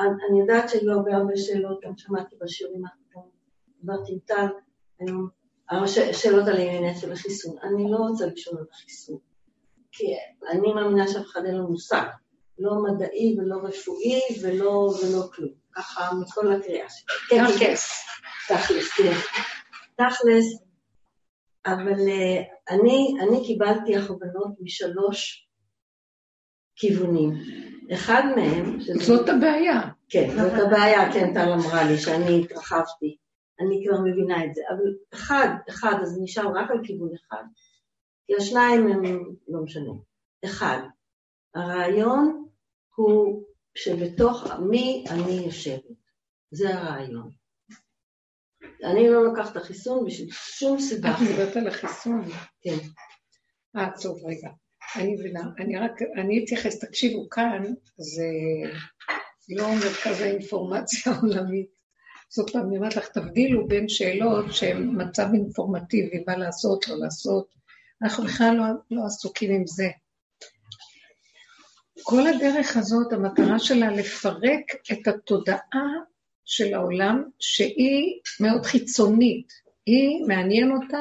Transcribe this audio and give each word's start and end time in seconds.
אני 0.00 0.40
יודעת 0.40 0.68
שהיו 0.68 0.92
הרבה 0.92 1.16
הרבה 1.16 1.36
שאלות, 1.36 1.80
גם 1.84 1.92
שמעתי 1.96 2.36
בשיעורים 2.40 2.82
האחרונים, 2.84 3.30
דיברתי 3.80 4.12
עם 4.12 4.18
טל 4.18 4.46
היום, 5.00 5.28
שאלות 6.12 6.48
על 6.48 6.56
העניין 6.56 6.94
של 6.94 7.12
החיסון. 7.12 7.56
אני 7.62 7.90
לא 7.90 7.96
רוצה 7.96 8.26
לשאול 8.26 8.58
על 8.58 8.64
החיסון, 8.72 9.18
כי 9.92 10.04
אני 10.50 10.72
מאמינה 10.72 11.08
שאף 11.08 11.26
אחד 11.26 11.44
אין 11.44 11.54
לו 11.54 11.68
מושג, 11.68 12.06
לא 12.58 12.70
מדעי 12.82 13.36
ולא 13.38 13.56
רפואי 13.56 14.20
ולא, 14.42 14.92
ולא 15.02 15.22
כלום. 15.32 15.60
ככה 15.72 16.10
מכל 16.20 16.52
הקריאה 16.52 16.86
שלי. 16.88 17.38
תכלס. 17.38 18.04
תכלס, 18.48 18.92
כן. 18.92 19.12
תכלס, 19.94 20.62
אבל 21.66 22.08
אה, 22.08 22.42
אני, 22.70 23.14
אני 23.20 23.46
קיבלתי 23.46 23.96
הכוונות 23.96 24.52
משלוש 24.60 25.48
כיוונים. 26.76 27.32
אחד 27.92 28.22
מהם... 28.36 28.80
זאת 28.80 29.28
הבעיה. 29.28 29.80
כן, 30.08 30.30
זאת 30.30 30.52
הבעיה, 30.66 31.12
כן, 31.12 31.34
טל 31.34 31.52
אמרה 31.52 31.84
לי, 31.84 31.98
שאני 31.98 32.44
התרחבתי. 32.44 33.16
אני 33.60 33.84
כבר 33.86 34.00
מבינה 34.00 34.44
את 34.44 34.54
זה. 34.54 34.62
אבל 34.70 34.94
אחד, 35.14 35.48
אחד, 35.68 35.94
אז 36.02 36.18
נשאר 36.22 36.48
רק 36.54 36.70
על 36.70 36.80
כיוון 36.84 37.08
אחד. 37.14 37.42
כי 38.26 38.36
השניים 38.36 38.86
הם 38.86 39.34
לא 39.48 39.62
משנה. 39.62 39.92
אחד, 40.44 40.78
הרעיון 41.54 42.46
הוא 42.94 43.42
שבתוך 43.74 44.50
עמי 44.50 45.04
אני 45.10 45.32
יושבת. 45.32 46.00
זה 46.50 46.74
הרעיון. 46.74 47.30
אני 48.84 49.08
לא 49.08 49.24
לוקחת 49.24 49.52
את 49.52 49.56
החיסון 49.56 50.04
בשביל 50.06 50.30
שום 50.30 50.80
סיבה. 50.80 51.10
את 51.10 51.16
מדברת 51.20 51.56
על 51.56 51.66
החיסון. 51.66 52.22
כן. 52.60 52.76
אה, 53.76 53.90
טוב, 54.02 54.18
רגע. 54.26 54.48
אני 54.96 55.14
מבינה. 55.14 55.42
אני 55.58 55.76
רק, 55.76 56.02
אני 56.16 56.44
אתייחס, 56.44 56.78
תקשיבו, 56.78 57.28
כאן 57.30 57.64
זה 57.96 58.26
לא 59.48 59.74
מרכז 59.74 60.20
האינפורמציה 60.20 61.12
העולמית. 61.12 61.80
זאת 62.28 62.50
פעם, 62.50 62.68
אני 62.68 62.76
אומרת 62.76 62.96
לך, 62.96 63.08
תבדילו 63.08 63.68
בין 63.68 63.88
שאלות 63.88 64.54
שהן 64.54 65.02
מצב 65.02 65.26
אינפורמטיבי, 65.34 66.24
מה 66.26 66.36
לעשות, 66.36 66.88
לא 66.88 66.96
לעשות. 66.98 67.54
אנחנו 68.02 68.24
בכלל 68.24 68.56
לא, 68.56 68.64
לא 68.90 69.06
עסוקים 69.06 69.50
עם 69.50 69.66
זה. 69.66 69.88
כל 72.02 72.26
הדרך 72.26 72.76
הזאת, 72.76 73.12
המטרה 73.12 73.58
שלה 73.58 73.90
לפרק 73.90 74.64
את 74.92 75.08
התודעה 75.08 75.88
של 76.44 76.74
העולם, 76.74 77.24
שהיא 77.40 78.20
מאוד 78.40 78.66
חיצונית. 78.66 79.52
היא, 79.86 80.24
מעניין 80.28 80.72
אותה 80.72 80.98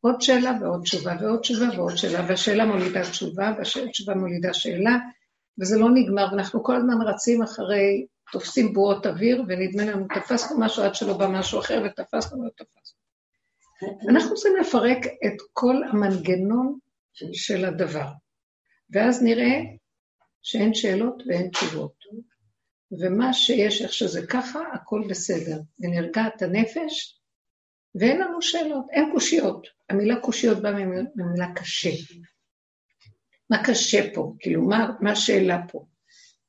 עוד 0.00 0.20
שאלה 0.20 0.52
ועוד 0.60 0.82
תשובה 0.82 1.14
ועוד 1.20 1.40
תשובה 1.40 1.66
ועוד 1.76 1.96
שאלה, 1.96 2.24
והשאלה 2.28 2.64
מולידה 2.64 3.10
תשובה, 3.10 3.52
והתשובה 3.58 4.14
מולידה 4.14 4.54
שאלה, 4.54 4.96
וזה 5.60 5.78
לא 5.78 5.88
נגמר, 5.94 6.26
ואנחנו 6.30 6.64
כל 6.64 6.76
הזמן 6.76 7.02
רצים 7.06 7.42
אחרי, 7.42 8.06
תופסים 8.32 8.72
בועות 8.72 9.06
אוויר, 9.06 9.44
ונדמה 9.48 9.84
לנו, 9.84 10.06
תפסנו 10.14 10.60
משהו 10.60 10.82
עד 10.82 10.94
שלא 10.94 11.18
בא 11.18 11.28
משהו 11.28 11.60
אחר, 11.60 11.82
ותפסנו 11.84 12.40
ולא 12.40 12.50
תפסנו. 12.50 13.00
אנחנו 14.08 14.34
צריכים 14.34 14.56
לפרק 14.60 15.06
את 15.06 15.36
כל 15.52 15.76
המנגנון 15.90 16.78
של 17.32 17.64
הדבר, 17.64 18.08
ואז 18.90 19.22
נראה 19.22 19.60
שאין 20.42 20.74
שאלות 20.74 21.22
ואין 21.26 21.50
תשובות. 21.50 21.94
ומה 23.00 23.32
שיש, 23.32 23.82
איך 23.82 23.92
שזה 23.92 24.26
ככה, 24.26 24.60
הכל 24.72 25.02
בסדר. 25.08 25.60
ונרגעת 25.80 26.42
הנפש, 26.42 27.19
ואין 27.94 28.20
לנו 28.20 28.42
שאלות, 28.42 28.84
אין 28.90 29.10
קושיות. 29.12 29.66
המילה 29.90 30.20
קושיות 30.20 30.62
באה 30.62 30.72
מהמילה 30.72 31.54
קשה. 31.54 31.90
מה 33.50 33.64
קשה 33.64 34.14
פה? 34.14 34.34
כאילו, 34.38 34.62
מה, 34.62 34.90
מה 35.00 35.12
השאלה 35.12 35.58
פה? 35.68 35.84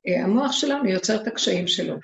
אה, 0.08 0.24
המוח 0.24 0.52
שלנו 0.52 0.90
יוצר 0.90 1.22
את 1.22 1.28
הקשיים 1.28 1.68
שלו. 1.68 1.96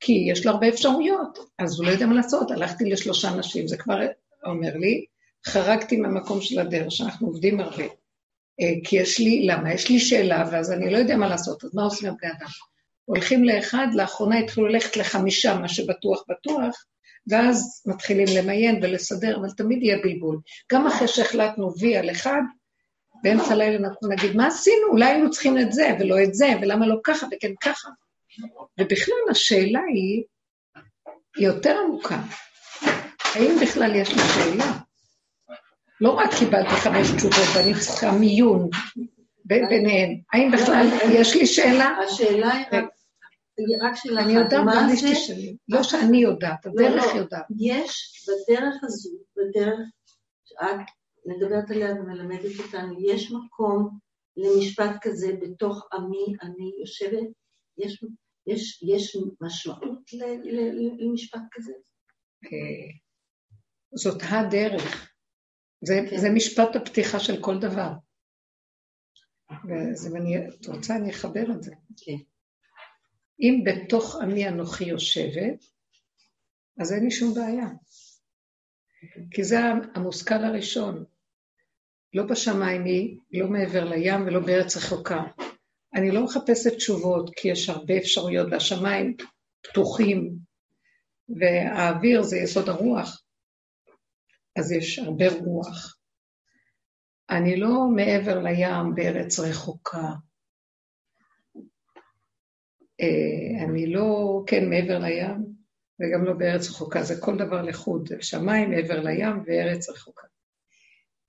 כי 0.00 0.12
יש 0.32 0.46
לו 0.46 0.52
הרבה 0.52 0.68
אפשרויות, 0.68 1.38
אז 1.58 1.78
הוא 1.78 1.86
לא 1.86 1.90
יודע 1.90 2.06
מה 2.06 2.14
לעשות. 2.14 2.50
הלכתי 2.50 2.84
לשלושה 2.84 3.30
נשים, 3.30 3.68
זה 3.68 3.76
כבר 3.76 3.98
אומר 4.46 4.76
לי, 4.76 5.04
חרגתי 5.46 5.96
מהמקום 5.96 6.40
של 6.40 6.60
הדרך, 6.60 6.92
שאנחנו 6.92 7.26
עובדים 7.26 7.60
הרבה. 7.60 7.84
אה, 8.60 8.72
כי 8.84 8.96
יש 8.96 9.18
לי, 9.18 9.46
למה? 9.46 9.74
יש 9.74 9.90
לי 9.90 10.00
שאלה, 10.00 10.48
ואז 10.52 10.72
אני 10.72 10.90
לא 10.90 10.98
יודע 10.98 11.16
מה 11.16 11.28
לעשות, 11.28 11.64
אז 11.64 11.74
מה 11.74 11.82
עושים 11.82 12.08
הבני 12.08 12.30
אדם? 12.30 12.48
הולכים 13.04 13.44
לאחד, 13.44 13.86
לאחרונה 13.94 14.38
התחילו 14.38 14.66
ללכת 14.66 14.96
לחמישה, 14.96 15.58
מה 15.58 15.68
שבטוח 15.68 16.24
בטוח, 16.28 16.84
ואז 17.28 17.82
מתחילים 17.86 18.26
למיין 18.36 18.80
ולסדר, 18.82 19.36
אבל 19.36 19.50
תמיד 19.50 19.82
יהיה 19.82 19.98
בלבול. 20.02 20.38
גם 20.72 20.86
אחרי 20.86 21.08
שהחלטנו 21.08 21.72
וי 21.80 21.96
על 21.96 22.10
אחד, 22.10 22.40
באמצע 23.22 23.52
הלילה 23.52 23.76
אנחנו 23.76 24.08
נגיד, 24.08 24.36
מה 24.36 24.46
עשינו? 24.46 24.86
אולי 24.90 25.04
היינו 25.04 25.30
צריכים 25.30 25.58
את 25.58 25.72
זה 25.72 25.88
ולא 26.00 26.22
את 26.22 26.34
זה, 26.34 26.48
ולמה 26.62 26.86
לא 26.86 26.96
ככה 27.04 27.26
וכן 27.26 27.52
ככה. 27.60 27.88
ובכלל 28.80 29.14
השאלה 29.30 29.80
היא 29.94 30.22
יותר 31.38 31.76
עמוקה. 31.84 32.18
האם 33.34 33.56
בכלל 33.62 33.94
יש 33.94 34.08
לי 34.08 34.22
שאלה? 34.34 34.72
לא 36.00 36.10
רק 36.10 36.30
קיבלתי 36.38 36.70
חמש 36.70 37.10
תשובות 37.10 37.46
ואני 37.54 37.74
צריכה 37.80 38.12
מיון 38.12 38.68
ביניהן, 39.44 40.20
האם 40.32 40.50
בכלל 40.50 40.86
יש 41.12 41.36
לי 41.36 41.46
שאלה? 41.46 41.96
השאלה 42.06 42.52
היא 42.52 42.66
רק 42.72 42.84
רק 43.80 43.94
שאלה 43.94 44.20
אחת, 44.20 44.30
אני 44.30 44.38
יודעת, 44.38 44.64
מה 44.64 44.94
זה? 44.94 45.34
לא 45.68 45.82
שאני 45.82 46.18
יודעת, 46.18 46.66
לא, 46.66 46.72
הדרך 46.72 47.14
לא, 47.14 47.20
יודעת. 47.20 47.46
יש 47.58 48.24
בדרך 48.28 48.74
הזו, 48.82 49.10
בדרך 49.36 49.78
שאת 50.44 50.86
מדברת 51.26 51.70
עליה 51.70 51.92
ומלמדת 51.92 52.58
אותנו, 52.64 52.94
יש 53.00 53.32
מקום 53.32 53.98
למשפט 54.36 54.96
כזה 55.02 55.32
בתוך 55.42 55.88
עמי, 55.92 56.26
אני 56.42 56.72
יושבת, 56.80 57.28
יש, 57.78 58.04
יש, 58.46 58.82
יש 58.82 59.16
משמעות 59.40 60.12
ל, 60.12 60.24
ל, 60.24 60.90
למשפט 60.98 61.40
כזה? 61.52 61.72
אה, 62.44 62.98
זאת 63.94 64.22
הדרך. 64.30 65.08
זה, 65.80 65.94
כן. 66.10 66.18
זה 66.18 66.30
משפט 66.30 66.76
הפתיחה 66.76 67.20
של 67.20 67.42
כל 67.42 67.58
דבר. 67.58 67.90
ואני, 70.12 70.48
את 70.48 70.66
רוצה, 70.66 70.96
אני 70.96 71.10
אחבר 71.10 71.44
את 71.56 71.62
זה. 71.62 71.74
כן. 71.96 72.37
אם 73.40 73.64
בתוך 73.64 74.16
עמי 74.22 74.48
אנוכי 74.48 74.84
יושבת, 74.84 75.64
אז 76.80 76.92
אין 76.92 77.04
לי 77.04 77.10
שום 77.10 77.34
בעיה. 77.34 77.68
כי 79.30 79.44
זה 79.44 79.58
המושכל 79.94 80.44
הראשון. 80.44 81.04
לא 82.14 82.24
בשמיים 82.26 82.84
היא, 82.84 83.18
לא 83.32 83.48
מעבר 83.48 83.84
לים 83.84 84.26
ולא 84.26 84.40
בארץ 84.40 84.76
רחוקה. 84.76 85.22
אני 85.94 86.10
לא 86.10 86.24
מחפשת 86.24 86.76
תשובות, 86.76 87.30
כי 87.36 87.48
יש 87.48 87.68
הרבה 87.68 87.96
אפשרויות, 87.98 88.48
והשמיים 88.50 89.16
פתוחים, 89.62 90.38
והאוויר 91.28 92.22
זה 92.22 92.36
יסוד 92.36 92.68
הרוח, 92.68 93.22
אז 94.58 94.72
יש 94.72 94.98
הרבה 94.98 95.24
רוח. 95.28 95.96
אני 97.30 97.56
לא 97.56 97.88
מעבר 97.96 98.42
לים 98.42 98.94
בארץ 98.94 99.38
רחוקה. 99.38 100.08
אה, 103.00 103.64
אני 103.64 103.86
לא, 103.86 104.42
כן, 104.46 104.70
מעבר 104.70 104.98
לים, 104.98 105.58
וגם 106.00 106.24
לא 106.24 106.32
בארץ 106.32 106.70
רחוקה, 106.70 107.02
זה 107.02 107.20
כל 107.20 107.36
דבר 107.36 107.62
לחוד, 107.62 108.08
שמיים 108.20 108.70
מעבר 108.70 109.00
לים 109.00 109.42
וארץ 109.46 109.88
רחוקה. 109.88 110.26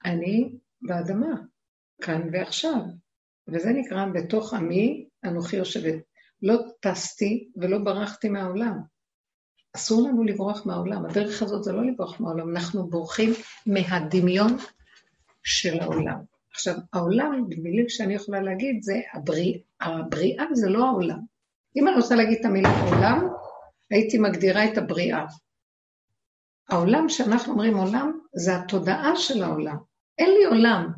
אני 0.05 0.51
באדמה, 0.81 1.35
כאן 2.01 2.29
ועכשיו, 2.31 2.81
וזה 3.47 3.69
נקרא 3.69 4.05
בתוך 4.05 4.53
עמי 4.53 5.07
אנוכי 5.25 5.55
יושבת. 5.55 5.95
לא 6.41 6.57
טסתי 6.79 7.49
ולא 7.55 7.77
ברחתי 7.77 8.29
מהעולם. 8.29 8.79
אסור 9.75 10.07
לנו 10.07 10.23
לברוח 10.23 10.65
מהעולם, 10.65 11.05
הדרך 11.05 11.41
הזאת 11.41 11.63
זה 11.63 11.71
לא 11.71 11.85
לברוח 11.85 12.19
מהעולם, 12.21 12.49
אנחנו 12.49 12.89
בורחים 12.89 13.33
מהדמיון 13.65 14.57
של 15.43 15.79
העולם. 15.79 16.19
עכשיו, 16.51 16.75
העולם, 16.93 17.45
במילים 17.49 17.89
שאני 17.89 18.13
יכולה 18.13 18.41
להגיד, 18.41 18.83
זה 18.83 19.01
הבריאה, 19.13 19.59
הבריאה 19.81 20.45
זה 20.53 20.69
לא 20.69 20.85
העולם. 20.85 21.19
אם 21.75 21.87
אני 21.87 21.95
רוצה 21.95 22.15
להגיד 22.15 22.39
את 22.39 22.45
המילה 22.45 22.81
עולם, 22.81 23.27
הייתי 23.91 24.17
מגדירה 24.17 24.65
את 24.65 24.77
הבריאה. 24.77 25.25
העולם 26.69 27.09
שאנחנו 27.09 27.53
אומרים 27.53 27.77
עולם, 27.77 28.19
זה 28.33 28.55
התודעה 28.55 29.15
של 29.15 29.43
העולם. 29.43 29.77
אין 30.17 30.29
לי 30.29 30.45
עולם 30.45 30.91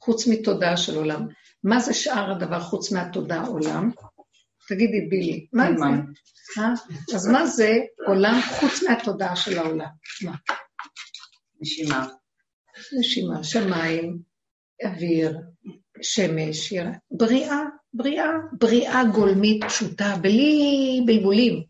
חוץ 0.00 0.26
מתודעה 0.28 0.76
של 0.76 0.96
עולם. 0.96 1.26
מה 1.64 1.80
זה 1.80 1.94
שאר 1.94 2.30
הדבר 2.30 2.60
חוץ 2.60 2.92
מהתודעה 2.92 3.46
עולם? 3.46 3.90
תגידי, 4.68 5.00
בילי, 5.08 5.46
מה 5.52 5.66
זה? 5.78 5.84
אה? 6.58 6.72
אז 7.14 7.26
מה 7.26 7.46
זה 7.46 7.78
עולם 8.06 8.40
חוץ 8.60 8.82
מהתודעה 8.82 9.36
של 9.36 9.58
העולם? 9.58 9.88
מה? 10.24 10.32
נשימה. 11.60 12.06
נשימה, 12.98 13.44
שמיים, 13.44 14.18
אוויר, 14.84 15.38
שמש, 16.02 16.72
בריאה, 17.10 17.60
בריאה, 17.94 18.30
בריאה 18.52 19.04
גולמית 19.14 19.64
פשוטה, 19.64 20.16
בלי 20.20 21.00
בלבולים. 21.06 21.62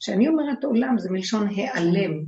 כשאני 0.00 0.28
אומרת 0.28 0.64
עולם 0.64 0.98
זה 0.98 1.10
מלשון 1.10 1.48
העלם. 1.56 2.24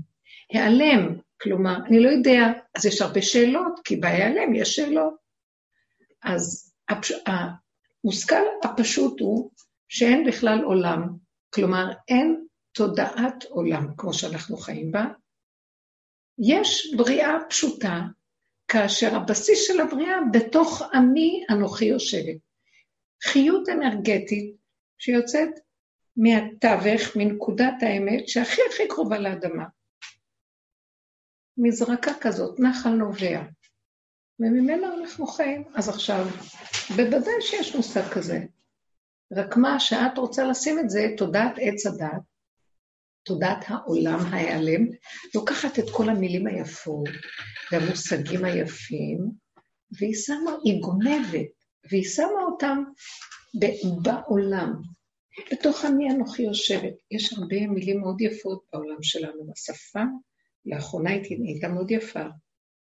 העלם, 0.53 1.17
כלומר, 1.43 1.77
אני 1.87 2.01
לא 2.01 2.09
יודע, 2.09 2.47
אז 2.75 2.87
יש 2.87 3.03
הרבה 3.03 3.23
שאלות, 3.23 3.81
כי 3.85 3.97
בהיעלם 3.97 4.55
יש 4.55 4.77
שאלות. 4.77 5.15
אז 6.23 6.73
הפש... 6.89 7.13
המושכל 7.27 8.43
הפשוט 8.65 9.21
הוא 9.21 9.51
שאין 9.89 10.27
בכלל 10.27 10.65
עולם, 10.65 11.09
כלומר, 11.55 11.91
אין 12.09 12.47
תודעת 12.73 13.45
עולם 13.45 13.87
כמו 13.97 14.15
שאנחנו 14.15 14.57
חיים 14.57 14.93
בה. 14.93 15.05
יש 16.39 16.95
בריאה 16.97 17.37
פשוטה, 17.49 18.01
כאשר 18.69 19.17
הבסיס 19.17 19.67
של 19.67 19.81
הבריאה 19.81 20.17
בתוך 20.33 20.83
עמי 20.95 21.45
אנוכי 21.51 21.85
יושבת. 21.85 22.50
חיות 23.25 23.69
אנרגטית 23.69 24.57
שיוצאת 24.99 25.51
מהתווך, 26.17 27.17
מנקודת 27.17 27.75
האמת, 27.83 28.29
שהכי 28.29 28.61
הכי 28.71 28.89
קרובה 28.89 29.19
לאדמה. 29.19 29.65
מזרקה 31.59 32.13
כזאת, 32.21 32.61
נחל 32.61 32.91
נובע. 32.91 33.43
וממנה 34.41 34.95
אנחנו 34.95 35.27
חיים. 35.27 35.65
אז 35.75 35.89
עכשיו, 35.89 36.27
בוודאי 36.97 37.41
שיש 37.41 37.77
מושג 37.77 38.09
כזה. 38.13 38.39
רק 39.33 39.57
מה 39.57 39.81
שאת 39.81 40.19
רוצה 40.19 40.45
לשים 40.45 40.79
את 40.79 40.91
זה, 40.91 41.07
תודעת 41.17 41.53
עץ 41.61 41.87
הדת, 41.87 42.23
תודעת 43.23 43.65
העולם 43.67 44.19
ההיעלם, 44.21 44.87
לוקחת 45.35 45.79
את 45.79 45.85
כל 45.93 46.09
המילים 46.09 46.47
היפות 46.47 47.09
והמושגים 47.73 48.45
היפים, 48.45 49.31
והיא 49.93 50.15
שמה, 50.15 50.51
היא 50.65 50.83
גונבת, 50.83 51.60
והיא 51.91 52.05
שמה 52.05 52.43
אותם 52.43 52.83
בעולם. 54.03 54.83
בתוך 55.53 55.85
עמי 55.85 56.11
אנוכי 56.11 56.43
יושבת. 56.43 56.95
יש 57.11 57.33
הרבה 57.33 57.67
מילים 57.67 58.01
מאוד 58.01 58.21
יפות 58.21 58.65
בעולם 58.73 59.03
שלנו. 59.03 59.53
השפה, 59.53 60.03
לאחרונה 60.67 61.11
היא 61.11 61.45
הייתה 61.47 61.69
מאוד 61.69 61.91
יפה. 61.91 62.25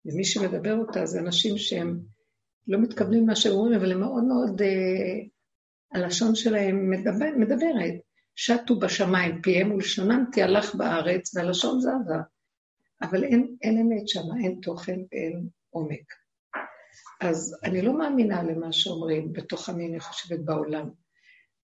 ומי 0.04 0.24
שמדבר 0.24 0.76
אותה 0.76 1.06
זה 1.06 1.20
אנשים 1.20 1.58
שהם 1.58 2.00
לא 2.66 2.78
מתכוונים 2.78 3.22
למה 3.22 3.36
שהם 3.36 3.52
אומרים, 3.52 3.80
אבל 3.80 3.92
הם 3.92 4.00
מאוד 4.00 4.24
מאוד, 4.24 4.62
אה, 4.62 5.20
הלשון 5.92 6.34
שלהם 6.34 6.90
מדבר, 6.90 7.30
מדברת. 7.36 7.94
שטו 8.34 8.78
בשמיים, 8.78 9.42
פיהם 9.42 9.72
ולשונם 9.72 10.24
תהלך 10.32 10.74
בארץ, 10.74 11.36
והלשון 11.36 11.80
זזה. 11.80 12.14
אבל 13.02 13.24
אין, 13.24 13.56
אין 13.62 13.78
אמת 13.78 14.08
שם, 14.08 14.22
אין 14.44 14.58
תוכן 14.62 15.00
ואין 15.12 15.46
עומק. 15.70 16.21
אז 17.20 17.58
אני 17.64 17.82
לא 17.82 17.98
מאמינה 17.98 18.42
למה 18.42 18.72
שאומרים 18.72 19.32
בתוך 19.32 19.68
עמי, 19.68 19.86
אני 19.86 20.00
חושבת, 20.00 20.40
בעולם. 20.40 20.90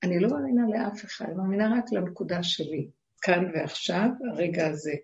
אני 0.02 0.20
לא 0.20 0.28
מאמינה 0.28 0.62
לאף 0.72 1.04
אחד, 1.04 1.24
אני 1.24 1.34
מאמינה 1.34 1.78
רק 1.78 1.92
לנקודה 1.92 2.42
שלי, 2.42 2.88
כאן 3.22 3.50
ועכשיו, 3.54 4.08
הרגע 4.32 4.66
הזה. 4.68 4.94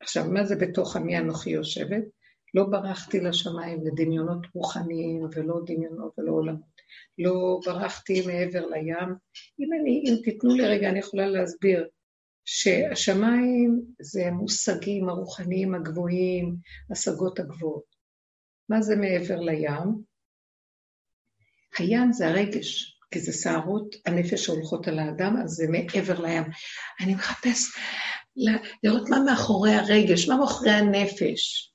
עכשיו, 0.00 0.24
מה 0.30 0.44
זה 0.44 0.56
בתוך 0.56 0.96
עמי 0.96 1.18
אנוכי 1.18 1.50
יושבת? 1.50 2.02
לא 2.54 2.64
ברחתי 2.64 3.20
לשמיים 3.20 3.86
לדמיונות 3.86 4.46
רוחניים 4.54 5.26
ולא 5.32 5.60
דמיונות 5.66 6.18
ולא 6.18 6.32
עולמות. 6.32 6.76
לא 7.18 7.60
ברחתי 7.66 8.26
מעבר 8.26 8.66
לים. 8.66 9.14
אם, 9.60 9.68
אני, 9.80 10.04
אם 10.06 10.14
תיתנו 10.24 10.54
לי 10.54 10.66
רגע, 10.66 10.88
אני 10.88 10.98
יכולה 10.98 11.26
להסביר 11.26 11.88
שהשמיים 12.44 13.82
זה 14.00 14.26
המושגים 14.26 15.08
הרוחניים 15.08 15.74
הגבוהים, 15.74 16.56
השגות 16.90 17.38
הגבוהות. 17.38 17.95
מה 18.68 18.82
זה 18.82 18.96
מעבר 18.96 19.40
לים? 19.40 20.02
הים 21.78 22.12
זה 22.12 22.28
הרגש, 22.28 22.98
כי 23.10 23.20
זה 23.20 23.32
סערות 23.32 23.96
הנפש 24.06 24.44
שהולכות 24.44 24.88
על 24.88 24.98
האדם, 24.98 25.36
אז 25.44 25.50
זה 25.50 25.66
מעבר 25.68 26.20
לים. 26.20 26.42
אני 27.00 27.14
מחפש 27.14 27.76
לראות 28.82 29.08
מה 29.10 29.16
מאחורי 29.26 29.74
הרגש, 29.74 30.28
מה 30.28 30.36
מאחורי 30.36 30.70
הנפש. 30.70 31.72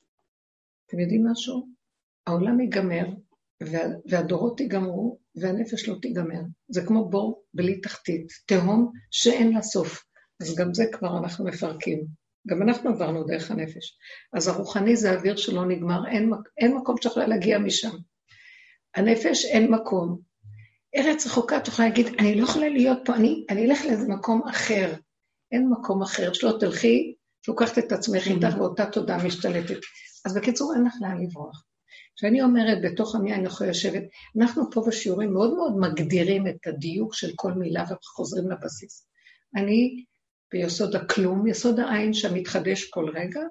אתם 0.86 1.00
יודעים 1.00 1.26
משהו? 1.32 1.68
העולם 2.28 2.60
ייגמר, 2.60 3.06
וה, 3.64 3.80
והדורות 4.06 4.60
ייגמרו, 4.60 5.20
והנפש 5.36 5.90
לא 5.90 5.96
תיגמר. 6.02 6.42
זה 6.70 6.82
כמו 6.88 7.10
בור 7.10 7.44
בלי 7.54 7.82
תחתית, 7.82 8.28
תהום 8.46 8.92
שאין 9.12 9.54
לה 9.54 9.62
סוף. 9.62 10.04
אז 10.42 10.56
גם 10.56 10.74
זה 10.74 10.86
כבר 10.92 11.18
אנחנו 11.18 11.46
מפרקים. 11.46 12.21
גם 12.48 12.62
אנחנו 12.62 12.90
עברנו 12.90 13.24
דרך 13.24 13.52
הנפש. 13.52 13.98
אז 14.34 14.48
הרוחני 14.48 14.96
זה 14.96 15.14
אוויר 15.14 15.36
שלא 15.36 15.66
נגמר, 15.66 16.08
אין, 16.08 16.32
אין 16.58 16.76
מקום 16.76 16.96
שיכולה 17.02 17.28
להגיע 17.28 17.60
משם. 17.60 17.98
הנפש 18.96 19.46
אין 19.46 19.72
מקום. 19.72 20.20
ארץ 20.96 21.26
רחוקה 21.26 21.60
תוכל 21.60 21.84
להגיד, 21.84 22.08
אני 22.20 22.36
לא 22.36 22.44
יכולה 22.44 22.70
להיות 22.70 23.00
פה, 23.06 23.16
אני, 23.16 23.46
אני 23.50 23.66
אלך 23.66 23.86
לאיזה 23.86 24.08
מקום 24.08 24.48
אחר. 24.48 24.94
אין 25.52 25.70
מקום 25.70 26.02
אחר, 26.02 26.34
שלא 26.34 26.58
תלכי, 26.60 27.16
לוקחת 27.48 27.78
את 27.78 27.92
עצמך 27.92 28.28
איתך 28.28 28.58
ואותה 28.58 28.86
תודה 28.86 29.18
משתלטת. 29.18 29.80
אז 30.26 30.38
בקיצור, 30.38 30.74
אין 30.74 30.84
לך 30.84 30.94
לאן 31.02 31.22
לברוח. 31.24 31.64
כשאני 32.16 32.42
אומרת, 32.42 32.78
בתוך 32.84 33.16
עמי 33.16 33.34
אני 33.34 33.46
יכולה 33.46 33.70
לשבת, 33.70 34.04
אנחנו 34.40 34.72
פה 34.72 34.84
בשיעורים 34.88 35.34
מאוד 35.34 35.54
מאוד 35.54 35.78
מגדירים 35.78 36.48
את 36.48 36.68
הדיוק 36.68 37.14
של 37.14 37.32
כל 37.36 37.52
מילה 37.52 37.84
וחוזרים 37.90 38.52
לבסיס. 38.52 39.08
אני 39.56 40.04
ביסוד 40.52 40.96
הכלום, 40.96 41.48
יסוד 41.48 41.80
העין 41.80 42.14
שמתחדש 42.14 42.90
כל 42.90 43.10
רגע, 43.10 43.42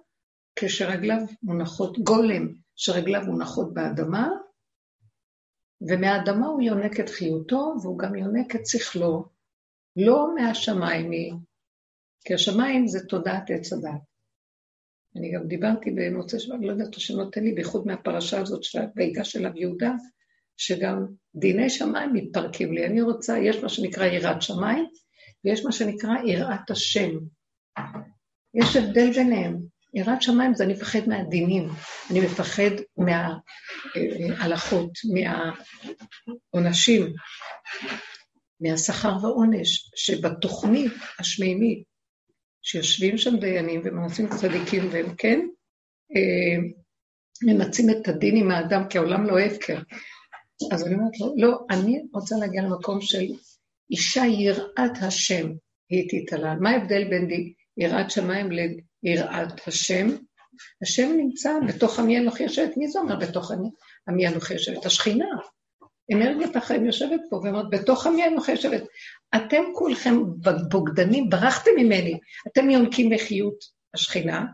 כשרגליו 0.57 1.21
מונחות, 1.43 1.99
גולם 1.99 2.49
שרגליו 2.77 3.23
מונחות 3.27 3.75
באדמה, 3.75 4.29
ומהאדמה 5.89 6.47
הוא 6.47 6.63
יונק 6.63 7.01
את 7.01 7.09
חיותו, 7.09 7.75
והוא 7.83 7.99
גם 7.99 8.15
יונק 8.15 8.57
את 8.57 8.67
שכלו, 8.67 9.25
לא 9.97 10.35
מהשמיים 10.35 11.11
היא, 11.11 11.33
כי 12.25 12.35
השמיים 12.35 12.87
זה 12.87 13.07
תודעת 13.07 13.51
עץ 13.51 13.73
הדת. 13.73 14.01
אני 15.17 15.33
גם 15.33 15.47
דיברתי 15.47 15.91
במוצאי 15.91 16.41
שבת, 16.41 16.59
לא 16.61 16.73
יודעת 16.73 16.95
שנותן 16.95 17.45
לי, 17.45 17.53
בייחוד 17.53 17.87
מהפרשה 17.87 18.41
הזאת 18.41 18.65
של 18.65 18.79
ויגש 18.97 19.37
אליו 19.37 19.53
יהודה, 19.57 19.93
שגם 20.57 21.07
דיני 21.35 21.71
שמיים 21.71 22.13
מתפרקים 22.13 22.73
לי. 22.73 22.87
אני 22.87 23.03
רוצה, 23.03 23.39
יש 23.39 23.57
מה 23.57 23.69
שנקרא 23.69 24.05
יראת 24.05 24.43
שמיים, 24.43 24.87
ויש 25.45 25.65
מה 25.65 25.73
שנקרא 25.73 26.15
יראת 26.25 26.71
השם. 26.71 27.11
יש 28.55 28.77
הבדל 28.77 29.13
ביניהם. 29.13 29.71
יראת 29.95 30.23
שמיים 30.23 30.55
זה 30.55 30.65
אני 30.65 30.73
מפחד 30.73 31.09
מהדינים, 31.09 31.69
אני 32.11 32.21
מפחד 32.21 32.71
מההלכות, 32.97 34.91
מהעונשים, 36.55 37.13
מהשכר 38.61 39.17
והעונש, 39.23 39.91
שבתוכנית 39.97 40.93
השמימית, 41.19 41.85
שיושבים 42.63 43.19
שם 43.19 43.37
דיינים 43.37 43.81
ומנסים 43.85 44.29
צדיקים, 44.29 44.89
והם 44.93 45.15
כן 45.15 45.41
אה, 46.17 46.57
ממצים 47.43 47.91
את 47.91 48.09
הדין 48.09 48.37
עם 48.37 48.51
האדם, 48.51 48.89
כי 48.89 48.99
העולם 48.99 49.27
לא 49.27 49.39
הפקר. 49.39 49.79
אז 50.73 50.87
אני 50.87 50.95
אומרת 50.95 51.21
לו, 51.21 51.35
לא, 51.37 51.59
אני 51.71 52.03
רוצה 52.13 52.37
להגיע 52.37 52.63
למקום 52.63 53.01
של 53.01 53.25
אישה 53.91 54.23
יראת 54.27 55.03
השם, 55.03 55.53
היא 55.91 56.09
תתעלה. 56.11 56.55
מה 56.55 56.71
ההבדל 56.71 57.05
בין 57.11 57.29
יראת 57.77 58.11
שמיים 58.11 58.49
ליראת 59.03 59.69
השם? 59.69 60.09
השם 60.83 61.13
נמצא 61.17 61.51
בתוך 61.69 61.99
עמי 61.99 62.19
אנוכי 62.19 62.43
יושבת. 62.43 62.77
מי 62.77 62.89
זה 62.89 62.99
אומר 62.99 63.17
בתוך 63.17 63.51
עמי 64.09 64.29
אנוכי 64.29 64.55
יושבת? 64.55 64.87
השכינה. 64.87 65.27
אנרגיית 66.13 66.57
החיים 66.57 66.87
יושבת 66.87 67.21
פה 67.31 67.37
ואומרת, 67.37 67.71
בתוך 67.71 68.07
עמי 68.07 68.27
אנוכי 68.27 68.53
יושבת. 68.53 68.83
אתם 69.37 69.63
כולכם 69.75 70.17
בוגדנים, 70.71 71.31
ברחתם 71.31 71.71
ממני. 71.77 72.19
אתם 72.47 72.71
יונקים 72.71 73.11
בחיות 73.11 73.65
השכינה, 73.95 74.45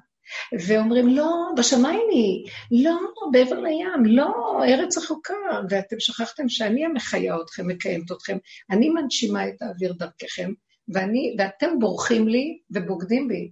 ואומרים, 0.68 1.09
לא, 1.09 1.30
בשמיים 1.56 2.06
היא, 2.11 2.47
לא, 2.85 2.99
בעבר 3.33 3.61
לים, 3.61 4.04
לא, 4.04 4.62
ארץ 4.64 4.99
רחוקה, 4.99 5.35
ואתם 5.71 5.97
שכחתם 5.99 6.49
שאני 6.49 6.85
המחיה 6.85 7.37
אתכם, 7.45 7.66
מקיימת 7.66 8.12
אתכם, 8.12 8.37
אני 8.71 8.88
מנשימה 8.88 9.49
את 9.49 9.62
האוויר 9.62 9.92
דרככם, 9.92 10.50
ואני, 10.95 11.37
ואתם 11.38 11.78
בורחים 11.78 12.28
לי 12.28 12.59
ובוגדים 12.71 13.28
בי. 13.28 13.50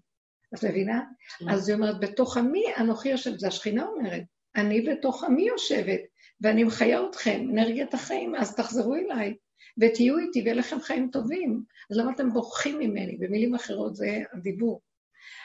את 0.54 0.64
מבינה? 0.64 1.00
כן. 1.38 1.48
אז 1.48 1.68
היא 1.68 1.76
אומרת, 1.76 2.00
בתוך 2.00 2.36
עמי 2.36 2.64
אנוכי 2.78 3.08
יושבת, 3.08 3.38
זה 3.38 3.48
השכינה 3.48 3.86
אומרת, 3.86 4.22
אני 4.56 4.80
בתוך 4.80 5.24
עמי 5.24 5.42
יושבת, 5.42 6.00
ואני 6.40 6.64
מחיה 6.64 7.06
אתכם, 7.10 7.46
אנרגיית 7.52 7.94
החיים, 7.94 8.34
אז 8.34 8.56
תחזרו 8.56 8.94
אליי, 8.94 9.34
ותהיו 9.80 10.18
איתי, 10.18 10.40
ויהיה 10.40 10.54
לכם 10.54 10.80
חיים 10.80 11.08
טובים. 11.12 11.62
אז 11.90 11.96
למה 11.96 12.12
אתם 12.12 12.32
בורחים 12.32 12.78
ממני? 12.78 13.16
במילים 13.16 13.54
אחרות 13.54 13.96
זה 13.96 14.18
הדיבור. 14.32 14.80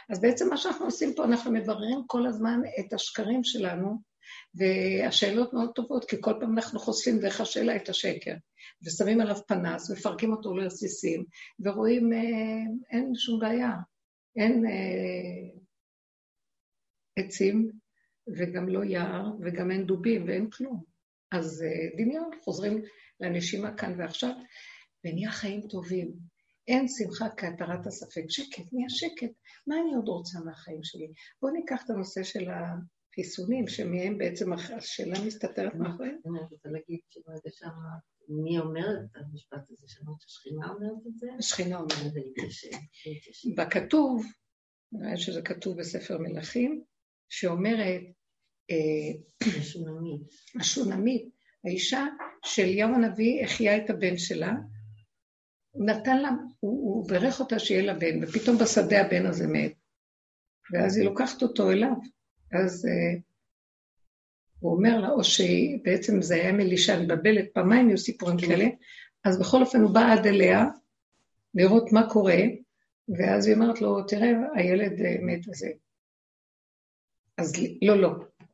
אז 0.09 0.21
בעצם 0.21 0.49
מה 0.49 0.57
שאנחנו 0.57 0.85
עושים 0.85 1.13
פה, 1.15 1.25
אנחנו 1.25 1.51
מבררים 1.51 2.03
כל 2.07 2.27
הזמן 2.27 2.61
את 2.79 2.93
השקרים 2.93 3.43
שלנו, 3.43 4.09
והשאלות 4.55 5.53
מאוד 5.53 5.71
טובות, 5.75 6.09
כי 6.09 6.15
כל 6.21 6.33
פעם 6.39 6.57
אנחנו 6.57 6.79
חושפים 6.79 7.19
דרך 7.19 7.41
השאלה 7.41 7.75
את 7.75 7.89
השקר, 7.89 8.33
ושמים 8.85 9.21
עליו 9.21 9.35
פנס, 9.47 9.91
מפרקים 9.91 10.31
אותו 10.31 10.57
לרסיסים, 10.57 11.25
ורואים, 11.59 12.13
אה, 12.13 12.19
אין 12.91 13.11
שום 13.15 13.39
בעיה, 13.39 13.71
אין 14.35 14.65
אה, 14.65 15.59
עצים, 17.17 17.71
וגם 18.37 18.69
לא 18.69 18.83
יער, 18.83 19.25
וגם 19.41 19.71
אין 19.71 19.85
דובים, 19.85 20.27
ואין 20.27 20.49
כלום. 20.49 20.83
אז 21.31 21.63
אה, 21.63 21.97
דמיון, 21.97 22.29
חוזרים 22.43 22.81
לנשימה 23.19 23.77
כאן 23.77 23.95
ועכשיו, 23.97 24.33
ונהיה 25.05 25.31
חיים 25.31 25.61
טובים. 25.69 26.28
אין 26.69 26.87
שמחה 26.87 27.29
כהתרת 27.37 27.87
הספק. 27.87 28.23
שקט, 28.29 28.63
נהיה 28.71 28.89
שקט. 28.89 29.31
מה 29.67 29.75
אני 29.81 29.95
עוד 29.95 30.07
רוצה 30.07 30.39
מהחיים 30.45 30.83
שלי? 30.83 31.07
בואו 31.41 31.53
ניקח 31.53 31.81
את 31.85 31.89
הנושא 31.89 32.23
של 32.23 32.47
החיסונים, 32.49 33.67
שמהם 33.67 34.17
בעצם 34.17 34.53
השאלה 34.53 35.25
מסתתרת 35.25 35.75
מאחוריהם. 35.75 36.17
אני 36.25 36.39
רוצה 36.51 36.69
להגיד 36.69 36.99
שיש 37.09 37.59
שם 37.59 37.69
מי 38.29 38.59
אומר 38.59 38.87
את 39.03 39.15
המשפט 39.15 39.69
הזה? 39.69 39.87
שמעת 39.87 40.21
שהשכינה 40.21 40.69
אומרת 40.69 41.07
את 41.07 41.17
זה? 41.17 41.27
השכינה 41.39 41.75
אומרת. 41.75 42.13
זה 42.13 42.19
להתיישב. 42.19 42.77
בכתוב, 43.57 44.25
נראה 44.91 45.17
שזה 45.17 45.41
כתוב 45.41 45.79
בספר 45.79 46.17
מלכים, 46.17 46.83
שאומרת, 47.29 48.01
אה, 48.71 49.47
השונמית. 49.59 50.21
השונמית, 50.59 51.29
האישה 51.65 52.05
שאליהו 52.45 52.95
הנביא 52.95 53.43
החיה 53.43 53.77
את 53.77 53.89
הבן 53.89 54.17
שלה, 54.17 54.53
נתן 55.75 56.17
לה, 56.17 56.29
הוא, 56.59 56.95
הוא 56.95 57.09
ברך 57.09 57.39
אותה 57.39 57.59
שיהיה 57.59 57.83
לה 57.83 57.93
בן, 57.93 58.23
ופתאום 58.23 58.57
בשדה 58.57 59.01
הבן 59.01 59.25
הזה 59.25 59.47
מת. 59.47 59.73
ואז 60.71 60.97
היא 60.97 61.05
לוקחת 61.05 61.41
אותו 61.41 61.71
אליו. 61.71 61.91
אז 62.51 62.85
uh, 62.85 63.21
הוא 64.59 64.75
אומר 64.75 64.99
לה, 64.99 65.09
או 65.09 65.23
שבעצם 65.23 66.21
זה 66.21 66.35
היה 66.35 66.51
מלישה, 66.51 66.95
אני 66.95 67.05
מבלבלת, 67.05 67.45
פעמיים 67.53 67.87
היו 67.87 67.97
סיפורים 67.97 68.37
כן. 68.37 68.47
כאלה, 68.47 68.65
אז 69.23 69.39
בכל 69.39 69.61
אופן 69.61 69.81
הוא 69.81 69.93
בא 69.93 70.13
עד 70.13 70.27
אליה 70.27 70.65
לראות 71.53 71.91
מה 71.91 72.09
קורה, 72.09 72.39
ואז 73.17 73.47
היא 73.47 73.55
אומרת 73.55 73.81
לו, 73.81 74.03
תראה, 74.03 74.29
הילד 74.55 74.99
uh, 74.99 75.21
מת 75.21 75.47
וזה. 75.47 75.69
אז 77.37 77.53
לא, 77.81 78.01
לא, 78.01 78.09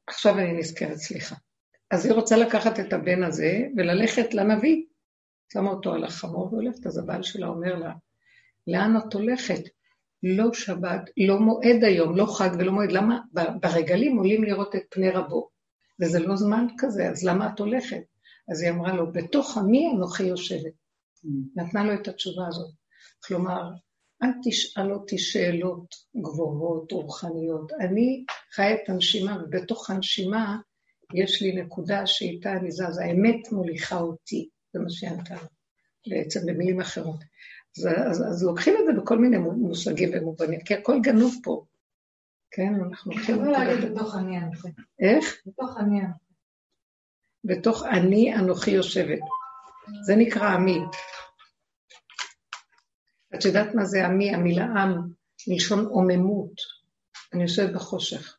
עכשיו 0.07 0.37
אני 0.39 0.53
נזכרת, 0.53 0.97
סליחה. 0.97 1.35
אז 1.91 2.05
היא 2.05 2.13
רוצה 2.13 2.37
לקחת 2.37 2.79
את 2.79 2.93
הבן 2.93 3.23
הזה 3.23 3.67
וללכת 3.77 4.33
לנביא. 4.33 4.83
שמה 5.53 5.69
אותו 5.69 5.93
על 5.93 6.03
החמור 6.03 6.53
והולכת, 6.53 6.87
אז 6.87 6.97
הבעל 6.97 7.23
שלה 7.23 7.47
אומר 7.47 7.75
לה, 7.75 7.93
לאן 8.67 8.97
את 8.97 9.13
הולכת? 9.13 9.61
לא 10.23 10.53
שבת, 10.53 11.09
לא 11.17 11.39
מועד 11.39 11.83
היום, 11.83 12.15
לא 12.15 12.25
חג 12.25 12.49
ולא 12.59 12.71
מועד. 12.71 12.91
למה? 12.91 13.19
ברגלים 13.61 14.17
עולים 14.17 14.43
לראות 14.43 14.75
את 14.75 14.83
פני 14.89 15.09
רבו, 15.09 15.49
וזה 16.01 16.19
לא 16.19 16.35
זמן 16.35 16.67
כזה, 16.77 17.09
אז 17.09 17.23
למה 17.23 17.49
את 17.53 17.59
הולכת? 17.59 18.01
אז 18.51 18.61
היא 18.61 18.71
אמרה 18.71 18.93
לו, 18.93 19.11
בתוך 19.11 19.57
עמי 19.57 19.91
אנוכי 19.95 20.23
יושבת. 20.23 20.73
Mm. 21.25 21.29
נתנה 21.55 21.83
לו 21.83 21.93
את 21.93 22.07
התשובה 22.07 22.47
הזאת. 22.47 22.71
כלומר, 23.23 23.61
אל 24.23 24.29
תשאל 24.43 24.93
אותי 24.93 25.17
שאלות 25.17 25.95
גבוהות, 26.21 26.91
רוחניות. 26.91 27.71
אני 27.79 28.25
חיה 28.55 28.73
את 28.73 28.89
הנשימה, 28.89 29.37
ובתוך 29.43 29.89
הנשימה 29.89 30.57
יש 31.13 31.41
לי 31.41 31.63
נקודה 31.63 32.07
שאיתה 32.07 32.51
אני 32.51 32.71
זז, 32.71 32.97
האמת 32.97 33.51
מוליכה 33.51 33.99
אותי, 33.99 34.49
זה 34.75 34.79
מה 34.79 34.89
שהיא 34.89 35.09
ענתה 35.09 35.35
בעצם 36.07 36.39
במילים 36.45 36.81
אחרות. 36.81 37.23
אז, 37.77 37.87
אז, 38.11 38.23
אז 38.29 38.43
לוקחים 38.43 38.73
את 38.79 38.85
זה 38.85 39.01
בכל 39.01 39.17
מיני 39.17 39.37
מושגים 39.37 40.09
ומובנים, 40.13 40.59
כי 40.59 40.73
הכל 40.73 40.99
גנוב 41.01 41.35
פה. 41.43 41.65
כן, 42.51 42.73
אנחנו 42.89 43.11
לוקחים... 43.11 43.45
לא 43.45 43.51
להגיד 43.51 43.91
בתוך 43.91 44.15
אני 44.15 44.37
אנוכי. 44.37 44.67
איך? 44.99 45.41
בתוך 45.45 45.77
אני 45.79 45.99
אנוכי. 45.99 46.25
בתוך 47.43 47.83
אני 47.85 48.35
אנוכי 48.35 48.71
יושבת. 48.71 49.19
זה 50.05 50.15
נקרא 50.15 50.49
עמי. 50.49 50.79
את 53.35 53.45
יודעת 53.45 53.75
מה 53.75 53.85
זה 53.85 54.05
עמי? 54.05 54.35
המילה 54.35 54.65
עם, 54.65 54.93
מלשון 55.47 55.85
עוממות. 55.85 56.53
אני 57.33 57.43
יושבת 57.43 57.73
בחושך. 57.73 58.37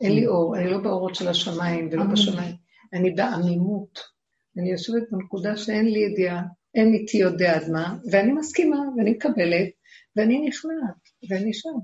אין 0.00 0.12
לי 0.12 0.26
אור, 0.26 0.56
אני 0.56 0.70
לא 0.70 0.78
באורות 0.78 1.14
של 1.14 1.28
השמיים 1.28 1.88
ולא 1.92 2.04
בשמיים. 2.12 2.56
אני 2.92 3.10
בעמימות. 3.10 4.17
אני 4.58 4.70
יושבת 4.70 5.02
בנקודה 5.10 5.56
שאין 5.56 5.88
לי 5.88 5.98
ידיעה, 5.98 6.42
אין 6.74 6.94
איתי 6.94 7.18
יודע 7.18 7.56
עד 7.56 7.70
מה, 7.70 7.96
ואני 8.10 8.32
מסכימה, 8.32 8.78
ואני 8.96 9.10
מקבלת, 9.10 9.68
ואני 10.16 10.48
נכנעת, 10.48 11.28
ואני 11.30 11.54
שם. 11.54 11.78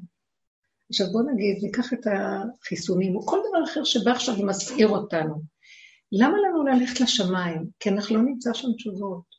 עכשיו 0.91 1.07
בואו 1.13 1.35
נגיד, 1.35 1.57
ניקח 1.63 1.93
את 1.93 2.07
החיסונים, 2.07 3.17
או 3.17 3.27
כל 3.27 3.39
דבר 3.49 3.65
אחר 3.65 3.85
שבא 3.85 4.11
עכשיו 4.11 4.35
ומסעיר 4.39 4.89
אותנו. 4.89 5.43
למה 6.13 6.37
לנו 6.39 6.65
ללכת 6.65 7.01
לשמיים? 7.01 7.67
כי 7.81 7.89
אנחנו 7.89 8.17
לא 8.17 8.23
נמצא 8.23 8.51
שם 8.55 8.69
תשובות. 8.77 9.35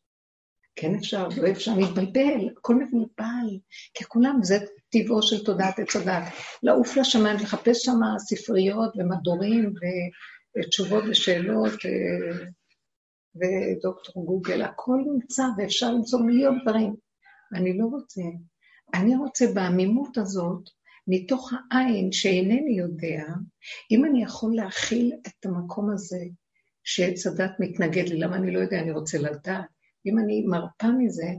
כן 0.75 0.95
אפשר, 0.95 1.27
לא 1.41 1.51
אפשר, 1.51 1.73
מתבלבל, 1.73 2.49
הכל 2.57 2.75
מבולבל, 2.75 3.57
כי 3.93 4.03
כולם, 4.03 4.39
זה 4.43 4.57
טבעו 4.89 5.21
של 5.21 5.43
תודעת 5.43 5.79
עץ 5.79 5.95
הדת. 5.95 6.23
לעוף 6.63 6.97
לשמיים, 6.97 7.35
לחפש 7.35 7.85
שם 7.85 7.99
ספריות 8.17 8.93
ומדורים 8.97 9.73
ותשובות 10.57 11.03
לשאלות 11.05 11.73
ודוקטור 13.35 14.25
גוגל, 14.25 14.61
הכל 14.61 15.03
נמצא 15.05 15.43
ואפשר 15.57 15.91
למצוא 15.91 16.19
מיליון 16.19 16.59
דברים. 16.61 16.95
אני 17.53 17.77
לא 17.77 17.85
רוצה. 17.85 18.21
אני 18.93 19.15
רוצה 19.15 19.45
בעמימות 19.53 20.17
הזאת, 20.17 20.69
מתוך 21.07 21.53
העין 21.71 22.11
שאינני 22.11 22.77
יודע, 22.77 23.23
אם 23.91 24.05
אני 24.05 24.23
יכול 24.23 24.55
להכיל 24.55 25.13
את 25.27 25.45
המקום 25.45 25.89
הזה 25.89 26.25
שעץ 26.83 27.27
הדת 27.27 27.51
מתנגד 27.59 28.09
לי, 28.09 28.19
למה 28.19 28.35
אני 28.35 28.51
לא 28.51 28.59
יודע, 28.59 28.79
אני 28.79 28.91
רוצה 28.91 29.17
לדעת. 29.17 29.65
אם 30.05 30.19
אני 30.19 30.45
מרפה 30.47 30.87
מזה, 30.99 31.29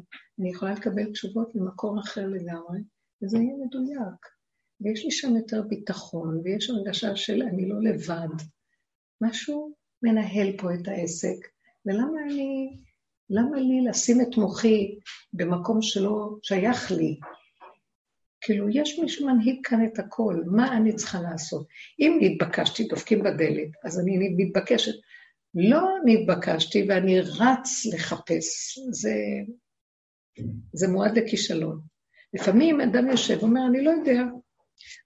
אני 0.41 0.51
יכולה 0.51 0.73
לקבל 0.73 1.13
תשובות 1.13 1.55
ממקור 1.55 2.01
אחר 2.01 2.27
לגמרי, 2.27 2.81
וזה 3.23 3.39
יהיה 3.39 3.55
מדויק. 3.67 4.27
ויש 4.81 5.05
לי 5.05 5.11
שם 5.11 5.37
יותר 5.37 5.63
ביטחון, 5.63 6.41
ויש 6.45 6.71
הרגשה 6.71 7.17
של 7.17 7.43
אני 7.43 7.69
לא 7.69 7.83
לבד. 7.83 8.45
משהו 9.23 9.75
מנהל 10.03 10.57
פה 10.59 10.75
את 10.75 10.89
העסק, 10.89 11.37
ולמה 11.87 12.23
אני, 12.25 12.77
למה 13.31 13.57
לי 13.57 13.85
לשים 13.89 14.21
את 14.21 14.37
מוחי 14.37 14.99
במקום 15.33 15.83
שלא 15.83 16.37
שייך 16.43 16.91
לי? 16.91 17.19
כאילו, 18.41 18.69
יש 18.71 18.99
מי 18.99 19.09
שמנהיג 19.09 19.61
כאן 19.65 19.85
את 19.85 19.99
הכל, 19.99 20.43
מה 20.47 20.77
אני 20.77 20.95
צריכה 20.95 21.21
לעשות? 21.21 21.67
אם 21.99 22.19
נתבקשתי, 22.21 22.85
דופקים 22.85 23.23
בדלת, 23.23 23.69
אז 23.85 24.01
אני 24.01 24.19
מתבקשת. 24.37 24.95
לא 25.55 25.89
נתבקשתי 26.05 26.87
ואני 26.89 27.21
רץ 27.21 27.87
לחפש, 27.95 28.79
זה, 28.91 29.15
זה 30.73 30.89
מועד 30.89 31.19
לכישלון. 31.19 31.81
לפעמים 32.35 32.81
אדם 32.81 33.11
יושב 33.11 33.39
ואומר, 33.41 33.61
אני 33.71 33.85
לא 33.85 33.91
יודע, 33.91 34.23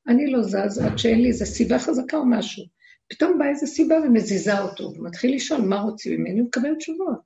אני 0.09 0.33
לא 0.33 0.43
זז 0.43 0.79
עד 0.79 0.99
שאין 0.99 1.23
לי 1.23 1.29
איזו 1.29 1.47
סיבה 1.47 1.79
חזקה 1.79 2.17
או 2.17 2.27
משהו. 2.27 2.65
פתאום 3.11 3.39
באה 3.39 3.49
איזו 3.49 3.67
סיבה 3.67 3.95
ומזיזה 3.95 4.61
אותו, 4.61 4.93
ומתחיל 4.97 5.35
לשאול 5.35 5.61
מה 5.61 5.81
רוצים 5.81 6.21
ממני, 6.21 6.41
הוא 6.41 6.49
מקבל 6.49 6.75
תשובות. 6.75 7.19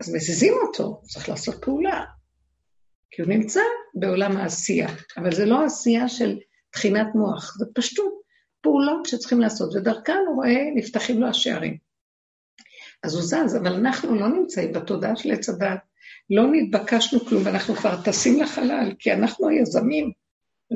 אז 0.00 0.14
מזיזים 0.14 0.52
אותו, 0.66 1.02
צריך 1.04 1.28
לעשות 1.28 1.64
פעולה. 1.64 2.04
כי 3.10 3.22
הוא 3.22 3.30
נמצא 3.30 3.60
בעולם 3.94 4.36
העשייה, 4.36 4.88
אבל 5.16 5.34
זה 5.34 5.44
לא 5.44 5.64
עשייה 5.64 6.08
של 6.08 6.38
תחינת 6.70 7.06
מוח, 7.14 7.56
זה 7.58 7.64
פשטות 7.74 8.12
פעולות 8.60 9.06
שצריכים 9.06 9.40
לעשות, 9.40 9.74
ודרכן 9.74 10.18
הוא 10.26 10.36
רואה, 10.36 10.70
נפתחים 10.74 11.20
לו 11.20 11.26
השערים. 11.26 11.76
אז 13.02 13.14
הוא 13.14 13.22
זז, 13.22 13.56
אבל 13.56 13.74
אנחנו 13.74 14.14
לא 14.14 14.28
נמצאים 14.28 14.72
בתודעה 14.72 15.16
של 15.16 15.32
עץ 15.32 15.48
הדת. 15.48 15.78
לא 16.30 16.42
נתבקשנו 16.52 17.20
כלום, 17.20 17.48
אנחנו 17.48 17.74
כבר 17.74 18.02
טסים 18.02 18.42
לחלל, 18.42 18.92
כי 18.98 19.12
אנחנו 19.12 19.48
היזמים, 19.48 20.10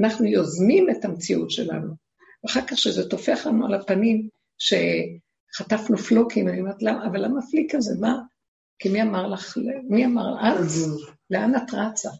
אנחנו 0.00 0.26
יוזמים 0.26 0.90
את 0.90 1.04
המציאות 1.04 1.50
שלנו. 1.50 2.05
ואחר 2.46 2.66
כך 2.66 2.78
שזה 2.78 3.10
טופח 3.10 3.46
לנו 3.46 3.66
על 3.66 3.74
הפנים, 3.74 4.28
שחטפנו 4.58 5.98
פלוקים, 5.98 6.48
אני 6.48 6.60
אומרת, 6.60 6.82
למה, 6.82 7.06
אבל 7.06 7.24
למה 7.24 7.40
פליק 7.50 7.74
כזה? 7.74 7.94
מה? 8.00 8.18
כי 8.78 8.88
מי 8.88 9.02
אמר 9.02 9.26
לך, 9.26 9.58
מי 9.88 10.06
אמר 10.06 10.34
את? 10.34 10.58
לאן 11.30 11.56
את 11.56 11.74
רצה? 11.74 12.10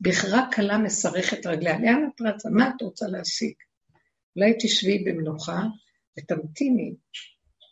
בכרה 0.00 0.48
קלה 0.50 0.78
מסרכת 0.78 1.46
רגליה, 1.46 1.78
לאן 1.78 2.08
את 2.14 2.20
רצה? 2.20 2.50
מה 2.50 2.68
את 2.68 2.82
רוצה 2.82 3.06
להשיג? 3.06 3.54
אולי 4.36 4.54
תשבי 4.60 5.04
במנוחה 5.04 5.62
ותמתיני. 6.18 6.94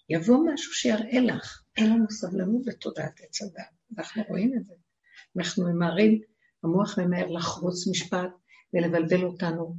יבוא 0.08 0.38
משהו 0.52 0.72
שיראה 0.72 1.20
לך. 1.20 1.62
אין 1.76 1.90
לנו 1.90 2.10
סבלנות 2.10 2.64
בתודעת 2.64 3.20
עץ 3.20 3.42
הדת, 3.42 3.98
אנחנו 3.98 4.22
רואים 4.28 4.54
את 4.56 4.64
זה. 4.64 4.74
אנחנו 5.36 5.64
ממהרים, 5.64 6.20
המוח 6.64 6.98
ממהר 6.98 7.26
לחרוץ 7.26 7.88
משפט 7.88 8.30
ולבלבל 8.74 9.24
אותנו, 9.24 9.74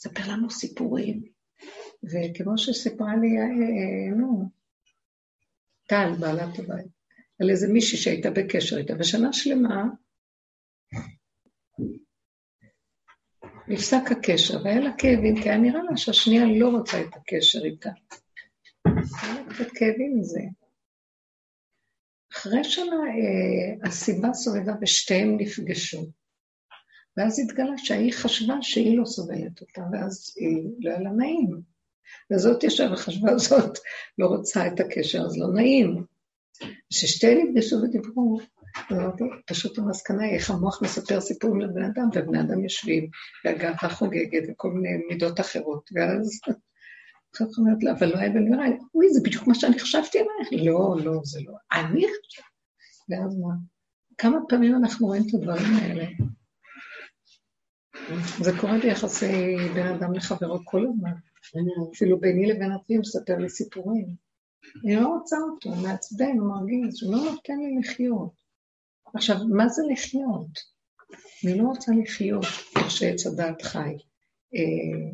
לספר 0.00 0.32
לנו 0.32 0.50
סיפורים. 0.50 1.22
וכמו 2.04 2.58
שסיפרה 2.58 3.16
לי, 3.16 3.38
אה, 3.38 3.44
אה, 3.44 4.16
נו, 4.16 4.50
טל, 5.86 6.12
בעלת 6.20 6.58
הבית, 6.58 6.86
על 7.40 7.50
איזה 7.50 7.72
מישהי 7.72 7.98
שהייתה 7.98 8.30
בקשר 8.30 8.78
איתה, 8.78 8.94
ושנה 8.98 9.32
שלמה 9.32 9.84
נפסק 13.68 14.10
הקשר, 14.10 14.64
והיה 14.64 14.80
לה 14.80 14.90
כאבים, 14.98 15.42
כי 15.42 15.48
היה 15.48 15.58
נראה 15.58 15.82
לה 15.90 15.96
שהשנייה 15.96 16.44
לא 16.58 16.68
רוצה 16.68 17.00
את 17.00 17.16
הקשר 17.16 17.64
איתה. 17.64 17.90
היה 18.86 19.34
לה 19.34 19.54
קצת 19.54 19.70
כאבים 19.74 20.18
מזה. 20.18 20.40
אחרי 22.32 22.64
שנה 22.64 22.96
אה, 22.96 23.88
הסיבה 23.88 24.32
סובבה 24.32 24.72
ושתיהם 24.82 25.36
נפגשו. 25.38 26.19
ואז 27.20 27.40
התגלה 27.40 27.78
שהיא 27.78 28.12
חשבה 28.12 28.54
שהיא 28.62 28.98
לא 28.98 29.04
סובלת 29.04 29.60
אותה, 29.60 29.82
ואז 29.92 30.34
היא 30.36 30.64
לא 30.80 30.90
היה 30.90 31.00
לה 31.00 31.10
נעים. 31.10 31.60
וזאת 32.32 32.64
ישר 32.64 32.92
וחשבה 32.92 33.38
זאת 33.38 33.78
לא 34.18 34.26
רוצה 34.26 34.66
את 34.66 34.80
הקשר, 34.80 35.22
אז 35.22 35.38
לא 35.38 35.52
נעים. 35.54 36.04
כששתיהם 36.90 37.38
נפגשו 37.38 37.76
ודיברו, 37.82 38.40
אמרתי, 38.92 39.24
פשוט 39.46 39.78
המסקנה 39.78 40.24
היא 40.24 40.34
איך 40.34 40.50
המוח 40.50 40.82
מספר 40.82 41.20
סיפורים 41.20 41.60
לבני 41.60 41.86
אדם, 41.86 42.08
ובני 42.14 42.40
אדם 42.40 42.64
יושבים, 42.64 43.10
והגאווה 43.44 43.88
חוגגת 43.88 44.42
וכל 44.48 44.70
מיני 44.70 44.96
מידות 45.08 45.40
אחרות, 45.40 45.90
ואז 45.94 46.40
כך 47.36 47.46
אומרת 47.58 47.82
לה, 47.82 47.92
אבל 47.92 48.06
לא 48.06 48.18
היה 48.18 48.30
בנראה, 48.30 48.66
אוי, 48.94 49.08
זה 49.12 49.20
בדיוק 49.24 49.46
מה 49.46 49.54
שאני 49.54 49.78
חשבתי 49.78 50.18
עלייך. 50.18 50.64
לא, 50.66 50.96
לא, 51.04 51.20
זה 51.24 51.40
לא. 51.46 51.52
אני 51.72 52.00
חשבתי. 52.06 52.50
ואז 53.08 53.38
מה? 53.38 53.54
כמה 54.18 54.38
פעמים 54.48 54.76
אנחנו 54.76 55.06
רואים 55.06 55.22
את 55.28 55.34
הדברים 55.34 55.76
האלה? 55.82 56.04
זה 58.40 58.50
קורה 58.60 58.78
ביחסי 58.78 59.56
בין 59.74 59.86
אדם 59.86 60.12
לחברו 60.12 60.58
כל 60.64 60.86
הזמן. 60.86 61.12
אפילו 61.94 62.20
ביני 62.20 62.46
לבין 62.46 62.72
עצמי 62.72 62.98
מספר 62.98 63.36
לי 63.38 63.48
סיפורים. 63.48 64.06
אני 64.84 64.96
לא 64.96 65.08
רוצה 65.08 65.36
אותו, 65.36 65.70
מעצבן, 65.70 66.38
הוא 66.38 66.48
מרגיז, 66.48 67.02
הוא 67.02 67.14
לא 67.14 67.30
נותן 67.30 67.56
לי 67.56 67.78
לחיות. 67.78 68.32
עכשיו, 69.14 69.36
מה 69.48 69.68
זה 69.68 69.82
לחיות? 69.92 70.58
אני 71.44 71.58
לא 71.58 71.64
רוצה 71.64 71.92
לחיות 72.02 72.44
איך 72.76 72.90
שעץ 72.90 73.26
הדעת 73.26 73.62
חי, 73.62 73.96
אה, 74.54 75.10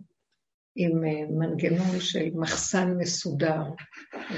עם 0.76 1.05
אה, 1.05 1.26
מנגנון 1.31 2.00
של 2.00 2.31
מחסן 2.35 2.97
מסודר, 2.99 3.62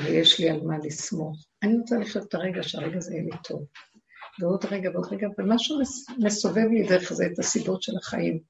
ויש 0.04 0.40
לי 0.40 0.50
על 0.50 0.60
מה 0.62 0.78
לסמוך. 0.78 1.46
אני 1.62 1.78
רוצה 1.78 1.98
לחיות 1.98 2.28
את 2.28 2.34
הרגע 2.34 2.62
שהרגע 2.62 3.00
זה 3.00 3.12
יהיה 3.14 3.24
לי 3.24 3.38
טוב. 3.44 3.64
ועוד 4.40 4.64
רגע 4.64 4.90
ועוד 4.90 5.06
רגע, 5.10 5.28
ומשהו 5.38 5.78
מסובב 6.18 6.66
לי 6.70 6.88
דרך 6.88 7.12
זה 7.12 7.26
את 7.26 7.38
הסיבות 7.38 7.82
של 7.82 7.92
החיים, 7.96 8.40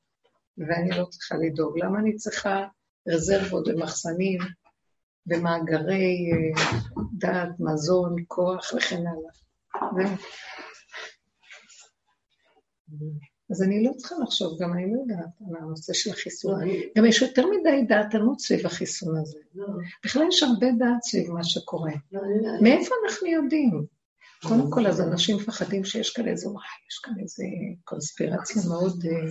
ואני 0.59 0.90
לא 0.90 1.04
צריכה 1.04 1.35
לדאוג. 1.37 1.78
למה 1.78 1.99
אני 1.99 2.16
צריכה 2.16 2.66
רזרבות 3.09 3.68
ומחסנים 3.68 4.38
ומאגרי 5.26 6.30
אה, 6.33 6.62
דעת, 7.12 7.49
מזון, 7.61 8.16
כוח 8.26 8.73
וכן 8.76 9.02
הלאה? 9.07 10.14
אז 13.50 13.62
אני 13.62 13.85
לא 13.85 13.92
צריכה 13.97 14.14
לחשוב, 14.23 14.62
גם 14.62 14.73
אני 14.73 14.92
לא 14.92 15.00
יודעת 15.00 15.28
על 15.49 15.57
הנושא 15.57 15.92
של 15.92 16.11
החיסון. 16.11 16.61
לא, 16.61 16.75
גם 16.97 17.04
יש 17.04 17.23
יותר 17.23 17.47
מדי 17.47 17.83
דעתנות 17.88 18.40
סביב 18.40 18.66
החיסון 18.66 19.16
הזה. 19.16 19.38
לא. 19.54 19.66
בכלל 20.04 20.23
יש 20.28 20.42
הרבה 20.42 20.66
דעת 20.78 21.02
סביב 21.02 21.30
מה 21.30 21.45
שקורה. 21.45 21.92
לא, 22.12 22.21
מאיפה 22.62 22.95
אנחנו 23.04 23.26
יודעים? 23.26 23.98
קודם 24.42 24.71
כל, 24.71 24.87
אז 24.87 25.00
אנשים 25.00 25.37
מפחדים 25.37 25.85
שיש 25.85 26.11
כאן 26.11 26.28
איזה, 26.28 26.49
וואי, 26.49 26.64
יש 26.90 26.99
כאן 27.04 27.14
איזה 27.23 27.45
קונספירציה 27.85 28.62
מאוד... 28.68 29.04
אה, 29.07 29.30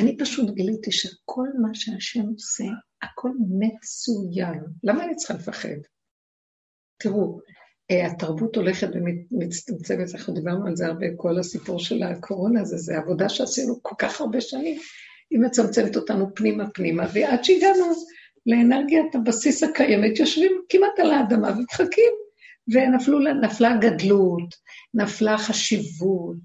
אני 0.00 0.16
פשוט 0.16 0.50
גיליתי 0.54 0.92
שכל 0.92 1.48
מה 1.62 1.68
שהשם 1.74 2.26
עושה, 2.34 2.64
הכל 3.02 3.30
מצוין. 3.38 4.60
למה 4.84 5.04
אני 5.04 5.16
צריכה 5.16 5.34
לפחד? 5.34 5.78
תראו, 6.98 7.40
אה, 7.90 8.06
התרבות 8.06 8.56
הולכת 8.56 8.88
ומצטמצמת, 9.32 10.14
אנחנו 10.14 10.34
דיברנו 10.34 10.66
על 10.66 10.76
זה 10.76 10.86
הרבה, 10.86 11.06
כל 11.16 11.38
הסיפור 11.38 11.78
של 11.78 12.02
הקורונה 12.02 12.60
הזה, 12.60 12.76
זה 12.76 12.98
עבודה 12.98 13.28
שעשינו 13.28 13.82
כל 13.82 13.94
כך 13.98 14.20
הרבה 14.20 14.40
שנים, 14.40 14.80
היא 15.30 15.40
מצמצמת 15.40 15.96
אותנו 15.96 16.34
פנימה 16.34 16.70
פנימה, 16.70 17.06
ועד 17.14 17.44
שהגענו 17.44 17.84
לאנרגיית 18.46 19.14
הבסיס 19.14 19.62
הקיימת, 19.62 20.18
יושבים 20.18 20.52
כמעט 20.68 20.98
על 20.98 21.10
האדמה 21.10 21.50
ומחכים, 21.50 22.12
ונפלה 22.72 23.70
הגדלות, 23.70 24.54
נפלה 24.94 25.34
החשיבות, 25.34 26.36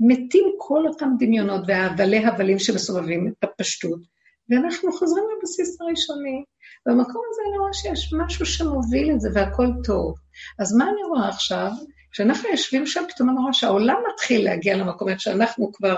מתים 0.00 0.44
כל 0.58 0.86
אותם 0.88 1.08
דמיונות 1.18 1.60
וההבלי 1.66 2.26
הבלים 2.26 2.58
שמסובבים 2.58 3.28
את 3.28 3.44
הפשטות, 3.44 4.00
ואנחנו 4.48 4.92
חוזרים 4.92 5.24
לבסיס 5.38 5.80
הראשוני. 5.80 6.44
במקום 6.86 7.22
הזה 7.30 7.42
אני 7.50 7.58
רואה 7.58 7.72
שיש 7.72 8.12
משהו 8.18 8.46
שמוביל 8.46 9.10
את 9.10 9.20
זה 9.20 9.28
והכל 9.34 9.66
טוב. 9.84 10.14
אז 10.58 10.76
מה 10.76 10.84
אני 10.84 11.02
רואה 11.02 11.28
עכשיו? 11.28 11.70
כשאנחנו 12.12 12.48
יושבים 12.48 12.86
שם, 12.86 13.02
פתאום 13.14 13.30
אני 13.30 13.38
רואה 13.38 13.52
שהעולם 13.52 13.96
מתחיל 14.12 14.44
להגיע 14.44 14.76
למקום 14.76 15.08
הזה 15.08 15.18
שאנחנו 15.18 15.72
כבר, 15.72 15.96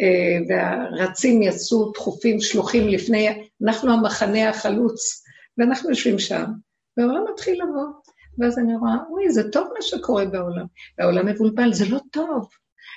אה, 0.00 0.38
והרצים 0.48 1.42
יצאו 1.42 1.92
דחופים, 1.92 2.40
שלוחים 2.40 2.88
לפני, 2.88 3.48
אנחנו 3.64 3.92
המחנה 3.92 4.48
החלוץ, 4.48 5.24
ואנחנו 5.58 5.90
יושבים 5.90 6.18
שם, 6.18 6.44
והעולם 6.96 7.24
מתחיל 7.32 7.62
לבוא. 7.62 8.13
ואז 8.38 8.58
אני 8.58 8.76
רואה, 8.76 8.94
אוי, 9.08 9.30
זה 9.30 9.50
טוב 9.50 9.68
מה 9.74 9.82
שקורה 9.82 10.24
בעולם. 10.24 10.66
והעולם 10.98 11.26
מבולבל, 11.26 11.72
זה 11.72 11.84
לא 11.88 11.98
טוב. 12.10 12.48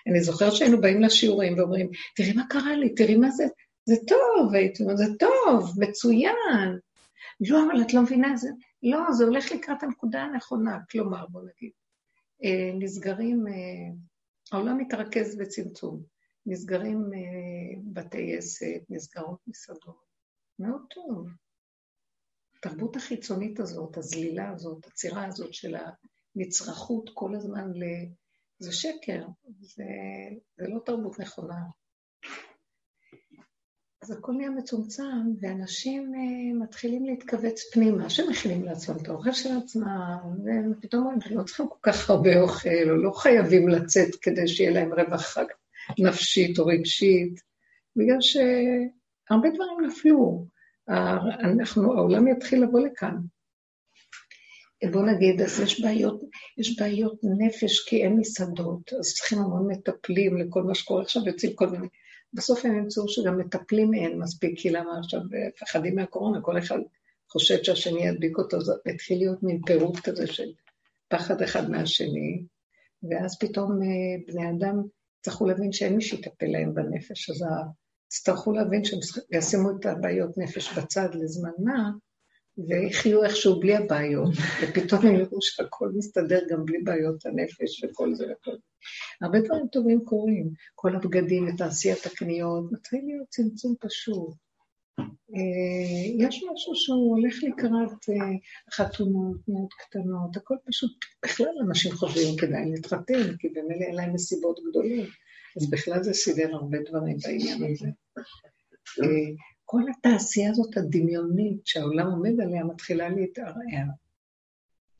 אני 0.07 0.21
זוכרת 0.21 0.53
שהיינו 0.53 0.81
באים 0.81 1.01
לשיעורים 1.01 1.57
ואומרים, 1.57 1.89
תראי 2.15 2.33
מה 2.33 2.43
קרה 2.49 2.75
לי, 2.75 2.95
תראי 2.95 3.15
מה 3.15 3.31
זה, 3.31 3.45
זה 3.85 3.95
טוב, 4.07 4.53
הייתי 4.53 4.83
אומרת, 4.83 4.97
זה 4.97 5.05
טוב, 5.19 5.73
מצוין. 5.77 6.79
לא, 7.41 7.63
אבל 7.65 7.81
את 7.81 7.93
לא 7.93 8.01
מבינה, 8.01 8.37
זה, 8.37 8.49
לא, 8.83 9.11
זה 9.11 9.23
הולך 9.23 9.51
לקראת 9.51 9.83
הנקודה 9.83 10.21
הנכונה. 10.21 10.79
כלומר, 10.91 11.25
בוא 11.29 11.41
נגיד, 11.41 11.71
אה, 12.43 12.71
נסגרים, 12.79 13.47
אה, 13.47 13.53
העולם 14.51 14.77
מתרכז 14.77 15.37
בצמצום. 15.37 16.03
נסגרים 16.45 17.09
אה, 17.13 17.81
בתי 17.93 18.37
עסק, 18.37 18.81
נסגרות 18.89 19.39
מסעדות. 19.47 20.07
מאוד 20.59 20.81
טוב. 20.89 21.27
התרבות 22.57 22.95
החיצונית 22.95 23.59
הזאת, 23.59 23.97
הזלילה 23.97 24.49
הזאת, 24.49 24.87
הצירה 24.87 25.25
הזאת 25.25 25.53
של 25.53 25.75
הנצרכות 26.35 27.09
כל 27.13 27.35
הזמן 27.35 27.71
ל... 27.73 27.83
זה 28.59 28.71
שקר, 28.71 29.25
זה, 29.59 29.83
זה 30.57 30.67
לא 30.67 30.79
תרבות 30.85 31.19
נכונה. 31.19 31.59
אז 34.01 34.11
הכל 34.11 34.31
נהיה 34.31 34.49
מצומצם, 34.49 35.03
ואנשים 35.41 36.13
uh, 36.13 36.63
מתחילים 36.63 37.05
להתכווץ 37.05 37.73
פנימה, 37.73 38.09
שמכינים 38.09 38.63
לעצמם 38.63 38.95
את 39.01 39.07
האוכל 39.07 39.31
של 39.31 39.49
עצמם, 39.63 40.17
ופתאום 40.71 41.03
אומרים 41.03 41.21
שלא 41.21 41.43
צריכים 41.43 41.67
כל 41.67 41.77
כך 41.81 42.09
הרבה 42.09 42.41
אוכל, 42.41 42.89
או 42.89 42.95
לא 42.95 43.11
חייבים 43.11 43.67
לצאת 43.67 44.15
כדי 44.21 44.47
שיהיה 44.47 44.71
להם 44.71 44.93
רווחה 44.93 45.41
נפשית 45.99 46.59
או 46.59 46.65
רגשית, 46.65 47.41
בגלל 47.95 48.21
שהרבה 48.21 49.49
דברים 49.49 49.85
נפלו. 49.85 50.45
אנחנו, 50.89 51.93
העולם 51.93 52.27
יתחיל 52.27 52.63
לבוא 52.63 52.79
לכאן. 52.79 53.15
בוא 54.91 55.01
נגיד, 55.05 55.41
אז 55.41 55.59
יש 55.59 55.81
בעיות, 55.81 56.21
יש 56.57 56.79
בעיות 56.79 57.19
נפש 57.37 57.89
כי 57.89 58.03
אין 58.03 58.19
מסעדות, 58.19 58.93
אז 58.99 59.13
צריכים 59.13 59.39
המון 59.39 59.71
מטפלים 59.71 60.37
לכל 60.37 60.63
מה 60.63 60.75
שקורה 60.75 61.01
עכשיו, 61.01 61.27
יוצאים 61.27 61.53
כל 61.55 61.69
מיני... 61.69 61.87
בסוף 62.33 62.65
הם 62.65 62.77
ימצאו 62.77 63.07
שגם 63.07 63.37
מטפלים 63.37 63.93
אין 63.93 64.19
מספיק, 64.19 64.59
כי 64.59 64.69
למה 64.69 64.99
עכשיו 64.99 65.21
מפחדים 65.29 65.95
מהקורונה, 65.95 66.41
כל 66.41 66.57
אחד 66.57 66.79
חושב 67.31 67.63
שהשני 67.63 68.07
ידביק 68.07 68.37
אותו, 68.37 68.61
זה 68.61 68.73
התחיל 68.93 69.17
להיות 69.17 69.43
מין 69.43 69.61
פירוט 69.65 69.99
כזה 69.99 70.27
של 70.27 70.51
פחד 71.07 71.41
אחד 71.41 71.69
מהשני, 71.69 72.43
ואז 73.09 73.39
פתאום 73.39 73.71
אה, 73.81 74.33
בני 74.33 74.49
אדם 74.49 74.81
יצטרכו 75.19 75.45
להבין 75.45 75.71
שאין 75.71 75.95
מי 75.95 76.01
שיטפל 76.01 76.45
להם 76.45 76.73
בנפש, 76.73 77.29
אז 77.29 77.43
יצטרכו 78.07 78.51
להבין 78.51 78.83
שהם 78.83 78.99
ישימו 79.31 79.69
את 79.71 79.85
הבעיות 79.85 80.37
נפש 80.37 80.77
בצד 80.77 81.15
לזמן 81.15 81.51
מה, 81.59 81.91
ויחיו 82.67 83.23
איכשהו 83.23 83.59
בלי 83.59 83.75
הבעיות, 83.75 84.33
ופתאום 84.61 85.05
הם 85.05 85.15
יראו 85.15 85.41
שהכל 85.41 85.91
מסתדר 85.95 86.39
גם 86.49 86.65
בלי 86.65 86.77
בעיות 86.83 87.25
הנפש 87.25 87.83
וכל 87.83 88.15
זה 88.15 88.25
וכל 88.25 88.51
זה. 88.51 88.57
הרבה 89.21 89.39
דברים 89.39 89.67
טובים 89.67 90.05
קורים, 90.05 90.49
כל 90.75 90.95
הבגדים 90.95 91.47
ותעשיית 91.47 92.05
הקניות, 92.05 92.71
מתחיל 92.71 93.01
להיות 93.05 93.27
צמצום 93.29 93.75
פשוט. 93.79 94.33
אה, 95.35 96.25
יש 96.27 96.43
משהו 96.53 96.75
שהוא 96.75 97.17
הולך 97.17 97.35
לקראת 97.43 98.09
אה, 98.09 98.15
חתונות 98.73 99.37
מאוד 99.47 99.73
קטנות, 99.79 100.37
הכל 100.37 100.55
פשוט, 100.67 100.91
בכלל 101.25 101.53
אנשים 101.67 101.91
חושבים 101.91 102.37
כדאי 102.37 102.71
להתחתן, 102.71 103.37
כי 103.39 103.49
במילא 103.49 103.85
אין 103.85 103.95
להם 103.95 104.13
מסיבות 104.13 104.59
גדולים, 104.69 105.05
אז 105.57 105.69
בכלל 105.69 106.03
זה 106.03 106.13
סידר 106.13 106.55
הרבה 106.55 106.77
דברים 106.89 107.17
בעניין 107.23 107.73
הזה. 107.73 107.87
אה, 109.03 109.33
כל 109.65 109.81
התעשייה 109.89 110.51
הזאת 110.51 110.77
הדמיונית 110.77 111.67
שהעולם 111.67 112.11
עומד 112.11 112.41
עליה 112.41 112.63
מתחילה 112.63 113.09
להתערער. 113.09 113.87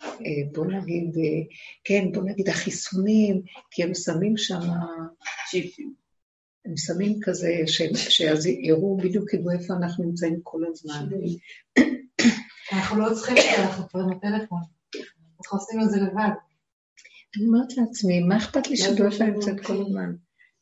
אה, 0.03 0.51
בוא 0.53 0.65
נגיד, 0.65 1.17
אה, 1.17 1.55
כן, 1.83 2.11
בוא 2.13 2.23
נגיד 2.23 2.49
החיסונים, 2.49 3.41
כי 3.71 3.83
הם 3.83 3.93
שמים 3.93 4.37
שם 4.37 4.59
צ'יפים. 5.49 5.93
הם 6.65 6.77
שמים 6.77 7.19
כזה, 7.21 7.51
שאז 7.95 8.45
יראו 8.45 8.97
בדיוק 8.97 9.29
כאילו 9.29 9.51
איפה 9.51 9.73
אנחנו 9.73 10.03
נמצאים 10.03 10.39
כל 10.43 10.61
הזמן. 10.71 11.09
אנחנו 12.73 12.99
לא 12.99 13.13
צריכים 13.13 13.37
את 13.37 13.41
זה, 13.41 13.63
אנחנו 13.63 13.89
כבר 13.89 14.01
בטלפון. 14.05 14.61
אנחנו 15.39 15.57
עושים 15.57 15.81
את 15.81 15.89
זה 15.89 15.97
לבד. 15.97 16.29
אני 17.37 17.45
אומרת 17.45 17.77
לעצמי, 17.77 18.19
מה 18.19 18.37
אכפת 18.37 18.67
לי 18.67 18.77
שאני 18.77 19.31
נמצאת 19.31 19.65
כל 19.65 19.81
הזמן? 19.81 20.13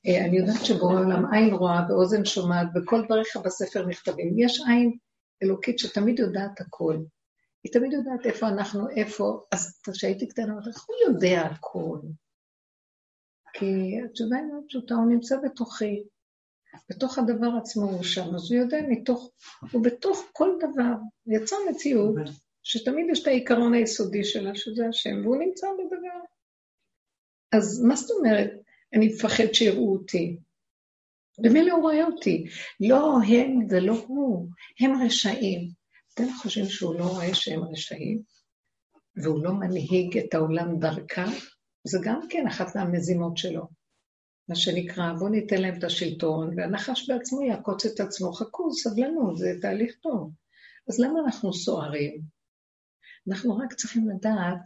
אה, 0.07 0.25
אני 0.25 0.37
יודעת 0.37 0.65
שבורא 0.65 0.99
עולם 0.99 1.33
עין 1.33 1.53
רואה 1.53 1.79
ואוזן 1.89 2.25
שומעת, 2.25 2.67
וכל 2.75 3.05
דבריך 3.05 3.37
בספר 3.37 3.85
נכתבים. 3.85 4.39
יש 4.39 4.61
עין 4.67 4.97
אלוקית 5.43 5.79
שתמיד 5.79 6.19
יודעת 6.19 6.61
הכל. 6.61 6.97
היא 7.63 7.73
תמיד 7.73 7.93
יודעת 7.93 8.25
איפה 8.25 8.47
אנחנו, 8.47 8.89
איפה, 8.89 9.45
אז 9.51 9.79
כשהייתי 9.93 10.27
קטנה, 10.27 10.53
אמרתי, 10.53 10.69
איך 10.69 10.85
הוא 10.87 10.95
יודע 11.07 11.41
הכל? 11.41 11.99
כי 13.53 14.01
התשובה 14.05 14.37
היא 14.37 14.45
מאוד 14.45 14.63
פשוטה, 14.67 14.95
הוא 14.95 15.09
נמצא 15.09 15.37
בתוכי, 15.43 16.03
בתוך 16.89 17.17
הדבר 17.17 17.47
עצמו 17.57 17.83
הוא 17.83 18.03
שם, 18.03 18.35
אז 18.35 18.51
הוא 18.51 18.59
יודע 18.61 18.77
מתוך, 18.89 19.31
הוא 19.71 19.83
בתוך 19.83 20.29
כל 20.31 20.49
דבר, 20.59 20.93
יצר 21.27 21.55
מציאות 21.69 22.15
שתמיד 22.63 23.05
יש 23.11 23.21
את 23.21 23.27
העיקרון 23.27 23.73
היסודי 23.73 24.23
שלה, 24.23 24.55
שזה 24.55 24.87
השם, 24.87 25.21
והוא 25.23 25.37
נמצא 25.37 25.67
בדבר. 25.67 26.19
אז 27.51 27.83
מה 27.83 27.95
זאת 27.95 28.11
אומרת? 28.11 28.64
אני 28.95 29.07
מפחד 29.07 29.53
שיראו 29.53 29.93
אותי. 29.93 30.37
ומילא 31.43 31.73
הוא 31.73 31.81
רואה 31.81 32.05
אותי. 32.05 32.45
לא 32.79 33.17
הם 33.27 33.67
ולא 33.69 34.05
הוא, 34.07 34.49
הם 34.79 35.01
רשעים. 35.05 35.69
אתם 36.13 36.23
חושבים 36.41 36.65
שהוא 36.65 36.95
לא 36.95 37.03
רואה 37.03 37.33
שהם 37.33 37.63
רשעים? 37.63 38.21
והוא 39.23 39.43
לא 39.43 39.53
מנהיג 39.53 40.17
את 40.17 40.33
העולם 40.33 40.79
דרכה? 40.79 41.25
זה 41.87 41.99
גם 42.03 42.19
כן 42.29 42.47
אחת 42.47 42.75
מהמזימות 42.75 43.37
שלו. 43.37 43.67
מה 44.47 44.55
שנקרא, 44.55 45.13
בואו 45.13 45.29
ניתן 45.29 45.61
להם 45.61 45.79
את 45.79 45.83
השלטון, 45.83 46.59
והנחש 46.59 47.09
בעצמו 47.09 47.41
יעקוץ 47.41 47.85
את 47.85 47.99
עצמו. 47.99 48.33
חכו, 48.33 48.73
סבלנות, 48.73 49.37
זה 49.37 49.53
תהליך 49.61 49.95
טוב. 50.01 50.31
אז 50.89 50.99
למה 50.99 51.19
אנחנו 51.25 51.53
סוערים? 51.53 52.21
אנחנו 53.29 53.57
רק 53.57 53.73
צריכים 53.73 54.09
לדעת 54.09 54.57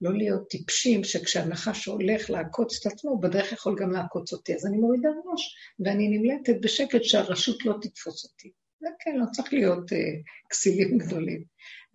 לא 0.00 0.12
להיות 0.16 0.48
טיפשים, 0.48 1.04
שכשהנחש 1.04 1.86
הולך 1.86 2.30
לעקוץ 2.30 2.86
את 2.86 2.92
עצמו, 2.92 3.18
בדרך 3.20 3.52
יכול 3.52 3.76
גם 3.80 3.92
לעקוץ 3.92 4.32
אותי. 4.32 4.54
אז 4.54 4.66
אני 4.66 4.76
מורידה 4.76 5.08
ראש, 5.24 5.56
ואני 5.84 6.18
נמלטת 6.18 6.54
בשקט 6.60 7.02
שהרשות 7.02 7.64
לא 7.64 7.74
תתפוס 7.82 8.24
אותי. 8.24 8.52
זה 8.80 8.88
כן, 9.00 9.16
לא 9.16 9.24
צריך 9.32 9.52
להיות 9.52 9.92
uh, 9.92 9.94
כסילים 10.50 10.98
גדולים. 10.98 11.44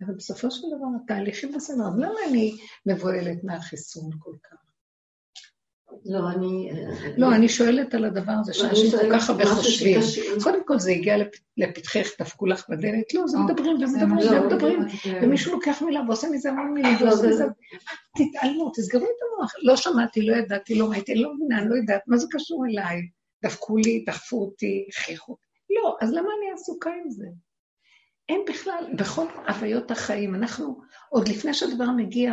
אבל 0.02 0.14
בסופו 0.14 0.50
של 0.50 0.62
דבר 0.76 0.86
התהליכים 1.04 1.52
בסדר. 1.52 1.88
למה 1.98 2.18
אני 2.28 2.56
מבוהלת 2.86 3.44
מהחיסון 3.44 4.10
כל 4.18 4.34
כך? 4.42 4.69
לא, 6.04 6.30
אני... 6.30 6.70
לא, 7.16 7.34
אני 7.34 7.48
שואלת 7.48 7.94
על 7.94 8.04
הדבר 8.04 8.32
הזה, 8.40 8.54
שאנשים 8.54 8.90
כל 8.90 9.12
כך 9.12 9.30
הרבה 9.30 9.46
חושבים. 9.46 10.00
קודם 10.42 10.66
כל 10.66 10.78
זה 10.78 10.90
הגיע 10.90 11.16
לפתחך, 11.56 12.08
דפקו 12.20 12.46
לך 12.46 12.68
בדלת, 12.68 13.14
לא, 13.14 13.26
זה 13.26 13.38
אה, 13.38 13.44
מדברים 13.44 13.76
ומדברים 13.76 14.42
ומדברים, 14.42 14.80
ומישהו 15.22 15.52
לוקח 15.52 15.82
מילה 15.82 16.00
ועושה 16.08 16.28
מזה 16.28 16.50
המון 16.50 16.74
מילים, 16.74 16.96
לא, 17.00 17.06
ועושה 17.06 17.28
מזה... 17.28 17.44
תתעלמו, 18.16 18.70
תסגרו 18.74 19.04
את 19.04 19.20
המוח. 19.34 19.52
לא 19.62 19.76
שמעתי, 19.76 20.22
לא 20.22 20.36
ידעתי, 20.36 20.74
לא 20.74 20.90
ראיתי, 20.90 21.14
לא 21.14 21.34
מבינה, 21.34 21.58
אני 21.58 21.70
לא 21.70 21.74
יודעת, 21.74 22.00
מה 22.06 22.16
זה 22.16 22.26
קשור 22.30 22.66
אליי? 22.66 23.00
דפקו 23.44 23.76
לי, 23.76 24.04
דחפו 24.06 24.40
אותי, 24.40 24.86
הכריחו. 24.88 25.36
לא, 25.70 25.96
אז 26.00 26.12
למה 26.12 26.28
אני 26.38 26.52
עסוקה 26.54 26.90
עם 27.04 27.10
זה? 27.10 27.26
אין 28.30 28.44
בכלל, 28.48 28.84
בכל 28.98 29.26
הוויות 29.48 29.90
החיים, 29.90 30.34
אנחנו, 30.34 30.80
עוד 31.08 31.28
לפני 31.28 31.54
שהדבר 31.54 31.90
מגיע, 31.96 32.32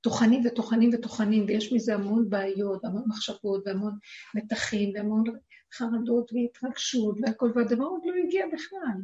טוחנים 0.00 0.42
וטוחנים 0.46 0.90
וטוחנים, 0.94 1.44
ויש 1.48 1.72
מזה 1.72 1.94
המון 1.94 2.30
בעיות, 2.30 2.84
המון 2.84 3.02
מחשבות, 3.06 3.62
והמון 3.66 3.98
מתחים, 4.34 4.92
והמון 4.94 5.24
חרדות 5.74 6.30
והתרגשות 6.32 7.16
והכל, 7.22 7.52
והדבר 7.54 7.84
עוד 7.84 8.00
לא 8.04 8.12
הגיע 8.24 8.46
בכלל. 8.52 9.02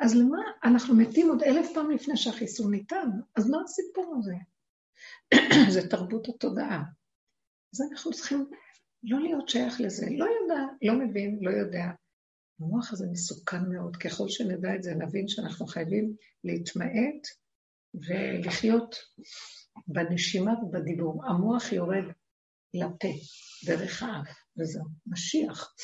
אז 0.00 0.16
למה 0.16 0.38
אנחנו 0.64 0.96
מתים 0.96 1.28
עוד 1.28 1.42
אלף 1.42 1.68
פעם 1.74 1.90
לפני 1.90 2.16
שהחיסון 2.16 2.70
ניתן? 2.70 3.08
אז 3.36 3.50
מה 3.50 3.58
הסיפור 3.64 4.16
הזה? 4.18 4.34
זה 5.74 5.88
תרבות 5.88 6.28
התודעה. 6.28 6.82
אז 7.74 7.80
אנחנו 7.90 8.12
צריכים 8.12 8.46
לא 9.02 9.20
להיות 9.20 9.48
שייך 9.48 9.80
לזה. 9.80 10.06
לא 10.10 10.24
יודע, 10.24 10.62
לא 10.82 10.94
מבין, 10.94 11.38
לא 11.42 11.50
יודע. 11.50 11.86
המוח 12.60 12.92
הזה 12.92 13.06
מסוכן 13.12 13.64
מאוד. 13.68 13.96
ככל 13.96 14.28
שנדע 14.28 14.74
את 14.74 14.82
זה, 14.82 14.94
נבין 14.94 15.28
שאנחנו 15.28 15.66
חייבים 15.66 16.14
להתמעט 16.44 17.26
ולחיות 17.94 18.96
בנשימה 19.86 20.52
ובדיבור. 20.62 21.26
המוח 21.26 21.72
יורד 21.72 22.04
לפה, 22.74 23.08
דרך 23.66 24.02
האף, 24.02 24.28
וזהו, 24.58 24.84
משיח. 25.06 25.74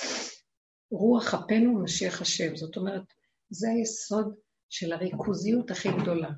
רוח 0.90 1.34
אפינו 1.34 1.82
משיח 1.82 2.20
השם. 2.20 2.56
זאת 2.56 2.76
אומרת, 2.76 3.02
זה 3.50 3.68
היסוד 3.70 4.34
של 4.68 4.92
הריכוזיות 4.92 5.70
הכי 5.70 5.88
גדולה. 6.02 6.30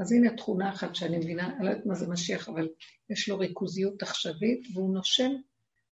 אז 0.00 0.12
הנה 0.12 0.36
תכונה 0.36 0.72
אחת 0.72 0.94
שאני 0.94 1.18
מבינה, 1.18 1.46
אני 1.56 1.64
לא 1.64 1.70
יודעת 1.70 1.86
מה 1.86 1.94
זה 1.94 2.06
משיח, 2.08 2.48
אבל 2.48 2.68
יש 3.10 3.28
לו 3.28 3.38
ריכוזיות 3.38 4.02
עכשווית, 4.02 4.60
והוא 4.74 4.94
נושם 4.94 5.30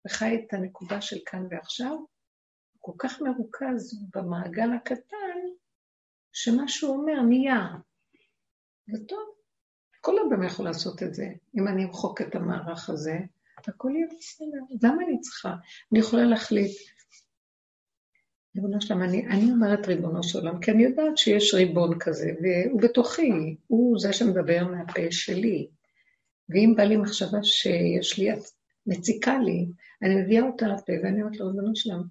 וחי 0.07 0.35
את 0.35 0.55
הנקודה 0.55 1.01
של 1.01 1.18
כאן 1.27 1.47
ועכשיו, 1.51 1.97
כל 2.87 2.92
כך 2.99 3.20
מרוכז 3.20 4.07
במעגל 4.14 4.73
הקטן, 4.77 5.38
שמה 6.33 6.68
שהוא 6.68 6.97
אומר 6.97 7.23
נהיה. 7.23 7.66
זה 8.87 9.05
טוב. 9.09 9.35
כל 10.01 10.14
אדם 10.18 10.42
יכול 10.42 10.64
לעשות 10.64 11.03
את 11.03 11.14
זה. 11.14 11.27
אם 11.59 11.68
אני 11.68 11.85
אמחוק 11.85 12.23
את 12.23 12.35
המערך 12.35 12.90
הזה, 12.90 13.18
הכל 13.68 13.92
יהיה 13.94 14.07
בסדר. 14.07 14.88
למה 14.88 15.03
אני 15.03 15.20
צריכה? 15.20 15.55
אני 15.92 16.01
יכולה 16.01 16.25
להחליט. 16.25 16.79
ריבונו 18.57 18.81
שלם, 18.81 19.03
אני, 19.03 19.27
אני 19.27 19.51
אומרת 19.51 19.87
ריבונו 19.87 20.23
של 20.23 20.38
עולם, 20.38 20.61
כי 20.61 20.70
אני 20.70 20.85
יודעת 20.85 21.18
שיש 21.18 21.55
ריבון 21.55 21.99
כזה, 21.99 22.31
והוא 22.42 22.81
בתוכי, 22.81 23.57
הוא 23.66 23.99
זה 23.99 24.12
שמדבר 24.12 24.66
מהפה 24.70 25.11
שלי. 25.11 25.68
ואם 26.49 26.75
בא 26.77 26.83
לי 26.83 26.97
מחשבה 26.97 27.42
שיש 27.42 28.18
לי, 28.18 28.29
מציקה 28.87 29.38
לי, 29.38 29.66
אני 30.03 30.23
מביאה 30.23 30.42
אותה 30.42 30.68
לפה 30.68 30.92
ואני 31.03 31.23
אומרת 31.23 31.37
לו, 31.37 31.47
ריבונו 31.47 31.77
שלם, 31.77 32.03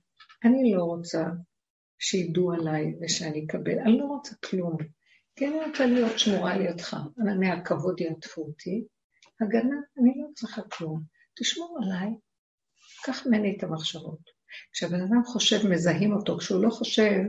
אני 0.46 0.74
לא 0.74 0.84
רוצה 0.84 1.24
שידעו 2.00 2.52
עליי 2.52 2.96
ושאני 3.02 3.46
אקבל, 3.46 3.80
אני 3.80 3.98
לא 3.98 4.06
רוצה 4.06 4.36
כלום. 4.36 4.78
כי 5.36 5.48
אני 5.48 5.66
רוצה 5.66 5.86
להיות 5.86 6.20
שמורה 6.20 6.54
על 6.54 6.62
ידך. 6.62 6.98
ענני 7.20 7.52
הכבוד 7.52 8.02
יעטפו 8.02 8.42
אותי. 8.42 8.86
הגנה, 9.42 9.76
אני 10.00 10.14
לא 10.18 10.28
צריכה 10.36 10.62
כלום. 10.62 11.02
תשמור 11.40 11.80
עליי, 11.84 12.10
קח 13.04 13.28
ממני 13.28 13.56
את 13.58 13.64
המחשבות. 13.64 14.20
כשהבן 14.72 15.02
אדם 15.02 15.24
חושב, 15.26 15.68
מזהים 15.68 16.14
אותו. 16.14 16.38
כשהוא 16.38 16.64
לא 16.64 16.70
חושב, 16.70 17.22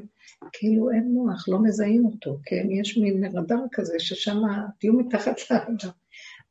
כאילו 0.53 0.90
אין 0.90 1.09
מוח, 1.12 1.48
לא 1.48 1.62
מזהים 1.62 2.05
אותו, 2.05 2.38
כן? 2.44 2.70
יש 2.70 2.98
מין 2.98 3.37
רדאר 3.37 3.64
כזה 3.72 3.94
ששם 3.98 4.37
תהיו 4.81 4.92
מתחת 4.92 5.37
לרדאר. 5.50 5.90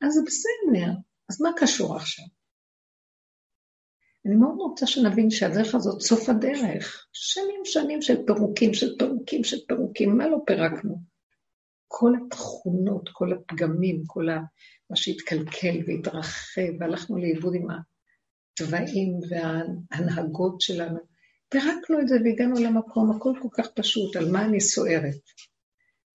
אז 0.01 0.13
זה 0.13 0.21
בסדר, 0.25 0.91
אז 1.29 1.41
מה 1.41 1.49
קשור 1.57 1.95
עכשיו? 1.95 2.25
אני 4.25 4.35
מאוד 4.35 4.55
רוצה 4.57 4.87
שנבין 4.87 5.29
שהדרך 5.29 5.75
הזאת 5.75 6.01
סוף 6.01 6.29
הדרך. 6.29 7.07
שנים 7.13 7.61
שנים 7.65 8.01
של 8.01 8.25
פירוקים, 8.25 8.73
של 8.73 8.97
פירוקים, 8.99 9.43
של 9.43 9.57
פירוקים, 9.67 10.17
מה 10.17 10.27
לא 10.27 10.37
פירקנו? 10.45 10.97
כל 11.87 12.11
התכונות, 12.15 13.09
כל 13.13 13.33
הפגמים, 13.33 14.03
כל 14.07 14.25
מה 14.89 14.95
שהתקלקל 14.95 15.77
והתרחב, 15.87 16.61
והלכנו 16.79 17.17
לאיבוד 17.17 17.53
עם 17.55 17.67
התוואים 18.53 19.19
וההנהגות 19.29 20.61
שלנו. 20.61 20.99
פירקנו 21.49 22.01
את 22.01 22.07
זה 22.07 22.15
והגענו 22.23 22.55
למקום, 22.55 23.11
הכל 23.11 23.33
כל 23.41 23.47
כך 23.51 23.67
פשוט, 23.75 24.15
על 24.15 24.31
מה 24.31 24.45
אני 24.45 24.61
סוערת. 24.61 25.21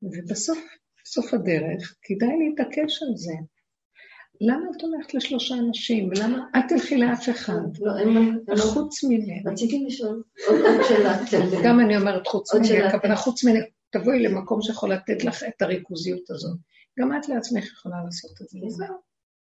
ובסוף, 0.02 0.58
בסוף 1.04 1.34
הדרך, 1.34 1.96
כדאי 2.02 2.38
להתעקש 2.38 3.02
על 3.02 3.16
זה. 3.16 3.57
למה 4.40 4.66
את 4.76 4.82
הולכת 4.82 5.14
לשלושה 5.14 5.54
אנשים? 5.54 6.08
ולמה 6.08 6.46
אל 6.54 6.60
תלכי 6.68 6.96
לאף 6.96 7.28
אחד? 7.28 7.60
לא, 7.80 7.98
אין 7.98 8.08
מה... 8.08 8.56
חוץ 8.56 9.04
ממני. 9.04 9.42
רציתי 9.46 9.84
לשאול 9.86 10.22
עוד 10.48 10.56
שאלה. 10.88 11.18
גם 11.64 11.80
אני 11.80 11.96
אומרת 11.96 12.26
חוץ 12.26 12.54
ממני, 12.54 12.82
הכוונה 12.82 13.16
חוץ 13.16 13.44
ממני. 13.44 13.58
תבואי 13.90 14.22
למקום 14.22 14.62
שיכול 14.62 14.92
לתת 14.92 15.24
לך 15.24 15.42
את 15.42 15.62
הריכוזיות 15.62 16.30
הזאת. 16.30 16.58
גם 16.98 17.16
את 17.16 17.28
לעצמך 17.28 17.64
יכולה 17.64 17.96
לעשות 18.04 18.30
את 18.42 18.48
זה. 18.48 18.58
וזהו. 18.66 18.96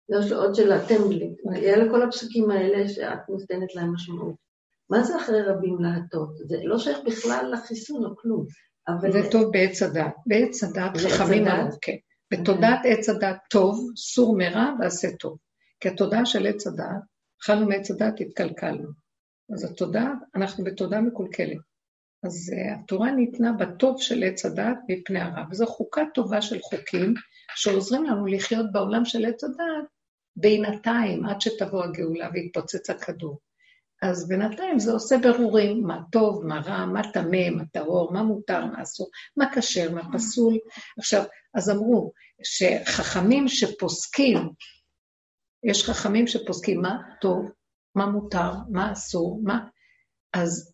יש 0.09 0.31
עוד 0.31 0.55
שאלה, 0.55 0.87
תן 0.87 1.07
לי. 1.09 1.35
אלה 1.55 1.91
כל 1.91 2.03
הפסוקים 2.03 2.51
האלה 2.51 2.89
שאת 2.89 3.29
נותנת 3.29 3.75
להם 3.75 3.93
משמעות. 3.93 4.35
מה 4.89 5.03
זה 5.03 5.17
אחרי 5.17 5.41
רבים 5.41 5.77
להטות? 5.79 6.37
זה 6.47 6.57
לא 6.63 6.79
שייך 6.79 6.97
בכלל 7.05 7.49
לחיסון 7.53 8.05
או 8.05 8.15
כלום. 8.15 8.45
זה 9.11 9.31
טוב 9.31 9.51
בעץ 9.51 9.81
הדת. 9.81 10.13
בעץ 10.25 10.63
הדת 10.63 10.97
חכמים 10.97 11.43
מאוד, 11.43 11.75
כן. 11.81 11.95
בתודעת 12.31 12.79
עץ 12.83 13.09
הדת 13.09 13.37
טוב, 13.49 13.91
סור 13.95 14.37
מרע 14.37 14.73
ועשה 14.79 15.07
טוב. 15.19 15.37
כי 15.79 15.89
התודעה 15.89 16.25
של 16.25 16.47
עץ 16.47 16.67
הדת, 16.67 16.85
אכלנו 17.41 17.67
מעץ 17.67 17.91
הדת, 17.91 18.21
התקלקלנו. 18.21 18.89
אז 19.53 19.63
התודעה, 19.63 20.13
אנחנו 20.35 20.63
בתודעה 20.63 21.01
מקולקלת. 21.01 21.57
אז 22.23 22.53
uh, 22.53 22.83
התורה 22.83 23.11
ניתנה 23.11 23.53
בטוב 23.53 24.01
של 24.01 24.23
עץ 24.23 24.45
הדת 24.45 24.77
מפני 24.87 25.19
הרע, 25.19 25.43
וזו 25.51 25.65
חוקה 25.65 26.01
טובה 26.13 26.41
של 26.41 26.59
חוקים 26.59 27.13
שעוזרים 27.55 28.03
לנו 28.03 28.25
לחיות 28.25 28.71
בעולם 28.71 29.05
של 29.05 29.25
עץ 29.25 29.43
הדת 29.43 29.87
בינתיים, 30.35 31.25
עד 31.25 31.41
שתבוא 31.41 31.83
הגאולה 31.83 32.29
ויתפוצץ 32.33 32.89
הכדור. 32.89 33.39
אז 34.01 34.27
בינתיים 34.27 34.79
זה 34.79 34.91
עושה 34.91 35.17
ברורים, 35.17 35.83
מה 35.83 35.99
טוב, 36.11 36.45
מה 36.45 36.59
רע, 36.59 36.85
מה 36.85 37.01
טמא, 37.13 37.49
מה 37.49 37.63
טהור, 37.71 38.13
מה 38.13 38.23
מותר, 38.23 38.65
מה 38.65 38.81
אסור, 38.81 39.09
מה 39.37 39.45
כשר, 39.55 39.91
מה 39.91 40.01
פסול. 40.13 40.57
עכשיו, 40.97 41.23
אז 41.53 41.69
אמרו 41.69 42.11
שחכמים 42.43 43.47
שפוסקים, 43.47 44.37
יש 45.63 45.83
חכמים 45.89 46.27
שפוסקים 46.27 46.81
מה 46.81 46.97
טוב, 47.21 47.51
מה 47.95 48.05
מותר, 48.05 48.51
מה 48.69 48.91
אסור, 48.91 49.39
מה... 49.43 49.67
אז 50.33 50.73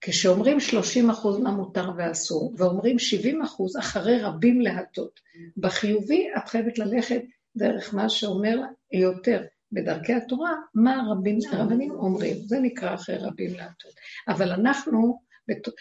כשאומרים 0.00 0.60
30 0.60 1.10
אחוז 1.10 1.38
מה 1.38 1.50
מותר 1.50 1.90
ואסור, 1.96 2.54
ואומרים 2.58 2.98
70 2.98 3.42
אחוז 3.42 3.76
אחרי 3.76 4.22
רבים 4.22 4.60
להטות, 4.60 5.20
בחיובי 5.56 6.28
את 6.36 6.48
חייבת 6.48 6.78
ללכת 6.78 7.22
דרך 7.56 7.94
מה 7.94 8.08
שאומר 8.08 8.56
יותר 8.92 9.42
בדרכי 9.72 10.12
התורה, 10.12 10.52
מה 10.74 11.00
הרבים, 11.00 11.38
הרבנים 11.52 11.90
אומרים, 11.90 12.36
זה 12.36 12.58
נקרא 12.60 12.94
אחרי 12.94 13.16
רבים 13.16 13.54
להטות. 13.54 13.92
אבל 14.28 14.52
אנחנו, 14.52 15.18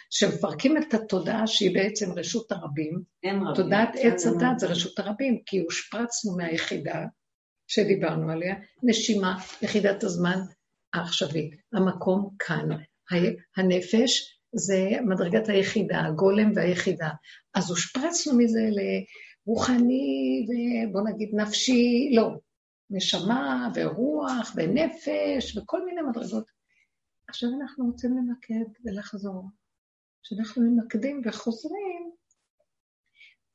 שמפרקים 0.09 0.77
את 0.77 0.93
התודעה 0.93 1.47
שהיא 1.47 1.73
בעצם 1.73 2.11
רשות 2.11 2.51
הרבים, 2.51 3.01
תודעת 3.55 3.89
עץ 3.95 4.25
הדת 4.25 4.59
זה 4.59 4.67
רשות 4.67 4.99
הרבים, 4.99 5.39
כי 5.45 5.59
הושפרצנו 5.59 6.37
מהיחידה 6.37 7.05
שדיברנו 7.67 8.31
עליה, 8.31 8.55
נשימה, 8.83 9.37
יחידת 9.61 10.03
הזמן 10.03 10.39
העכשווית, 10.93 11.55
המקום 11.73 12.29
כאן, 12.39 12.69
הנפש 13.57 14.39
זה 14.53 14.89
מדרגת 15.05 15.49
היחידה, 15.49 16.05
הגולם 16.05 16.51
והיחידה. 16.55 17.09
אז 17.53 17.69
הושפרצנו 17.69 18.37
מזה 18.37 18.59
לרוחני 19.47 20.45
ובוא 20.47 21.01
נגיד 21.09 21.29
נפשי, 21.33 22.11
לא. 22.15 22.29
נשמה 22.91 23.71
ורוח 23.75 24.51
ונפש 24.55 25.57
וכל 25.57 25.85
מיני 25.85 26.01
מדרגות. 26.01 26.51
עכשיו 27.27 27.49
אנחנו 27.61 27.85
רוצים 27.85 28.17
למקד 28.17 28.71
ולחזור. 28.85 29.49
כשאנחנו 30.23 30.61
ממקדים 30.61 31.21
וחוזרים, 31.25 32.11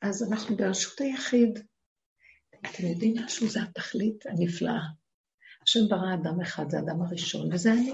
אז 0.01 0.31
אנחנו 0.31 0.55
ברשות 0.55 1.01
היחיד. 1.01 1.59
אתם 2.59 2.87
יודעים 2.87 3.15
משהו? 3.25 3.47
זה 3.47 3.59
התכלית 3.63 4.25
הנפלאה. 4.25 4.81
השם 5.63 5.79
ברא 5.89 6.13
אדם 6.13 6.41
אחד, 6.41 6.69
זה 6.69 6.77
האדם 6.77 7.01
הראשון, 7.01 7.53
וזה 7.53 7.73
אני. 7.73 7.93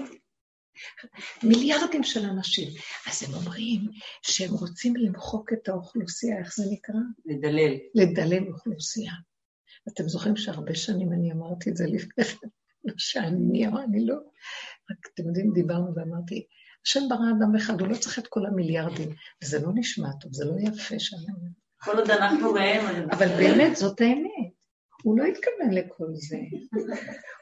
מיליארדים 1.42 2.04
של 2.04 2.24
אנשים. 2.24 2.68
אז 3.10 3.22
הם 3.22 3.34
אומרים 3.34 3.80
שהם 4.22 4.50
רוצים 4.50 4.96
למחוק 4.96 5.52
את 5.52 5.68
האוכלוסייה, 5.68 6.38
איך 6.38 6.56
זה 6.56 6.62
נקרא? 6.72 7.00
לדלל. 7.24 7.74
לדלל 7.94 8.52
אוכלוסייה. 8.52 9.12
אתם 9.88 10.08
זוכרים 10.08 10.36
שהרבה 10.36 10.74
שנים 10.74 11.12
אני 11.12 11.32
אמרתי 11.32 11.70
את 11.70 11.76
זה 11.76 11.86
לפני 11.86 12.24
כן, 12.24 12.48
שאני, 12.96 13.66
אני 13.66 14.06
לא... 14.06 14.14
רק 14.90 15.08
אתם 15.14 15.26
יודעים, 15.26 15.52
דיברנו 15.54 15.94
ואמרתי, 15.94 16.46
השם 16.86 17.00
ברא 17.08 17.30
אדם 17.38 17.56
אחד, 17.56 17.80
הוא 17.80 17.88
לא 17.88 17.96
צריך 17.96 18.18
את 18.18 18.26
כל 18.26 18.46
המיליארדים, 18.46 19.08
וזה 19.42 19.58
לא 19.58 19.68
נשמע 19.74 20.08
טוב, 20.20 20.32
זה 20.32 20.44
לא 20.44 20.54
יפה 20.60 20.98
שאני 20.98 21.22
אומרת. 21.22 21.52
כל 21.76 21.98
עוד 21.98 22.10
אנחנו 22.10 22.52
ראם... 22.52 23.10
אבל 23.10 23.28
באמת, 23.28 23.76
זאת 23.76 24.00
האמת. 24.00 24.54
הוא 25.02 25.18
לא 25.18 25.24
התכוון 25.24 25.70
לכל 25.70 26.06
זה. 26.12 26.36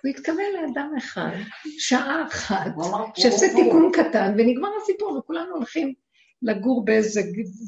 הוא 0.02 0.11
התכוון 0.11 0.44
לאדם 0.55 0.92
אחד, 0.98 1.31
שעה 1.78 2.26
אחת, 2.26 2.70
שעושה 3.16 3.46
תיקון 3.46 3.90
קטן, 3.92 4.35
ונגמר 4.38 4.68
הסיפור, 4.83 5.18
וכולנו 5.18 5.55
הולכים 5.55 5.94
לגור 6.42 6.85
באיזה 6.85 7.20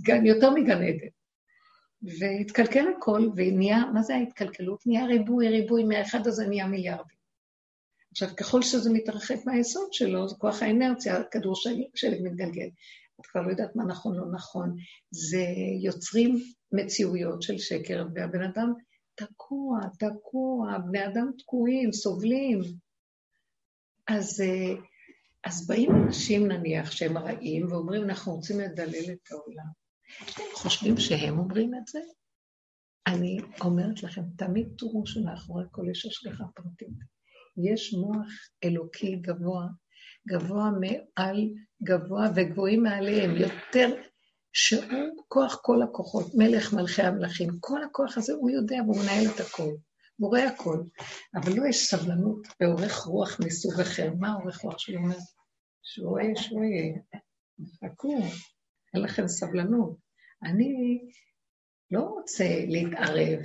גן, 0.02 0.26
יותר 0.26 0.50
מגן 0.50 0.82
עדן. 0.82 1.08
והתקלקל 2.04 2.84
הכל, 2.96 3.28
ונהיה, 3.36 3.84
מה 3.94 4.02
זה 4.02 4.14
ההתקלקלות? 4.14 4.86
נהיה 4.86 5.06
ריבוי, 5.06 5.48
ריבוי, 5.48 5.84
מהאחד 5.84 6.26
הזה 6.26 6.46
נהיה 6.46 6.66
מיליארדים. 6.66 7.18
עכשיו, 8.10 8.28
ככל 8.36 8.62
שזה 8.62 8.92
מתרחק 8.92 9.36
מהיסוד 9.46 9.92
שלו, 9.92 10.28
זה 10.28 10.36
כוח 10.38 10.62
האנרציה, 10.62 11.16
הכדור 11.16 11.56
של, 11.56 11.82
שלג 11.94 12.18
מתגלגל. 12.22 12.68
את 13.20 13.26
כבר 13.26 13.42
לא 13.42 13.50
יודעת 13.50 13.76
מה 13.76 13.84
נכון, 13.84 14.16
לא 14.16 14.32
נכון. 14.32 14.76
זה 15.10 15.44
יוצרים 15.82 16.36
מציאויות 16.72 17.42
של 17.42 17.58
שקר, 17.58 18.06
והבן 18.14 18.42
אדם 18.42 18.72
תקוע, 19.14 19.80
תקוע, 19.98 20.78
בני 20.78 21.06
אדם 21.06 21.30
תקועים, 21.38 21.92
סובלים. 21.92 22.60
אז, 24.08 24.40
אה, 24.40 24.74
אז 25.44 25.66
באים 25.66 25.90
אנשים, 26.06 26.48
נניח, 26.48 26.90
שהם 26.90 27.18
רעים, 27.18 27.72
ואומרים, 27.72 28.04
אנחנו 28.04 28.34
רוצים 28.34 28.60
לדלל 28.60 29.12
את 29.12 29.32
העולם. 29.32 29.83
אתם 30.22 30.42
חושבים 30.54 30.96
שהם 30.96 31.38
אומרים 31.38 31.74
את 31.74 31.86
זה? 31.86 32.00
אני 33.06 33.38
אומרת 33.60 34.02
לכם, 34.02 34.22
תמיד 34.38 34.68
תראו 34.78 35.06
שמאחורי 35.06 35.64
כל 35.70 35.88
איש 35.88 36.06
השגחה 36.06 36.44
פרטית. 36.54 36.98
יש 37.70 37.94
מוח 37.94 38.28
אלוקי 38.64 39.16
גבוה, 39.16 39.66
גבוה 40.28 40.70
מעל 40.70 41.50
גבוה 41.82 42.28
וגבוהים 42.34 42.82
מעליהם, 42.82 43.36
יותר 43.36 43.88
שהוא 44.52 45.24
כוח 45.28 45.58
כל 45.62 45.82
הכוחות, 45.82 46.26
מלך 46.34 46.72
מלכי 46.72 47.02
המלכים. 47.02 47.50
כל 47.60 47.84
הכוח 47.84 48.18
הזה, 48.18 48.32
הוא 48.32 48.50
יודע 48.50 48.76
והוא 48.82 49.02
מנהל 49.02 49.24
את 49.34 49.40
הכל. 49.40 49.70
רואה 50.20 50.48
הכל. 50.48 50.78
אבל 51.34 51.52
לא 51.56 51.68
יש 51.68 51.86
סבלנות 51.90 52.46
ואורך 52.60 53.04
רוח 53.04 53.40
מסוג 53.40 53.80
אחר. 53.80 54.12
מה 54.18 54.34
אורך 54.34 54.58
רוח 54.58 54.78
שהוא 54.78 54.96
אומר? 54.96 55.16
שוואי, 55.82 56.36
שוואי, 56.36 56.94
חכו, 57.84 58.18
אין 58.94 59.02
לכם 59.02 59.28
סבלנות. 59.28 60.03
אני 60.44 61.00
לא 61.90 62.00
רוצה 62.00 62.44
להתערב. 62.68 63.40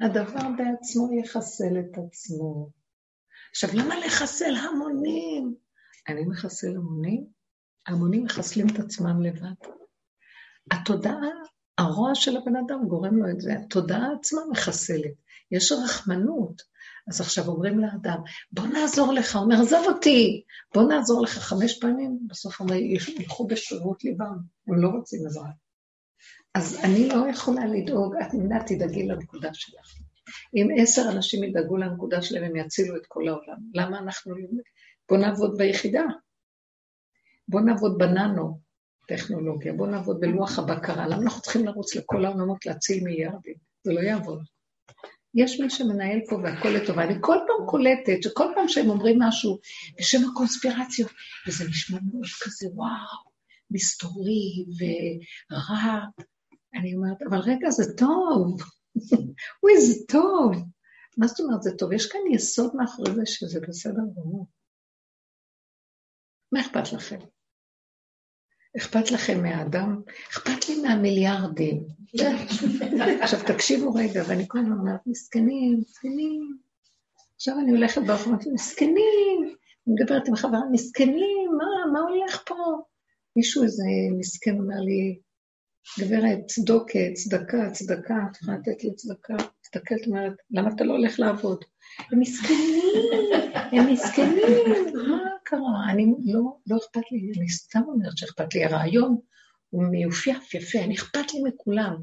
הדבר 0.00 0.48
בעצמו 0.58 1.08
יחסל 1.20 1.80
את 1.80 1.98
עצמו. 2.06 2.70
עכשיו, 3.50 3.70
למה 3.74 3.98
לחסל 3.98 4.54
המונים? 4.56 5.54
אני 6.08 6.24
מחסל 6.24 6.76
המונים? 6.76 7.26
המונים 7.86 8.24
מחסלים 8.24 8.66
את 8.68 8.78
עצמם 8.78 9.22
לבד. 9.22 9.70
התודעה, 10.70 11.30
הרוע 11.78 12.14
של 12.14 12.36
הבן 12.36 12.56
אדם 12.56 12.88
גורם 12.88 13.16
לו 13.16 13.30
את 13.30 13.40
זה, 13.40 13.52
התודעה 13.52 14.12
עצמה 14.18 14.40
מחסלת. 14.50 15.14
יש 15.50 15.72
רחמנות. 15.72 16.62
אז 17.08 17.20
עכשיו 17.20 17.46
אומרים 17.48 17.78
לאדם, 17.78 18.18
בוא 18.52 18.66
נעזור 18.66 19.12
לך, 19.12 19.36
הוא 19.36 19.44
אומר, 19.44 19.56
עזוב 19.62 19.86
אותי, 19.86 20.42
בוא 20.74 20.82
נעזור 20.82 21.22
לך 21.22 21.38
חמש 21.38 21.80
פעמים, 21.80 22.18
בסוף 22.26 22.60
אומר, 22.60 22.74
ילכו 22.74 23.46
בשרירות 23.46 24.04
ליבם, 24.04 24.36
הם 24.68 24.82
לא 24.82 24.88
רוצים 24.88 25.26
עזרה. 25.26 25.50
אז 26.56 26.80
אני 26.84 27.08
לא 27.08 27.30
יכולה 27.30 27.66
לדאוג, 27.66 28.14
את 28.16 28.34
מנה 28.34 28.64
תדאגי 28.66 29.06
לנקודה 29.06 29.54
שלך. 29.54 29.94
אם 30.54 30.68
עשר 30.78 31.02
אנשים 31.12 31.44
ידאגו 31.44 31.76
לנקודה 31.76 32.22
שלהם, 32.22 32.44
הם 32.44 32.56
יצילו 32.56 32.96
את 32.96 33.06
כל 33.08 33.28
העולם. 33.28 33.56
למה 33.74 33.98
אנחנו... 33.98 34.34
לא- 34.34 34.62
בוא 35.08 35.18
נעבוד 35.18 35.58
ביחידה. 35.58 36.02
בוא 37.48 37.60
נעבוד 37.60 37.98
בננו 37.98 38.60
טכנולוגיה, 39.08 39.72
בוא 39.72 39.86
נעבוד 39.86 40.20
בלוח 40.20 40.58
הבקרה. 40.58 41.06
למה 41.06 41.22
אנחנו 41.22 41.42
צריכים 41.42 41.66
לרוץ 41.66 41.96
לכל 41.96 42.24
העולמות 42.24 42.66
להציל 42.66 43.04
מיליארדים? 43.04 43.54
זה 43.84 43.92
לא 43.92 44.00
יעבוד. 44.00 44.42
יש 45.34 45.60
מי 45.60 45.70
שמנהל 45.70 46.20
פה 46.28 46.36
והכל 46.36 46.68
לטובה. 46.68 47.04
אני 47.04 47.14
כל 47.20 47.36
פעם 47.46 47.66
קולטת 47.66 48.22
שכל 48.22 48.46
פעם 48.54 48.68
שהם 48.68 48.90
אומרים 48.90 49.18
משהו 49.22 49.58
בשם 49.98 50.18
הקונספירציות, 50.30 51.10
וזה 51.48 51.64
נשמע 51.68 51.98
מאוד 52.12 52.26
כזה, 52.44 52.66
וואו, 52.74 53.30
מסתורי 53.70 54.64
ורע. 54.78 56.00
אני 56.74 56.94
אומרת, 56.94 57.22
אבל 57.22 57.38
רגע, 57.38 57.70
זה 57.70 57.96
טוב. 57.96 58.60
אוי, 59.62 59.80
זה 59.80 59.94
טוב. 60.08 60.52
מה 61.16 61.26
זאת 61.26 61.40
אומרת, 61.40 61.62
זה 61.62 61.70
טוב? 61.78 61.92
יש 61.92 62.06
כאן 62.12 62.20
יסוד 62.32 62.76
מאחורי 62.76 63.14
זה 63.14 63.22
שזה 63.24 63.60
בסדר 63.60 64.02
גמור. 64.16 64.46
מה 66.52 66.60
אכפת 66.60 66.92
לכם? 66.92 67.18
אכפת 68.76 69.10
לכם 69.10 69.42
מהאדם? 69.42 70.02
אכפת 70.30 70.68
לי 70.68 70.82
מהמיליארדים. 70.82 71.86
עכשיו 73.22 73.40
תקשיבו 73.46 73.94
רגע, 73.94 74.22
ואני 74.28 74.44
כל 74.48 74.58
הזמן 74.58 74.78
אומרת, 74.78 75.00
מסכנים, 75.06 75.78
מסכנים. 75.78 76.58
עכשיו 77.34 77.54
אני 77.58 77.70
הולכת 77.70 78.00
ברחוב, 78.06 78.34
מסכנים. 78.52 79.56
אני 79.86 79.94
מדברת 79.94 80.28
עם 80.28 80.36
חברה, 80.36 80.60
מסכנים, 80.72 81.50
מה, 81.58 81.92
מה 81.92 82.00
הולך 82.00 82.42
פה? 82.46 82.54
מישהו 83.36 83.62
איזה 83.62 83.84
מסכן 84.18 84.58
אומר 84.58 84.80
לי, 84.80 85.20
גברת, 85.98 86.38
צדוקה, 86.46 86.98
צדקה, 87.14 87.70
צדקה, 87.72 88.14
את 88.30 88.36
יכולה 88.36 88.58
לתת 88.58 88.84
לי 88.84 88.94
צדקה? 88.94 89.34
מסתכלת, 89.64 90.06
אומרת, 90.06 90.32
למה 90.50 90.70
אתה 90.74 90.84
לא 90.84 90.92
הולך 90.92 91.20
לעבוד? 91.20 91.64
הם 92.12 92.20
מסכנים, 92.20 92.82
הם 93.72 93.92
מסכנים, 93.92 94.74
מה 95.08 95.18
קרה? 95.44 95.90
אני 95.90 96.06
לא, 96.24 96.56
לא 96.66 96.76
אכפת 96.76 97.12
לי, 97.12 97.32
אני 97.38 97.48
סתם 97.48 97.80
אומרת 97.86 98.18
שאכפת 98.18 98.54
לי. 98.54 98.64
הרעיון 98.64 99.18
הוא 99.70 99.84
מיופייף, 99.84 100.54
יפה, 100.54 100.78
אני 100.78 100.94
אכפת 100.94 101.34
לי 101.34 101.40
מכולם. 101.44 101.96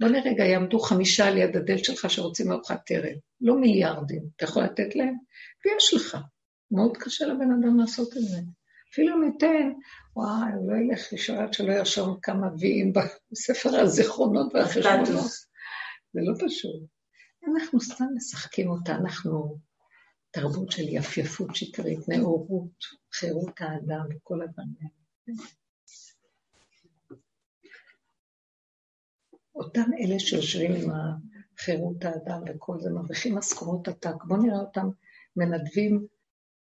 בוא 0.00 0.08
נראה 0.08 0.30
רגע, 0.30 0.44
יעמדו 0.44 0.78
חמישה 0.78 1.28
על 1.28 1.36
יד 1.36 1.56
הדלת 1.56 1.84
שלך 1.84 2.10
שרוצים 2.10 2.52
ארוחת 2.52 2.90
ערב. 2.90 3.16
לא 3.40 3.54
מיליארדים, 3.60 4.22
אתה 4.36 4.44
יכול 4.44 4.62
לתת 4.62 4.96
להם? 4.96 5.14
ויש 5.64 5.94
לך. 5.94 6.18
מאוד 6.70 6.96
קשה 6.96 7.26
לבן 7.26 7.50
אדם 7.60 7.78
לעשות 7.78 8.16
את 8.16 8.22
זה. 8.22 8.38
אפילו 8.92 9.20
ניתן, 9.20 9.72
וואי, 10.16 10.52
הוא 10.54 10.72
לא 10.72 10.76
ילך 10.76 11.12
לישון 11.12 11.38
עד 11.38 11.52
שלא 11.54 11.72
ירשום 11.72 12.18
כמה 12.22 12.46
ויים 12.58 12.92
בספר 13.32 13.76
הזיכרונות 13.76 14.54
והחשבונות. 14.54 15.30
זה 16.12 16.20
לא 16.22 16.34
פשוט. 16.46 16.82
אנחנו 17.48 17.80
סתם 17.80 18.04
משחקים 18.16 18.70
אותה, 18.70 18.94
אנחנו 18.94 19.58
תרבות 20.30 20.70
של 20.70 20.88
יפייפות 20.88 21.54
שקרית, 21.54 22.08
נאורות, 22.08 22.84
חירות 23.12 23.60
האדם 23.60 24.06
וכל 24.10 24.42
הדברים 24.42 24.74
אותם 29.54 29.90
אלה 30.00 30.18
שיושבים 30.18 30.72
עם 30.72 30.90
חירות 31.58 32.04
האדם 32.04 32.42
וכל 32.48 32.80
זה, 32.80 32.90
מרוויחים 32.90 33.34
משכורות 33.34 33.88
עתק. 33.88 34.24
בואו 34.24 34.42
נראה 34.42 34.58
אותם 34.58 34.88
מנדבים 35.36 36.06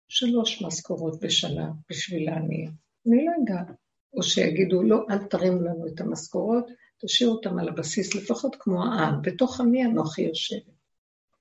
שלוש 0.08 0.62
משכורות 0.62 1.20
בשנה 1.20 1.72
בשביל 1.89 2.30
העניים. 2.30 2.72
אני 3.08 3.26
לא 3.26 3.32
יודעת. 3.39 3.76
או 4.13 4.24
שיגידו, 4.24 4.84
לא, 4.84 5.06
אל 5.10 5.17
תרימו 5.17 5.62
לנו 5.62 5.88
את 5.88 6.02
המשכורות, 6.02 6.67
תשאירו 7.02 7.34
אותם 7.34 7.60
על 7.60 7.70
הבסיס, 7.70 8.15
לפחות 8.15 8.56
כמו 8.60 8.84
העם, 8.84 9.22
בתוך 9.22 9.62
עמי 9.62 9.86
אנוכי 9.86 10.22
יושבת. 10.22 10.74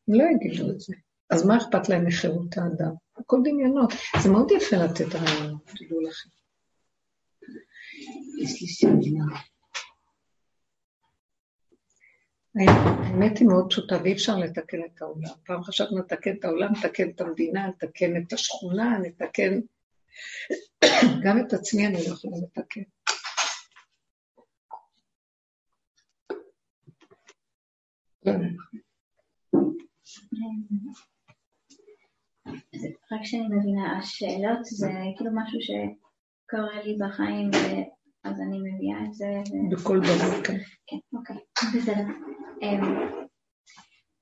הם 0.09 0.15
לא 0.15 0.25
יגידו 0.35 0.71
את 0.71 0.81
זה. 0.81 0.95
אז 1.31 1.47
מה 1.47 1.57
אכפת 1.57 1.89
להם 1.89 2.07
מחירות 2.07 2.59
האדם? 2.59 2.93
הכל 3.17 3.41
דמיונות. 3.45 3.93
זה 4.23 4.31
מאוד 4.31 4.51
יפה 4.51 4.77
לתת 4.77 5.15
רעיונות, 5.15 5.63
תדעו 5.67 6.01
לכם. 6.01 6.29
יש 8.43 8.63
לי 8.63 8.69
שאלה. 8.69 9.56
האמת 12.57 13.39
היא 13.39 13.49
מאוד 13.49 13.71
פשוטה, 13.71 13.97
ואי 14.03 14.13
אפשר 14.13 14.37
לתקן 14.37 14.79
את 14.85 15.03
העולם. 15.03 15.35
פעם 15.47 15.63
חשבנו 15.63 15.99
לתקן 15.99 16.37
את 16.39 16.45
העולם, 16.45 16.73
לתקן 16.73 17.11
את 17.11 17.21
המדינה, 17.21 17.69
לתקן 17.69 18.17
את 18.17 18.33
השכונה, 18.33 18.99
לתקן... 18.99 19.61
גם 21.25 21.39
את 21.39 21.53
עצמי 21.53 21.87
אני 21.87 21.95
לא 21.95 22.15
יכולה 22.15 22.37
לתקן. 22.43 22.81
רק 33.13 33.21
שאני 33.23 33.49
מבינה, 33.51 33.99
השאלות 33.99 34.65
זה 34.65 34.91
כאילו 35.17 35.31
משהו 35.35 35.59
שקורה 35.61 36.83
לי 36.83 36.97
בחיים, 37.01 37.51
אז 38.25 38.41
אני 38.41 38.59
מביאה 38.59 39.05
את 39.09 39.15
זה. 39.15 39.27
בכל 39.71 40.01
דבר, 40.01 40.45
כן. 40.45 40.59
כן, 40.87 40.97
אוקיי, 41.13 41.37
בסדר. 41.77 42.46
אמ, 42.63 42.83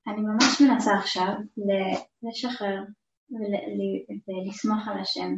אני 0.07 0.21
ממש 0.21 0.61
מנסה 0.61 0.93
עכשיו 0.99 1.33
לשחרר 2.23 2.83
ולסמוך 4.29 4.89
על 4.89 5.01
השם, 5.01 5.35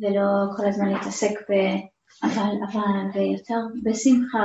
ולא 0.00 0.56
כל 0.56 0.68
הזמן 0.68 0.88
להתעסק 0.88 1.40
ב... 1.50 1.52
אבל, 2.22 2.52
אבל, 2.72 3.10
ויותר 3.14 3.60
בשמחה 3.84 4.38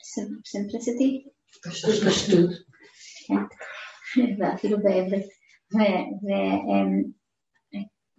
ובסימפליסיטי. 0.00 1.24
פשטות. 2.06 2.50
כן, 3.26 3.44
ואפילו 4.38 4.78
בעברית. 4.78 5.26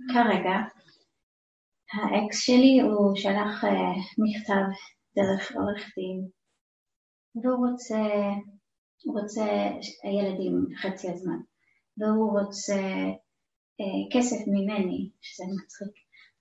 וכרגע, 0.10 0.56
האקס 1.94 2.40
שלי 2.40 2.80
הוא 2.82 3.16
שלח 3.16 3.64
אה, 3.64 3.94
מכתב 4.18 4.66
דרך 5.16 5.52
עורך 5.56 5.92
דין, 5.98 6.28
והוא 7.36 7.68
רוצה, 7.70 8.04
רוצה 9.06 9.46
ילדים 10.04 10.66
חצי 10.76 11.12
הזמן, 11.12 11.40
והוא 11.98 12.40
רוצה 12.40 12.82
אה, 13.82 14.04
כסף 14.12 14.48
ממני, 14.48 15.10
שזה 15.22 15.44
מצחיק, 15.56 15.94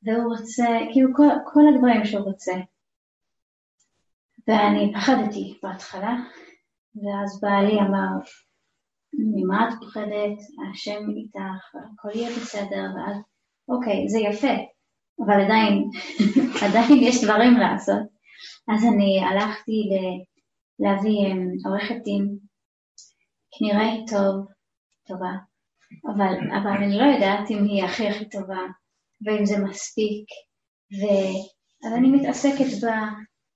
והוא 0.03 0.37
רוצה, 0.37 0.67
כאילו 0.93 1.11
כל, 1.17 1.29
כל 1.53 1.61
הדברים 1.75 2.05
שהוא 2.05 2.25
רוצה. 2.25 2.53
ואני 4.49 4.93
פחדתי 4.95 5.59
בהתחלה, 5.63 6.17
ואז 6.95 7.41
בעלי 7.43 7.81
אמר, 7.81 8.23
ממה 9.13 9.69
את 9.69 9.75
פוחדת? 9.81 10.39
השם 10.73 11.01
איתך, 11.17 11.75
הכל 11.75 12.09
יהיה 12.15 12.31
בסדר, 12.31 12.85
ואז, 12.97 13.17
אוקיי, 13.69 14.09
זה 14.09 14.19
יפה, 14.19 14.55
אבל 15.27 15.41
עדיין, 15.45 15.91
עדיין 16.69 16.99
יש 17.01 17.25
דברים 17.25 17.53
לעשות. 17.57 18.03
אז 18.69 18.85
אני 18.85 19.21
הלכתי 19.25 19.73
ל... 19.73 19.95
להביא 20.83 21.19
אמ, 21.27 21.49
עורכת 21.67 22.05
דין, 22.05 22.39
כנראה 23.59 23.93
היא 23.93 24.07
טוב, 24.07 24.47
טובה, 25.07 25.33
אבל, 26.07 26.35
אבל 26.61 26.71
אני 26.71 26.99
לא 26.99 27.05
יודעת 27.05 27.51
אם 27.51 27.65
היא 27.65 27.85
הכי 27.85 28.09
הכי 28.09 28.29
טובה, 28.29 28.63
ואם 29.25 29.47
זה 29.47 29.59
מספיק, 29.59 30.25
ו... 30.99 31.03
אז 31.87 31.93
אני 31.93 32.11
מתעסקת 32.11 32.81
בה, 32.83 32.99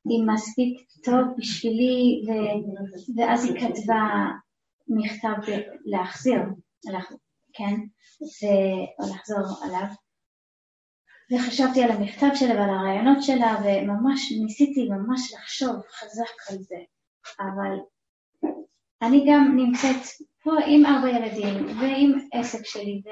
אם 0.07 0.35
מספיק 0.35 0.89
טוב 1.05 1.25
בשבילי, 1.39 2.23
ו... 2.27 2.31
ואז 3.17 3.45
היא 3.45 3.61
כתבה 3.61 4.03
מכתב 4.89 5.53
להחזיר, 5.85 6.41
כן, 7.53 7.75
ו... 8.23 8.47
או 8.99 9.15
לחזור 9.15 9.65
עליו. 9.65 9.87
וחשבתי 11.33 11.83
על 11.83 11.91
המכתב 11.91 12.31
שלה 12.35 12.55
ועל 12.55 12.71
הרעיונות 12.71 13.23
שלה, 13.23 13.57
וממש 13.65 14.33
ניסיתי 14.43 14.89
ממש 14.89 15.35
לחשוב 15.35 15.77
חזק 15.77 16.51
על 16.51 16.59
זה. 16.59 16.77
אבל 17.41 17.77
אני 19.03 19.25
גם 19.29 19.57
נמצאת 19.57 20.03
פה 20.43 20.53
עם 20.67 20.87
ארבע 20.87 21.09
ילדים 21.09 21.79
ועם 21.81 22.13
עסק 22.33 22.65
שלי, 22.65 23.03
ו... 23.05 23.09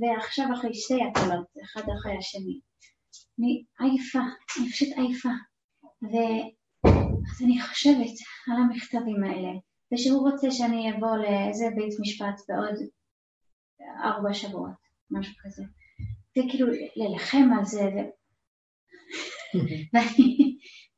ועכשיו 0.00 0.46
אחרי 0.54 0.74
שתי 0.74 0.94
הקולות, 1.02 1.46
אחד 1.64 1.80
אחרי 1.80 2.18
השני. 2.18 2.60
אני 3.38 3.64
עייפה, 3.80 4.18
אני 4.58 4.70
פשוט 4.72 4.88
עייפה. 4.96 5.28
ואז 6.02 7.42
אני 7.44 7.60
חושבת 7.62 8.14
על 8.46 8.56
המכתבים 8.62 9.24
האלה, 9.24 9.50
ושהוא 9.94 10.30
רוצה 10.30 10.50
שאני 10.50 10.92
אבוא 10.92 11.16
לאיזה 11.16 11.64
בית 11.76 11.94
משפט 12.00 12.40
בעוד 12.48 12.88
ארבע 14.04 14.34
שבועות, 14.34 14.80
משהו 15.10 15.34
כזה. 15.44 15.62
וכאילו 16.30 16.66
להילחם 16.96 17.48
על 17.58 17.64
זה, 17.64 17.82
ו... 17.82 17.98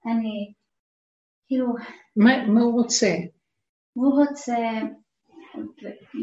ואני 0.05 0.53
כאילו... 1.51 1.67
מה, 2.17 2.47
מה 2.47 2.61
הוא 2.61 2.73
רוצה? 2.73 3.15
הוא 3.93 4.25
רוצה, 4.25 4.57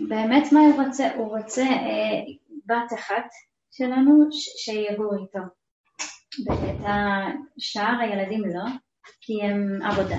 באמת 0.09 0.51
מה 0.51 0.59
הוא 0.59 0.83
רוצה? 0.83 1.15
הוא 1.15 1.37
רוצה 1.37 1.61
אה, 1.63 2.19
בת 2.65 2.93
אחת 2.99 3.25
שלנו 3.71 4.27
שיגור 4.31 5.13
איתו. 5.13 5.39
ואת 6.45 6.81
השאר 7.57 7.99
הילדים 8.01 8.45
לא, 8.45 8.65
כי 9.21 9.41
הם 9.41 9.81
עבודה. 9.81 10.17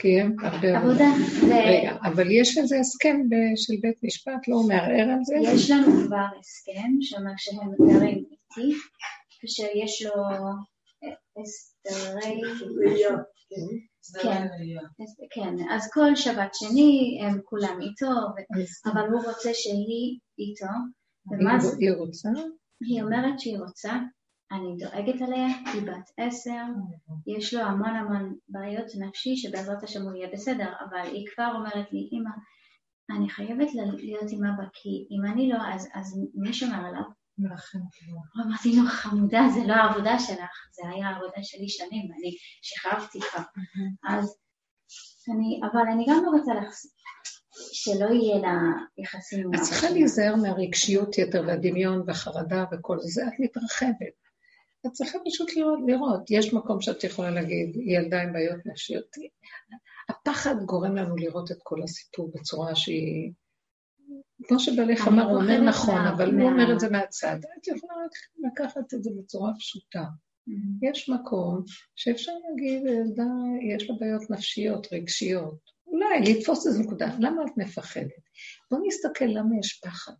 כי 0.00 0.20
הם 0.20 0.36
הרבה 0.42 0.78
עבודה. 0.78 1.08
ו... 1.42 1.50
רגע, 1.50 1.96
אבל 2.02 2.30
יש 2.30 2.58
איזה 2.58 2.78
הסכם 2.80 3.16
של 3.56 3.74
בית 3.80 3.96
משפט, 4.02 4.48
לא 4.48 4.56
הוא 4.56 4.68
מערער 4.68 5.08
על 5.10 5.24
זה? 5.24 5.34
יש 5.54 5.70
לנו 5.70 6.06
כבר 6.06 6.26
הסכם 6.40 6.92
שאומר 7.00 7.32
שהם 7.36 7.70
גרים 7.78 8.24
איתי, 8.30 8.74
ושיש 9.44 10.02
לו 10.02 10.12
הסדרי... 11.36 12.40
כן, 14.22 14.46
כן, 15.30 15.54
אז 15.70 15.90
כל 15.92 16.16
שבת 16.16 16.54
שני 16.54 17.18
הם 17.22 17.40
כולם 17.44 17.78
איתו, 17.82 18.10
אבל 18.92 19.08
הוא 19.12 19.22
רוצה 19.24 19.50
שהיא 19.54 20.18
איתו. 20.38 20.72
היא 21.78 21.92
רוצה? 21.92 22.28
היא 22.80 23.02
אומרת 23.02 23.40
שהיא 23.40 23.58
רוצה, 23.58 23.92
אני 24.52 24.76
דואגת 24.78 25.22
עליה, 25.22 25.46
היא 25.72 25.82
בת 25.82 26.10
עשר, 26.16 26.62
יש 27.26 27.54
לו 27.54 27.60
המון 27.60 27.96
המון 27.96 28.34
בעיות 28.48 28.86
נפשי 28.98 29.36
שבעזרת 29.36 29.82
השם 29.82 30.02
הוא 30.02 30.14
יהיה 30.14 30.28
בסדר, 30.32 30.72
אבל 30.88 31.10
היא 31.12 31.26
כבר 31.34 31.52
אומרת 31.54 31.92
לי, 31.92 32.08
אמא, 32.12 32.30
אני 33.16 33.30
חייבת 33.30 33.68
להיות 33.98 34.30
עם 34.32 34.44
אבא, 34.44 34.64
כי 34.72 35.06
אם 35.10 35.32
אני 35.32 35.48
לא, 35.48 35.58
אז, 35.74 35.88
אז 35.94 36.20
מי 36.34 36.52
שומר 36.52 36.86
עליו? 36.86 37.02
אמרתי 38.46 38.76
לו, 38.76 38.82
חמודה, 38.88 39.40
זה 39.54 39.60
לא 39.66 39.74
העבודה 39.74 40.18
שלך, 40.18 40.68
זה 40.72 40.88
היה 40.88 41.08
העבודה 41.08 41.42
שלי 41.42 41.68
שנים, 41.68 42.08
אני 42.12 42.36
שכבתי 42.62 43.20
כבר. 43.20 43.42
אז 44.08 44.36
אני, 45.28 45.60
אבל 45.72 45.92
אני 45.92 46.04
גם 46.08 46.22
לא 46.24 46.30
רוצה. 46.30 46.52
שלא 47.72 48.06
יהיה 48.06 48.38
לה 48.38 48.58
יחסים 48.98 49.40
עם 49.40 49.54
את 49.54 49.60
צריכה 49.60 49.90
להיזהר 49.90 50.36
מהרגשיות 50.36 51.18
יתר 51.18 51.42
והדמיון 51.46 52.02
והחרדה 52.06 52.64
וכל 52.72 52.98
זה, 53.00 53.22
את 53.28 53.32
מתרחבת. 53.38 54.18
את 54.86 54.92
צריכה 54.92 55.18
פשוט 55.26 55.56
לראות, 55.56 55.78
לראות. 55.86 56.30
יש 56.30 56.54
מקום 56.54 56.80
שאת 56.80 57.04
יכולה 57.04 57.30
להגיד, 57.30 57.74
היא 57.74 57.98
ילדה 57.98 58.22
עם 58.22 58.32
בעיות 58.32 58.66
נפשיות. 58.66 59.16
הפחד 60.08 60.54
גורם 60.64 60.96
לנו 60.96 61.16
לראות 61.16 61.50
את 61.50 61.58
כל 61.62 61.82
הסיפור 61.82 62.30
בצורה 62.34 62.74
שהיא... 62.74 63.32
כמו 64.44 64.58
שבעלך 64.58 65.08
אמר, 65.08 65.22
הוא 65.22 65.40
אומר 65.40 65.60
נכון, 65.60 66.06
אבל 66.06 66.34
הוא 66.34 66.50
אומר 66.50 66.72
את 66.72 66.80
זה 66.80 66.90
מהצד. 66.90 67.36
את 67.58 67.68
יכולה 67.68 67.92
רק 68.04 68.10
לקחת 68.38 68.94
את 68.94 69.02
זה 69.02 69.10
בצורה 69.18 69.52
פשוטה. 69.58 70.02
Mm-hmm. 70.02 70.88
יש 70.90 71.08
מקום 71.08 71.64
שאפשר 71.96 72.32
להגיד, 72.32 72.82
ילדה, 72.86 73.30
יש 73.74 73.90
לה 73.90 73.96
בעיות 74.00 74.30
נפשיות, 74.30 74.86
רגשיות. 74.92 75.78
אולי 75.86 76.20
לתפוס 76.20 76.66
איזו 76.66 76.82
נקודה. 76.82 77.06
למה 77.18 77.42
את 77.42 77.56
מפחדת? 77.56 78.22
בואו 78.70 78.82
נסתכל 78.86 79.24
למה 79.24 79.58
יש 79.60 79.80
פחד. 79.84 80.12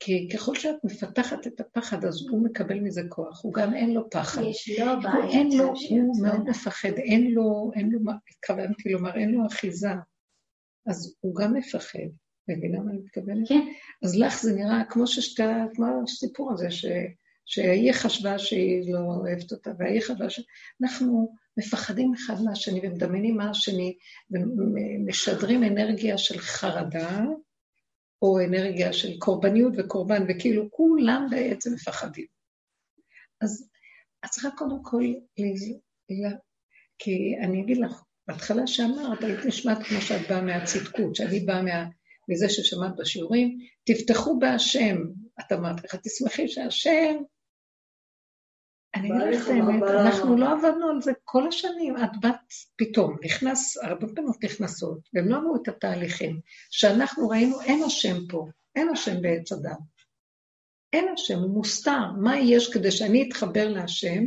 כי 0.00 0.28
ככל 0.34 0.54
שאת 0.54 0.76
מפתחת 0.84 1.46
את 1.46 1.60
הפחד, 1.60 2.04
אז 2.04 2.26
הוא 2.30 2.44
מקבל 2.44 2.80
מזה 2.80 3.02
כוח, 3.08 3.44
הוא 3.44 3.52
גם 3.54 3.74
אין 3.74 3.94
לו 3.94 4.10
פחד. 4.10 4.42
יש 4.42 4.80
לו 4.80 4.86
בעיה. 5.02 5.28
אין 5.30 5.58
לו, 5.58 5.74
הוא 5.90 6.22
מאוד 6.22 6.48
מפחד, 6.48 6.92
אין 6.96 7.30
לו, 7.30 7.70
אין 7.74 7.90
לו, 7.90 8.00
התכוונתי 8.30 8.88
לומר, 8.88 9.14
אין 9.14 9.30
לו 9.30 9.46
אחיזה. 9.46 9.92
אז 10.86 11.16
הוא 11.20 11.36
גם 11.36 11.54
מפחד. 11.54 12.08
מבינה 12.48 12.80
מה 12.80 12.90
אני 12.90 12.98
מתכוונת? 12.98 13.48
כן. 13.48 13.72
אז 14.02 14.16
לך 14.16 14.42
זה 14.42 14.52
נראה 14.52 14.84
כמו 14.88 15.06
ששתי, 15.06 15.42
כמו 15.74 15.86
הסיפור 16.04 16.52
הזה, 16.52 16.70
ש, 16.70 16.86
שהיא 17.46 17.92
חשבה 17.92 18.38
שהיא 18.38 18.94
לא 18.94 18.98
אוהבת 18.98 19.52
אותה, 19.52 19.70
והיא 19.78 20.00
חשבה 20.00 20.30
ש... 20.30 20.40
אנחנו 20.82 21.34
מפחדים 21.56 22.12
אחד 22.14 22.42
מהשני 22.44 22.80
ומדמיינים 22.82 23.36
מה 23.36 23.50
השני, 23.50 23.96
ומשדרים 24.30 25.64
אנרגיה 25.64 26.18
של 26.18 26.38
חרדה, 26.38 27.20
או 28.22 28.40
אנרגיה 28.40 28.92
של 28.92 29.18
קורבניות 29.18 29.72
וקורבן, 29.76 30.22
וכאילו 30.28 30.70
כולם 30.70 31.26
בעצם 31.30 31.74
מפחדים. 31.74 32.26
אז 33.40 33.68
את 34.24 34.30
צריכה 34.30 34.50
קודם 34.50 34.82
כל, 34.82 35.04
כי 36.98 37.36
אני 37.42 37.62
אגיד 37.62 37.78
לך, 37.78 38.02
בהתחלה 38.28 38.66
שאמרת, 38.66 39.22
היית 39.22 39.46
נשמעת 39.46 39.78
כמו 39.82 40.00
שאת 40.00 40.28
באה 40.28 40.40
מהצדקות, 40.40 41.14
שאני 41.16 41.40
באה 41.40 41.62
מה... 41.62 41.84
מזה 42.28 42.48
ששמעת 42.48 42.96
בשיעורים, 42.96 43.58
תפתחו 43.84 44.38
בהשם. 44.38 44.96
את 45.40 45.52
אמרת 45.52 45.84
לך, 45.84 45.94
תשמחי 45.94 46.48
שהשם... 46.48 47.16
אני 48.94 49.08
אגיד 49.08 49.40
לך 49.40 49.48
האמת, 49.48 49.82
אנחנו 49.82 50.36
לא 50.36 50.52
עבדנו 50.52 50.88
על 50.88 51.02
זה 51.02 51.12
כל 51.24 51.48
השנים. 51.48 51.96
את 51.96 52.10
באת 52.20 52.52
פתאום, 52.76 53.16
נכנס, 53.24 53.76
הרבה 53.76 54.06
בנות 54.06 54.44
נכנסות, 54.44 54.98
והם 55.14 55.28
לא 55.28 55.36
אמרו 55.36 55.56
את 55.56 55.68
התהליכים. 55.68 56.40
שאנחנו 56.70 57.28
ראינו, 57.28 57.60
אין 57.60 57.82
השם 57.82 58.16
פה, 58.28 58.46
אין 58.76 58.88
השם 58.88 59.22
בעץ 59.22 59.52
אדם. 59.52 59.76
אין 60.92 61.08
השם, 61.14 61.38
הוא 61.38 61.50
מוסתר. 61.50 62.10
מה 62.22 62.38
יש 62.38 62.72
כדי 62.72 62.90
שאני 62.90 63.28
אתחבר 63.28 63.68
להשם? 63.68 64.24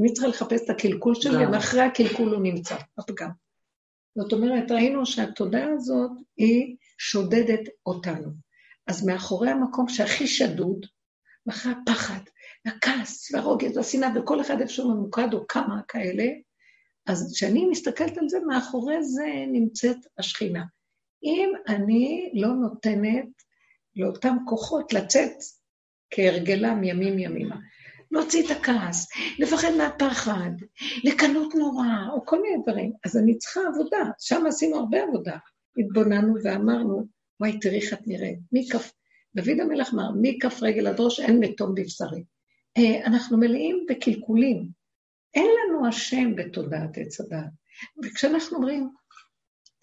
אני 0.00 0.12
צריכה 0.12 0.28
לחפש 0.28 0.62
את 0.64 0.70
הקלקול 0.70 1.14
שלי, 1.14 1.46
ואחרי 1.46 1.80
הקלקול 1.80 2.34
הוא 2.34 2.42
נמצא, 2.42 2.76
הפגם. 2.98 3.30
זאת 4.18 4.32
אומרת, 4.32 4.70
ראינו 4.70 5.06
שהתודעה 5.06 5.72
הזאת 5.72 6.10
היא 6.36 6.76
שודדת 7.02 7.60
אותנו. 7.86 8.30
אז 8.86 9.06
מאחורי 9.06 9.50
המקום 9.50 9.88
שהכי 9.88 10.26
שדוד, 10.26 10.86
מאחורי 11.46 11.74
הפחד, 11.82 12.20
והכעס, 12.64 13.32
והרוגז, 13.32 13.76
והשנאה, 13.76 14.08
וכל 14.16 14.40
אחד 14.40 14.60
איפשהו 14.60 14.90
ממוקד 14.90 15.34
או 15.34 15.46
כמה 15.46 15.80
כאלה, 15.88 16.24
אז 17.06 17.32
כשאני 17.34 17.66
מסתכלת 17.66 18.18
על 18.18 18.28
זה, 18.28 18.38
מאחורי 18.46 19.04
זה 19.04 19.26
נמצאת 19.52 19.96
השכינה. 20.18 20.64
אם 21.22 21.52
אני 21.68 22.30
לא 22.34 22.48
נותנת 22.48 23.28
לאותם 23.96 24.36
כוחות 24.46 24.92
לצאת 24.92 25.36
כהרגלם 26.10 26.84
ימים 26.84 27.18
ימימה, 27.18 27.56
להוציא 28.10 28.46
את 28.46 28.50
הכעס, 28.50 29.08
לפחד 29.38 29.70
מהפחד, 29.78 30.50
לקנות 31.04 31.54
נורא, 31.54 31.86
או 32.12 32.26
כל 32.26 32.42
מיני 32.42 32.62
דברים, 32.62 32.92
אז 33.04 33.16
אני 33.16 33.38
צריכה 33.38 33.60
עבודה, 33.68 34.10
שם 34.18 34.46
עשינו 34.46 34.76
הרבה 34.76 35.02
עבודה. 35.02 35.36
התבוננו 35.78 36.34
ואמרנו, 36.44 37.06
וואי, 37.40 37.58
תראי 37.60 37.80
איך 37.80 37.92
את 37.92 38.06
נראית. 38.06 38.38
מכף, 38.52 38.92
דוד 39.34 39.60
המלך 39.60 39.94
אמר, 39.94 40.10
מכף 40.20 40.62
רגל 40.62 40.86
עד 40.86 41.00
ראש 41.00 41.20
אין 41.20 41.38
מתום 41.40 41.74
בבשרי. 41.74 42.24
אה, 42.78 43.06
אנחנו 43.06 43.38
מלאים 43.38 43.86
בקלקולים. 43.88 44.68
אין 45.34 45.46
לנו 45.46 45.86
השם 45.88 46.36
בתודעת 46.36 46.98
עץ 46.98 47.20
הדעת. 47.20 47.50
וכשאנחנו 48.04 48.56
אומרים, 48.56 48.90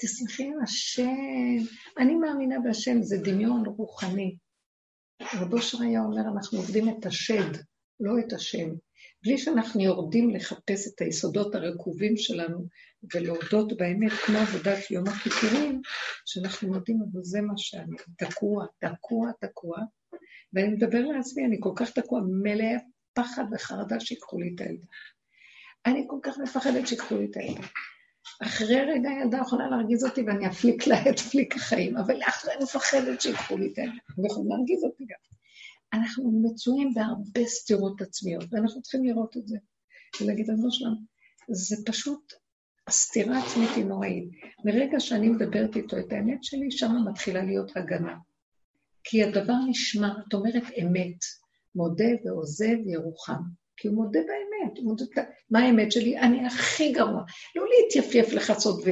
תסמכי 0.01 0.43
על 0.43 0.61
השם, 0.63 1.65
אני 1.97 2.15
מאמינה 2.15 2.59
בהשם, 2.59 3.01
זה 3.01 3.17
דמיון 3.17 3.65
רוחני. 3.65 4.35
רבו 5.33 5.61
שריה 5.61 6.01
אומר, 6.01 6.21
אנחנו 6.33 6.57
עובדים 6.57 6.89
את 6.89 7.05
השד, 7.05 7.51
לא 7.99 8.19
את 8.19 8.33
השם. 8.33 8.69
בלי 9.23 9.37
שאנחנו 9.37 9.81
יורדים 9.81 10.29
לחפש 10.29 10.87
את 10.87 11.01
היסודות 11.01 11.55
הרקובים 11.55 12.17
שלנו 12.17 12.67
ולהודות 13.13 13.77
באמת 13.77 14.11
כמו 14.11 14.37
עבודת 14.37 14.91
יום 14.91 15.07
הכיפורים, 15.07 15.81
שאנחנו 16.25 16.67
מודים, 16.67 16.99
אבל 17.01 17.23
זה 17.23 17.41
מה 17.41 17.53
שאני, 17.57 17.97
תקוע, 18.17 18.65
תקוע, 18.79 19.31
תקוע. 19.41 19.77
ואני 20.53 20.67
מדבר 20.67 20.99
לעצמי, 20.99 21.45
אני 21.45 21.57
כל 21.59 21.73
כך 21.75 21.91
תקוע, 21.91 22.21
מלא 22.43 22.65
פחד 23.13 23.43
וחרדה 23.51 23.99
שיקחו 23.99 24.39
לי 24.39 24.51
את 24.55 24.61
הילדה. 24.61 24.85
אני 25.85 26.05
כל 26.07 26.19
כך 26.23 26.37
מפחדת 26.37 26.87
שיקחו 26.87 27.17
לי 27.17 27.27
את 27.31 27.37
הילדה. 27.37 27.67
אחרי 28.41 28.81
רגע 28.81 29.09
הילדה 29.09 29.37
יכולה 29.37 29.69
להרגיז 29.69 30.05
אותי 30.05 30.21
ואני 30.21 30.47
אפליק 30.47 30.87
לה 30.87 31.09
את 31.09 31.19
פליק 31.19 31.55
החיים, 31.55 31.97
אבל 31.97 32.19
אחרי 32.27 32.53
מפחדת 32.63 33.21
שיקחו 33.21 33.57
לי 33.57 33.71
את 33.73 33.77
הילדה. 33.77 33.97
הם 34.17 34.25
יכולים 34.25 34.49
להרגיז 34.49 34.83
אותי 34.83 35.03
גם. 35.03 35.36
אנחנו 35.93 36.41
מצויים 36.43 36.93
בהרבה 36.93 37.45
סתירות 37.45 38.01
עצמיות, 38.01 38.45
ואנחנו 38.51 38.81
צריכים 38.81 39.05
לראות 39.05 39.37
את 39.37 39.47
זה. 39.47 39.57
ולהגיד, 40.21 40.49
אדוני 40.49 40.71
שלנו, 40.71 40.95
זה 41.49 41.75
פשוט, 41.85 42.33
הסתירה 42.87 43.37
העצמית 43.37 43.69
היא 43.75 43.85
נוראית. 43.85 44.29
מרגע 44.65 44.99
שאני 44.99 45.29
מדברת 45.29 45.75
איתו 45.75 45.97
את 45.97 46.11
האמת 46.11 46.43
שלי, 46.43 46.71
שם 46.71 46.91
מתחילה 47.09 47.43
להיות 47.43 47.77
הגנה. 47.77 48.15
כי 49.03 49.23
הדבר 49.23 49.53
נשמע, 49.69 50.13
את 50.27 50.33
אומרת 50.33 50.63
אמת, 50.81 51.17
מודה 51.75 52.09
ועוזב 52.25 52.77
ירוחם. 52.85 53.41
כי 53.77 53.87
הוא 53.87 53.95
מודה 53.95 54.19
באמת, 54.19 54.77
הוא 54.77 54.85
מודה, 54.85 55.05
מה 55.49 55.59
האמת 55.59 55.91
שלי? 55.91 56.17
אני 56.17 56.45
הכי 56.45 56.91
גרוע. 56.91 57.23
לא 57.55 57.65
להתייפייף 57.69 58.33
לחצות 58.33 58.83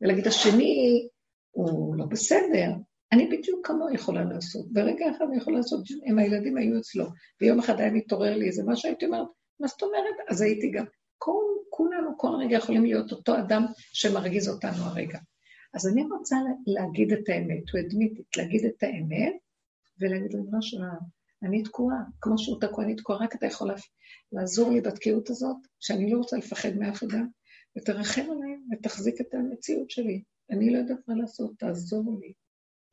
ולהגיד, 0.00 0.26
השני 0.26 1.08
הוא 1.50 1.96
לא 1.96 2.04
בסדר, 2.04 2.70
אני 3.12 3.26
בדיוק 3.26 3.66
כמוהו 3.66 3.94
יכולה 3.94 4.24
לעשות. 4.24 4.72
ברגע 4.72 5.10
אחד 5.10 5.24
אני 5.28 5.36
יכולה 5.36 5.56
לעשות, 5.56 5.80
אם 6.06 6.18
הילדים 6.18 6.56
היו 6.56 6.78
אצלו, 6.78 7.06
ויום 7.40 7.58
אחד 7.58 7.80
היה 7.80 7.90
מתעורר 7.90 8.36
לי 8.36 8.46
איזה 8.46 8.62
משהו, 8.66 8.88
הייתי 8.88 9.06
אומרת, 9.06 9.26
מה 9.60 9.66
זאת 9.66 9.82
אומרת? 9.82 10.14
אז 10.28 10.40
הייתי 10.40 10.70
גם, 10.70 10.84
כל, 11.18 11.44
כולנו 11.70 12.18
כל 12.18 12.28
רגע 12.40 12.56
יכולים 12.56 12.84
להיות 12.84 13.12
אותו 13.12 13.38
אדם 13.38 13.64
שמרגיז 13.92 14.48
אותנו 14.48 14.82
הרגע. 14.82 15.18
אז 15.74 15.88
אני 15.88 16.04
רוצה 16.04 16.36
להגיד 16.66 17.12
את 17.12 17.28
האמת, 17.28 17.70
הוא 17.72 17.80
הדמיתית, 17.80 18.26
להגיד 18.36 18.64
את 18.64 18.82
האמת, 18.82 19.32
ולהגיד 20.00 20.34
לבנו 20.34 20.62
שלה, 20.62 20.90
אני 21.42 21.62
תקועה, 21.62 21.98
כמו 22.20 22.38
שהוא 22.38 22.60
תקוע, 22.60 22.84
אני 22.84 22.96
תקועה, 22.96 23.18
רק 23.18 23.34
אתה 23.34 23.46
יכול 23.46 23.70
לעזור 24.32 24.70
לי 24.70 24.80
בתקיעות 24.80 25.30
הזאת, 25.30 25.56
שאני 25.80 26.10
לא 26.10 26.18
רוצה 26.18 26.36
לפחד 26.36 26.76
מאף 26.76 27.02
אדם, 27.02 27.26
ותרחם 27.76 28.22
עליהם 28.22 28.62
ותחזיק 28.72 29.20
את 29.20 29.34
המציאות 29.34 29.90
שלי. 29.90 30.22
אני 30.50 30.72
לא 30.72 30.78
יודעת 30.78 31.08
מה 31.08 31.14
לעשות, 31.14 31.50
תעזור 31.58 32.18
לי. 32.20 32.32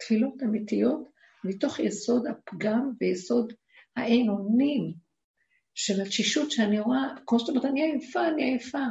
תפילות 0.03 0.43
אמיתיות 0.43 1.09
מתוך 1.43 1.79
יסוד 1.79 2.27
הפגם 2.27 2.91
ויסוד 3.01 3.53
האין 3.95 4.29
אונים 4.29 4.93
של 5.75 6.01
התשישות 6.01 6.51
שאני 6.51 6.79
רואה, 6.79 7.07
כמו 7.25 7.39
שאת 7.39 7.49
אומרת, 7.49 7.65
אני 7.65 7.81
עייפה, 7.83 8.27
אני 8.27 8.43
עייפה. 8.43 8.83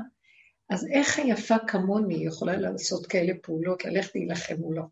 אז 0.71 0.87
איך 0.93 1.19
היפה 1.19 1.55
כמוני 1.69 2.27
יכולה 2.27 2.57
לעשות 2.57 3.07
כאלה 3.07 3.33
פעולות, 3.43 3.85
ללכת 3.85 4.15
להילחם 4.15 4.55
מולו? 4.55 4.83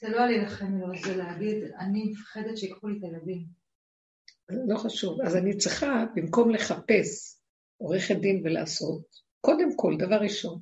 זה 0.00 0.08
לא 0.08 0.26
להילחם 0.26 0.66
מולו, 0.66 0.98
זה 1.04 1.16
להגיד, 1.16 1.56
אני 1.78 2.04
מפחדת 2.10 2.58
שיקחו 2.58 2.88
לי 2.88 2.98
את 2.98 3.04
הילדים. 3.04 3.46
לא 4.48 4.76
חשוב. 4.76 5.20
אז 5.20 5.36
אני 5.36 5.56
צריכה, 5.56 6.04
במקום 6.14 6.50
לחפש 6.50 7.38
עורכת 7.76 8.16
דין 8.16 8.42
ולעשות, 8.44 9.06
קודם 9.40 9.76
כל, 9.76 9.96
דבר 9.98 10.16
ראשון, 10.16 10.60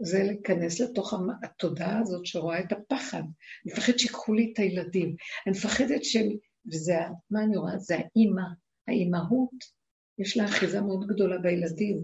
זה 0.00 0.22
להיכנס 0.22 0.80
לתוך 0.80 1.14
התודעה 1.42 1.98
הזאת 1.98 2.26
שרואה 2.26 2.60
את 2.60 2.72
הפחד. 2.72 3.18
אני 3.18 3.72
מפחדת 3.72 3.98
שיקחו 3.98 4.34
לי 4.34 4.52
את 4.52 4.58
הילדים. 4.58 5.16
אני 5.46 5.56
מפחדת 5.56 6.04
שהם... 6.04 6.28
וזה, 6.72 6.94
מה 7.30 7.42
אני 7.42 7.56
רואה? 7.56 7.78
זה 7.78 7.94
האימא. 7.94 8.42
האימהות, 8.88 9.76
יש 10.18 10.36
לה 10.36 10.44
אחיזה 10.44 10.80
מאוד 10.80 11.06
גדולה 11.06 11.38
בילדים, 11.38 12.02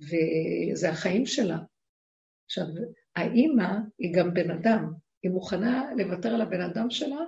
וזה 0.00 0.90
החיים 0.90 1.26
שלה. 1.26 1.58
עכשיו, 2.46 2.64
האימא 3.16 3.68
היא 3.98 4.14
גם 4.14 4.34
בן 4.34 4.50
אדם. 4.50 4.92
היא 5.22 5.30
מוכנה 5.30 5.90
לוותר 5.96 6.28
על 6.34 6.40
הבן 6.40 6.60
אדם 6.60 6.90
שלה 6.90 7.20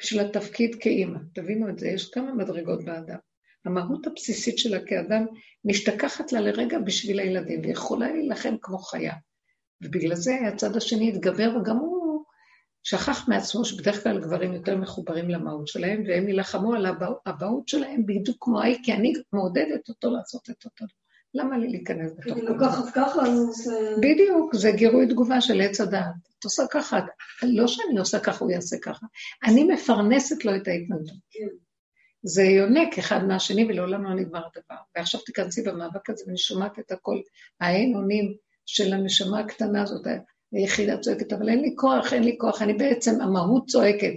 בשביל 0.00 0.20
התפקיד 0.20 0.74
כאימא. 0.80 1.18
תבינו 1.34 1.68
את 1.68 1.78
זה, 1.78 1.88
יש 1.88 2.10
כמה 2.10 2.34
מדרגות 2.34 2.84
באדם. 2.84 3.18
המהות 3.64 4.06
הבסיסית 4.06 4.58
שלה 4.58 4.86
כאדם 4.86 5.26
משתכחת 5.64 6.32
לה 6.32 6.40
לרגע 6.40 6.78
בשביל 6.78 7.20
הילדים, 7.20 7.60
והיא 7.60 7.72
יכולה 7.72 8.12
להילחם 8.12 8.56
כמו 8.60 8.78
חיה. 8.78 9.14
ובגלל 9.82 10.14
זה 10.14 10.34
הצד 10.48 10.76
השני 10.76 11.08
התגבר, 11.08 11.56
וגם 11.56 11.76
הוא 11.76 12.24
שכח 12.82 13.28
מעצמו 13.28 13.64
שבדרך 13.64 14.02
כלל 14.02 14.20
גברים 14.20 14.52
יותר 14.52 14.76
מחוברים 14.76 15.28
למהות 15.28 15.68
שלהם, 15.68 16.02
והם 16.06 16.28
יילחמו 16.28 16.74
על 16.74 16.86
הבאות 17.26 17.68
שלהם 17.68 18.06
בדיוק 18.06 18.36
כמו 18.40 18.60
ההיא, 18.60 18.76
כי 18.82 18.92
אני 18.92 19.12
מעודדת 19.32 19.88
אותו 19.88 20.10
לעשות 20.10 20.50
את 20.50 20.64
אותו. 20.64 20.84
למה 21.34 21.58
לי 21.58 21.68
להיכנס 21.68 22.12
בתוך 22.12 22.38
זה? 22.38 22.46
כי 22.46 22.46
לקחת 22.46 22.94
ככה, 22.94 23.20
זה... 23.50 23.94
בדיוק, 24.02 24.54
זה 24.54 24.70
גירוי 24.70 25.06
תגובה 25.06 25.40
של 25.40 25.60
עץ 25.60 25.80
הדעת. 25.80 26.14
את 26.38 26.44
עושה 26.44 26.62
ככה, 26.70 26.98
לא 27.42 27.66
שאני 27.66 27.98
עושה 27.98 28.20
ככה, 28.20 28.44
הוא 28.44 28.50
יעשה 28.50 28.76
ככה. 28.82 29.06
אני 29.44 29.64
מפרנסת 29.64 30.44
לו 30.44 30.56
את 30.56 30.68
ההתנגדות. 30.68 31.18
כן. 31.30 31.46
זה 32.22 32.42
יונק 32.42 32.98
אחד 32.98 33.24
מהשני 33.24 33.64
ולעולם 33.64 34.04
לא 34.04 34.14
נגמר 34.14 34.42
הדבר. 34.46 34.80
ועכשיו 34.96 35.20
תיכנסי 35.20 35.62
במאבק 35.62 36.10
הזה 36.10 36.24
ואני 36.26 36.38
שומעת 36.38 36.78
את 36.78 36.92
הכל, 36.92 37.20
האין 37.60 37.94
אונים 37.96 38.34
של 38.68 38.92
הנשמה 38.92 39.40
הקטנה 39.40 39.82
הזאת, 39.82 40.06
היחידה 40.52 40.98
צועקת, 40.98 41.32
אבל 41.32 41.48
אין 41.48 41.60
לי 41.60 41.74
כוח, 41.76 42.12
אין 42.12 42.24
לי 42.24 42.36
כוח, 42.40 42.62
אני 42.62 42.74
בעצם, 42.74 43.20
המהות 43.20 43.66
צועקת. 43.66 44.12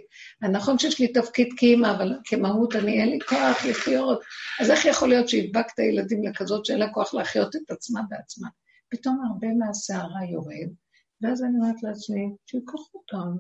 נכון 0.52 0.80
שיש 0.80 1.00
לי 1.00 1.08
תפקיד 1.08 1.50
כאימא, 1.58 1.92
אבל 1.92 2.14
כמהות 2.26 2.76
אני, 2.76 3.02
אין 3.02 3.10
לי 3.10 3.20
כוח 3.20 3.66
לחיות. 3.70 4.22
אז 4.60 4.72
איך 4.72 4.86
יכול 4.86 5.10
להיות 5.10 5.30
שהדבקת 5.30 5.80
ילדים 5.80 6.24
לכזאת 6.24 6.66
שאין 6.66 6.80
לה 6.80 6.94
כוח 6.94 7.14
להחיות 7.14 7.56
את 7.56 7.72
עצמה 7.72 8.02
בעצמה? 8.10 8.48
פתאום 8.90 9.24
הרבה 9.30 9.48
מהסערה 9.48 10.26
יורד, 10.32 10.74
ואז 11.22 11.44
אני 11.44 11.58
אומרת 11.58 11.84
לעצמי, 11.84 12.30
שיקח 12.46 12.94
אותם, 12.94 13.38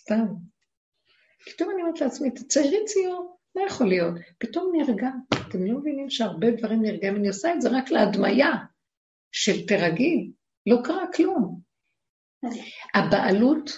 סתם. 0.00 0.26
פתאום 1.46 1.70
אני 1.70 1.82
אומרת 1.82 2.00
לעצמי, 2.00 2.30
תציירי 2.30 2.84
ציור, 2.86 3.38
מה 3.54 3.62
יכול 3.66 3.88
להיות? 3.88 4.14
פתאום 4.38 4.72
נרגע. 4.76 5.08
אתם 5.48 5.64
לא 5.64 5.78
מבינים 5.78 6.10
שהרבה 6.10 6.50
דברים 6.50 6.82
נרגעים, 6.82 7.16
אני 7.16 7.28
עושה 7.28 7.54
את 7.54 7.62
זה 7.62 7.68
רק 7.68 7.90
להדמיה. 7.90 8.52
של 9.32 9.66
תרגי, 9.66 10.30
לא 10.66 10.76
קרה 10.84 11.04
כלום. 11.14 11.60
הבעלות 12.94 13.70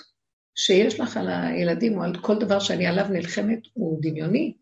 שיש 0.54 1.00
לך 1.00 1.16
על 1.16 1.28
הילדים 1.28 1.98
או 1.98 2.02
על 2.02 2.20
כל 2.22 2.38
דבר 2.38 2.60
שאני 2.60 2.86
עליו 2.86 3.08
נלחמת 3.08 3.58
הוא 3.72 3.98
דמיוני. 4.02 4.56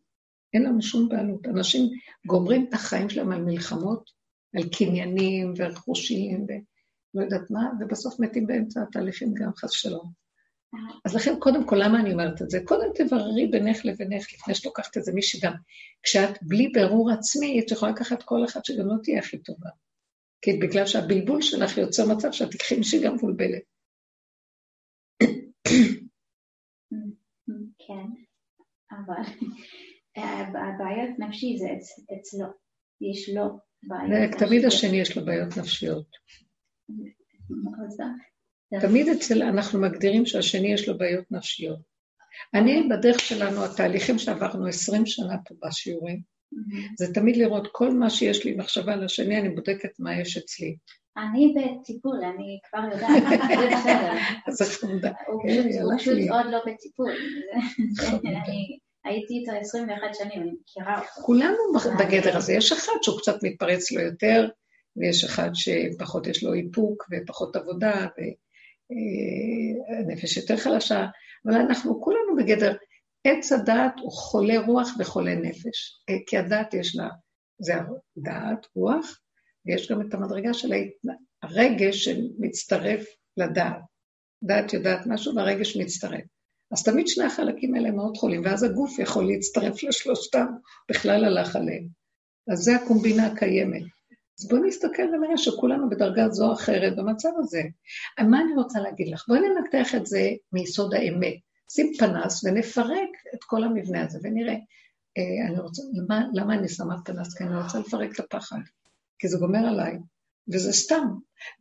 אין 0.55 0.62
לנו 0.62 0.82
שום 0.82 1.09
בעלות. 1.09 1.47
אנשים 1.47 1.91
גומרים 2.26 2.66
את 2.68 2.74
החיים 2.74 3.11
שלהם 3.11 3.32
על 3.32 3.43
מלחמות, 3.43 4.11
על 4.57 4.68
קניינים 4.68 5.53
ורכושים 5.57 6.47
ולא 7.14 7.24
יודעת 7.24 7.51
מה, 7.51 7.70
ובסוף 7.80 8.20
מתים 8.20 8.47
באמצע 8.47 8.82
התהליכים 8.82 9.34
גם 9.34 9.51
חס 9.57 9.70
שלום. 9.70 10.12
אז 11.05 11.14
לכן, 11.14 11.34
קודם 11.39 11.66
כל, 11.66 11.76
למה 11.76 12.01
אני 12.01 12.12
אומרת 12.12 12.43
את 12.43 12.51
זה? 12.51 12.61
קודם 12.64 12.86
תבררי 12.95 13.47
בינך 13.47 13.84
לבינך, 13.84 14.26
לפני 14.34 14.55
שאת 14.55 14.64
לוקחת 14.64 14.97
איזה 14.97 15.12
מישהי 15.12 15.41
גם. 15.41 15.53
כשאת 16.03 16.39
בלי 16.43 16.68
בירור 16.68 17.11
עצמי, 17.11 17.61
את 17.61 17.70
יכולה 17.70 17.93
לקחת 17.93 18.22
כל 18.22 18.45
אחת 18.45 18.64
שגם 18.64 18.86
לא 18.86 18.95
תהיה 19.03 19.18
הכי 19.18 19.39
טובה. 19.39 19.68
כי 20.43 20.51
בגלל 20.62 20.86
שהבלבול 20.86 21.43
שלך 21.43 21.78
יוצר 21.78 22.03
מצב 22.16 22.32
שאת 22.32 22.49
מישהי 22.78 23.01
גם 23.05 23.14
מבולבלת. 23.14 23.62
כן, 27.78 28.09
אבל 28.91 29.22
הבעיות 30.57 31.18
נפשי 31.18 31.57
זה 31.59 31.68
אצלו, 32.20 32.47
יש 33.01 33.28
לו 33.28 33.45
בעיות 33.82 34.32
נפשיות. 34.32 34.49
תמיד 34.49 34.64
השני 34.64 35.01
יש 35.01 35.16
לו 35.16 35.24
בעיות 35.24 35.57
נפשיות. 35.57 36.07
תמיד 38.80 39.09
אצל, 39.09 39.43
אנחנו 39.43 39.80
מגדירים 39.80 40.26
שהשני 40.26 40.72
יש 40.72 40.89
לו 40.89 40.99
בעיות 40.99 41.32
נפשיות. 41.32 41.80
אני, 42.55 42.89
בדרך 42.91 43.20
שלנו, 43.20 43.64
התהליכים 43.64 44.18
שעברנו 44.18 44.66
20 44.66 45.07
שנה 45.07 45.36
פה 45.45 45.55
בשיעורים, 45.62 46.22
זה 46.99 47.15
תמיד 47.15 47.37
לראות 47.37 47.69
כל 47.73 47.91
מה 47.91 48.11
שיש 48.11 48.45
לי 48.45 48.55
מחשבה 48.57 48.93
על 48.93 49.05
השני, 49.05 49.39
אני 49.41 49.49
בודקת 49.49 49.91
מה 49.99 50.21
יש 50.21 50.37
אצלי. 50.37 50.77
אני 51.17 51.55
בטיפול, 51.57 52.17
אני 52.25 52.59
כבר 52.71 52.81
יודעת, 52.93 53.23
זה 54.51 54.65
בסדר. 54.65 54.71
חמודה. 54.81 55.13
הוא 55.27 55.43
כן, 55.43 55.69
פשוט- 55.69 55.83
הוא 55.83 55.99
פשוט. 55.99 56.19
עוד 56.31 56.47
לא 56.53 56.59
בטיפול. 56.67 57.11
אני 58.45 58.79
הייתי 59.05 59.35
איתו 59.35 59.53
21 59.61 59.99
שנים, 60.15 60.43
אני 60.43 60.51
מכירה 60.63 60.99
אותו. 60.99 61.09
כולנו 61.27 61.57
בגדר 61.99 62.37
הזה. 62.37 62.53
יש 62.53 62.73
אחד 62.73 62.93
שהוא 63.03 63.19
קצת 63.19 63.43
מתפרץ 63.43 63.93
לו 63.93 64.01
יותר, 64.01 64.49
ויש 64.97 65.25
אחד 65.25 65.51
שפחות 65.55 66.27
יש 66.27 66.45
לו 66.45 66.55
איפוק 66.55 67.05
ופחות 67.13 67.57
עבודה, 67.57 68.07
והנפש 68.91 70.37
יותר 70.37 70.57
חלשה, 70.57 71.07
אבל 71.47 71.55
אנחנו 71.55 72.01
כולנו 72.01 72.37
בגדר. 72.39 72.73
עץ 73.31 73.53
הדעת 73.53 73.93
הוא 74.01 74.12
חולה 74.12 74.61
רוח 74.66 74.89
וחולה 74.99 75.35
נפש. 75.35 76.03
אה, 76.09 76.14
כי 76.26 76.39
הדעת 76.39 76.74
יש 76.74 76.97
לה, 76.97 77.09
זה 77.59 77.72
הדעת, 77.74 78.66
רוח, 78.74 79.20
ויש 79.66 79.93
גם 79.93 80.01
את 80.01 80.14
המדרגה 80.14 80.55
של. 80.55 80.72
הרגש 81.43 82.05
שמצטרף 82.05 83.05
לדעת. 83.37 83.83
דעת 84.45 84.72
יודעת 84.72 85.07
משהו 85.07 85.35
והרגש 85.35 85.76
מצטרף. 85.76 86.24
אז 86.72 86.85
תמיד 86.85 87.09
שני 87.09 87.24
החלקים 87.24 87.74
האלה 87.74 87.91
מאוד 87.91 88.16
חולים, 88.16 88.43
ואז 88.45 88.62
הגוף 88.62 88.99
יכול 88.99 89.26
להצטרף 89.26 89.83
לשלושתם, 89.83 90.47
בכלל 90.91 91.24
הלך 91.24 91.57
עליהם. 91.57 91.89
אז 92.53 92.59
זה 92.59 92.76
הקומבינה 92.76 93.26
הקיימת. 93.26 93.83
אז 94.41 94.49
בואו 94.49 94.64
נסתכל 94.64 95.03
ונראה 95.03 95.37
שכולנו 95.37 95.89
בדרגה 95.91 96.29
זו 96.29 96.49
או 96.49 96.53
אחרת 96.53 96.97
במצב 96.97 97.29
הזה. 97.39 97.62
מה 98.31 98.41
אני 98.41 98.55
רוצה 98.57 98.81
להגיד 98.81 99.09
לך? 99.09 99.24
בואי 99.29 99.41
ננתח 99.41 99.95
את 99.95 100.07
זה 100.07 100.31
מיסוד 100.53 100.95
האמת. 100.95 101.39
שים 101.71 101.93
פנס 101.99 102.45
ונפרק 102.45 103.09
את 103.35 103.45
כל 103.45 103.64
המבנה 103.64 104.05
הזה 104.05 104.19
ונראה. 104.23 104.57
אה, 105.19 105.49
אני 105.49 105.59
רוצה, 105.59 105.83
למה, 105.93 106.25
למה 106.35 106.55
אני 106.55 106.69
שמה 106.69 107.03
פנס? 107.05 107.35
כי 107.35 107.45
אני 107.45 107.57
רוצה 107.57 107.79
לפרק 107.79 108.11
את 108.14 108.21
הפחד. 108.21 108.61
כי 109.19 109.29
זה 109.29 109.39
גומר 109.39 109.69
עליי, 109.69 109.99
וזה 110.53 110.73
סתם. 110.73 111.09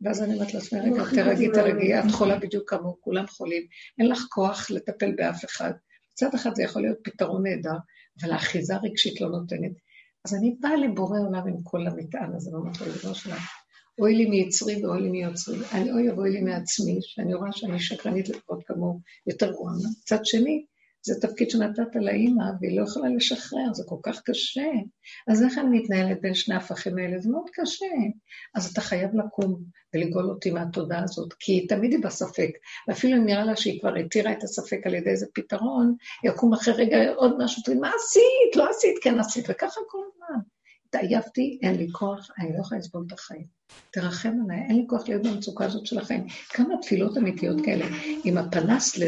ואז 0.00 0.22
אני 0.22 0.34
אומרת 0.34 0.54
לעצמי, 0.54 0.80
רגע, 0.80 1.04
תרגי, 1.14 1.48
תרגי, 1.52 1.98
את 1.98 2.10
חולה 2.10 2.38
בדיוק 2.38 2.70
כמוהו, 2.70 2.96
כולם 3.00 3.26
חולים, 3.26 3.62
אין 3.98 4.08
לך 4.08 4.26
כוח 4.30 4.70
לטפל 4.70 5.12
באף 5.16 5.44
אחד. 5.44 5.72
מצד 6.12 6.34
אחד 6.34 6.54
זה 6.54 6.62
יכול 6.62 6.82
להיות 6.82 6.98
פתרון 7.04 7.46
נהדר, 7.46 7.76
אבל 8.20 8.32
האחיזה 8.32 8.74
הרגשית 8.74 9.20
לא 9.20 9.28
נותנת. 9.28 9.72
אז 10.24 10.34
אני 10.34 10.56
באה 10.60 10.76
לבורא 10.76 11.18
עולם 11.18 11.48
עם 11.48 11.62
כל 11.62 11.86
המטען 11.86 12.34
הזה, 12.34 12.50
ואומרת 12.50 12.80
לו, 12.80 12.86
ריבונו 12.86 13.14
שלנו, 13.14 13.40
אוי 13.98 14.14
לי 14.14 14.26
מיצרי 14.26 14.84
ואוי 14.84 15.00
לי 15.00 15.08
מיוצרי. 15.08 15.58
אני 15.72 15.92
אוי 15.92 16.10
אבוי 16.10 16.30
לי 16.30 16.40
מעצמי, 16.40 16.98
שאני 17.02 17.34
רואה 17.34 17.52
שאני 17.52 17.80
שקרנית 17.80 18.28
לפחות 18.28 18.62
כמוהו, 18.66 19.00
יותר 19.26 19.52
גרועה. 19.52 19.74
מצד 20.02 20.24
שני, 20.24 20.64
זה 21.02 21.20
תפקיד 21.20 21.50
שנתת 21.50 21.94
לאימא, 21.94 22.44
והיא 22.60 22.78
לא 22.78 22.84
יכולה 22.84 23.08
לשחרר, 23.08 23.74
זה 23.74 23.82
כל 23.86 23.96
כך 24.02 24.22
קשה. 24.24 24.70
אז 25.28 25.42
איך 25.42 25.58
אני 25.58 25.78
מתנהלת 25.78 26.20
בין 26.20 26.34
שני 26.34 26.54
ההפכים 26.54 26.98
האלה? 26.98 27.18
זה 27.18 27.30
מאוד 27.30 27.50
קשה. 27.52 27.86
אז 28.54 28.70
אתה 28.72 28.80
חייב 28.80 29.10
לקום 29.14 29.62
ולגאול 29.94 30.30
אותי 30.30 30.50
מהתודעה 30.50 31.02
הזאת, 31.04 31.34
כי 31.38 31.66
תמיד 31.66 31.92
היא 31.92 32.02
בספק. 32.02 32.50
ואפילו 32.88 33.16
אם 33.16 33.24
נראה 33.24 33.44
לה 33.44 33.56
שהיא 33.56 33.80
כבר 33.80 33.94
התירה 33.94 34.32
את 34.32 34.42
הספק 34.42 34.86
על 34.86 34.94
ידי 34.94 35.10
איזה 35.10 35.26
פתרון, 35.34 35.94
יקום 36.24 36.52
אחרי 36.52 36.74
רגע 36.74 37.12
עוד 37.14 37.36
משהו, 37.38 37.62
מה 37.80 37.90
עשית? 37.96 38.56
לא 38.56 38.70
עשית, 38.70 38.94
כן 39.02 39.18
עשית, 39.18 39.44
וככה 39.48 39.80
כל 39.88 39.98
הזמן. 40.12 40.40
התעייפתי, 40.88 41.58
אין 41.62 41.74
לי 41.74 41.88
כוח, 41.92 42.30
אני 42.38 42.52
לא 42.52 42.60
יכולה 42.60 42.80
לסבול 42.80 43.04
את 43.06 43.12
החיים. 43.12 43.58
תרחם 43.90 44.34
עליי, 44.44 44.60
אין 44.68 44.76
לי 44.76 44.84
כוח 44.88 45.08
להיות 45.08 45.22
במצוקה 45.22 45.64
הזאת 45.64 45.86
של 45.86 45.98
החיים. 45.98 46.26
כמה 46.48 46.74
תפילות 46.82 47.18
אמיתיות 47.18 47.56
כאלה, 47.64 47.86
עם 48.24 48.38
הפנס 48.38 48.98
ל, 48.98 49.02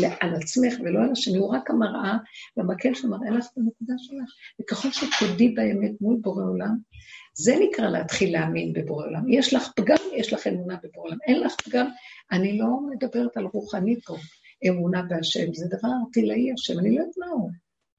ל, 0.00 0.04
על 0.20 0.34
עצמך 0.34 0.74
ולא 0.80 1.00
על 1.00 1.12
השני, 1.12 1.38
הוא 1.38 1.54
רק 1.54 1.70
המראה, 1.70 2.16
והמקל 2.56 2.94
שמראה 2.94 3.30
לך 3.30 3.46
את 3.52 3.58
הנקודה 3.58 3.94
שלך. 3.98 4.30
וככל 4.60 4.88
שתודי 4.90 5.48
באמת 5.48 5.92
מול 6.00 6.16
בורא 6.20 6.44
עולם, 6.44 6.76
זה 7.34 7.54
נקרא 7.60 7.88
להתחיל 7.88 8.32
להאמין 8.32 8.72
בבורא 8.72 9.06
עולם. 9.06 9.32
יש 9.32 9.54
לך 9.54 9.68
פגם, 9.76 9.96
יש 10.12 10.32
לך 10.32 10.46
אמונה 10.46 10.76
בבורא 10.82 11.06
עולם. 11.06 11.18
אין 11.26 11.40
לך 11.40 11.54
פגם, 11.64 11.88
אני 12.32 12.58
לא 12.58 12.66
מדברת 12.90 13.36
על 13.36 13.44
רוחני 13.44 14.00
פה, 14.00 14.16
אמונה 14.68 15.02
בהשם, 15.02 15.54
זה 15.54 15.66
דבר 15.78 15.88
ערטילאי 16.04 16.52
השם, 16.52 16.78
אני 16.78 16.94
לא 16.94 17.00
יודעת 17.00 17.14
מה 17.18 17.26
הוא. 17.26 17.50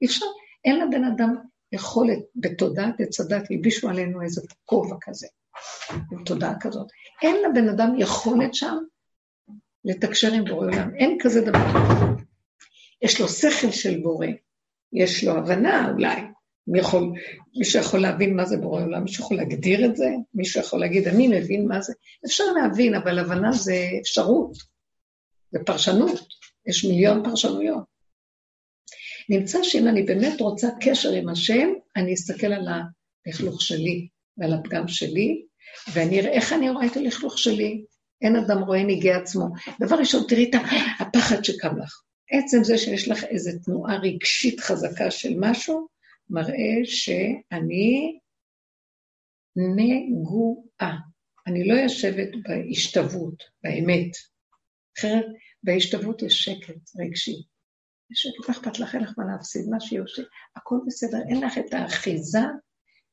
אי 0.02 0.06
אפשר, 0.06 0.26
אין 0.64 0.80
לבן 0.80 1.04
אדם 1.04 1.36
יכולת 1.72 2.18
בתודעת 2.36 3.00
עץ 3.00 3.20
הדת, 3.20 3.50
הלבישו 3.50 3.88
עלינו 3.88 4.22
איזה 4.22 4.42
כובע 4.64 4.96
כזה, 5.00 5.26
עם 6.12 6.24
תודעה 6.24 6.54
כזאת. 6.60 6.86
אין 7.22 7.36
לבן 7.50 7.68
אדם 7.68 7.94
יכולת 7.98 8.54
שם 8.54 8.76
לתקשר 9.84 10.32
עם 10.32 10.44
בורא 10.44 10.66
עולם, 10.66 10.94
אין 10.94 11.18
כזה 11.20 11.40
דבר. 11.40 11.58
יש 13.02 13.20
לו 13.20 13.28
שכל 13.28 13.70
של 13.70 14.00
בורא, 14.00 14.26
יש 14.92 15.24
לו 15.24 15.32
הבנה 15.32 15.90
אולי, 15.90 16.20
מי 16.66 16.78
יכול, 16.78 17.12
מישהו 17.58 17.80
יכול 17.80 18.00
להבין 18.00 18.36
מה 18.36 18.44
זה 18.44 18.56
בורא 18.56 18.82
עולם, 18.82 19.02
מישהו 19.02 19.24
יכול 19.24 19.36
להגדיר 19.36 19.84
את 19.84 19.96
זה, 19.96 20.08
מישהו 20.34 20.60
יכול 20.60 20.80
להגיד, 20.80 21.08
אני 21.08 21.28
מבין 21.28 21.68
מה 21.68 21.80
זה. 21.80 21.92
אפשר 22.26 22.44
להבין, 22.44 22.94
אבל 22.94 23.18
הבנה 23.18 23.52
זה 23.52 23.88
אפשרות, 24.00 24.56
זה 25.52 25.58
פרשנות, 25.66 26.20
יש 26.66 26.84
מיליון 26.84 27.24
פרשנויות. 27.24 27.84
נמצא 29.28 29.62
שאם 29.62 29.88
אני 29.88 30.02
באמת 30.02 30.40
רוצה 30.40 30.68
קשר 30.80 31.12
עם 31.12 31.28
השם, 31.28 31.68
אני 31.96 32.14
אסתכל 32.14 32.46
על 32.46 32.68
הלכלוך 33.26 33.62
שלי 33.62 34.08
ועל 34.38 34.54
הפגם 34.54 34.88
שלי, 34.88 35.44
ואני 35.92 36.20
אראה 36.20 36.32
איך 36.32 36.52
אני 36.52 36.70
רואה 36.70 36.86
את 36.86 36.96
הלכלוך 36.96 37.38
שלי. 37.38 37.84
אין 38.22 38.36
אדם 38.36 38.58
רואה 38.62 38.82
ניגי 38.82 39.12
עצמו. 39.12 39.48
דבר 39.80 39.96
ראשון, 39.96 40.24
תראי 40.28 40.50
את 40.50 40.54
הפחד 41.00 41.44
שקם 41.44 41.78
לך. 41.78 42.02
עצם 42.30 42.64
זה 42.64 42.78
שיש 42.78 43.08
לך 43.08 43.24
איזו 43.24 43.50
תנועה 43.64 43.96
רגשית 43.96 44.60
חזקה 44.60 45.10
של 45.10 45.34
משהו, 45.40 45.86
מראה 46.30 46.84
שאני 46.84 48.18
נגועה. 49.56 50.96
אני 51.46 51.68
לא 51.68 51.74
יושבת 51.74 52.28
בהשתוות, 52.42 53.44
באמת. 53.62 54.10
אחרת, 54.98 55.26
בהשתוות 55.62 56.22
יש 56.22 56.44
שקט 56.44 56.90
רגשי. 56.98 57.42
שקט, 58.14 58.48
לא 58.48 58.54
אכפת 58.54 58.78
לך, 58.78 58.94
אין 58.94 59.02
לך 59.02 59.12
מה 59.18 59.24
להפסיד, 59.32 59.68
מה 59.68 59.80
שיושב, 59.80 60.22
הכל 60.56 60.76
בסדר, 60.86 61.18
אין 61.28 61.40
לך 61.44 61.58
את 61.58 61.74
האחיזה 61.74 62.42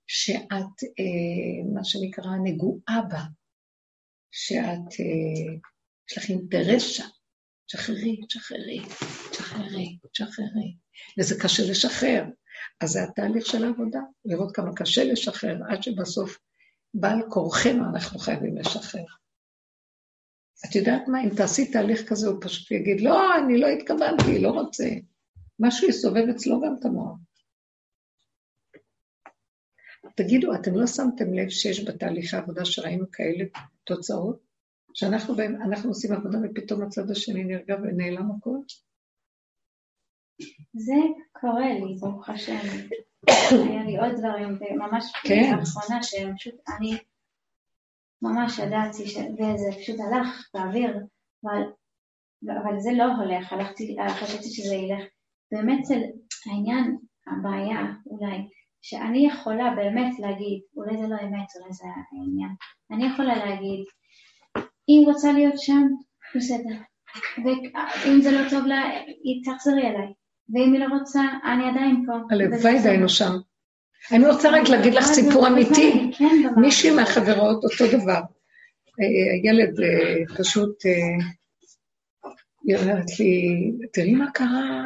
שאת, 0.08 0.84
אה, 1.00 1.74
מה 1.74 1.84
שנקרא, 1.84 2.32
נגועה 2.44 3.02
בה, 3.10 3.22
שאת, 4.32 5.00
אה, 5.00 5.56
יש 6.12 6.18
לך 6.18 6.30
אינטרס 6.30 6.84
שם. 6.84 7.08
תשחררי, 7.68 8.26
תשחררי, 8.28 8.80
תשחררי, 9.32 9.98
תשחררי. 10.12 10.76
וזה 11.20 11.36
קשה 11.44 11.64
לשחרר. 11.72 12.24
אז 12.82 12.90
זה 12.90 13.04
התהליך 13.04 13.46
של 13.46 13.64
העבודה, 13.66 14.00
לראות 14.26 14.56
כמה 14.56 14.76
קשה 14.76 15.04
לשחרר, 15.04 15.58
עד 15.70 15.84
שבסוף 15.84 16.38
בעל 16.94 17.22
כורחנו 17.30 17.86
אנחנו 17.96 18.20
חייבים 18.20 18.58
לשחרר. 18.58 19.04
את 20.70 20.76
יודעת 20.76 21.08
מה, 21.08 21.24
אם 21.24 21.30
תעשי 21.38 21.72
תהליך 21.72 22.10
כזה, 22.10 22.28
הוא 22.28 22.38
פשוט 22.42 22.72
יגיד, 22.72 23.02
לא, 23.02 23.36
אני 23.36 23.58
לא 23.58 23.68
התכוונתי, 23.68 24.40
לא 24.40 24.50
רוצה. 24.50 24.86
משהו 25.60 25.90
יסובב 25.90 26.30
אצלו 26.30 26.62
גם 26.62 26.76
את 26.80 26.86
המוח. 26.86 27.18
תגידו, 30.16 30.56
אתם 30.56 30.76
לא 30.76 30.88
שמתם 30.88 31.34
לב 31.34 31.50
שיש 31.50 31.86
בתהליכי 31.86 32.36
העבודה 32.36 32.66
שראינו 32.66 33.06
כאלה 33.12 33.46
תוצאות? 33.84 34.46
שאנחנו 34.94 35.36
בהם, 35.36 35.62
אנחנו 35.62 35.90
עושים 35.90 36.14
עבודה 36.14 36.38
ופתאום 36.44 36.82
הצד 36.82 37.12
השני 37.12 37.44
נרגע 37.44 37.76
ונעלם 37.76 38.32
הכל? 38.32 38.58
זה 40.74 40.94
קורה 41.32 41.74
לי, 41.74 41.96
ברוך 42.00 42.30
השם. 42.30 42.60
היה 43.70 43.84
לי 43.84 43.98
עוד 43.98 44.12
דברים, 44.18 44.48
וממש 44.48 45.12
כן. 45.24 45.58
לאחרונה, 45.60 46.04
שהם 46.04 46.36
פשוט, 46.36 46.56
אני 46.78 46.98
ממש 48.22 48.60
ידעתי, 48.60 49.08
ש... 49.08 49.18
וזה 49.18 49.80
פשוט 49.82 49.96
הלך 50.00 50.50
באוויר, 50.54 50.98
אבל, 51.44 51.62
אבל 52.64 52.80
זה 52.80 52.92
לא 52.92 53.06
הולך, 53.06 53.54
הלכתי, 53.54 53.98
חשבתי 54.10 54.50
שזה 54.50 54.76
ילך. 54.76 55.04
באמת 55.52 55.86
זה 55.86 55.96
העניין, 56.46 56.98
הבעיה 57.28 57.82
אולי, 58.06 58.38
שאני 58.82 59.28
יכולה 59.28 59.76
באמת 59.76 60.20
להגיד, 60.20 60.62
אולי 60.76 60.98
זה 60.98 61.08
לא 61.08 61.16
אמת, 61.16 61.48
אולי 61.60 61.74
זה 61.74 61.86
העניין, 61.86 62.56
אני 62.92 63.06
יכולה 63.06 63.36
להגיד, 63.36 63.86
היא 64.88 65.06
רוצה 65.06 65.32
להיות 65.32 65.60
שם, 65.60 65.88
בסדר. 66.36 66.76
ואם 67.46 68.22
זה 68.22 68.32
לא 68.32 68.50
טוב 68.50 68.66
לה, 68.66 68.84
היא 69.24 69.44
תחזרי 69.46 69.88
אליי. 69.88 70.14
ואם 70.50 70.74
היא 70.74 70.82
לא 70.82 70.98
רוצה, 70.98 71.22
אני 71.44 71.70
עדיין 71.70 72.06
פה. 72.06 72.14
הלוואי 72.32 72.80
והיינו 72.84 73.10
שם. 73.10 73.32
אני 74.12 74.28
רוצה 74.28 74.50
רק 74.50 74.70
להגיד 74.70 74.94
לך 74.94 75.04
סיפור 75.04 75.48
אמיתי. 75.48 76.05
מישהי 76.58 76.92
מהחברות, 76.92 77.64
אותו 77.64 77.98
דבר. 77.98 78.22
אה, 79.02 79.34
הילד 79.44 79.80
אה, 79.80 80.38
פשוט, 80.38 80.86
אה, 80.86 81.26
היא 82.64 82.78
אומרת 82.78 83.20
לי, 83.20 83.72
תראי 83.94 84.16
מה 84.16 84.32
קרה, 84.32 84.86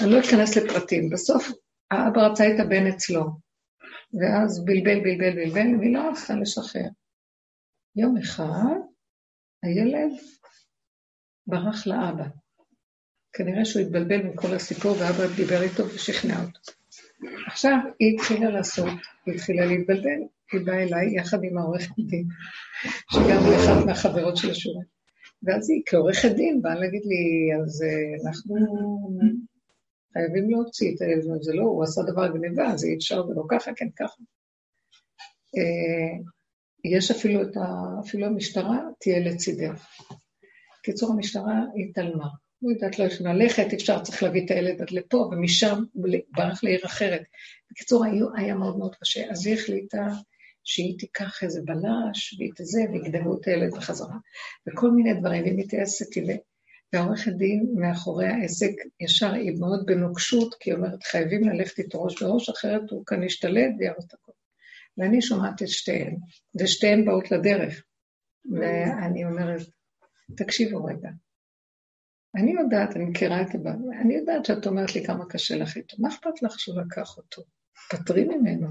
אני 0.00 0.10
לא 0.10 0.20
אכנס 0.20 0.56
לפרטים. 0.56 1.10
בסוף 1.10 1.48
האבא 1.90 2.26
רצה 2.26 2.44
את 2.54 2.60
הבן 2.60 2.86
אצלו, 2.86 3.24
ואז 4.20 4.64
בלבל, 4.64 5.00
בלבל, 5.00 5.34
בלבל, 5.34 5.78
והיא 5.78 5.94
לא 5.94 6.10
רצתה 6.10 6.34
לשחרר. 6.34 6.88
יום 7.96 8.16
אחד, 8.16 8.74
הילד 9.62 10.10
ברח 11.46 11.86
לאבא. 11.86 12.24
כנראה 13.32 13.64
שהוא 13.64 13.82
התבלבל 13.82 14.22
מכל 14.22 14.54
הסיפור, 14.54 14.92
ואבא 14.92 15.26
דיבר 15.36 15.62
איתו 15.62 15.84
ושכנע 15.86 16.42
אותו. 16.42 16.83
עכשיו 17.46 17.78
היא 17.98 18.14
התחילה 18.14 18.50
לעשות, 18.50 18.92
היא 19.26 19.34
התחילה 19.34 19.66
להתבלבל, 19.66 20.20
היא 20.52 20.60
באה 20.66 20.82
אליי 20.82 21.16
יחד 21.16 21.44
עם 21.44 21.58
העורכת 21.58 21.94
דין, 21.98 22.26
שגם 23.12 23.44
היא 23.44 23.56
אחת 23.56 23.86
מהחברות 23.86 24.36
של 24.36 24.50
השורה. 24.50 24.82
ואז 25.42 25.70
היא 25.70 25.82
כעורכת 25.86 26.30
דין 26.36 26.62
באה 26.62 26.74
להגיד 26.74 27.02
לי, 27.04 27.54
אז 27.62 27.82
אה, 27.82 28.28
אנחנו 28.28 28.54
חייבים 30.12 30.50
להוציא 30.50 30.94
את 30.94 31.00
הילד, 31.00 31.42
זה 31.42 31.52
לא, 31.54 31.62
הוא 31.62 31.82
עשה 31.84 32.02
דבר 32.02 32.28
גניבה, 32.28 32.66
אז 32.66 32.84
אי 32.84 32.94
אפשר 32.94 33.26
ולא 33.28 33.42
ככה, 33.48 33.70
כן 33.76 33.88
ככה. 33.96 34.22
אה, 35.56 36.18
יש 36.84 37.10
אפילו 37.10 37.42
את 37.42 37.56
ה... 37.56 38.00
אפילו 38.00 38.26
המשטרה 38.26 38.78
תהיה 39.00 39.20
לצידך. 39.20 39.86
קיצור, 40.82 41.12
המשטרה 41.12 41.60
התעלמה. 41.76 42.28
לא 42.64 42.70
יודעת 42.70 42.98
לא 42.98 43.04
יכולה 43.04 43.32
ללכת, 43.32 43.72
אפשר, 43.74 44.02
צריך 44.02 44.22
להביא 44.22 44.44
את 44.44 44.50
הילד 44.50 44.82
עד 44.82 44.90
לפה, 44.90 45.16
ומשם 45.16 45.82
ברח 46.30 46.64
לעיר 46.64 46.80
אחרת. 46.86 47.22
בקיצור, 47.70 48.04
היה, 48.04 48.24
היה 48.36 48.54
מאוד 48.54 48.78
מאוד 48.78 48.94
קשה. 49.00 49.30
אז 49.30 49.46
היא 49.46 49.54
החליטה 49.54 50.06
שהיא 50.64 50.98
תיקח 50.98 51.42
איזה 51.42 51.60
בלש, 51.64 52.34
והיא 52.38 52.52
תזה, 52.56 52.80
ויגדלו 52.92 53.40
את 53.40 53.46
הילד 53.46 53.74
בחזרה. 53.74 54.16
וכל 54.68 54.90
מיני 54.90 55.14
דברים, 55.14 55.42
והיא 55.42 55.54
מתייעצת 55.56 56.16
איתי. 56.16 56.38
והעורכת 56.92 57.32
דין 57.32 57.66
מאחורי 57.74 58.26
העסק, 58.26 58.72
ישר 59.00 59.32
היא 59.32 59.52
מאוד 59.60 59.86
בנוקשות, 59.86 60.54
כי 60.60 60.70
היא 60.70 60.76
אומרת, 60.76 61.02
חייבים 61.02 61.48
ללכת 61.48 61.78
איתו 61.78 62.02
ראש 62.02 62.22
בראש, 62.22 62.48
אחרת 62.48 62.90
הוא 62.90 63.06
כאן 63.06 63.22
ישתלט 63.22 63.70
ויהרוס 63.78 64.04
את 64.04 64.14
הכול. 64.14 64.34
ואני 64.98 65.22
שומעת 65.22 65.62
את 65.62 65.68
שתיהן, 65.68 66.16
ושתיהן 66.60 67.04
באות 67.04 67.30
לדרך. 67.30 67.84
ואני 68.52 69.24
אומרת, 69.24 69.66
תקשיבו 70.36 70.84
רגע, 70.84 71.08
אני 72.34 72.52
יודעת, 72.52 72.96
אני 72.96 73.04
מכירה 73.04 73.42
את 73.42 73.54
הבא, 73.54 73.70
אני 74.00 74.14
יודעת 74.14 74.44
שאת 74.44 74.66
אומרת 74.66 74.94
לי 74.94 75.04
כמה 75.04 75.24
קשה 75.28 75.56
לך 75.56 75.76
איתו, 75.76 75.96
מה 75.98 76.08
אכפת 76.08 76.42
לך 76.42 76.60
שהוא 76.60 76.80
לקח 76.80 77.16
אותו? 77.16 77.42
פטרי 77.90 78.24
ממנו. 78.24 78.68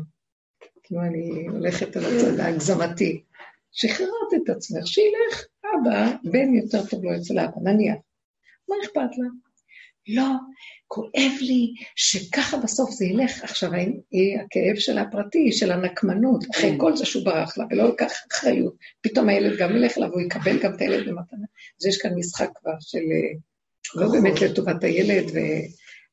כאילו, 0.84 1.02
אני 1.02 1.48
הולכת 1.48 1.96
על 1.96 2.04
הצד 2.06 2.40
ההגזמתי. 2.40 3.24
שחררת 3.72 4.34
את 4.36 4.50
עצמך, 4.50 4.88
שילך, 4.88 5.46
אבא, 5.66 6.16
בן 6.24 6.54
יותר 6.54 6.86
טוב 6.86 7.04
לו 7.04 7.16
אצל 7.16 7.40
אבא, 7.40 7.62
נניח. 7.64 7.96
מה 8.70 8.76
אכפת 8.84 9.18
לה? 9.18 9.28
לא, 10.08 10.28
כואב 10.88 11.32
לי 11.42 11.74
שככה 11.96 12.58
בסוף 12.58 12.92
זה 12.92 13.06
ילך. 13.06 13.44
עכשיו, 13.44 13.74
היא, 13.74 14.40
הכאב 14.40 14.76
שלה 14.76 15.02
הפרטי, 15.02 15.52
של 15.52 15.72
הנקמנות, 15.72 16.44
אחרי 16.52 16.72
כן. 16.72 16.78
כל 16.78 16.98
זה 16.98 17.06
שהוא 17.06 17.26
ברח 17.26 17.58
לה 17.58 17.66
ולא 17.72 17.90
לקח 17.90 18.12
אחריות, 18.32 18.76
פתאום 19.02 19.30
הילד 19.30 19.58
גם 19.60 19.76
ילך 19.76 19.98
לה 19.98 20.10
והוא 20.10 20.22
יקבל 20.22 20.60
גם 20.60 20.76
את 20.76 20.82
הילד 20.82 21.10
במתנה. 21.10 21.46
אז 21.82 21.86
יש 21.86 21.98
כאן 21.98 22.12
משחק 22.16 22.50
כבר 22.56 22.76
של 22.80 22.98
אה, 22.98 23.40
לא 23.96 24.08
באמת 24.12 24.42
לטובת 24.42 24.84
הילד, 24.84 25.26
ו... 25.32 25.38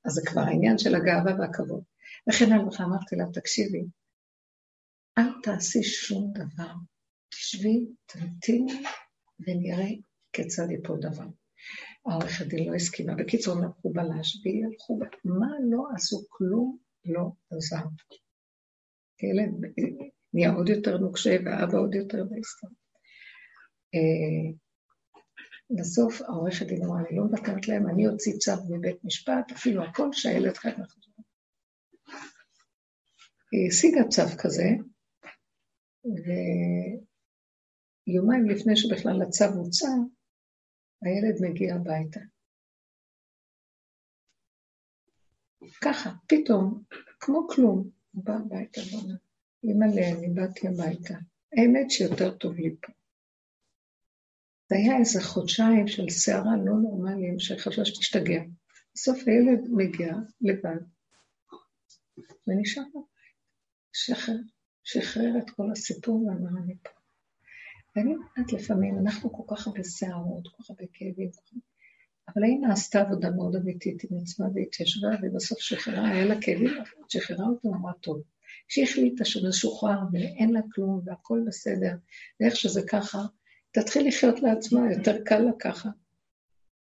אז 0.05 0.13
זה 0.13 0.21
כבר 0.27 0.41
העניין 0.41 0.79
של 0.79 0.95
הגאווה 0.95 1.33
והכבוד. 1.39 1.83
לכן 2.27 2.53
אני 2.53 2.63
לך 2.69 2.81
אמרתי 2.81 3.17
לה, 3.17 3.25
תקשיבי, 3.33 3.85
אל 5.19 5.33
תעשי 5.43 5.83
שום 5.83 6.33
דבר. 6.35 6.73
תשבי, 7.31 7.87
תמתיני, 8.07 8.83
ונראה 9.41 9.91
כיצד 10.33 10.71
יפול 10.71 10.99
דבר. 11.01 11.27
העורכת 12.07 12.47
דין 12.47 12.69
לא 12.69 12.75
הסכימה. 12.75 13.15
בקיצור, 13.15 13.59
הם 13.59 13.65
לקחו 13.65 13.93
בלש, 13.93 14.41
והיא 14.45 14.65
הלכו, 14.67 14.99
מה 15.25 15.49
לא 15.71 15.85
עשו? 15.95 16.25
כלום 16.29 16.79
לא 17.05 17.31
עזר. 17.51 17.87
ילד 19.23 19.73
נהיה 20.35 20.53
עוד 20.53 20.69
יותר 20.69 20.99
נוקשה, 20.99 21.37
ואבא 21.45 21.79
עוד 21.79 21.95
יותר 21.95 22.25
בהסתר. 22.25 22.69
בסוף 25.79 26.23
העורכת 26.23 26.67
דין 26.67 26.85
אמרה, 26.85 27.01
אני 27.01 27.17
לא 27.17 27.25
מוותרת 27.25 27.69
להם, 27.69 27.89
אני 27.89 28.09
אוציא 28.09 28.33
צו 28.39 28.53
מבית 28.71 29.05
משפט, 29.05 29.53
אפילו 29.53 29.85
הכל 29.85 30.09
שהילד 30.13 30.57
כאן 30.57 30.71
לחזור. 30.71 31.25
היא 33.53 33.69
השיגה 33.69 34.01
צו 34.09 34.37
כזה, 34.39 34.69
ויומיים 38.07 38.49
לפני 38.51 38.77
שבכלל 38.77 39.23
הצו 39.23 39.45
הוצא, 39.45 39.89
הילד 41.03 41.37
מגיע 41.41 41.75
הביתה. 41.75 42.21
ככה, 45.85 46.11
פתאום, 46.27 46.83
כמו 47.21 47.49
כלום, 47.49 47.91
הוא 48.13 48.25
בא 48.25 48.33
הביתה 48.33 48.81
ואומר, 48.81 49.15
אמא'לה, 49.65 50.09
אני 50.09 50.29
באתי 50.35 50.69
הביתה. 50.69 51.15
האמת 51.53 51.91
שיותר 51.91 52.37
טוב 52.37 52.55
לי 52.55 52.77
פה. 52.83 52.93
זה 54.71 54.77
היה 54.77 54.99
איזה 54.99 55.23
חודשיים 55.23 55.89
של 55.89 56.09
סערה 56.09 56.57
לא 56.57 56.73
נורמליים, 56.73 57.39
שחשבה 57.39 57.85
שתשתגע. 57.85 58.43
בסוף 58.95 59.19
הילד 59.27 59.69
מגיע 59.71 60.15
לבד, 60.41 60.81
ונשאר 62.47 62.83
בבית. 62.95 63.05
שחרר, 63.93 64.37
שחרר 64.85 65.39
את 65.39 65.51
כל 65.51 65.71
הסיפור 65.73 66.27
ואמר 66.27 66.63
אני 66.65 66.75
פה. 66.83 66.91
ואני 67.97 68.15
אומרת 68.15 68.53
לפעמים, 68.53 68.99
אנחנו 68.99 69.33
כל 69.33 69.57
כך 69.57 69.67
הרבה 69.67 69.83
סערות, 69.83 70.49
כל 70.49 70.63
כך 70.63 70.71
הרבה 70.71 70.85
כאבים, 70.93 71.31
אבל 72.29 72.45
האמא 72.45 72.73
עשתה 72.73 73.01
עבודה 73.01 73.31
מאוד 73.31 73.57
אמיתית 73.57 74.05
עם 74.05 74.19
עצמה 74.23 74.47
והתיישבה, 74.55 75.09
ובסוף 75.23 75.59
שחררה, 75.59 76.09
היה 76.09 76.25
לה 76.25 76.41
כאבים, 76.41 76.71
שחררה 77.09 77.47
אותו, 77.47 77.69
אמרה 77.69 77.93
טוב. 78.01 78.23
כשהיא 78.69 78.85
החליטה 78.85 79.25
שזה 79.25 79.53
שוחרר 79.53 79.99
ואין 80.13 80.53
לה 80.53 80.61
כלום 80.73 81.01
והכל 81.05 81.41
בסדר, 81.47 81.95
ואיך 82.41 82.57
שזה 82.57 82.83
ככה, 82.89 83.19
תתחיל 83.73 84.09
לחיות 84.09 84.41
לעצמה, 84.43 84.93
יותר 84.93 85.25
קל 85.25 85.39
לה 85.39 85.53
ככה. 85.59 85.89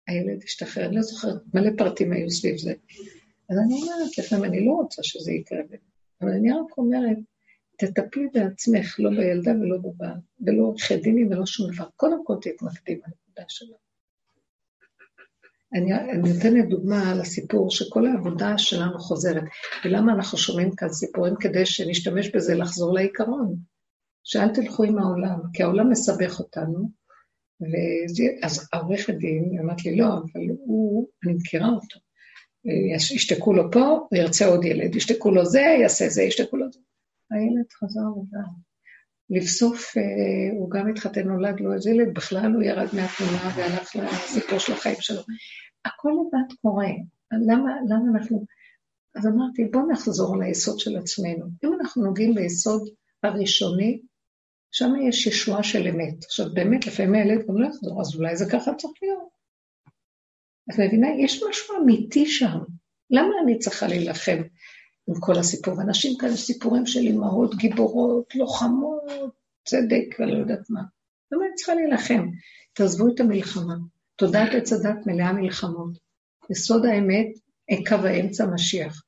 הילד 0.07 0.43
השתחרר, 0.43 0.85
אני 0.85 0.95
לא 0.95 1.01
זוכרת, 1.01 1.41
מלא 1.53 1.69
פרטים 1.77 2.13
היו 2.13 2.29
סביב 2.29 2.57
זה. 2.57 2.73
אז 3.49 3.57
אני 3.57 3.73
אומרת 3.73 4.17
לפעמים, 4.17 4.43
אני 4.45 4.65
לא 4.65 4.71
רוצה 4.71 5.03
שזה 5.03 5.31
יקרה, 5.31 5.59
אבל 6.21 6.29
אני 6.29 6.51
רק 6.51 6.77
אומרת, 6.77 7.17
תטפלי 7.77 8.27
בעצמך, 8.33 8.95
לא 8.99 9.09
בילדה 9.09 9.51
ולא 9.51 9.77
בבעל, 9.77 10.17
ולא 10.41 10.63
עורכי 10.63 10.97
דינים 10.97 11.31
ולא 11.31 11.45
שום 11.45 11.71
דבר. 11.73 11.85
קודם 11.95 12.25
כל 12.25 12.35
תתמקדי 12.41 12.95
בנקודה 12.95 13.43
שלה. 13.47 13.75
אני, 15.73 15.93
אני 15.93 16.33
נותנת 16.33 16.69
דוגמה 16.69 17.11
על 17.11 17.21
הסיפור 17.21 17.71
שכל 17.71 18.07
העבודה 18.07 18.57
שלנו 18.57 18.99
חוזרת. 18.99 19.43
ולמה 19.85 20.13
אנחנו 20.13 20.37
שומעים 20.37 20.75
כאן 20.75 20.89
סיפורים? 20.89 21.35
כדי 21.39 21.65
שנשתמש 21.65 22.35
בזה 22.35 22.55
לחזור 22.55 22.93
לעיקרון. 22.93 23.55
שאל 24.23 24.53
תלכו 24.53 24.83
עם 24.83 24.99
העולם, 24.99 25.39
כי 25.53 25.63
העולם 25.63 25.89
מסבך 25.89 26.39
אותנו. 26.39 26.89
ואז 27.61 28.69
העורכת 28.73 29.13
דין 29.13 29.59
אמרת 29.61 29.85
לי, 29.85 29.95
לא, 29.95 30.07
אבל 30.07 30.41
הוא, 30.65 31.07
אני 31.23 31.33
מכירה 31.33 31.69
אותו. 31.69 31.99
ישתקו 33.15 33.53
לו 33.53 33.71
פה, 33.71 33.79
הוא 33.79 34.17
ירצה 34.17 34.45
עוד 34.45 34.65
ילד, 34.65 34.95
ישתקו 34.95 35.31
לו 35.31 35.45
זה, 35.45 35.59
יעשה 35.59 36.09
זה, 36.09 36.23
ישתקו 36.23 36.57
לו 36.57 36.71
זה. 36.71 36.79
הילד 37.31 37.65
חזר 37.73 38.17
וגם. 38.17 38.69
לבסוף 39.29 39.97
אה, 39.97 40.57
הוא 40.59 40.71
גם 40.71 40.89
התחתן, 40.89 41.27
נולד 41.27 41.59
לו 41.59 41.73
איזה 41.73 41.89
ילד, 41.89 42.13
בכלל 42.13 42.53
הוא 42.53 42.63
ירד 42.63 42.87
מהתמונה 42.93 43.53
והלך 43.55 43.95
לסיפור 43.95 44.59
של 44.59 44.73
החיים 44.73 44.95
שלו. 44.99 45.21
הכל 45.85 46.09
לבד 46.09 46.55
קורה. 46.61 46.87
למה, 47.31 47.71
למה 47.89 48.17
אנחנו... 48.19 48.45
אז 49.15 49.27
אמרתי, 49.27 49.65
בואו 49.65 49.91
נחזור 49.91 50.37
ליסוד 50.37 50.79
של 50.79 50.97
עצמנו. 50.97 51.45
אם 51.63 51.73
אנחנו 51.79 52.03
נוגעים 52.03 52.35
ביסוד 52.35 52.89
הראשוני, 53.23 54.01
שם 54.71 54.93
יש 55.09 55.27
ישועה 55.27 55.63
של 55.63 55.87
אמת. 55.87 56.23
עכשיו, 56.25 56.45
באמת, 56.53 56.87
לפעמים 56.87 57.13
הילד 57.13 57.47
גם 57.47 57.61
לא 57.61 57.67
יחזור, 57.67 58.01
אז 58.01 58.15
אולי 58.15 58.35
זה 58.35 58.45
ככה 58.51 58.73
צריך 58.73 58.93
להיות. 59.01 59.29
את 60.69 60.79
מבינה? 60.79 61.07
יש 61.19 61.43
משהו 61.49 61.77
אמיתי 61.77 62.25
שם. 62.25 62.59
למה 63.09 63.29
אני 63.43 63.59
צריכה 63.59 63.87
להילחם 63.87 64.41
עם 65.07 65.15
כל 65.19 65.37
הסיפור. 65.39 65.81
אנשים 65.81 66.17
כאלה 66.17 66.35
סיפורים 66.35 66.85
של 66.85 66.99
אימהות 66.99 67.55
גיבורות, 67.55 68.35
לוחמות, 68.35 69.03
צדק 69.65 70.19
ולא 70.19 70.37
יודעת 70.37 70.69
מה. 70.69 70.81
למה 71.31 71.45
אני 71.45 71.55
צריכה 71.55 71.73
להילחם? 71.73 72.27
תעזבו 72.73 73.07
את 73.07 73.19
המלחמה. 73.19 73.75
תודעת 74.15 74.49
עץ 74.53 74.73
הדת 74.73 75.05
מלאה 75.05 75.33
מלחמות. 75.33 75.97
יסוד 76.49 76.85
האמת, 76.85 77.27
קו 77.87 77.95
האמצע 77.95 78.45
משיח. 78.45 79.03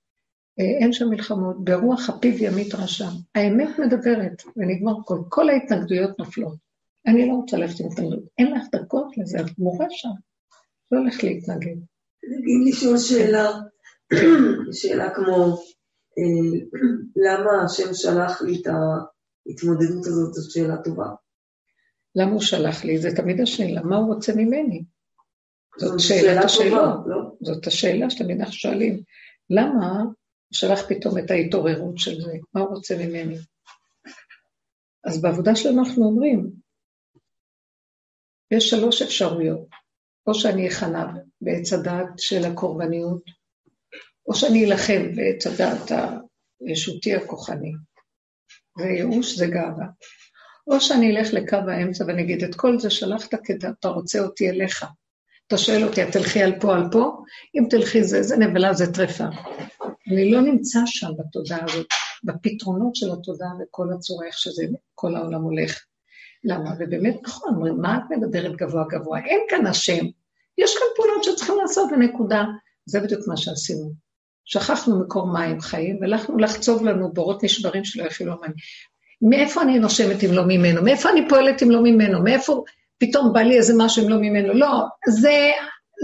אה, 0.60 0.66
אין 0.82 0.94
שם 0.94 1.10
מלחמות, 1.10 1.64
ברוח 1.64 2.10
הפיו 2.10 2.44
ימית 2.44 2.76
רשם. 2.76 3.12
האמת 3.36 3.80
מדברת, 3.80 4.44
ונגמר 4.58 4.94
כל, 5.06 5.20
כל 5.30 5.50
ההתנגדויות 5.50 6.20
נופלות. 6.20 6.58
אני 7.08 7.28
לא 7.28 7.34
רוצה 7.34 7.58
ללכת 7.58 7.80
עם 7.80 7.88
התנגדות. 7.92 8.24
אין 8.38 8.52
לך 8.52 8.64
דקות 8.76 9.18
לזה, 9.18 9.40
את 9.40 9.60
מורה 9.60 9.86
שם. 9.90 10.10
לא 10.92 11.00
הולך 11.00 11.24
להתנגד. 11.24 11.76
אם 12.24 12.68
לשאול 12.68 12.98
שאלה, 12.98 13.52
שאלה 14.82 15.10
כמו, 15.10 15.58
אה, 16.18 16.60
למה 17.16 17.64
השם 17.66 17.94
שלח 17.94 18.42
לי 18.42 18.62
את 18.62 18.68
ההתמודדות 18.68 20.06
הזאת, 20.06 20.34
זאת 20.34 20.52
שאלה 20.52 20.78
טובה. 20.78 21.08
למה 22.16 22.32
הוא 22.32 22.42
שלח 22.42 22.84
לי? 22.84 22.98
זה 22.98 23.16
תמיד 23.16 23.42
השאלה, 23.42 23.82
מה 23.82 23.98
הוא 23.98 24.14
רוצה 24.14 24.34
ממני? 24.36 24.84
זאת 25.78 26.00
שאלת 26.00 26.44
השאלה. 26.44 26.96
לא? 27.06 27.22
זאת 27.42 27.68
השאלה 27.68 28.10
שתמיד 28.10 28.40
אנחנו 28.40 28.54
שואלים. 28.54 29.02
למה 29.50 30.04
שלח 30.52 30.80
פתאום 30.90 31.18
את 31.18 31.32
ההתעוררות 31.32 31.98
של 31.98 32.22
זה? 32.22 32.34
מה 32.54 32.62
הוא 32.62 32.70
רוצה 32.70 32.96
ממני? 32.98 33.38
אז 35.04 35.22
בעבודה 35.22 35.56
שלנו 35.56 35.80
אנחנו 35.80 36.06
אומרים, 36.06 36.52
יש 38.52 38.70
שלוש 38.70 39.02
אפשרויות. 39.02 39.82
או 40.28 40.34
שאני 40.34 40.68
אכנע 40.68 41.06
בעץ 41.42 41.74
הדעת 41.74 42.08
של 42.18 42.46
הקורבניות, 42.46 43.24
או 44.28 44.36
שאני 44.36 44.66
אלחם 44.66 45.16
בעץ 45.16 45.48
הדעת 45.48 45.92
הישותי 46.68 47.16
הכוחני. 47.16 47.72
זה 48.80 48.86
ייאוש, 48.86 49.38
זה 49.38 49.46
גאווה. 49.48 49.86
או 50.68 50.82
שאני 50.82 51.18
אלך 51.18 51.34
לקו 51.34 51.56
האמצע 51.56 52.06
ואני 52.08 52.22
אגיד, 52.22 52.44
את 52.44 52.56
כל 52.56 52.80
זה 52.80 52.90
שלחת 52.90 53.36
כי 53.46 53.54
אתה 53.54 53.88
רוצה 53.88 54.20
אותי 54.20 54.50
אליך. 54.50 54.86
אתה 55.52 55.60
שואל 55.60 55.84
אותי, 55.84 56.04
את 56.04 56.12
תלכי 56.12 56.44
על 56.44 56.60
פה, 56.60 56.74
על 56.74 56.84
פה? 56.92 57.24
אם 57.56 57.64
תלכי 57.70 58.04
זה, 58.04 58.24
זה 58.24 58.38
נבלה, 58.38 58.74
זה 58.74 58.94
טרפה. 58.94 59.24
אני 60.12 60.32
לא 60.32 60.42
נמצא 60.42 60.80
שם 60.86 61.08
בתודעה 61.20 61.60
הזאת, 61.64 61.88
בפתרונות 62.24 62.96
של 62.96 63.12
התודעה 63.12 63.50
וכל 63.62 63.88
הצורה, 63.94 64.28
איך 64.28 64.38
שזה, 64.38 64.64
כל 64.96 65.16
העולם 65.16 65.42
הולך. 65.42 65.84
למה? 66.44 66.74
ובאמת 66.80 67.16
נכון, 67.24 67.54
אומרים, 67.56 67.82
מה 67.82 67.98
את 67.98 68.04
מדברת 68.10 68.56
גבוה 68.56 68.84
גבוה? 68.90 69.20
אין 69.20 69.40
כאן 69.50 69.68
השם. 69.68 70.06
יש 70.58 70.76
כאן 70.78 70.88
פעולות 70.96 71.24
שצריכים 71.24 71.56
לעשות 71.62 71.92
בנקודה. 71.92 72.44
זה 72.86 73.00
בדיוק 73.00 73.28
מה 73.28 73.38
שעשינו. 73.38 73.92
שכחנו 74.46 75.00
מקור 75.00 75.28
מים 75.34 75.62
חיים, 75.62 75.98
והלכנו 76.02 76.38
לחצוב 76.38 76.84
לנו 76.84 77.14
בורות 77.14 77.44
נשברים 77.44 77.86
שלא 77.86 78.04
יכילו 78.04 78.34
מים. 78.42 78.54
מאיפה 79.22 79.62
אני 79.62 79.80
נושמת 79.80 80.24
אם 80.24 80.32
לא 80.34 80.44
ממנו? 80.48 80.84
מאיפה 80.84 81.10
אני 81.10 81.30
פועלת 81.30 81.64
אם 81.64 81.72
לא 81.72 81.84
ממנו? 81.84 82.24
מאיפה 82.24 82.64
פתאום 83.02 83.34
בא 83.34 83.40
לי 83.40 83.58
איזה 83.58 83.74
משהו 83.78 84.04
אם 84.04 84.10
לא 84.10 84.18
ממנו? 84.18 84.54
לא, 84.54 84.68
זה, 85.08 85.52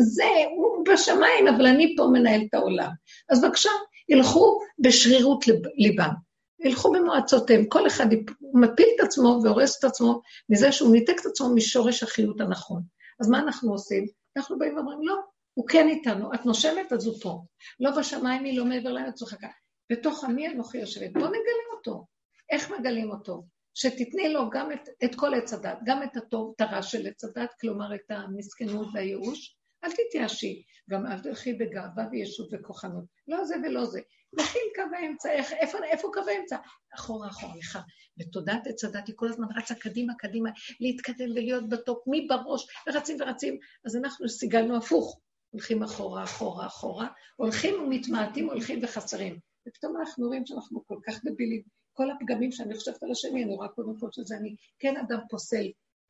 זה, 0.04 0.24
הוא 0.56 0.86
בשמיים, 0.86 1.48
אבל 1.48 1.66
אני 1.66 1.96
פה 1.98 2.08
מנהל 2.14 2.42
את 2.50 2.54
העולם. 2.54 2.90
אז 3.30 3.42
בבקשה, 3.42 3.70
ילכו 4.10 4.60
בשרירות 4.80 5.46
ליבם. 5.78 6.14
ילכו 6.60 6.92
במועצותיהם, 6.92 7.66
כל 7.66 7.88
אחד 7.88 8.06
מפיל 8.54 8.88
את 8.96 9.06
עצמו 9.06 9.40
והורס 9.44 9.80
את 9.80 9.84
עצמו 9.84 10.22
מזה 10.50 10.72
שהוא 10.72 10.92
ניתק 10.92 11.16
את 11.22 11.26
עצמו 11.26 11.56
משורש 11.56 12.04
החיות 12.04 12.42
הנכון. 12.42 12.82
אז 13.20 13.30
מה 13.30 13.40
אנחנו 13.40 13.72
עושים? 13.72 14.06
אנחנו 14.38 14.58
באים 14.58 14.76
ואומרים, 14.76 15.00
לא, 15.02 15.16
הוא 15.54 15.68
כן 15.68 15.88
איתנו, 15.90 16.34
את 16.34 16.46
נושמת, 16.46 16.94
אז 16.94 17.08
הוא 17.08 17.16
פה. 17.22 17.42
לא 17.80 17.92
בשמיים 17.92 18.44
היא, 18.44 18.58
לא 18.58 18.66
מעבר 18.66 18.92
לארץ 18.92 19.22
וחכה. 19.22 19.48
בתוך 19.92 20.24
עמי 20.24 20.48
אנוכי 20.48 20.78
יושבת. 20.78 21.14
בואו 21.14 21.26
נגלה 21.26 21.78
אותו. 21.78 22.06
איך 22.50 22.72
מגלים 22.72 23.12
אותו? 23.12 23.44
שתתני 23.80 24.30
לו 24.34 24.50
גם 24.50 24.72
את, 24.72 24.90
את 25.04 25.16
כל 25.16 25.34
עץ 25.34 25.54
הדת, 25.54 25.78
גם 25.86 26.04
את 26.04 26.18
הטוב, 26.18 26.54
את 26.56 26.62
הרע 26.62 26.82
של 26.82 27.08
עץ 27.08 27.24
הדת, 27.24 27.54
כלומר 27.62 27.96
את 27.96 28.12
המסכנות 28.12 28.88
והייאוש. 28.94 29.58
אל 29.84 29.90
תתייאשי, 29.92 30.64
גם 30.90 31.06
אל 31.06 31.20
תלכי 31.20 31.54
בגאווה 31.54 32.08
וישות 32.12 32.50
וכוחנות. 32.52 33.04
לא 33.28 33.46
זה 33.46 33.56
ולא 33.64 33.86
זה. 33.86 34.00
לכי 34.34 34.60
קו 34.76 34.96
האמצע, 34.96 35.32
איך, 35.32 35.54
איפה, 35.54 35.78
איפה 35.92 36.08
קו 36.14 36.20
האמצע? 36.30 36.58
אחורה, 36.96 37.28
אחורה, 37.28 37.56
לך. 37.58 37.80
בתודעת 38.18 38.68
עץ 38.68 38.84
הדת 38.84 39.08
היא 39.08 39.16
כל 39.18 39.30
הזמן 39.30 39.48
רצה 39.58 39.76
קדימה, 39.76 40.14
קדימה, 40.16 40.50
להתקדם 40.80 41.32
ולהיות 41.32 41.70
בטופ, 41.70 42.08
מי 42.08 42.28
בראש, 42.30 42.68
ורצים 42.88 43.18
ורצים. 43.20 43.58
אז 43.86 43.96
אנחנו 43.96 44.30
סיגלנו 44.30 44.78
הפוך. 44.78 45.20
הולכים 45.50 45.84
אחורה, 45.84 46.24
אחורה, 46.24 46.68
אחורה, 46.68 47.08
הולכים 47.36 47.76
ומתמעטים, 47.76 48.50
הולכים 48.50 48.80
וחסרים. 48.84 49.40
ופתאום 49.68 49.98
אנחנו 49.98 50.28
רואים 50.28 50.46
שאנחנו 50.46 50.86
כל 50.88 51.00
כך 51.08 51.26
דבילים. 51.26 51.62
כל 51.98 52.12
הפגמים 52.12 52.52
שאני 52.52 52.76
חושבת 52.76 53.04
על 53.04 53.12
השני, 53.12 53.44
אני 53.44 53.56
רואה 53.56 53.68
קודם 53.68 54.00
כל 54.00 54.08
שזה 54.12 54.38
אני 54.38 54.56
כן 54.80 54.98
אדם 54.98 55.20
פוסל, 55.30 55.66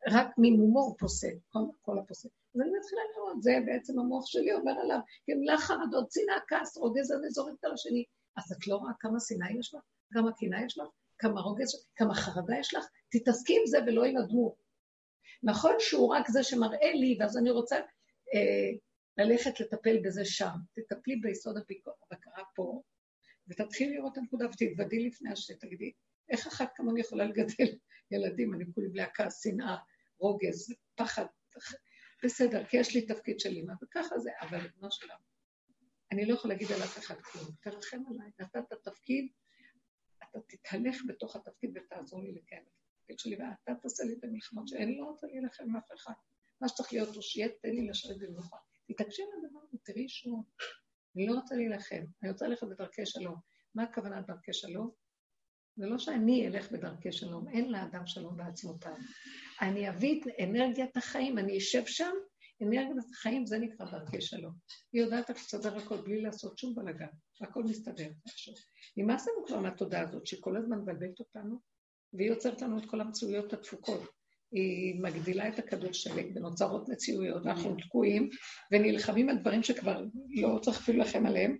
רק 0.07 0.27
ממומו 0.37 0.79
הוא 0.79 0.95
פוסל, 0.99 1.35
כל, 1.49 1.59
כל 1.81 1.99
הפוסל. 1.99 2.29
אז 2.55 2.61
אני 2.61 2.69
מתחילה 2.79 3.01
לראות, 3.15 3.41
זה 3.41 3.51
בעצם 3.65 3.99
המוח 3.99 4.25
שלי 4.25 4.53
אומר 4.53 4.71
עליו, 4.71 4.99
גמלה 5.29 5.57
חרדות, 5.57 6.07
צנעה, 6.07 6.39
כעס, 6.47 6.77
רוגז, 6.77 7.11
אני 7.11 7.29
זורקת 7.29 7.63
על 7.63 7.73
השני. 7.73 8.03
אז 8.37 8.51
את 8.51 8.67
לא 8.67 8.75
רואה 8.75 8.91
כמה 8.99 9.17
שנאה 9.19 9.51
יש 9.59 9.73
לך? 9.73 9.81
כמה 10.13 10.31
קנאה 10.31 10.65
יש 10.65 10.77
לך? 10.77 10.87
כמה 11.17 11.41
רוגז, 11.41 11.85
כמה 11.95 12.13
חרדה 12.13 12.59
יש 12.59 12.73
לך? 12.73 12.85
תתעסקי 13.11 13.53
עם 13.59 13.65
זה 13.65 13.77
ולא 13.87 14.05
הדמות. 14.05 14.55
נכון 15.43 15.75
שהוא 15.79 16.15
רק 16.15 16.27
זה 16.27 16.43
שמראה 16.43 16.91
לי, 16.93 17.17
ואז 17.19 17.37
אני 17.37 17.51
רוצה 17.51 17.75
אה, 18.33 18.69
ללכת 19.17 19.59
לטפל 19.59 19.97
בזה 20.03 20.25
שם. 20.25 20.55
תטפלי 20.73 21.15
ביסוד 21.15 21.57
הבקרה 21.57 22.43
פה, 22.55 22.81
ותתחילי 23.47 23.95
לראות 23.95 24.13
את 24.13 24.17
הנקודה 24.17 24.45
ותתוודי 24.45 25.07
לפני 25.07 25.31
השם, 25.31 25.53
תגידי, 25.53 25.91
איך 26.29 26.47
אחת 26.47 26.71
כמוני 26.75 27.01
יכולה 27.01 27.25
לגדל 27.25 27.77
ילדים, 28.11 28.53
אני 28.53 28.65
כולי 28.73 29.01
הכעס, 29.01 29.43
שנאה, 29.43 29.77
רוגז, 30.19 30.73
פחד, 30.95 31.25
בסדר, 32.23 32.65
כי 32.65 32.77
יש 32.77 32.95
לי 32.95 33.05
תפקיד 33.05 33.39
של 33.39 33.49
אימא, 33.49 33.73
וככה 33.83 34.19
זה, 34.19 34.29
אבל 34.41 34.57
לבנו 34.57 34.91
שלנו. 34.91 35.23
אני 36.11 36.25
לא 36.25 36.33
יכולה 36.33 36.53
להגיד 36.53 36.71
על 36.71 36.83
אף 36.83 36.97
אחד 36.97 37.21
כלום, 37.21 37.45
תרחם 37.61 38.01
עליי, 38.09 38.31
נתת 38.39 38.73
תפקיד, 38.83 39.27
אתה 40.23 40.39
תתהלך 40.47 41.01
בתוך 41.07 41.35
התפקיד 41.35 41.71
ותעזור 41.75 42.23
לי 42.23 42.31
לקיים 42.31 42.63
את 42.63 42.67
התפקיד 42.67 43.19
שלי, 43.19 43.35
ואתה 43.35 43.81
תעשה 43.81 44.03
לי 44.03 44.13
את 44.13 44.23
המלחמות 44.23 44.67
שאני 44.67 44.97
לא 44.97 45.05
רוצה 45.05 45.27
להילחם 45.27 45.63
עם 45.63 45.75
אף 45.75 45.91
אחד. 45.95 46.13
מה 46.61 46.67
שצריך 46.67 46.93
להיות 46.93 47.15
הוא 47.15 47.21
שיהיה, 47.21 47.49
תן 47.61 47.69
לי 47.69 47.87
לשבת 47.87 48.17
במנוחה. 48.17 48.57
תתעקשי 48.87 49.21
על 49.21 49.27
הדבר 49.37 49.59
הזה, 49.63 49.77
תראי 49.83 50.09
שהוא. 50.09 50.43
אני 51.17 51.27
לא 51.27 51.33
רוצה 51.33 51.55
להילחם, 51.55 52.03
אני 52.23 52.31
רוצה 52.31 52.47
ללכת 52.47 52.67
בדרכי 52.67 53.05
שלום. 53.05 53.35
מה 53.75 53.83
הכוונה 53.83 54.21
דרכי 54.21 54.53
שלום? 54.53 54.91
זה 55.75 55.85
לא 55.85 55.97
שאני 55.97 56.47
אלך 56.47 56.71
בדרכי 56.71 57.11
שלום, 57.11 57.47
אין 57.49 57.71
לאדם 57.71 58.07
שלום 58.07 58.37
בעצמותיו. 58.37 58.95
אני 59.61 59.89
אביא 59.89 60.21
את 60.21 60.27
אנרגיית 60.43 60.97
החיים, 60.97 61.37
אני 61.37 61.57
אשב 61.57 61.85
שם, 61.85 62.11
אנרגיית 62.61 63.05
החיים 63.11 63.45
זה 63.45 63.57
נקרא 63.57 63.85
דרכי 63.91 64.21
שלום. 64.21 64.53
היא 64.93 65.01
יודעת 65.01 65.29
איך 65.29 65.37
לסדר 65.37 65.77
הכל 65.77 66.01
בלי 66.01 66.21
לעשות 66.21 66.57
שום 66.57 66.75
בלאגן, 66.75 67.07
והכל 67.41 67.63
מסתדר. 67.63 68.09
נמאס 68.97 69.27
לנו 69.27 69.45
כבר 69.47 69.59
מהתודעה 69.59 70.01
הזאת, 70.01 70.27
שכל 70.27 70.57
הזמן 70.57 70.77
מבלבלת 70.77 71.19
אותנו, 71.19 71.59
והיא 72.13 72.29
יוצרת 72.29 72.61
לנו 72.61 72.77
את 72.77 72.85
כל 72.85 73.01
המציאויות 73.01 73.53
התפוקות. 73.53 74.16
היא 74.51 75.01
מגדילה 75.01 75.47
את 75.47 75.59
הכדור 75.59 75.93
שלג 75.93 76.25
ונוצרות 76.35 76.89
מציאויות, 76.89 77.45
אנחנו 77.47 77.75
תקועים 77.75 78.29
ונלחמים 78.71 79.29
על 79.29 79.37
דברים 79.37 79.63
שכבר 79.63 80.03
לא 80.29 80.59
צריך 80.61 80.77
אפילו 80.79 80.99
לכם 80.99 81.25
עליהם, 81.25 81.57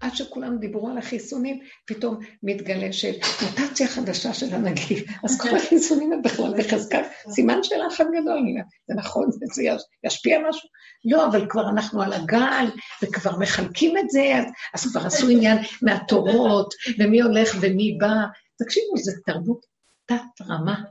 עד 0.00 0.14
שכולם 0.14 0.58
דיברו 0.58 0.88
על 0.88 0.98
החיסונים, 0.98 1.60
פתאום 1.86 2.18
מתגלה 2.42 2.92
של 2.92 3.12
מוטציה 3.42 3.88
חדשה 3.88 4.34
של 4.34 4.54
הנגיף. 4.54 5.04
אז 5.24 5.40
כל 5.40 5.56
החיסונים 5.56 6.12
הם 6.12 6.22
בכלל 6.22 6.54
בחזקת 6.58 7.04
סימן 7.30 7.62
שאלה 7.62 7.86
אחד 7.86 8.04
גדול. 8.04 8.40
זה 8.88 8.94
נכון, 8.94 9.30
זה 9.30 9.62
ישפיע 10.04 10.38
משהו? 10.48 10.68
לא, 11.04 11.26
אבל 11.26 11.46
כבר 11.50 11.68
אנחנו 11.70 12.02
על 12.02 12.12
הגל, 12.12 12.66
וכבר 13.02 13.38
מחלקים 13.38 13.98
את 13.98 14.10
זה, 14.10 14.34
אז 14.74 14.90
כבר 14.90 15.06
עשו 15.06 15.28
עניין 15.28 15.58
מהתורות, 15.82 16.74
ומי 16.98 17.20
הולך 17.20 17.56
ומי 17.60 17.98
בא. 18.00 18.14
תקשיבו, 18.58 18.96
זו 18.96 19.12
תרבות 19.26 19.66
תת-רמה. 20.06 20.82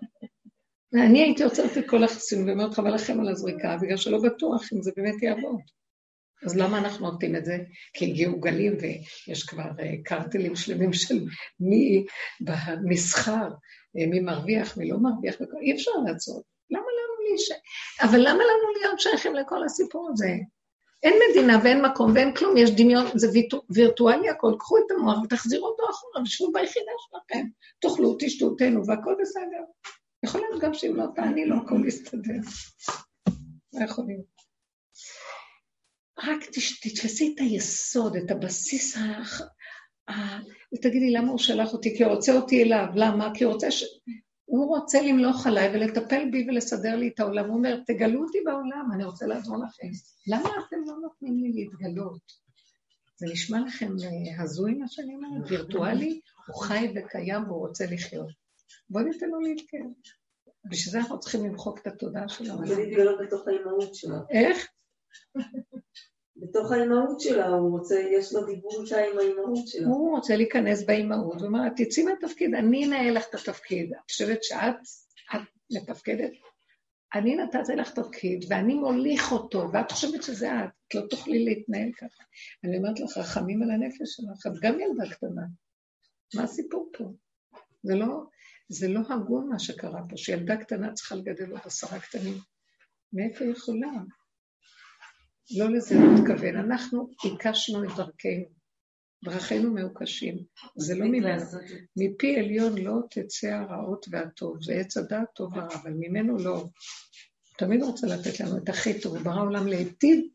ואני 0.96 1.24
הייתי 1.24 1.44
עוצרת 1.44 1.78
את 1.78 1.90
כל 1.90 2.04
החיסונים 2.04 2.48
ואומרת 2.48 2.74
חבל 2.74 2.94
לכם 2.94 3.20
על 3.20 3.30
הזריקה, 3.30 3.78
בגלל 3.82 3.98
שלא 3.98 4.22
בטוח 4.22 4.74
אם 4.74 4.82
זה 4.82 4.92
באמת 4.98 5.24
יעבוד. 5.24 5.60
אז 6.46 6.58
למה 6.58 6.78
אנחנו 6.78 7.12
נותנים 7.12 7.36
את 7.36 7.46
זה? 7.46 7.58
כי 7.94 8.06
הגיעו 8.06 8.40
גלים 8.40 8.78
ויש 8.82 9.44
כבר 9.44 9.64
אה, 9.80 9.94
קרטלים 10.04 10.56
שלמים 10.56 10.94
של 10.94 11.20
מי 11.60 12.06
במסחר, 12.42 13.48
אה, 13.98 14.08
מי 14.08 14.20
מרוויח, 14.20 14.78
מי 14.78 14.90
לא 14.90 14.98
מרוויח, 14.98 15.36
אי 15.62 15.74
אפשר 15.74 15.92
לעצור. 16.06 16.44
למה 16.70 16.82
לנו 16.82 17.30
להיש... 17.30 17.52
אבל 18.02 18.20
למה 18.20 18.44
לנו 18.44 18.80
להיות 18.82 19.00
שייכים 19.00 19.36
לכל 19.36 19.64
הסיפור 19.64 20.10
הזה? 20.14 20.30
אין 21.04 21.14
מדינה 21.30 21.60
ואין 21.64 21.82
מקום 21.82 22.12
ואין 22.16 22.36
כלום, 22.36 22.58
יש 22.58 22.72
דמיון, 22.72 23.06
זה 23.16 23.28
וירטואלי 23.70 24.30
הכל, 24.30 24.54
קחו 24.60 24.78
את 24.78 24.92
המוח 24.92 25.18
ותחזירו 25.24 25.68
אותו 25.68 25.84
אחורה, 25.90 26.24
ושבו 26.24 26.52
ביחידה 26.52 26.92
שלכם, 26.98 27.48
תאכלו, 27.80 28.16
תשתו, 28.20 28.56
תהנו, 28.56 28.86
והכל 28.88 29.16
בסדר. 29.22 29.64
יכול 30.26 30.42
להיות 30.42 30.62
גם 30.62 30.74
שאם 30.74 30.96
לא 30.96 31.06
תעני 31.16 31.46
לו, 31.46 31.56
הכל 31.58 31.88
יסתדר. 31.88 32.40
לא 33.74 33.84
יכול 33.86 34.06
להיות. 34.06 34.36
רק 36.24 36.44
תתפסי 36.82 37.34
את 37.34 37.40
היסוד, 37.40 38.16
את 38.16 38.32
הבסיס 38.32 38.98
ה... 38.98 40.22
ותגידי, 40.74 41.12
למה 41.12 41.30
הוא 41.30 41.38
שלח 41.38 41.74
אותי? 41.74 41.98
כי 41.98 42.04
הוא 42.04 42.14
רוצה 42.14 42.34
אותי 42.34 42.64
אליו. 42.64 42.86
למה? 42.96 43.32
כי 43.34 43.44
הוא 43.44 43.54
רוצה 43.54 43.72
ש... 43.72 43.84
הוא 44.46 44.78
רוצה 44.78 45.02
למלוך 45.02 45.48
עליי 45.48 45.70
ולטפל 45.74 46.30
בי 46.32 46.46
ולסדר 46.48 46.96
לי 46.96 47.08
את 47.08 47.20
העולם. 47.20 47.46
הוא 47.46 47.58
אומר, 47.58 47.80
תגלו 47.88 48.24
אותי 48.24 48.38
בעולם, 48.46 48.90
אני 48.94 49.04
רוצה 49.06 49.26
לעזור 49.26 49.58
לכם. 49.58 49.88
למה 50.28 50.50
אתם 50.68 50.78
לא 50.86 50.96
נותנים 51.02 51.44
לי 51.44 51.52
להתגלות? 51.54 52.46
זה 53.18 53.28
נשמע 53.32 53.60
לכם 53.60 53.92
אה, 54.04 54.44
הזוי 54.44 54.74
מה 54.74 54.88
שאני 54.88 55.16
אומרת? 55.16 55.52
וירטואלי? 55.52 56.20
הוא 56.48 56.64
חי 56.64 56.94
וקיים 56.96 57.44
והוא 57.44 57.68
רוצה 57.68 57.86
לחיות. 57.92 58.45
בואו 58.90 59.04
ניתן 59.04 59.30
לו 59.30 59.40
להתקיים. 59.40 59.94
בשביל 60.70 60.92
זה 60.92 60.98
אנחנו 60.98 61.20
צריכים 61.20 61.46
למחוק 61.46 61.80
את 61.80 61.88
התודעה 61.88 62.30
שלנו. 62.30 62.68
זה 62.68 62.76
להתגלות 62.76 63.20
בתוך 63.22 63.48
האימהות 63.48 63.96
שלו. 63.96 64.16
איך? 64.30 64.68
בתוך 66.38 66.72
האימהות 66.72 67.20
שלה, 67.20 67.48
הוא 67.48 67.78
רוצה, 67.80 68.00
יש 68.00 68.34
לו 68.34 68.46
דיבור 68.46 68.84
איתה 68.84 68.98
עם 68.98 69.18
האימהות 69.20 69.68
שלה. 69.68 69.88
הוא 69.88 70.16
רוצה 70.16 70.36
להיכנס 70.36 70.84
באימהות, 70.84 71.42
הוא 71.42 71.48
אומר, 71.48 71.60
תצאי 71.76 72.04
מהתפקיד, 72.04 72.54
אני 72.54 72.86
אנהל 72.86 73.14
לך 73.14 73.26
את 73.30 73.36
התפקיד. 73.36 73.94
את 73.94 74.12
חושבת 74.12 74.44
שאת 74.44 74.76
את 75.36 75.42
מתפקדת? 75.72 76.32
אני 77.16 77.36
נתתי 77.36 77.76
לך 77.76 77.92
תפקיד, 77.92 78.46
ואני 78.50 78.74
מוליך 78.74 79.32
אותו, 79.32 79.70
ואת 79.74 79.92
חושבת 79.92 80.24
שזה 80.24 80.48
את, 80.52 80.70
את 80.88 80.96
לא 80.96 81.02
תוכלי 81.10 81.46
להתנהל 81.46 81.92
ככה. 81.98 82.24
אני 82.64 82.78
אומרת 82.78 83.00
לך, 83.00 83.18
רחמים 83.18 83.64
על 83.64 83.72
הנפש 83.72 84.16
שלך, 84.16 84.48
את 84.48 84.60
גם 84.62 84.80
ילדה 84.80 85.16
קטנה. 85.16 85.42
מה 86.36 86.44
הסיפור 86.44 86.90
פה? 86.98 87.04
זה 87.84 87.96
לא, 87.96 88.24
זה 88.70 88.88
לא 88.88 89.00
הגון 89.10 89.50
מה 89.50 89.60
שקרה 89.60 90.02
פה, 90.10 90.18
שילדה 90.18 90.58
קטנה 90.58 90.94
צריכה 90.94 91.16
לגדל 91.16 91.52
עוד 91.52 91.62
עשרה 91.64 92.00
קטנים. 92.00 92.38
מאיפה 93.14 93.44
היא 93.44 93.52
יכולה? 93.52 93.92
לא 95.58 95.70
לזה 95.70 95.96
הוא 95.96 96.14
מתכוון. 96.14 96.56
אנחנו 96.56 97.10
עיקשנו 97.24 97.84
את 97.84 97.90
דרכנו. 97.90 98.56
דרכינו 99.26 99.74
מעוקשים. 99.74 100.38
זה 100.78 100.96
לא 100.96 101.06
ממנו. 101.06 101.42
מפי 101.98 102.40
עליון 102.40 102.78
לא 102.78 102.94
תצא 103.10 103.48
הרעות 103.48 104.06
והטוב. 104.12 104.64
זה 104.64 104.74
עץ 104.74 104.98
הדעת 104.98 105.28
טוב 105.36 105.54
ורע, 105.54 105.76
אבל 105.82 105.92
ממנו 106.00 106.38
לא. 106.38 106.66
תמיד 107.58 107.84
רוצה 107.84 108.08
לתת 108.08 108.40
לנו 108.40 108.58
את 108.58 108.70
הכי 108.70 109.02
טוב. 109.02 109.16
הוא 109.16 109.24
ברא 109.24 109.42
עולם 109.42 109.68
להיטיב 109.68 110.26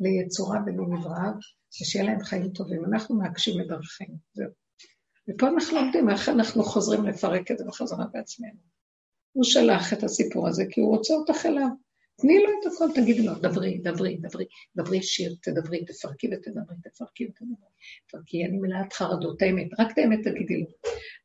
ליצורה 0.00 0.58
ולנבראיו, 0.66 1.32
ושיהיה 1.82 2.04
להם 2.04 2.24
חיים 2.24 2.48
טובים. 2.48 2.84
אנחנו 2.84 3.16
מעקשים 3.16 3.60
את 3.60 3.66
דרכינו. 3.66 4.16
זהו. 4.34 4.63
ופה 5.28 5.48
אנחנו 5.48 5.76
לומדים 5.76 6.10
איך 6.10 6.28
אנחנו 6.28 6.62
חוזרים 6.62 7.04
לפרק 7.04 7.50
את 7.50 7.58
זה 7.58 7.64
בחזרה 7.64 8.04
בעצמנו. 8.12 8.60
הוא 9.32 9.44
שלח 9.44 9.92
את 9.92 10.02
הסיפור 10.02 10.48
הזה 10.48 10.64
כי 10.70 10.80
הוא 10.80 10.96
רוצה 10.96 11.14
אותך 11.14 11.46
אליו. 11.46 11.68
תני 12.20 12.38
לו 12.38 12.50
את 12.60 12.72
הכל, 12.72 12.84
תגידי 12.94 13.22
לו, 13.22 13.34
דברי, 13.34 13.78
דברי, 13.78 14.16
דברי, 14.16 14.44
דברי 14.76 15.02
שיר, 15.02 15.34
תדברי, 15.42 15.84
תפרקי 15.84 16.26
ותדברי, 16.26 16.76
תפרקי 16.82 17.26
ותדברי. 17.26 17.68
תפרקי, 18.08 18.44
אני 18.44 18.58
מלאת 18.58 18.92
חרדות, 18.92 19.42
האמת, 19.42 19.66
רק 19.78 19.92
את 19.92 19.98
האמת 19.98 20.18
תגידי 20.28 20.60
לו. 20.60 20.66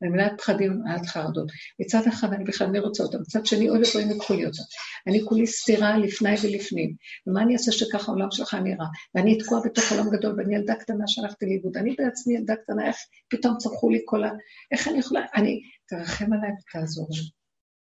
אני 0.01 0.09
מלאת 0.09 0.31
פחדים, 0.37 0.71
מלאת 0.71 1.05
חרדות. 1.05 1.47
מצד 1.79 2.07
אחד 2.07 2.33
אני 2.33 2.43
בכלל 2.43 2.67
מי 2.67 2.79
רוצה 2.79 3.03
אותם, 3.03 3.17
מצד 3.21 3.45
שני 3.45 3.67
עוד 3.67 3.79
דברים 3.89 4.11
יקחו 4.11 4.33
לי 4.33 4.45
אותם. 4.45 4.63
אני 5.07 5.21
כולי 5.25 5.47
סתירה 5.47 5.97
לפני 5.97 6.35
ולפנים, 6.43 6.95
ומה 7.27 7.41
אני 7.41 7.53
אעשה 7.53 7.71
שככה 7.71 8.11
העולם 8.11 8.31
שלך 8.31 8.53
נראה? 8.53 8.85
ואני 9.15 9.37
תקועה 9.37 9.61
בתוך 9.65 9.91
עולם 9.91 10.09
גדול, 10.09 10.35
ואני 10.37 10.55
ילדה 10.55 10.75
קטנה 10.75 11.03
שהלכתי 11.07 11.45
לאיבוד. 11.45 11.77
אני 11.77 11.95
בעצמי 11.97 12.35
ילדה 12.35 12.55
קטנה, 12.55 12.87
איך 12.87 12.97
פתאום 13.29 13.57
צמחו 13.57 13.89
לי 13.89 14.01
כל 14.05 14.23
ה... 14.23 14.29
איך 14.71 14.87
אני 14.87 14.99
יכולה... 14.99 15.21
אני... 15.35 15.61
תרחם 15.89 16.33
עליי 16.33 16.51
ותעזור 16.51 17.07
לי. 17.11 17.29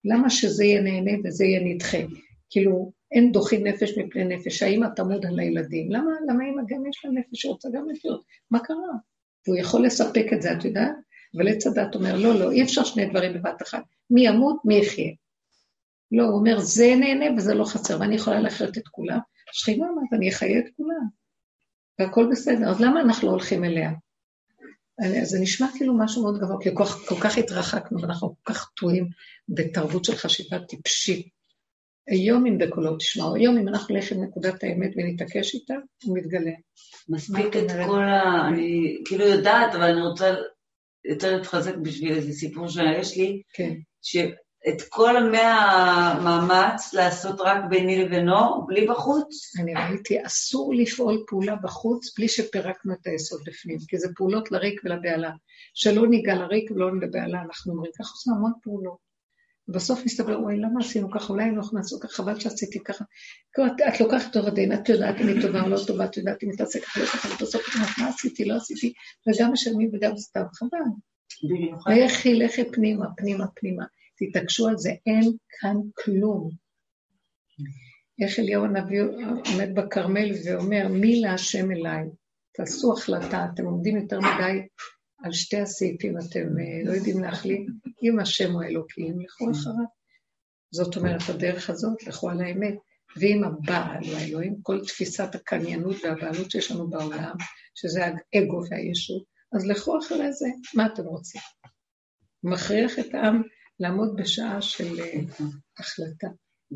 למה 0.05 0.31
שזה 0.31 0.65
יהיה 0.65 0.81
נהנה 0.81 1.11
וזה 1.25 1.45
יהיה 1.45 1.61
נדחה? 1.65 1.99
כאילו, 2.51 2.93
אין 3.13 3.33
דוחים 3.33 3.67
נפש 3.67 3.99
מפני 3.99 4.25
נפש, 4.25 4.63
האמא 4.63 4.87
תמוד 4.97 5.27
על 5.27 5.39
הילדים. 5.39 5.93
למה, 5.93 6.11
למה 6.29 6.45
אמא 6.45 6.63
גם 6.69 6.87
יש 6.87 7.05
לה 7.05 7.11
נפש 7.11 7.43
שרוצה 7.43 7.69
גם 7.75 7.89
לחיות? 7.91 8.23
מה 8.51 8.59
קרה? 8.59 8.77
והוא 9.47 9.59
יכול 9.59 9.87
לספק 9.87 10.27
את 10.33 10.43
זה, 10.43 10.53
את 10.53 10.65
יודעת? 10.65 10.93
אבל 11.37 11.49
עץ 11.49 11.67
הדת 11.67 11.95
אומר, 11.95 12.17
לא, 12.17 12.39
לא, 12.39 12.51
אי 12.51 12.63
אפשר 12.63 12.85
שני 12.85 13.07
דברים 13.07 13.33
בבת 13.33 13.63
אחת. 13.63 13.83
מי 14.11 14.27
ימות, 14.27 14.57
מי 14.65 14.79
יחיה. 14.79 15.13
לא, 16.13 16.25
הוא 16.25 16.39
אומר, 16.39 16.61
זה 16.61 16.95
נהנה 17.01 17.37
וזה 17.37 17.55
לא 17.55 17.65
חסר, 17.65 18.01
ואני 18.01 18.15
יכולה 18.15 18.41
לחיות 18.41 18.79
את 18.79 18.89
כולם. 18.89 19.19
שכינה 19.53 19.87
אמרת, 19.87 20.13
אני 20.13 20.29
אחיה 20.31 20.59
את 20.59 20.65
כולם. 20.77 21.07
והכל 21.99 22.29
בסדר, 22.31 22.71
אז 22.71 22.81
למה 22.81 23.01
אנחנו 23.01 23.27
לא 23.27 23.33
הולכים 23.33 23.65
אליה? 23.65 23.91
זה 25.23 25.41
נשמע 25.41 25.67
כאילו 25.77 25.99
משהו 25.99 26.23
מאוד 26.23 26.41
גבוה, 26.41 26.57
כי 26.63 26.71
כל 26.75 26.85
כך, 26.85 27.09
כל 27.09 27.21
כך 27.21 27.39
התרחקנו 27.39 28.03
ואנחנו 28.03 28.35
כל 28.43 28.53
כך 28.53 28.71
תלויים 28.77 29.09
בתרבות 29.49 30.05
של 30.05 30.15
חשיבה 30.15 30.59
טיפשית. 30.59 31.38
היום 32.09 32.47
אם 32.47 32.59
בקולו 32.59 32.97
תשמעו, 32.97 33.35
היום 33.35 33.59
אם 33.59 33.69
אנחנו 33.69 33.95
נלך 33.95 34.13
עם 34.13 34.25
נקודת 34.25 34.65
האמת 34.65 34.91
ונתעקש 34.97 35.55
איתה, 35.55 35.75
הוא 36.05 36.19
מתגלה. 36.19 36.53
מספיק 37.09 37.57
את 37.57 37.71
כל 37.87 38.03
ה... 38.03 38.49
אני 38.49 38.99
כאילו 39.05 39.25
יודעת, 39.25 39.75
אבל 39.75 39.83
אני 39.83 40.01
רוצה 40.01 40.35
יותר 41.05 41.37
להתחזק 41.37 41.75
בשביל 41.77 42.13
איזה 42.13 42.33
סיפור 42.33 42.69
שיש 42.69 43.17
לי, 43.17 43.43
כן. 43.53 43.75
שאת 44.03 44.83
כל 44.89 45.17
המאה 45.17 46.21
מאמץ 46.25 46.95
לעשות 46.95 47.41
רק 47.41 47.59
ביני 47.71 48.05
לבינו, 48.05 48.67
בלי 48.67 48.87
בחוץ. 48.87 49.57
אני 49.61 49.75
ראיתי, 49.75 50.27
אסור 50.27 50.75
לפעול 50.75 51.25
פעולה 51.27 51.57
בחוץ 51.57 52.19
בלי 52.19 52.29
שפירקנו 52.29 52.93
את 52.93 53.07
היסוד 53.07 53.41
בפנים, 53.47 53.79
כי 53.89 53.99
זה 53.99 54.09
פעולות 54.17 54.53
לריק 54.53 54.81
ולבהלה. 54.85 55.31
שלא 55.75 56.09
ניגע 56.09 56.35
לריק 56.35 56.71
ולא 56.71 56.97
לבהלה, 57.01 57.43
אנחנו 57.43 57.73
אומרים, 57.73 57.93
ככה 57.99 58.11
עושים 58.11 58.33
המון 58.33 58.53
פעולות. 58.63 59.08
ובסוף 59.69 60.05
מסתבר, 60.05 60.41
וואי, 60.41 60.57
למה 60.57 60.81
עשינו 60.81 61.11
ככה? 61.11 61.33
אולי 61.33 61.45
יכולים 61.45 61.77
לעשות 61.77 62.03
ככה, 62.03 62.13
חבל 62.13 62.41
שעשיתי 62.41 62.79
ככה. 62.85 63.05
את, 63.67 63.73
את 63.89 64.01
לוקחת 64.01 64.33
תור 64.33 64.47
הדין, 64.47 64.73
את 64.73 64.89
יודעת 64.89 65.21
אם 65.21 65.29
היא 65.29 65.43
טובה 65.43 65.63
או 65.63 65.69
לא 65.69 65.79
טובה, 65.87 66.05
את 66.05 66.17
יודעת 66.17 66.43
אם 66.43 66.51
היא 66.51 66.59
תעשה 66.59 66.81
ככה, 66.81 67.01
לא 67.01 67.07
ככה, 67.07 67.29
ובסוף 67.29 67.69
את 67.69 67.75
אומרת, 67.75 67.91
מה 67.99 68.09
עשיתי, 68.09 68.45
לא 68.45 68.57
עשיתי, 68.57 68.93
וגם 69.29 69.53
משלמים 69.53 69.91
וגם 69.93 70.17
סתם, 70.17 70.45
חבל. 70.53 70.79
לכי, 72.05 72.35
לכי 72.35 72.65
פנימה, 72.73 73.07
פנימה, 73.17 73.45
פנימה. 73.55 73.85
תתעקשו 74.19 74.69
על 74.69 74.77
זה, 74.77 74.91
אין 75.07 75.33
כאן 75.61 75.77
כלום. 76.05 76.51
איך 78.23 78.39
אליהו 78.39 78.65
הנביא 78.65 79.03
עומד 79.53 79.75
בכרמל 79.75 80.31
ואומר, 80.45 80.89
מי 80.89 81.21
להשם 81.21 81.71
אליי? 81.71 82.05
תעשו 82.55 82.93
החלטה, 82.93 83.47
אתם 83.55 83.65
עומדים 83.65 83.97
יותר 83.97 84.21
מדי 84.21 84.67
על 85.25 85.33
שתי 85.33 85.61
הסעיפים 85.61 86.19
אתם 86.19 86.59
אה, 86.59 86.91
לא 86.91 86.93
יודעים 86.93 87.23
להחליט, 87.23 87.69
אם 88.03 88.19
השם 88.19 88.53
הוא 88.53 88.63
אלוקים, 88.63 89.21
לכו 89.21 89.51
אחריו. 89.51 89.87
זאת 90.71 90.97
אומרת, 90.97 91.21
הדרך 91.29 91.71
הזאת, 91.71 92.07
לכו 92.07 92.31
על 92.31 92.41
האמת. 92.41 92.75
ואם 93.17 93.45
הבעל 93.45 94.05
הוא 94.05 94.17
האלוהים, 94.17 94.63
כל 94.63 94.81
תפיסת 94.85 95.35
הקניינות 95.35 95.97
והבעלות 96.05 96.51
שיש 96.51 96.71
לנו 96.71 96.91
בעולם, 96.91 97.35
שזה 97.75 98.01
האגו 98.05 98.61
והישות, 98.71 99.23
אז 99.57 99.67
לכו 99.67 99.99
אחרי 99.99 100.33
זה, 100.33 100.47
מה 100.75 100.87
אתם 100.87 101.05
רוצים? 101.05 101.41
הוא 102.41 102.53
מכריח 102.53 102.99
את 102.99 103.15
העם 103.15 103.43
לעמוד 103.81 104.17
בשעה 104.17 104.63
של 104.63 105.01
אה, 105.01 105.21
החלטה. 105.79 106.29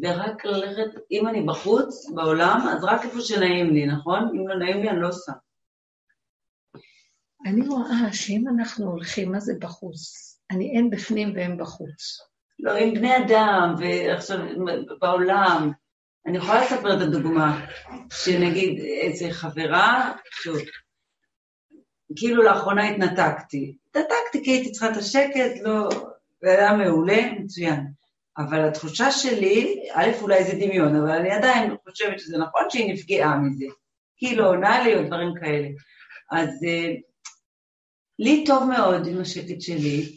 ורק 0.03 0.45
ללכת, 0.45 1.01
אם 1.11 1.29
אני 1.29 1.43
בחוץ, 1.43 2.11
בעולם, 2.15 2.61
אז 2.69 2.85
רק 2.85 3.05
איפה 3.05 3.21
שנעים 3.21 3.71
לי, 3.71 3.87
נכון? 3.87 4.29
אם 4.29 4.49
לא 4.49 4.59
נעים 4.59 4.83
לי, 4.83 4.91
אני 4.91 5.01
לא 5.01 5.09
עושה. 5.09 5.33
אני 7.47 7.69
רואה 7.69 8.13
שאם 8.13 8.45
אנחנו 8.49 8.91
הולכים, 8.91 9.33
מה 9.33 9.41
זה 9.41 9.53
בחוץ? 9.61 10.33
אני 10.51 10.77
אין 10.77 10.91
בפנים 10.91 11.33
ואין 11.35 11.57
בחוץ. 11.59 12.21
לא, 12.59 12.73
עם 12.73 12.95
בני 12.95 13.17
אדם, 13.17 13.75
ועכשיו 13.79 14.39
בעולם. 15.01 15.73
אני 16.27 16.39
יכולה 16.39 16.65
לספר 16.65 16.97
את 16.97 17.01
הדוגמה, 17.01 17.67
שנגיד 18.13 18.81
איזה 18.81 19.31
חברה, 19.31 20.13
שוב, 20.31 20.59
כאילו 22.17 22.43
לאחרונה 22.43 22.89
התנתקתי. 22.89 23.77
התנתקתי 23.89 24.45
כי 24.45 24.51
הייתי 24.51 24.73
צריכה 24.73 24.91
את 24.91 24.97
השקט, 24.97 25.61
לא, 25.63 25.89
זה 26.43 26.49
היה 26.49 26.73
מעולה, 26.73 27.33
מצוין. 27.39 27.87
אבל 28.39 28.69
התחושה 28.69 29.11
שלי, 29.11 29.85
א', 29.93 30.09
אולי 30.21 30.45
זה 30.45 30.53
דמיון, 30.55 30.97
אבל 30.97 31.11
אני 31.11 31.31
עדיין 31.31 31.77
חושבת 31.89 32.21
שזה 32.21 32.39
נכון 32.39 32.63
שהיא 32.71 32.93
נפגעה 32.93 33.39
מזה. 33.39 33.65
כאילו 34.17 34.47
עונה 34.47 34.85
לי 34.85 34.95
או 34.95 35.03
דברים 35.03 35.35
כאלה. 35.41 35.69
אז 36.31 36.49
אה, 36.49 36.95
לי 38.23 38.45
טוב 38.47 38.65
מאוד 38.65 39.07
עם 39.07 39.21
השקט 39.21 39.61
שלי, 39.61 40.17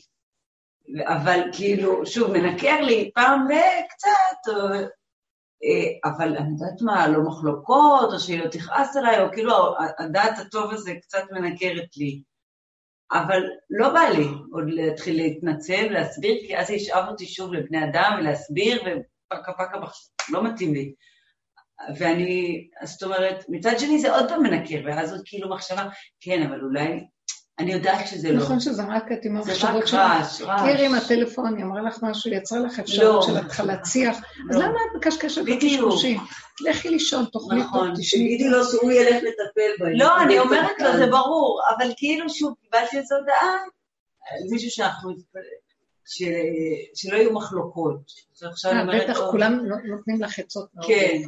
אבל 1.04 1.40
כאילו, 1.54 2.06
שוב, 2.06 2.32
מנקר 2.32 2.82
לי 2.82 3.12
פעם 3.16 3.46
וקצת, 3.46 4.54
או, 4.54 4.74
אה, 5.64 6.12
אבל 6.12 6.38
אני 6.38 6.50
יודעת 6.52 6.82
מה, 6.82 7.08
לא 7.08 7.24
מחלוקות, 7.24 8.14
או 8.14 8.20
שהיא 8.20 8.40
לא 8.40 8.50
תכעס 8.50 8.98
עליי, 8.98 9.22
או 9.22 9.32
כאילו 9.32 9.54
הדעת 10.00 10.40
הטוב 10.40 10.72
הזה 10.72 10.94
קצת 11.02 11.24
מנקרת 11.32 11.98
לי. 11.98 12.22
אבל 13.12 13.44
לא 13.70 13.90
בא 13.94 14.00
לי 14.00 14.28
עוד 14.52 14.64
להתחיל 14.68 15.16
להתנצל, 15.16 15.88
להסביר, 15.90 16.36
כי 16.48 16.58
אז 16.58 16.70
ישאב 16.70 17.08
אותי 17.08 17.26
שוב 17.26 17.54
לבני 17.54 17.84
אדם 17.84 18.16
ולהסביר, 18.20 18.82
ופקה 18.82 19.54
פקה, 19.54 19.80
לא 20.30 20.44
מתאים 20.44 20.74
לי. 20.74 20.94
ואני, 21.98 22.68
זאת 22.84 23.04
אומרת, 23.04 23.46
מצד 23.50 23.80
שני 23.80 24.00
זה 24.00 24.16
עוד 24.16 24.30
פעם 24.30 24.44
מנקר, 24.44 24.82
ואז 24.86 25.12
עוד 25.12 25.22
כאילו 25.26 25.50
מחשבה, 25.50 25.90
כן, 26.20 26.48
אבל 26.48 26.62
אולי 26.62 27.06
אני 27.60 27.74
יודעת 27.74 28.08
שזה 28.08 28.32
לא. 28.32 28.44
נכון 28.44 28.60
שזה 28.60 28.84
רק 28.84 29.12
את 29.12 29.26
עם 29.26 29.38
המחשבות 29.38 29.88
שלך. 29.88 29.90
זה 29.92 30.06
רק 30.06 30.12
רעש, 30.12 30.42
רעש. 30.42 30.62
תראי 30.62 30.86
עם 30.86 30.94
הטלפון, 30.94 31.56
היא 31.56 31.66
אמרה 31.66 31.82
לך 31.82 32.04
משהו, 32.04 32.32
יצרה 32.32 32.60
לך 32.60 32.80
אפשרות 32.80 33.24
של 33.24 33.38
התחלת 33.38 33.80
שיח. 33.86 34.18
אז 34.50 34.56
למה 34.56 34.66
את 34.68 34.96
מקשקשת 34.96 35.42
בקשקושים? 35.42 36.20
לכי 36.62 36.90
לישון, 36.90 37.26
תאכלי 37.26 37.50
טוב, 37.50 37.54
נכון, 37.54 37.94
תגידי 38.12 38.50
לו 38.50 38.66
שהוא 38.66 38.92
ילך 38.92 39.16
לטפל 39.24 39.72
בהם. 39.80 39.94
לא, 39.96 40.22
אני 40.22 40.40
אומרת 40.40 40.80
לו, 40.80 40.98
זה 40.98 41.08
ברור, 41.08 41.62
אבל 41.78 41.92
כאילו 41.98 42.30
שוב, 42.30 42.54
קיבלתי 42.62 42.98
איזו 42.98 43.16
הודעה, 43.16 43.58
מישהו 44.52 44.72
שאנחנו 44.72 45.12
שלא 46.06 47.18
יהיו 47.18 47.34
מחלוקות. 47.34 48.12
אה, 48.66 48.86
בטח, 48.86 49.20
כולם 49.32 49.66
נותנים 49.86 50.22
לך 50.22 50.40
עצות 50.40 50.70
מאוד 50.76 50.88
כן. 50.88 51.22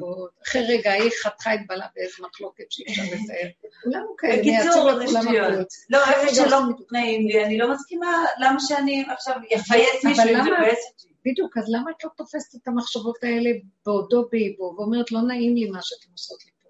אחרי 0.48 0.78
רגע 0.78 0.92
היא 0.92 1.12
חתכה 1.24 1.54
את 1.54 1.60
בעלה 1.68 1.86
באיזה 1.96 2.14
מחלוקת 2.30 2.64
שאי 2.70 2.86
אפשר 2.90 3.04
לתאר. 3.04 3.50
כולנו 3.84 4.16
כאלה, 4.18 4.38
בקיצור, 4.38 4.96
זה 5.00 5.08
שטויות. 5.08 5.68
לא, 5.90 6.00
איפה 6.10 6.36
שלא 6.36 6.60
נעים 6.92 7.28
לי, 7.28 7.46
אני 7.46 7.58
לא 7.58 7.72
מסכימה, 7.72 8.26
למה 8.40 8.60
שאני 8.60 9.06
עכשיו 9.14 9.36
אפייס 9.56 10.06
מישהו 10.06 10.24
אם 10.24 10.44
זה 10.44 10.52
מבאס 10.52 10.80
אותי? 10.92 11.08
בדיוק, 11.26 11.58
אז 11.58 11.66
למה 11.70 11.92
את 11.92 12.04
לא 12.04 12.10
תופסת 12.18 12.56
את 12.56 12.68
המחשבות 12.68 13.24
האלה 13.24 13.50
בעודו 13.86 14.28
באיבו, 14.32 14.76
ואומרת, 14.78 15.12
לא 15.12 15.22
נעים 15.22 15.56
לי 15.56 15.70
מה 15.70 15.80
שאתם 15.82 16.12
עושות 16.12 16.46
לי 16.46 16.52
פה? 16.64 16.70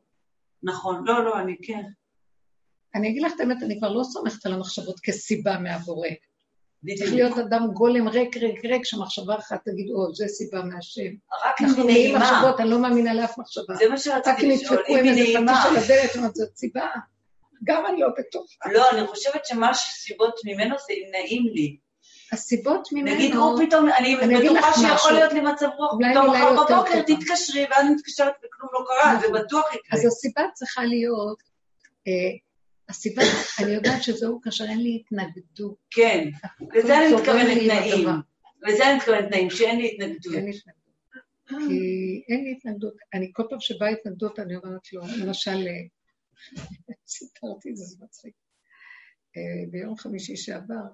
נכון, 0.64 1.03
לא, 1.05 1.26
לא, 1.26 1.39
אני 1.39 1.55
כן. 1.64 1.84
אני 2.95 3.10
אגיד 3.10 3.24
לך 3.24 3.32
את 3.36 3.39
האמת, 3.39 3.58
אני 3.64 3.78
כבר 3.80 3.93
לא 3.93 4.03
סומכת 4.03 4.45
על 4.45 4.53
המחשבות 4.53 4.99
כסיבה 4.99 5.58
מהבורא. 5.60 6.10
צריך 6.97 7.13
להיות 7.13 7.38
אדם 7.38 7.67
גולם 7.73 8.07
ריק, 8.07 8.38
ריק, 8.38 8.65
ריק, 8.65 8.86
שמחשבה 8.86 9.36
אחת 9.36 9.59
תגיד, 9.65 9.91
או, 9.91 10.15
זה 10.15 10.28
סיבה 10.28 10.61
מהשם. 10.61 11.11
רק 11.45 11.61
אם 11.61 11.67
היא 11.78 11.86
נעימה. 11.86 12.19
מחשבות, 12.19 12.59
אני 12.59 12.69
לא 12.69 12.80
מאמינה 12.80 13.13
לאף 13.13 13.38
מחשבה. 13.38 13.75
זה 13.75 13.89
מה 13.89 13.97
שרציתי 13.97 14.47
לשאול, 14.47 14.84
אם 14.89 15.03
היא 15.03 15.11
נעימה. 15.11 15.51
רק 15.51 15.65
אם 15.71 15.75
ידפקו 15.75 15.75
עם 15.75 15.78
איזה 15.78 15.93
פטיש 15.97 16.15
על 16.15 16.21
הדלת, 16.23 16.36
זאת 16.36 16.55
סיבה. 16.55 16.88
גם 17.63 17.86
אני 17.86 18.01
לא 18.01 18.07
בטוחה. 18.19 18.71
לא, 18.71 18.91
אני 18.91 19.07
חושבת 19.07 19.45
שמה 19.45 19.73
שסיבות 19.73 20.39
ממנו 20.45 20.75
זה 20.88 20.93
אם 20.93 21.11
נעים 21.11 21.43
לי. 21.53 21.78
הסיבות 22.32 22.89
ממנו... 22.91 23.15
נגיד 23.15 23.36
הוא 23.36 23.65
פתאום, 23.65 23.89
אני 23.97 24.15
בטוחה 24.15 24.73
שיכול. 24.73 25.11
להיות 25.11 25.34
לי 25.34 25.39
מצב 25.41 25.67
רוח, 25.78 25.93
פתאום 26.11 26.30
מחר 26.30 26.53
בבוקר. 26.53 27.01
תתקשרי, 27.01 27.65
ואז 27.71 27.86
מתקשרת 27.95 28.34
וכלום 28.38 28.71
לא 28.73 28.86
קרה, 28.88 29.19
זה 29.21 29.28
בטוח 29.34 29.65
יקרה. 29.75 29.99
אז 29.99 30.05
הסיבה 30.05 30.41
צריכה 30.53 30.84
להיות, 30.84 31.38
אה, 32.07 32.47
הסיבה, 32.90 33.22
אני 33.64 33.72
יודעת 33.72 34.04
שזהו 34.04 34.42
כאשר 34.42 34.64
אין 34.64 34.82
לי 34.82 35.02
התנגדות. 35.02 35.78
כן, 35.92 36.30
לזה 36.74 36.98
אני 36.98 37.16
מתכוונת. 37.16 37.58
הדבר. 37.96 38.16
לזה 38.62 38.90
אני 38.90 38.98
מתכוונת 38.98 39.28
תנאים, 39.28 39.50
שאין 39.50 39.78
לי 39.78 39.92
התנגדות. 39.94 40.34
אין 40.34 40.46
לי 40.46 40.52
התנגדות. 40.58 40.88
כי 41.48 42.24
אין 42.30 42.44
לי 42.44 42.52
התנגדות. 42.58 42.94
אני 43.14 43.30
כל 43.34 43.44
פעם 43.50 43.60
שבאה 43.60 43.90
התנגדות, 43.90 44.40
אני 44.40 44.56
אומרת 44.56 44.94
לו, 44.94 45.02
למשל, 45.20 45.68
אה, 45.68 45.88
סיפרתי 47.08 47.70
את 47.70 47.78
זה, 47.78 47.84
זה 47.86 48.06
מצחיק. 48.06 48.34
אה, 49.38 49.72
ביום 49.72 49.98
חמישי 49.98 50.36
שעבר, 50.36 50.86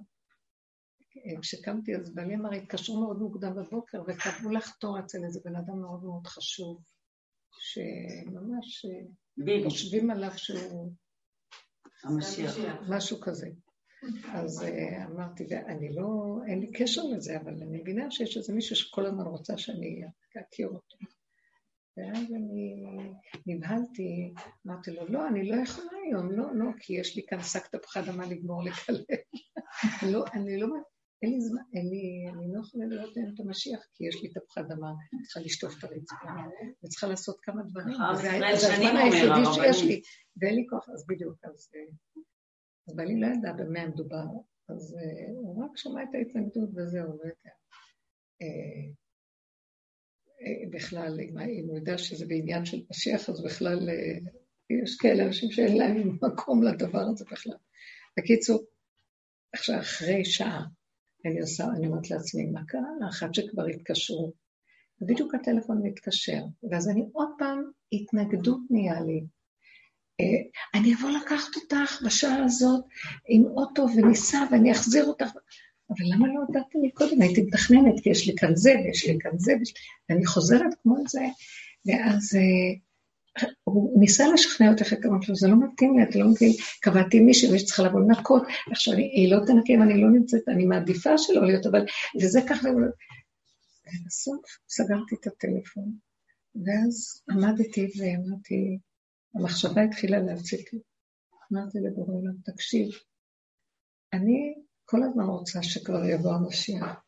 אה, 1.18 1.41
כשקמתי, 1.41 1.96
אז 1.96 2.14
בעלי 2.16 2.36
אמר, 2.36 2.54
התקשרו 2.54 3.02
מאוד 3.02 3.18
מוקדם 3.18 3.56
בבוקר, 3.56 4.02
וקבעו 4.08 4.52
לך 4.52 4.76
תור 4.80 5.00
אצל 5.00 5.24
איזה 5.26 5.39
בן 5.46 5.56
אדם 5.56 5.82
מאוד 5.82 6.04
מאוד 6.04 6.28
חשוב, 6.28 6.84
שממש 7.60 8.86
חושבים 9.64 10.12
עליו 10.12 10.32
שהוא 10.38 10.91
המשיח. 12.04 12.58
משהו 12.89 13.20
כזה. 13.22 13.49
אז 14.34 14.64
uh, 14.64 15.12
אמרתי, 15.12 15.47
ואני 15.49 15.95
לא, 15.95 16.38
אין 16.47 16.60
לי 16.60 16.72
קשר 16.72 17.01
לזה, 17.04 17.38
אבל 17.38 17.51
אני 17.51 17.82
מבינה 17.82 18.12
שיש 18.12 18.38
איזה 18.38 18.54
מישהו 18.54 18.76
שכל 18.76 19.06
הזמן 19.06 19.24
רוצה 19.26 19.58
שאני 19.58 20.01
אכיר 20.41 20.68
אותו. 20.68 20.97
ואז 21.97 22.34
אני 22.34 22.76
נבהלתי, 23.47 24.34
אמרתי 24.68 24.91
לו, 24.91 25.08
לא, 25.08 25.28
אני 25.28 25.49
לא 25.49 25.56
יכולה 25.56 25.91
היום, 26.06 26.32
לא, 26.32 26.56
לא, 26.56 26.66
כי 26.80 26.93
יש 26.93 27.16
לי 27.16 27.24
כאן 27.28 27.41
שק 27.41 27.68
תפוחי 27.68 27.99
אדמה 27.99 28.26
לגמור 28.26 28.64
לקלל. 28.64 29.04
לא, 30.14 30.26
אני 30.34 30.58
לא, 30.58 30.68
אין 31.24 31.32
לי 31.32 31.41
זמן, 31.41 31.61
אין 31.74 31.89
לי, 31.89 32.26
אני 32.34 32.53
לא 32.53 32.59
יכולה 32.59 32.86
לראות 32.86 33.17
את 33.34 33.39
המשיח, 33.39 33.80
כי 33.93 34.07
יש 34.07 34.24
לי 34.24 34.30
תפוחי 34.30 34.59
אדמה, 34.59 34.89
אני 35.13 35.24
צריכה 35.24 35.39
לשטוף 35.39 35.78
את 35.80 35.84
הרצפה, 35.84 36.28
וצריכה 36.84 37.07
לעשות 37.07 37.38
כמה 37.41 37.61
דברים. 37.63 37.95
ישראל 38.13 38.57
זה 38.57 38.74
הזמן 38.74 38.97
היחידי 38.97 39.45
שיש. 39.53 39.84
לי, 39.84 40.01
ואין 40.38 40.55
לי 40.55 40.65
כוח, 40.69 40.89
אז 40.89 41.05
בדיוק, 41.09 41.38
אז... 41.43 41.69
אה, 41.76 42.24
אז 42.88 42.95
בעלי 42.95 43.19
לא 43.19 43.28
ידע 43.28 43.53
במה 43.53 43.88
מדובר, 43.88 44.26
אז 44.69 44.95
uh, 44.99 45.32
הוא 45.32 45.65
רק 45.65 45.78
שמע 45.78 46.03
את 46.03 46.15
ההתנגדות 46.15 46.69
וזהו, 46.76 47.13
יודע. 47.13 47.53
Uh, 48.43 48.93
בכלל, 50.71 51.19
אם, 51.19 51.67
הוא 51.67 51.78
יודע 51.78 51.97
שזה 51.97 52.26
בעניין 52.26 52.65
של 52.65 52.78
משיח, 52.89 53.30
אז 53.30 53.43
בכלל 53.43 53.89
יש 54.69 54.97
כאלה 54.97 55.24
אנשים 55.24 55.51
שאין 55.51 55.78
להם 55.78 56.17
מקום 56.21 56.63
לדבר 56.63 57.05
הזה 57.11 57.26
בכלל. 57.32 57.57
בקיצור, 58.19 58.63
עכשיו 59.53 59.80
אחרי 59.80 60.26
שעה, 60.26 60.65
אני 61.26 61.41
עושה, 61.41 61.65
אני 61.78 61.88
אומרת 61.88 62.09
לעצמי, 62.09 62.45
מה 62.45 62.65
קרה 62.67 62.89
לאחת 63.01 63.34
שכבר 63.34 63.65
התקשרו? 63.65 64.34
ובדיוק 65.01 65.36
הטלפון 65.36 65.82
מתקשר, 65.84 66.43
ואז 66.71 66.89
אני 66.89 67.05
עוד 67.13 67.30
פעם, 67.38 67.63
התנגדות 67.93 68.59
נהיה 68.69 69.01
לי. 69.01 69.26
אה, 70.21 70.80
אני 70.80 70.93
אבוא 70.95 71.09
לקחת 71.09 71.55
אותך 71.55 72.01
בשעה 72.05 72.43
הזאת 72.43 72.86
עם 73.28 73.45
אוטו 73.45 73.86
וניסע 73.95 74.43
ואני 74.51 74.71
אחזיר 74.71 75.05
אותך. 75.05 75.28
אבל 75.89 76.05
למה 76.13 76.28
לא 76.28 76.39
הודעתי 76.47 76.78
לי 76.78 76.91
קודם? 76.91 77.21
הייתי 77.21 77.41
מתכננת, 77.41 78.03
כי 78.03 78.09
יש 78.09 78.28
לי 78.28 78.36
כאן 78.38 78.55
זה 78.55 78.74
ויש 78.84 79.07
לי 79.07 79.17
כאן 79.19 79.32
זה. 79.36 79.53
ואני 80.09 80.26
חוזרת 80.26 80.74
כמו 80.84 80.95
זה, 81.07 81.26
ואז 81.86 82.36
אה, 82.36 82.80
הוא 83.63 83.99
ניסה 83.99 84.23
לשכנע 84.34 84.71
אותך, 84.71 84.93
אמרתי 85.05 85.25
לו, 85.29 85.36
זה 85.36 85.47
לא 85.47 85.55
מתאים 85.59 85.97
לי, 85.97 86.03
אתה 86.03 86.19
לא 86.19 86.27
מבין, 86.27 86.51
קבעתי 86.81 87.19
מישהי 87.19 87.51
ויש 87.51 87.65
צריכה 87.65 87.84
לבוא 87.84 87.99
לנקות, 87.99 88.43
עכשיו 88.71 88.93
היא 88.93 89.31
לא 89.31 89.39
תנקה 89.45 89.73
אם 89.73 89.81
אני 89.81 90.01
לא 90.01 90.09
נמצאת, 90.09 90.41
אני 90.47 90.65
מעדיפה 90.65 91.17
שלא 91.17 91.45
להיות, 91.45 91.65
אבל, 91.65 91.86
וזה 92.21 92.41
ככה, 92.49 92.69
ובסוף 92.69 94.41
סגרתי 94.69 95.15
את 95.15 95.27
הטלפון, 95.27 95.97
ואז 96.55 97.21
עמדתי 97.29 97.88
ואמרתי, 97.97 98.79
המחשבה 99.36 99.84
התחילה 99.84 100.19
להציק 100.19 100.73
לי. 100.73 100.79
אמרתי 101.53 101.77
לבורא 101.79 102.13
עולם, 102.13 102.34
תקשיב, 102.45 102.88
אני 104.13 104.53
כל 104.86 105.03
הזמן 105.03 105.23
רוצה 105.23 105.63
שכבר 105.63 106.05
יבוא 106.05 106.34
המשיח, 106.34 107.03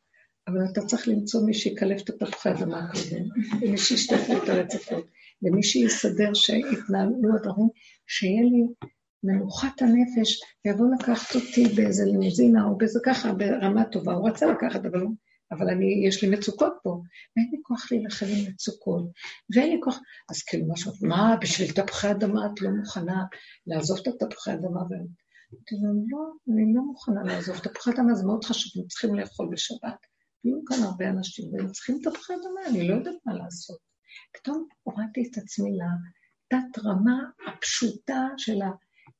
אבל 0.48 0.66
אתה 0.72 0.82
צריך 0.82 1.08
למצוא 1.08 1.46
מי 1.46 1.54
שיקלף 1.54 2.02
את 2.02 2.10
התפוחי 2.10 2.50
אדמה 2.50 2.92
קודם, 2.92 3.26
ומי 3.62 3.78
שישטף 3.78 4.30
לי 4.30 4.38
את 4.38 4.50
הרצפות, 4.50 5.06
ומי 5.44 5.64
שיסדר 5.64 6.34
שיתנהלו 6.34 7.36
הדברים, 7.36 7.70
שיהיה 8.08 8.42
לי 8.42 8.64
מנוחת 9.24 9.82
הנפש, 9.82 10.40
ויבוא 10.66 10.86
לקחת 11.00 11.36
אותי 11.36 11.68
באיזה 11.76 12.06
לימוזינה 12.06 12.66
או 12.66 12.78
באיזה 12.78 13.00
ככה, 13.06 13.34
ברמה 13.34 13.86
טובה. 13.86 14.14
הוא 14.14 14.30
רצה 14.30 14.46
לקחת, 14.46 14.86
אבל, 14.86 15.06
אבל 15.52 15.70
אני, 15.70 16.08
יש 16.08 16.24
לי 16.24 16.30
מצוקות 16.30 16.74
פה, 16.84 17.02
ואין 17.38 17.50
לי 17.52 17.58
כוח 17.64 17.92
להילחם 17.92 18.26
עם 18.26 18.54
מצוקות, 18.54 19.04
ואין 19.56 19.70
לי 19.72 19.80
כוח... 19.84 20.00
אז 20.30 20.44
כאילו 20.44 20.66
משהו, 20.74 20.92
מה, 21.02 21.36
בשביל 21.42 21.72
תפוחי 21.72 22.12
אדמה 22.12 22.46
את 22.46 22.62
לא 22.62 22.70
מוכנה 22.70 23.24
לעזוב 23.68 23.98
את 23.98 24.22
התפוחי 24.22 24.54
אדמה? 24.54 24.80
לא, 26.12 26.20
אני 26.54 26.74
לא 26.74 26.82
מוכנה 26.82 27.24
לעזוב. 27.24 27.58
תפוחי 27.58 27.92
אדמה 27.92 28.16
זה 28.16 28.26
מאוד 28.26 28.44
חשוב, 28.44 28.82
הם 28.82 28.88
צריכים 28.88 29.16
לאכול 29.16 29.50
בשבת. 29.52 29.98
היו 30.44 30.66
כאן 30.66 30.84
הרבה 30.84 31.10
אנשים, 31.10 31.54
והם 31.54 31.72
צריכים 31.72 32.00
תפוחי 32.04 32.34
אדמה, 32.34 32.70
אני 32.70 32.88
לא 32.88 32.94
יודעת 32.94 33.16
מה 33.26 33.34
לעשות. 33.34 33.95
פתאום 34.34 34.68
הורדתי 34.84 35.30
את 35.32 35.38
עצמי 35.38 35.70
לתת-רמה 35.72 37.20
הפשוטה 37.48 38.28
של 38.38 38.62
ה... 38.62 38.66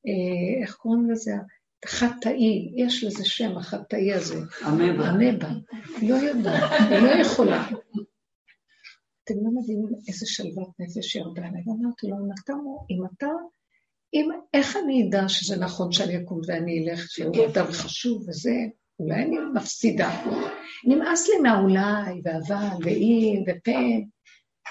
אה, 0.06 0.62
איך 0.62 0.74
קוראים 0.74 1.10
לזה? 1.10 1.32
חטאי, 1.86 2.72
יש 2.76 3.04
לזה 3.04 3.24
שם, 3.24 3.56
החטאי 3.58 4.12
הזה. 4.12 4.40
אמבה. 4.66 5.10
אמבה. 5.10 5.48
לא 6.02 6.14
יודעת, 6.14 6.70
לא 6.90 7.08
יכולה. 7.20 7.68
אתם 9.24 9.34
לא 9.34 9.50
מבינים 9.60 9.88
איזה 10.08 10.26
שלוות 10.26 10.68
נפש 10.78 11.14
ירדה 11.14 11.46
עליי. 11.46 11.62
ואמרתי 11.66 12.06
לו, 12.06 12.16
אם 12.16 12.30
אתה, 12.44 12.52
אם 12.90 13.04
אתה, 13.14 13.26
אם, 14.14 14.30
איך 14.54 14.76
אני 14.76 15.08
אדע 15.08 15.28
שזה 15.28 15.56
נכון 15.56 15.92
שאני 15.92 16.16
אקום 16.16 16.40
ואני 16.46 16.88
אלך, 16.88 17.10
שהוא 17.10 17.46
אדם 17.46 17.66
חשוב 17.66 18.28
וזה, 18.28 18.54
אולי 18.98 19.22
אני 19.22 19.36
מפסידה. 19.54 20.24
נמאס 20.84 21.28
לי 21.28 21.34
מהאולי, 21.42 22.20
והאבל, 22.24 22.76
ואם, 22.84 23.42
ופן. 23.46 24.15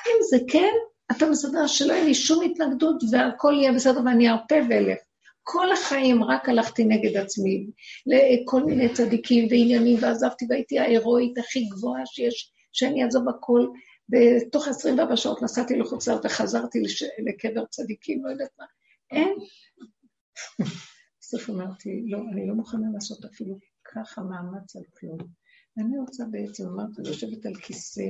אם 0.07 0.17
זה 0.29 0.37
כן, 0.47 0.73
אתה 1.11 1.29
מסדר 1.29 1.67
שלא 1.67 1.93
יהיה 1.93 2.03
לי 2.03 2.13
שום 2.13 2.43
התנגדות 2.43 3.03
והכל 3.11 3.53
יהיה 3.57 3.73
בסדר 3.73 4.01
ואני 4.05 4.29
ארפה 4.29 4.55
ואלך. 4.69 4.97
כל 5.43 5.71
החיים 5.71 6.23
רק 6.23 6.49
הלכתי 6.49 6.85
נגד 6.85 7.17
עצמי, 7.17 7.67
לכל 8.05 8.63
מיני 8.63 8.93
צדיקים 8.93 9.47
ועניינים, 9.49 9.97
ועזבתי 10.01 10.45
והייתי 10.49 10.79
ההירואית 10.79 11.37
הכי 11.37 11.65
גבוהה 11.65 12.05
שיש, 12.05 12.51
שאני 12.73 13.03
אעזוב 13.03 13.29
הכל. 13.29 13.67
בתוך 14.09 14.67
24 14.67 15.17
שעות 15.17 15.41
נסעתי 15.41 15.75
לחוץ 15.75 16.07
לארץ 16.07 16.25
וחזרתי 16.25 16.79
לש... 16.81 17.03
לקבר 17.03 17.65
צדיקים, 17.65 18.25
לא 18.25 18.29
יודעת 18.29 18.49
מה. 18.59 18.65
אין. 19.11 19.35
בסוף 21.21 21.49
אמרתי, 21.49 22.03
לא, 22.05 22.19
אני 22.33 22.47
לא 22.47 22.53
מוכנה 22.53 22.87
לעשות 22.93 23.25
אפילו 23.25 23.59
ככה 23.83 24.21
מאמץ 24.21 24.75
על 24.75 24.83
כלום. 24.99 25.17
ואני 25.77 25.97
רוצה 25.97 26.23
בעצם, 26.31 26.63
אמרתי, 26.67 27.01
לשבת 27.01 27.45
על 27.45 27.55
כיסא, 27.55 28.01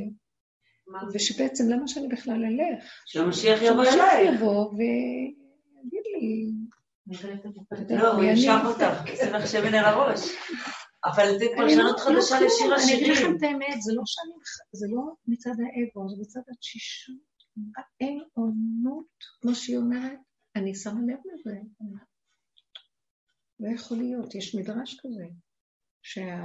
ושבעצם 1.14 1.64
למה 1.70 1.88
שאני 1.88 2.08
בכלל 2.08 2.46
אלך? 2.46 2.84
שהמשיח 3.06 3.62
יבוא 3.62 3.84
שהמשיח 3.86 3.94
אליי. 4.04 4.36
יבוא 4.36 4.70
ויגיד 4.72 6.04
לי, 6.14 6.52
לא, 7.98 8.14
הוא? 8.14 8.24
ישב 8.24 8.58
אותך, 8.66 9.10
לך 9.34 9.48
שמן 9.48 9.74
על 9.74 9.86
הראש. 9.86 10.20
אבל 11.06 11.26
זה 11.40 11.46
אני 11.46 11.56
פרשנות 11.58 11.96
לא- 12.00 12.04
חדשה 12.04 12.40
לא 12.40 12.46
לשיר 12.46 12.66
כלום, 12.68 12.74
אני 12.84 12.94
אגיד 12.96 13.08
לכם 13.08 13.12
השירים. 13.14 13.38
את 13.38 13.44
האמת, 13.44 13.82
זה 13.82 13.94
לא 13.96 14.02
שאני, 14.06 14.34
זה 14.72 14.88
לא 14.90 15.02
מצד 15.28 15.50
האגו, 15.50 16.10
זה 16.10 16.16
מצד 16.22 16.40
התשישות, 16.52 17.16
האין 17.78 18.24
עונות, 18.34 19.06
כמו 19.42 19.56
שהיא 19.56 19.78
אומרת, 19.78 20.20
אני 20.56 20.76
שמה 20.76 21.00
לב 21.08 21.20
לזה. 21.34 21.58
לא 23.60 23.70
יכול 23.76 23.98
להיות, 23.98 24.36
יש 24.36 24.56
מדרש 24.56 25.00
כזה, 25.04 25.26
שה, 26.02 26.44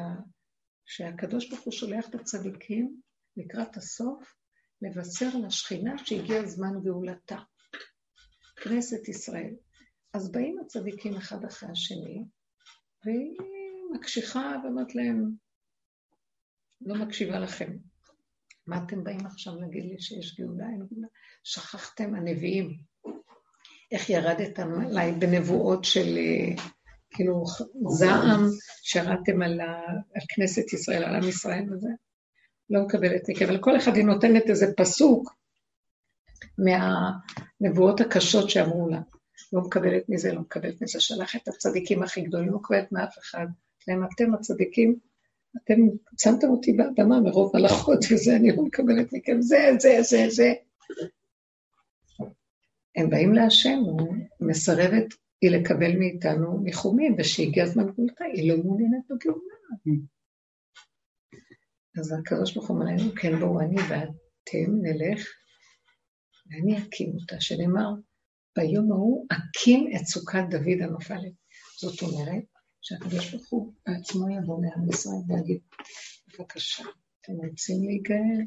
שהקדוש 0.86 1.48
ברוך 1.48 1.60
הוא 1.62 1.72
שולח 1.72 2.08
את 2.08 2.14
הצדיקים 2.14 3.00
לקראת 3.44 3.76
הסוף 3.76 4.34
לבשר 4.82 5.28
לשכינה 5.46 5.98
שהגיע 5.98 6.46
זמן 6.46 6.72
גאולתה. 6.84 7.36
כנסת 8.62 9.08
ישראל. 9.08 9.54
אז 10.12 10.32
באים 10.32 10.58
הצדיקים 10.64 11.16
אחד 11.16 11.44
אחרי 11.44 11.68
השני, 11.72 12.24
והיא 13.04 13.36
מקשיחה 13.92 14.54
ואומרת 14.64 14.94
להם, 14.94 15.30
לא 16.80 16.94
מקשיבה 16.94 17.38
לכם. 17.38 17.76
מה 18.66 18.84
אתם 18.86 19.04
באים 19.04 19.26
עכשיו 19.26 19.54
להגיד 19.60 19.84
לי 19.84 20.00
שיש 20.00 20.40
גאולה? 20.40 20.64
אין 20.64 20.86
גאולה? 20.90 21.08
שכחתם 21.44 22.14
הנביאים. 22.14 22.78
איך 23.92 24.10
ירדתם 24.10 24.80
עליי 24.80 25.12
בנבואות 25.12 25.84
של 25.84 26.18
אה, 26.18 26.62
כאילו 27.10 27.44
זעם 27.88 28.40
שירדתם 28.82 29.42
על, 29.42 29.60
על 29.60 30.22
כנסת 30.28 30.72
ישראל, 30.72 31.04
על 31.04 31.14
עם 31.14 31.28
ישראל 31.28 31.72
וזה? 31.72 31.88
לא 32.70 32.82
מקבלת 32.82 33.28
מכם. 33.28 33.44
אבל 33.44 33.58
כל 33.58 33.76
אחד 33.76 33.96
היא 33.96 34.04
נותנת 34.04 34.50
איזה 34.50 34.66
פסוק 34.76 35.34
מהנבואות 36.58 38.00
הקשות 38.00 38.50
שאמרו 38.50 38.88
לה. 38.88 39.00
לא 39.52 39.60
מקבלת 39.60 40.08
מזה, 40.08 40.32
לא 40.32 40.40
מקבלת 40.40 40.82
מזה, 40.82 41.00
שלח 41.00 41.36
את 41.36 41.48
הצדיקים 41.48 42.02
הכי 42.02 42.20
גדולים, 42.20 42.48
לא 42.48 42.56
מקבלת 42.56 42.92
מאף 42.92 43.18
אחד. 43.18 43.46
להם 43.88 44.04
אתם 44.04 44.34
הצדיקים 44.34 44.98
אתם 45.56 45.74
שמתם 46.20 46.48
אותי 46.48 46.72
באדמה 46.72 47.20
מרוב 47.20 47.56
הלכות 47.56 47.98
וזה, 48.10 48.36
אני 48.36 48.56
לא 48.56 48.62
מקבלת 48.62 49.12
מכם, 49.12 49.40
זה, 49.40 49.56
זה, 49.78 49.98
זה, 50.02 50.24
זה. 50.28 50.52
הם 52.96 53.10
באים 53.10 53.34
להשם, 53.34 53.78
הוא 53.78 54.14
מסרבת 54.40 55.14
היא 55.40 55.50
לקבל 55.50 55.98
מאיתנו 55.98 56.60
ניחומים, 56.62 57.14
ושהגיע 57.18 57.64
הזמן 57.64 57.86
גאולתה, 57.86 58.24
היא 58.24 58.52
לא 58.52 58.62
מעוניינת 58.64 59.02
בגאולה. 59.10 59.54
אז 61.98 62.12
הקדוש 62.12 62.54
ברוך 62.54 62.68
הוא 62.68 62.76
אומר 62.78 62.92
לנו, 62.92 63.12
כן 63.16 63.38
בואו 63.38 63.60
אני 63.60 63.76
ואתם 63.76 64.72
נלך, 64.82 65.26
ואני 66.46 66.78
אקים 66.78 67.12
אותה, 67.20 67.40
שנאמר, 67.40 67.88
ביום 68.56 68.92
ההוא 68.92 69.26
אקים 69.32 69.90
את 69.96 70.06
סוכת 70.06 70.44
דוד 70.50 70.82
הנופלת. 70.82 71.32
זאת 71.80 72.02
אומרת, 72.02 72.44
שהקדוש 72.80 73.30
ברוך 73.30 73.50
הוא 73.50 73.72
בעצמו 73.86 74.28
יבוא 74.30 74.62
לעם 74.62 74.88
ישראל 74.88 75.22
ויגיד, 75.28 75.60
בבקשה, 76.28 76.84
אתם 77.20 77.32
רוצים 77.32 77.84
להיגאל? 77.84 78.46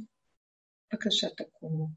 בבקשה 0.94 1.28
תקומו. 1.38 1.88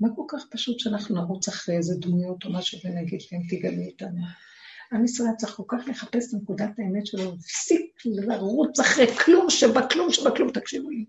מה 0.00 0.08
כל 0.16 0.24
כך 0.28 0.44
פשוט 0.50 0.78
שאנחנו 0.78 1.14
נרוץ 1.14 1.48
אחרי 1.48 1.76
איזה 1.76 1.94
דמויות 2.00 2.44
או 2.44 2.52
משהו 2.52 2.78
ונגיד 2.84 3.20
להם, 3.32 3.42
תגלו 3.50 3.82
איתנו. 3.82 4.22
עם 4.92 5.04
ישראל 5.04 5.30
צריך 5.38 5.52
כל 5.52 5.62
כך 5.68 5.88
לחפש 5.88 6.34
את 6.34 6.40
נקודת 6.42 6.70
האמת 6.78 7.06
שלו, 7.06 7.24
להפסיק 7.30 7.92
לרוץ 8.04 8.80
אחרי 8.80 9.06
כלום 9.06 9.50
שבכלום 9.50 10.12
שבכלום, 10.12 10.50
תקשיבו 10.50 10.90
לי. 10.90 11.04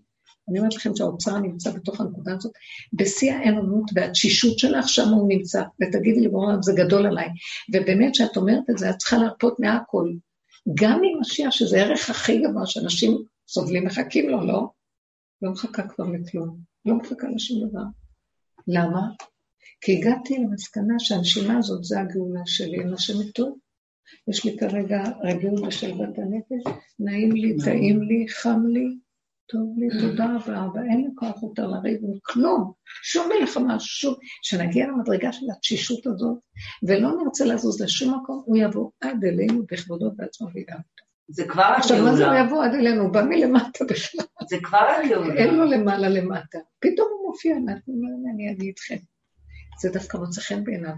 אני 0.48 0.58
אומרת 0.58 0.74
לכם 0.74 0.96
שהאוצר 0.96 1.38
נמצא 1.38 1.70
בתוך 1.70 2.00
הנקודה 2.00 2.34
הזאת, 2.34 2.52
בשיא 2.92 3.32
האמונות 3.32 3.90
והתשישות 3.94 4.58
שלך, 4.58 4.88
שם 4.88 5.08
הוא 5.08 5.28
נמצא. 5.28 5.62
ותגידי 5.82 6.20
לי, 6.20 6.28
בואו, 6.28 6.62
זה 6.62 6.72
גדול 6.76 7.06
עליי. 7.06 7.28
ובאמת, 7.74 8.12
כשאת 8.12 8.36
אומרת 8.36 8.70
את 8.70 8.78
זה, 8.78 8.90
את 8.90 8.96
צריכה 8.96 9.16
להרפות 9.16 9.60
מהכל. 9.60 10.12
גם 10.74 11.00
ממשיח, 11.16 11.50
שזה 11.50 11.76
הערך 11.76 12.10
הכי 12.10 12.38
גבוה 12.38 12.66
שאנשים 12.66 13.22
סובלים, 13.48 13.84
מחכים 13.84 14.28
לו, 14.28 14.46
לא? 14.46 14.70
לא 15.42 15.50
מחכה 15.50 15.88
כבר 15.88 16.04
לכלום. 16.04 16.58
לא 16.84 16.94
מחכה 16.94 17.26
לשום 17.34 17.68
דבר. 17.68 17.82
למה? 18.68 19.00
כי 19.80 19.98
הגעתי 19.98 20.34
למסקנה 20.38 20.94
שהנשימה 20.98 21.58
הזאת 21.58 21.84
זה 21.84 22.00
הגאולה 22.00 22.40
שלי, 22.46 22.80
אין 22.80 22.94
השם 22.94 23.30
טוב. 23.34 23.58
יש 24.28 24.44
לי 24.44 24.58
כרגע 24.58 25.02
רגיעות 25.22 25.66
בשלוות 25.66 26.18
הנפש, 26.18 26.72
נעים 26.98 27.32
לי, 27.32 27.56
טעים 27.64 28.02
לי, 28.02 28.26
חם 28.28 28.66
לי, 28.66 28.98
טוב 29.48 29.78
לי, 29.78 30.00
תודה 30.00 30.36
רבה, 30.36 30.68
ואין 30.74 31.00
לי 31.00 31.08
כוח 31.14 31.42
יותר 31.42 31.66
לריב 31.66 32.00
עם 32.02 32.18
כלום, 32.22 32.72
שום 33.02 33.28
מלחמה, 33.28 33.80
שום... 33.80 34.14
שנגיע 34.42 34.86
למדרגה 34.86 35.32
של 35.32 35.46
התשישות 35.56 36.06
הזאת, 36.06 36.38
ולא 36.88 37.10
נרצה 37.22 37.44
לזוז 37.44 37.82
לשום 37.82 38.14
מקום, 38.14 38.42
הוא 38.46 38.56
יבוא 38.56 38.90
עד 39.00 39.24
אלינו 39.24 39.62
בכבודו 39.70 40.10
בעצמו 40.16 40.48
וידע 40.54 40.74
אותו. 40.74 41.12
זה 41.28 41.44
כבר 41.44 41.62
הגאולה. 41.62 41.78
עכשיו, 41.78 42.04
מה 42.04 42.16
זה 42.16 42.26
הוא 42.26 42.46
יבוא 42.46 42.64
עד 42.64 42.74
אלינו? 42.74 43.02
הוא 43.02 43.12
בא 43.12 43.22
מלמטה 43.22 43.84
בכלל. 43.90 44.24
זה 44.48 44.56
כבר 44.62 44.86
הגאולה. 45.04 45.34
אין 45.34 45.54
לו 45.54 45.64
למעלה 45.64 46.08
למטה. 46.08 46.58
פתאום 46.80 47.08
הוא 47.12 47.30
מופיע, 47.30 47.56
אני 48.34 48.50
אגיד 48.50 48.66
איתכם. 48.66 48.96
זה 49.80 49.90
דווקא 49.92 50.16
מוצא 50.16 50.40
חן 50.40 50.64
בעיניו. 50.64 50.94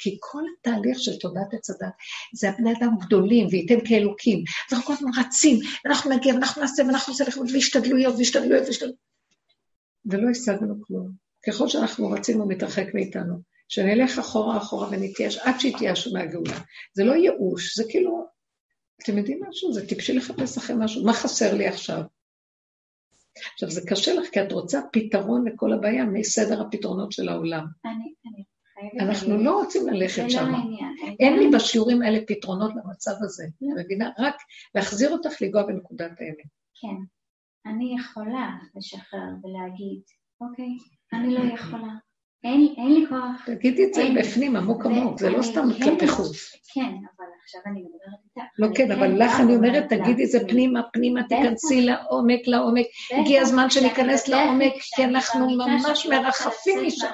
כי 0.00 0.16
כל 0.20 0.42
התהליך 0.60 0.98
של 1.00 1.18
תודעת 1.18 1.54
עץ 1.54 1.70
הדת, 1.70 1.92
זה 2.34 2.50
הבני 2.50 2.72
אדם 2.78 2.90
גדולים, 3.00 3.46
וייתן 3.50 3.78
כאלוקים. 3.88 4.44
אנחנו 4.72 4.86
כל 4.86 4.92
הזמן 4.92 5.10
רצים, 5.16 5.58
אנחנו 5.86 6.10
נגיע, 6.10 6.34
ואנחנו 6.34 6.62
נעשה, 6.62 6.82
ואנחנו 6.86 7.12
נעשה 7.12 7.24
לכבוד, 7.24 7.46
והשתדלויות, 7.52 8.14
והשתדלויות, 8.18 8.66
והשתדלויות. 8.66 8.98
ולא 10.04 10.30
השגנו 10.30 10.74
כלום. 10.86 11.10
ככל 11.46 11.68
שאנחנו 11.68 12.10
רצים, 12.10 12.40
הוא 12.40 12.48
מתרחק 12.48 12.86
מאיתנו. 12.94 13.50
שנלך 13.68 14.18
אחורה 14.18 14.56
אחורה 14.56 14.88
ונתייאש, 14.90 15.38
עד 15.38 15.60
שיתייאשו 15.60 16.12
מהגאולה. 16.12 16.58
זה 16.94 17.04
לא 17.04 17.12
ייאוש, 17.12 17.76
זה 17.76 17.84
כאילו, 17.88 18.26
אתם 19.02 19.18
יודעים 19.18 19.40
משהו? 19.48 19.72
זה 19.72 19.88
טיפשי 19.88 20.12
לחפש 20.12 20.58
אחרי 20.58 20.76
משהו. 20.78 21.04
מה 21.04 21.12
חסר 21.12 21.54
לי 21.54 21.66
עכשיו? 21.66 22.02
עכשיו, 23.52 23.70
זה 23.70 23.80
קשה 23.86 24.14
לך, 24.14 24.28
כי 24.32 24.42
את 24.42 24.52
רוצה 24.52 24.80
פתרון 24.92 25.48
לכל 25.48 25.72
הבעיה 25.72 26.04
מסדר 26.04 26.62
הפתרונות 26.62 27.12
של 27.12 27.28
העולם. 27.28 27.66
אני, 27.84 28.14
אני 28.26 28.44
אנחנו 29.00 29.36
לא 29.36 29.52
רוצים 29.60 29.88
ללכת 29.88 30.30
שם. 30.30 30.52
אין 31.20 31.38
לי 31.38 31.48
בשיעורים 31.50 32.02
האלה 32.02 32.18
פתרונות 32.26 32.70
למצב 32.84 33.12
הזה, 33.20 33.44
לא. 33.60 33.82
מבינה? 33.84 34.10
רק 34.18 34.34
להחזיר 34.74 35.12
אותך 35.12 35.42
לנגוע 35.42 35.62
בנקודת 35.62 36.10
האמת. 36.20 36.36
כן. 36.80 36.96
אני 37.66 37.94
יכולה 37.98 38.48
לשחרר 38.76 39.20
ולהגיד, 39.44 40.00
אוקיי, 40.40 40.68
אני 41.12 41.34
לא 41.34 41.54
יכולה. 41.54 41.88
אין, 42.44 42.74
אין 42.76 42.92
לי 42.94 43.06
כוח. 43.08 43.44
תגידי 43.46 43.84
את 43.84 43.94
זה 43.94 44.02
בפנים, 44.20 44.56
עמוק 44.56 44.86
עמוק, 44.86 45.18
זה 45.18 45.30
לא 45.30 45.42
סתם 45.42 45.68
כן- 45.78 45.84
כלפי 45.84 46.08
חוץ. 46.08 46.56
כן, 46.74 46.80
אבל 46.90 47.26
עכשיו 47.44 47.60
אני 47.66 47.80
מדברת 47.80 48.20
איתך. 48.36 48.48
לא 48.58 48.68
כן, 48.74 48.92
אבל 48.92 49.22
לך 49.22 49.40
אני 49.40 49.56
אומרת, 49.56 49.88
תגידי 49.88 50.24
את 50.24 50.30
זה. 50.30 50.48
פנימה, 50.48 50.80
פנימה. 50.92 51.22
תיכנסי 51.22 51.82
לעומק, 51.82 52.40
לעומק. 52.46 52.86
הגיע 53.12 53.42
הזמן 53.42 53.70
שניכנס 53.70 54.28
לעומק, 54.28 54.72
כי 54.96 55.04
אנחנו 55.04 55.56
ממש 55.56 56.06
לא 56.06 56.22
מרחפים 56.22 56.86
משם. 56.86 57.06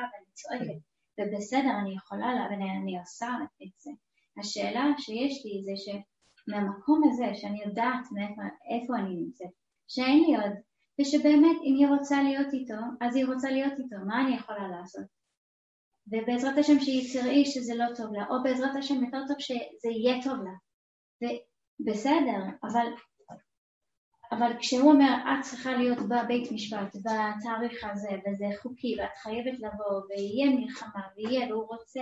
בוכה 0.00 0.16
ואני 0.16 0.32
צועקת, 0.32 0.80
ובסדר, 1.20 1.78
אני 1.82 1.94
יכולה, 1.94 2.34
לה- 2.34 2.46
ואני 2.50 2.98
עושה 2.98 3.28
את 3.62 3.68
זה. 3.78 3.90
השאלה 4.38 4.84
שיש 4.98 5.44
לי 5.44 5.62
זה 5.64 5.72
שמהמקום 5.76 7.02
הזה, 7.08 7.24
שאני 7.34 7.62
יודעת 7.62 8.04
מאיפה 8.12 8.42
איפה 8.70 8.96
אני 8.96 9.14
נמצאת, 9.14 9.50
שאין 9.88 10.24
לי 10.24 10.36
עוד, 10.36 10.52
ושבאמת 11.00 11.56
אם 11.64 11.74
היא 11.78 11.88
רוצה 11.88 12.22
להיות 12.22 12.52
איתו, 12.52 12.74
אז 13.00 13.16
היא 13.16 13.26
רוצה 13.26 13.50
להיות 13.50 13.72
איתו, 13.78 13.96
מה 14.06 14.20
אני 14.20 14.36
יכולה 14.36 14.68
לעשות? 14.68 15.04
ובעזרת 16.06 16.58
השם 16.58 16.80
שהיא 16.80 17.12
תראי 17.12 17.44
שזה 17.46 17.74
לא 17.74 17.84
טוב 17.96 18.14
לה, 18.14 18.26
או 18.30 18.42
בעזרת 18.42 18.76
השם 18.76 19.04
יותר 19.04 19.18
טוב 19.28 19.36
שזה 19.38 19.90
יהיה 19.90 20.22
טוב 20.22 20.38
לה. 20.44 20.54
ובסדר, 21.22 22.42
אבל 22.64 22.86
אבל 24.32 24.52
כשהוא 24.60 24.92
אומר, 24.92 25.14
את 25.24 25.44
צריכה 25.44 25.72
להיות 25.72 25.98
בבית 25.98 26.52
משפט 26.52 26.96
בתאריך 26.96 27.84
הזה, 27.92 28.08
וזה 28.08 28.44
חוקי, 28.62 28.96
ואת 28.98 29.16
חייבת 29.22 29.58
לבוא, 29.58 30.02
ויהיה 30.08 30.50
מלחמה, 30.50 31.00
ויהיה, 31.16 31.46
והוא 31.54 31.66
רוצה 31.68 32.00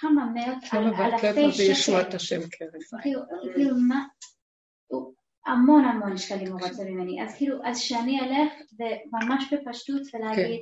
כמה 0.00 0.24
מאות, 0.34 0.64
כן, 0.70 0.82
לא 0.84 0.90
אלפי 1.04 1.46
מה 1.46 1.50
זה 1.52 1.62
ישועת 1.62 2.06
שקל. 2.06 2.16
השם 2.16 2.40
כרף. 2.40 3.00
כאילו, 3.02 3.20
כאילו, 3.54 3.76
מה, 3.88 4.04
הוא- 4.86 5.14
המון 5.46 5.84
המון 5.84 6.16
שקלים 6.16 6.52
הוא 6.52 6.60
רוצה 6.60 6.84
ממני, 6.84 7.22
אז 7.22 7.34
כאילו, 7.36 7.56
אז 7.64 7.78
שאני 7.78 8.20
אלך, 8.20 8.52
וממש 8.78 9.52
בפשטות, 9.52 10.02
ולהגיד, 10.14 10.60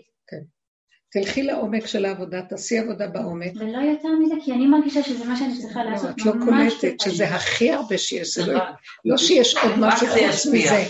תלכי 1.13 1.43
לעומק 1.43 1.87
של 1.87 2.05
העבודה, 2.05 2.43
תעשי 2.43 2.79
עבודה 2.79 3.09
בעומק. 3.09 3.53
ולא 3.57 3.79
יותר 3.79 4.09
מזה, 4.09 4.35
כי 4.45 4.53
אני 4.53 4.67
מרגישה 4.67 5.03
שזה 5.03 5.25
מה 5.25 5.37
שאני 5.37 5.59
צריכה 5.63 5.85
לא, 5.85 5.91
לעשות, 5.91 6.11
את 6.11 6.27
לא 6.27 6.33
קולטת 6.45 7.01
שזה. 7.01 7.29
הכי 7.29 7.71
הרבה 7.73 7.99
שיש, 7.99 8.35
זה 8.39 8.47
לא- 8.47 8.59
נכון. 8.59 8.75
לא 9.05 9.17
שיש 9.17 9.57
עוד 9.57 9.73
משהו 9.79 10.07
חוץ. 10.07 10.47
מזה. 10.53 10.85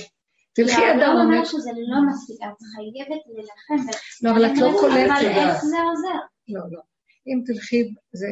תלכי 0.55 0.77
כי 0.77 0.85
עד 0.85 0.95
אומר 0.97 1.05
העומק. 1.07 1.45
שזה 1.45 1.71
לא 1.89 1.99
מספיק, 2.11 2.37
את 2.37 2.63
חייבת 2.77 3.21
להילחם. 3.27 3.91
לא, 4.23 4.31
אבל 4.31 4.47
את 4.47 4.59
לא 4.59 4.71
אבל 4.71 4.79
קולטת. 4.81 5.25
איך 5.37 5.65
זה 5.65 5.77
עוזר? 5.91 6.19
לא, 6.49 6.61
לא. 6.71 6.81
אם 7.27 7.43
תלכי, 7.47 7.95
זה 8.13 8.27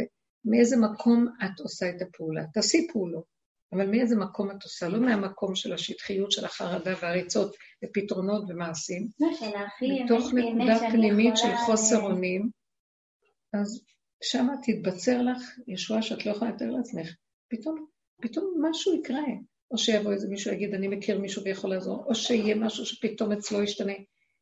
מאיזה 0.45 0.77
מקום 0.77 1.27
את 1.45 1.61
עושה 1.61 1.89
את 1.91 2.03
הפעולה. 2.03 2.43
תעשי 2.55 2.87
פעולות, 2.93 3.25
אבל 3.73 3.87
מאיזה 3.91 4.17
מקום 4.17 4.51
את 4.51 4.63
עושה, 4.63 4.89
לא 4.89 5.01
מהמקום 5.01 5.55
של 5.55 5.73
השטחיות, 5.73 6.33
של 6.33 6.45
החרדה 6.45 6.93
והריצות 7.03 7.57
לפתרונות 7.85 8.45
ומעשים, 8.49 9.09
מתוך 9.83 10.33
אמת 10.33 10.45
נקודה 10.45 10.91
פנימית 10.91 11.37
של 11.37 11.57
חוסר 11.67 12.01
אונים, 12.01 12.51
אז 13.53 13.85
שמה 14.23 14.55
תתבצר 14.63 15.23
לך 15.23 15.59
ישועה 15.69 16.03
שאת 16.03 16.27
לא 16.27 16.31
יכולה 16.31 16.51
לתאר 16.51 16.71
לעצמך. 16.71 17.09
פתאום, 17.49 17.87
פתאום 18.23 18.55
משהו 18.71 18.95
יקרה. 18.95 19.25
או 19.71 19.79
שיבוא 19.79 20.13
איזה 20.13 20.29
מישהו 20.29 20.53
יגיד, 20.53 20.75
אני 20.75 20.89
מכיר 20.89 21.19
מישהו 21.19 21.45
ויכול 21.45 21.71
לעזור, 21.71 22.05
או 22.07 22.15
שיהיה 22.15 22.55
משהו 22.55 22.87
שפתאום 22.87 23.33
אצלו 23.33 23.63
ישתנה. 23.63 23.93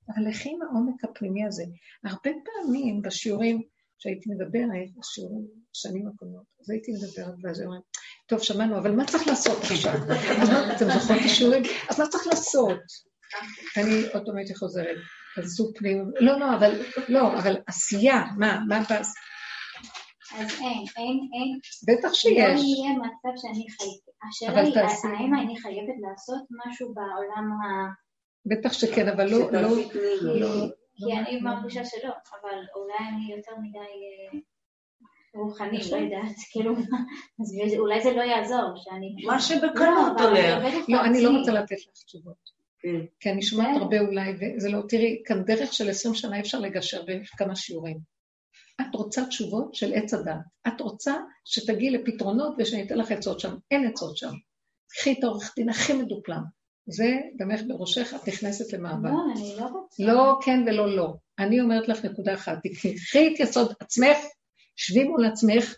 אבל 0.09 0.28
לכי 0.28 0.48
עם 0.48 0.62
העומק 0.62 1.05
הפנימי 1.05 1.44
הזה. 1.44 1.64
הרבה 2.05 2.31
פעמים 2.44 3.02
בשיעורים 3.02 3.62
שהייתי 3.98 4.31
מדברת, 4.31 4.89
בשיעורים 4.98 5.47
שנים 5.73 6.06
הקודמות, 6.06 6.44
אז 6.60 6.70
הייתי 6.70 6.93
מדברת, 6.93 7.35
ואז 7.43 7.60
היא 7.60 7.66
אומרת, 7.66 7.82
טוב, 8.28 8.43
שמענו, 8.43 8.78
אבל 8.78 8.93
מה 8.93 9.06
צריך 9.06 9.27
לעשות 9.27 9.59
עכשיו? 9.62 9.93
אז 10.43 10.48
מה, 10.48 10.77
אתם 10.77 10.85
זוכרות 10.85 11.19
את 11.20 11.24
השיעורים? 11.24 11.62
אז 11.89 12.01
מה 12.01 12.06
צריך 12.09 12.27
לעשות? 12.27 12.81
אני 13.77 14.05
אוטומטית 14.15 14.57
חוזרת, 14.57 14.97
תעשו 15.35 15.73
פנים, 15.75 16.11
לא, 16.21 16.41
לא, 16.41 16.55
אבל, 16.55 16.83
לא, 17.09 17.39
אבל 17.39 17.57
עשייה, 17.67 18.25
מה, 18.39 18.61
מה 18.69 18.81
בס... 18.81 19.15
אז 20.39 20.61
אין, 20.61 20.85
אין, 20.97 21.29
אין. 21.33 21.59
בטח 21.89 22.09
לא 22.09 22.15
שיש. 22.15 22.61
יהיה 22.61 22.93
מצב 22.93 23.33
שאני 23.37 23.67
חייבת. 23.71 24.17
השאלה 24.29 24.61
היא. 24.61 25.19
האם 25.19 25.35
אני 25.35 25.61
חייבת 25.61 25.95
לעשות 26.01 26.43
משהו 26.67 26.95
בעולם 26.95 27.53
ה... 27.53 27.89
בטח 28.47 28.73
שכן, 28.73 29.09
אבל 29.09 29.31
לא, 29.31 29.53
לא, 29.53 29.61
לא, 30.23 30.67
כי 30.97 31.13
אני 31.13 31.41
מרגישה 31.41 31.85
שלא, 31.85 32.11
אבל 32.43 32.59
אולי 32.77 33.09
אני 33.09 33.35
יותר 33.37 33.53
מדי 33.63 33.79
אה, 33.79 34.39
רוחני, 35.35 35.79
לא 35.79 35.85
נכון. 35.85 36.03
יודעת, 36.03 36.37
כאילו, 36.53 36.73
אז 37.41 37.75
אולי 37.79 38.03
זה 38.03 38.13
לא 38.13 38.23
יעזור, 38.23 38.73
שאני... 38.77 39.27
מה 39.27 39.35
לא, 39.35 39.41
שבקלות 39.41 40.21
אני 40.21 40.53
הולך. 40.53 40.89
לא, 40.89 41.01
אני 41.05 41.23
לא. 41.23 41.31
רוצה 41.39 41.53
לתת 41.53 41.73
לך 41.73 42.05
תשובות. 42.07 42.62
כן. 42.83 43.07
כי 43.21 43.31
אני 43.31 43.43
שומעת. 43.43 43.77
הרבה 43.77 44.01
אולי, 44.01 44.33
וזה 44.41 44.69
לא, 44.69 44.83
תראי, 44.89 45.23
כאן 45.25 45.45
דרך 45.45 45.73
של 45.73 45.91
20 45.91 46.15
שנה 46.15 46.41
אפשר 46.41 46.61
לגשר 46.61 47.03
בכמה 47.03 47.57
שיעורים. 47.57 47.99
את 48.81 48.95
רוצה 48.95 49.27
תשובות 49.27 49.75
של 49.75 49.93
עץ 49.95 50.15
הדת. 50.15 50.35
את 50.69 50.81
רוצה 50.81 51.15
שתגיעי 51.45 51.91
לפתרונות 51.91 52.55
ושאני 52.59 52.83
אתן 52.83 52.99
לך 52.99 53.13
עצות 53.13 53.41
שם. 53.41 53.57
אין 53.71 53.87
עצות 53.87 54.17
שם. 54.17 54.33
קחי 54.89 55.13
את 55.13 55.25
העורך 55.25 55.53
דין 55.57 55.69
הכי 55.69 55.93
מדופלם. 55.93 56.43
זה 56.87 57.17
דמך 57.37 57.61
בראשך, 57.69 58.15
את 58.15 58.29
נכנסת 58.29 58.73
למעבר. 58.73 59.09
לא, 59.11 59.19
אני 59.37 59.55
לא 59.59 59.65
רוצה. 59.65 60.03
לא 60.03 60.39
כן 60.45 60.65
ולא 60.67 60.97
לא. 60.97 61.15
אני 61.39 61.61
אומרת 61.61 61.89
לך 61.89 62.05
נקודה 62.05 62.35
אחת, 62.35 62.59
תקחי 62.63 63.35
את 63.35 63.41
יסוד 63.41 63.73
עצמך, 63.81 64.17
שבי 64.77 65.05
מול 65.05 65.27
עצמך, 65.27 65.75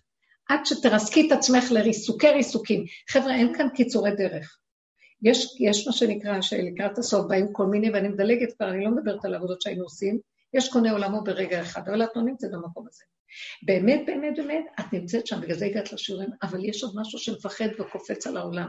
עד 0.48 0.60
שתרסקי 0.66 1.26
את 1.26 1.32
עצמך 1.32 1.64
לריסוקי 1.70 2.28
ריסוקים. 2.28 2.84
חבר'ה, 3.10 3.34
אין 3.34 3.54
כאן 3.56 3.68
קיצורי 3.74 4.10
דרך. 4.16 4.58
יש, 5.22 5.56
יש 5.60 5.86
מה 5.86 5.92
שנקרא, 5.92 6.40
שלקראת 6.40 6.98
הסוף 6.98 7.26
באים 7.26 7.52
כל 7.52 7.66
מיני, 7.66 7.90
ואני 7.90 8.08
מדלגת 8.08 8.52
כבר, 8.52 8.70
אני 8.70 8.84
לא 8.84 8.90
מדברת 8.90 9.24
על 9.24 9.34
העבודות 9.34 9.62
שהיינו 9.62 9.82
עושים, 9.82 10.18
יש 10.54 10.68
קונה 10.72 10.92
עולמו 10.92 11.24
ברגע 11.24 11.62
אחד, 11.62 11.88
אבל 11.88 12.04
את 12.04 12.08
לא 12.16 12.22
נמצאת 12.22 12.50
במקום 12.50 12.86
הזה. 12.88 13.04
באמת, 13.62 14.02
באמת, 14.06 14.36
באמת, 14.36 14.64
את 14.80 14.92
נמצאת 14.92 15.26
שם, 15.26 15.40
בגלל 15.40 15.56
זה 15.56 15.66
הגעת 15.66 15.92
לשיעורים, 15.92 16.28
אבל 16.42 16.64
יש 16.64 16.82
עוד 16.82 16.92
משהו 16.96 17.18
שמפחד 17.18 17.68
וקופץ 17.78 18.26
על 18.26 18.36
העולם. 18.36 18.68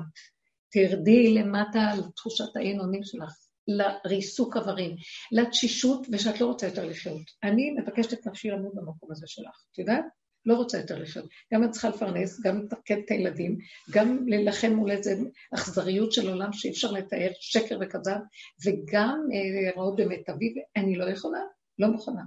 תרדי 0.69 1.33
למטה 1.33 1.81
על 1.81 2.01
תחושת 2.15 2.55
האין 2.55 2.79
אונים 2.79 3.03
שלך, 3.03 3.33
לריסוק 3.67 4.57
איברים, 4.57 4.95
לתשישות, 5.31 6.07
ושאת 6.11 6.41
לא 6.41 6.45
רוצה 6.45 6.67
יותר 6.67 6.85
לחיות. 6.85 7.21
אני 7.43 7.71
מבקשת 7.71 8.13
את 8.13 8.27
נפשי 8.27 8.49
למות 8.49 8.75
במקום 8.75 9.11
הזה 9.11 9.27
שלך, 9.27 9.63
את 9.71 9.77
יודעת? 9.77 10.05
לא 10.45 10.55
רוצה 10.55 10.77
יותר 10.77 10.99
לחיות. 10.99 11.25
גם 11.53 11.63
את 11.63 11.71
צריכה 11.71 11.89
לפרנס, 11.89 12.41
גם 12.41 12.61
לתפקד 12.61 12.97
את 13.05 13.11
הילדים, 13.11 13.57
גם 13.91 14.27
להילחם 14.27 14.71
מול 14.73 14.91
איזה 14.91 15.15
אכזריות 15.55 16.11
של 16.11 16.29
עולם 16.29 16.53
שאי 16.53 16.71
אפשר 16.71 16.91
לתאר, 16.91 17.31
שקר 17.39 17.77
וכזב, 17.81 18.19
וגם 18.65 19.19
להיראות 19.29 19.99
אה, 19.99 20.05
במיטבי, 20.05 20.53
אני 20.75 20.95
לא 20.95 21.05
יכולה, 21.05 21.41
לא 21.79 21.87
מוכנה, 21.87 22.23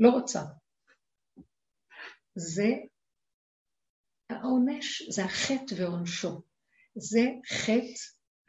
לא 0.00 0.10
רוצה. 0.10 0.42
זה 2.34 2.68
העונש, 4.30 5.02
זה 5.08 5.24
החטא 5.24 5.74
ועונשו. 5.76 6.42
זה 6.94 7.20
חטא 7.48 8.00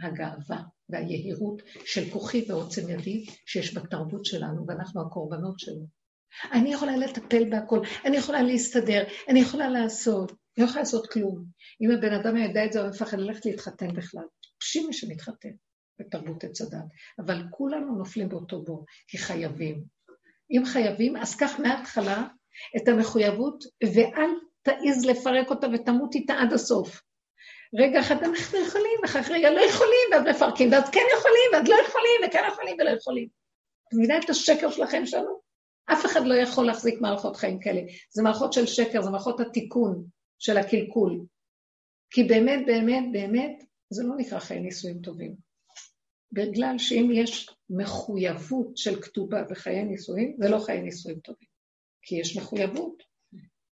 הגאווה 0.02 0.64
והיהירות 0.90 1.62
של 1.86 2.10
כוחי 2.10 2.46
ועוצם 2.50 2.90
ידי 2.90 3.26
שיש 3.46 3.78
בתרבות 3.78 4.26
שלנו, 4.26 4.66
ואנחנו 4.68 5.02
הקורבנות 5.02 5.60
שלו. 5.60 6.01
אני 6.52 6.74
יכולה 6.74 6.98
לטפל 6.98 7.50
בהכל, 7.50 7.80
אני 8.06 8.18
יכולה 8.18 8.42
להסתדר, 8.42 9.04
אני 9.30 9.40
יכולה 9.40 9.70
לעשות, 9.70 10.32
אני 10.32 10.38
לא 10.58 10.66
יכולה 10.66 10.82
לעשות 10.82 11.08
כלום. 11.08 11.46
אם 11.82 11.92
הבן 11.92 12.14
אדם 12.14 12.38
ידע 12.38 12.66
את 12.66 12.74
זה, 12.74 12.82
הוא 12.82 12.90
מפחד 12.90 13.20
ללכת 13.20 13.46
להתחתן 13.46 13.94
בכלל. 13.94 14.24
פשימי 14.60 14.88
מי 14.88 14.94
שמתחתן 14.94 15.50
בתרבות 16.00 16.44
עץ 16.44 16.62
הדת. 16.62 16.86
אבל 17.20 17.44
כולנו 17.52 17.96
נופלים 17.96 18.30
באותו 18.30 18.64
בור, 18.64 18.86
כי 19.08 19.18
חייבים. 19.18 19.84
אם 20.52 20.66
חייבים, 20.66 21.18
אז 21.18 21.36
קח 21.36 21.60
מההתחלה 21.60 22.28
את 22.78 22.88
המחויבות, 22.88 23.64
ואל 23.84 24.30
תעז 24.62 25.06
לפרק 25.06 25.50
אותה 25.50 25.68
ותמות 25.74 26.16
איתה 26.16 26.34
עד 26.34 26.54
הסוף. 26.54 27.02
רגע 27.80 28.00
אחד 28.00 28.24
אנחנו 28.24 28.60
יכולים, 28.60 29.00
ואחר 29.04 29.24
כך 29.24 29.30
רגע 29.32 29.50
לא 29.50 29.62
יכולים, 29.62 30.08
ואז 30.12 30.36
מפרקים, 30.36 30.72
ואז 30.72 30.90
כן 30.90 31.06
יכולים, 31.18 31.50
ואז 31.54 31.68
לא 31.70 31.76
יכולים, 31.88 32.22
וכן 32.28 32.44
יכולים 32.52 32.76
ולא 32.80 32.90
יכולים. 32.90 33.28
את 33.88 33.94
מבינה 33.94 34.18
את 34.18 34.30
השקר 34.30 34.72
שלכם 34.72 35.06
שלנו? 35.06 35.51
אף 35.94 36.06
אחד 36.06 36.26
לא 36.26 36.34
יכול 36.34 36.66
להחזיק 36.66 37.02
מערכות 37.02 37.36
חיים 37.36 37.60
כאלה. 37.60 37.82
זה 38.12 38.24
מערכות 38.24 38.54
של 38.54 38.66
שקר, 38.66 39.02
זה 39.02 39.10
מערכות 39.10 39.40
התיקון 39.40 40.06
של 40.40 40.58
הקלקול. 40.58 41.26
כי 42.10 42.24
באמת, 42.24 42.66
באמת, 42.66 43.04
באמת, 43.12 43.64
זה 43.90 44.04
לא 44.04 44.16
נקרא 44.18 44.40
חיי 44.40 44.60
נישואים 44.60 45.02
טובים. 45.02 45.36
בגלל 46.32 46.78
שאם 46.78 47.10
יש 47.14 47.50
מחויבות 47.70 48.78
של 48.78 49.02
כתובה 49.02 49.44
בחיי 49.44 49.84
נישואים, 49.84 50.38
זה 50.40 50.50
לא 50.50 50.60
חיי 50.60 50.82
נישואים 50.82 51.20
טובים. 51.20 51.48
כי 52.02 52.16
יש 52.16 52.38
מחויבות. 52.38 53.04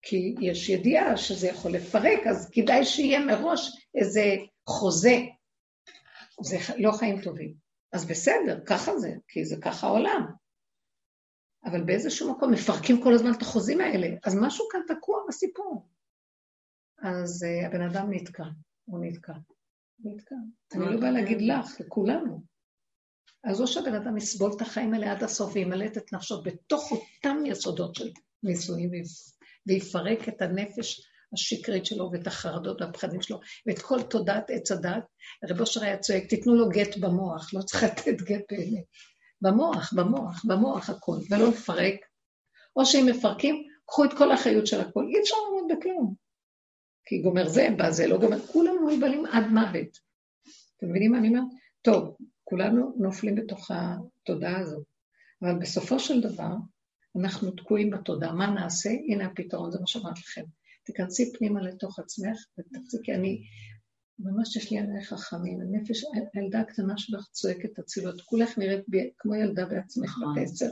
כי 0.03 0.35
יש 0.41 0.69
ידיעה 0.69 1.17
שזה 1.17 1.49
יכול 1.49 1.73
לפרק, 1.73 2.27
אז 2.31 2.51
כדאי 2.53 2.85
שיהיה 2.85 3.27
מראש 3.27 3.89
איזה 3.95 4.37
חוזה. 4.69 5.17
זה 6.43 6.57
לא 6.79 6.93
חיים 6.93 7.21
טובים. 7.23 7.55
אז 7.93 8.05
בסדר, 8.05 8.61
ככה 8.67 8.99
זה, 8.99 9.11
כי 9.29 9.45
זה 9.45 9.57
ככה 9.61 9.87
העולם. 9.87 10.27
אבל 11.65 11.85
באיזשהו 11.85 12.33
מקום 12.33 12.53
מפרקים 12.53 13.03
כל 13.03 13.15
הזמן 13.15 13.33
את 13.33 13.43
החוזים 13.43 13.81
האלה, 13.81 14.17
אז 14.25 14.37
משהו 14.41 14.65
כאן 14.73 14.81
תקוע 14.97 15.19
בסיפור. 15.29 15.89
אז 17.03 17.45
uh, 17.45 17.67
הבן 17.67 17.81
אדם 17.81 18.07
נתקע, 18.11 18.45
הוא 18.85 19.05
נתקע. 19.05 19.33
נתקע. 20.05 20.35
אני 20.75 20.95
לא 20.95 21.01
באה 21.01 21.11
להגיד 21.11 21.43
לך, 21.43 21.81
לכולנו. 21.81 22.43
אז 23.45 23.61
או 23.61 23.67
שהבן 23.67 23.95
אדם 23.95 24.17
יסבול 24.17 24.53
את 24.57 24.61
החיים 24.61 24.95
האלה 24.95 25.13
עד 25.13 25.23
הסוף 25.23 25.55
וימלט 25.55 25.97
את 25.97 26.13
נפשו 26.13 26.43
בתוך 26.43 26.93
אותם 26.93 27.37
יסודות 27.47 27.95
של 27.95 28.11
נישואים 28.43 28.91
ויפרק 29.67 30.29
את 30.29 30.43
הנפש 30.43 31.01
השקרית 31.33 31.87
שלו 31.87 32.11
ואת 32.13 32.27
החרדות 32.27 32.81
והפחדים 32.81 33.23
שלו 33.23 33.41
ואת 33.67 33.79
כל 33.79 34.03
תודעת 34.03 34.51
עץ 34.51 34.73
הדת. 34.73 35.05
רב 35.51 35.61
אושר 35.61 35.83
היה 35.83 35.99
צועק, 35.99 36.25
תיתנו 36.29 36.55
לו 36.55 36.69
גט 36.69 36.97
במוח, 36.97 37.55
לא 37.55 37.63
צריך 37.63 37.83
לתת 37.83 38.23
גט 38.23 38.43
באמת. 38.51 38.85
במוח, 39.45 39.93
במוח, 39.93 40.45
במוח 40.45 40.91
הכל, 40.91 41.17
ולא 41.31 41.49
לפרק. 41.49 41.95
או 42.77 42.87
שאם 42.87 43.07
מפרקים, 43.11 43.63
קחו 43.87 44.05
את 44.05 44.11
כל 44.19 44.31
האחריות 44.31 44.67
של 44.67 44.81
הכל. 44.81 45.07
אי 45.09 45.21
אפשר 45.21 45.37
לעמוד 45.45 45.73
בכלום. 45.79 46.15
כי 47.07 47.19
גומר 47.19 47.49
זה, 47.49 47.69
בא 47.77 47.91
זה, 47.91 48.07
לא 48.07 48.19
גומר, 48.19 48.47
כולנו 48.47 48.87
מבלים 48.87 49.27
עד 49.27 49.47
מוות. 49.47 49.99
אתם 50.77 50.89
מבינים 50.89 51.13
מה 51.13 51.19
אני 51.19 51.29
אומרת? 51.29 51.45
טוב, 51.83 52.17
כולנו 52.45 52.95
נופלים 52.99 53.35
בתוך 53.35 53.71
התודעה 53.71 54.61
הזאת. 54.61 54.85
אבל 55.43 55.59
בסופו 55.61 55.99
של 55.99 56.21
דבר, 56.21 56.55
אנחנו 57.17 57.51
תקועים 57.51 57.91
בתודעה. 57.91 58.33
מה 58.33 58.47
נעשה? 58.47 58.91
הנה 58.91 59.27
הפתרון, 59.27 59.71
זה 59.71 59.81
מה 59.81 59.87
שאמרתי 59.87 60.21
לכם. 60.21 60.45
תיכנסי 60.85 61.33
פנימה 61.33 61.63
לתוך 61.63 61.99
עצמך 61.99 62.37
ותפסיקי. 62.59 63.15
אני, 63.15 63.43
ממש 64.19 64.57
יש 64.57 64.71
לי 64.71 64.79
עליך 64.79 65.13
חכמים. 65.13 65.61
הנפש, 65.61 66.05
הילדה 66.35 66.61
הקטנה 66.61 66.95
שלך 66.97 67.29
צועקת 67.31 67.79
אצילות. 67.79 68.21
כולך 68.21 68.59
נראית 68.59 68.85
בי, 68.89 69.11
כמו 69.19 69.35
ילדה 69.35 69.67
בעצמך 69.67 70.19
בת 70.19 70.43
עשר. 70.43 70.71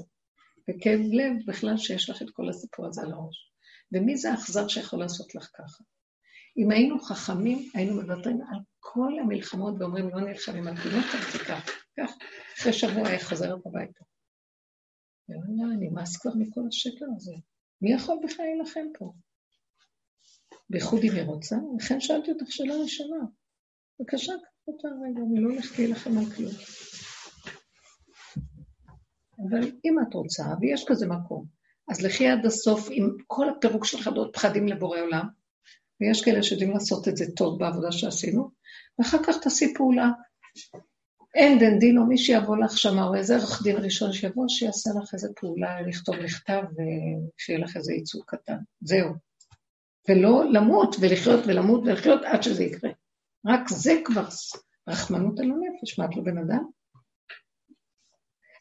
וכאב 0.70 1.00
לב 1.00 1.32
בכלל 1.46 1.76
שיש 1.76 2.10
לך 2.10 2.22
את 2.22 2.30
כל 2.30 2.48
הסיפור 2.48 2.86
הזה 2.86 3.02
על 3.02 3.12
הראש. 3.12 3.52
ומי 3.92 4.16
זה 4.16 4.30
האכזר 4.30 4.68
שיכול 4.68 5.00
לעשות 5.00 5.34
לך 5.34 5.50
ככה? 5.54 5.84
אם 6.56 6.70
היינו 6.70 7.00
חכמים, 7.00 7.70
היינו 7.74 7.94
מוותרים 7.94 8.40
על 8.50 8.58
כל 8.80 9.12
המלחמות 9.20 9.74
ואומרים, 9.78 10.08
לא 10.08 10.20
נלחמים 10.20 10.66
על 10.66 10.76
פינות, 10.76 11.04
אז 11.04 11.40
כך, 11.48 11.70
כך. 12.00 12.10
אחרי 12.58 12.72
שבוע 12.72 13.08
היא 13.08 13.18
חוזרת 13.18 13.66
הביתה. 13.66 14.04
יאללה, 15.28 15.76
נמאס 15.80 16.16
כבר 16.16 16.30
מכל 16.34 16.60
השקר 16.68 17.06
הזה. 17.16 17.32
מי 17.82 17.92
יכול 17.92 18.18
בכלל 18.24 18.44
להילחם 18.44 18.86
פה? 18.98 19.12
בייחוד 20.72 21.00
אם 21.04 21.12
היא 21.12 21.22
רוצה, 21.22 21.56
לכן 21.78 22.00
שאלתי 22.00 22.30
אותך 22.30 22.46
שאלה 22.48 22.74
ראשונה. 22.74 23.16
בבקשה, 24.00 24.32
קח 24.32 24.68
אותה 24.68 24.88
רגע, 24.88 25.20
אני 25.30 25.40
לא 25.40 25.50
הולכת 25.50 25.78
להילחם 25.78 26.18
על 26.18 26.24
כלום. 26.36 26.52
אבל 29.38 29.70
אם 29.84 29.96
את 30.02 30.14
רוצה, 30.14 30.44
ויש 30.60 30.84
כזה 30.88 31.06
מקום, 31.06 31.44
אז 31.88 32.02
לכי 32.02 32.28
עד 32.28 32.46
הסוף 32.46 32.88
עם 32.90 33.16
כל 33.26 33.48
הפירוק 33.48 33.84
של 33.84 33.98
חדות 33.98 34.30
פחדים 34.32 34.68
לבורא 34.68 35.00
עולם, 35.00 35.26
ויש 36.00 36.24
כאלה 36.24 36.42
שיודעים 36.42 36.70
לעשות 36.70 37.08
את 37.08 37.16
זה 37.16 37.24
טוב 37.36 37.58
בעבודה 37.58 37.92
שעשינו, 37.92 38.50
ואחר 38.98 39.18
כך 39.24 39.36
תעשי 39.42 39.74
פעולה. 39.74 40.10
אין 41.34 41.58
דין 41.58 41.78
דין 41.78 41.98
או 41.98 42.06
מי 42.06 42.18
שיבוא 42.18 42.56
לך 42.56 42.78
שמה, 42.78 43.04
או 43.04 43.14
איזה 43.14 43.36
עורך 43.36 43.62
דין 43.62 43.76
ראשון 43.76 44.12
שיבוא, 44.12 44.44
שיעשה 44.48 44.90
לך 45.02 45.14
איזה 45.14 45.28
פעולה, 45.40 45.80
לכתוב 45.80 46.16
מכתב, 46.16 46.62
ושיהיה 46.72 47.58
לך 47.58 47.76
איזה 47.76 47.92
ייצוג 47.92 48.22
קטן. 48.26 48.58
זהו. 48.80 49.31
ולא 50.08 50.44
למות 50.52 50.96
ולחיות 51.00 51.40
ולמות 51.46 51.80
ולחיות 51.84 52.20
עד 52.24 52.42
שזה 52.42 52.64
יקרה. 52.64 52.90
רק 53.46 53.68
זה 53.68 54.00
כבר 54.04 54.24
רחמנות 54.88 55.40
על 55.40 55.46
הנפש, 55.50 55.98
מה 55.98 56.04
את 56.04 56.16
לא 56.16 56.22
בן 56.22 56.38
אדם? 56.38 56.64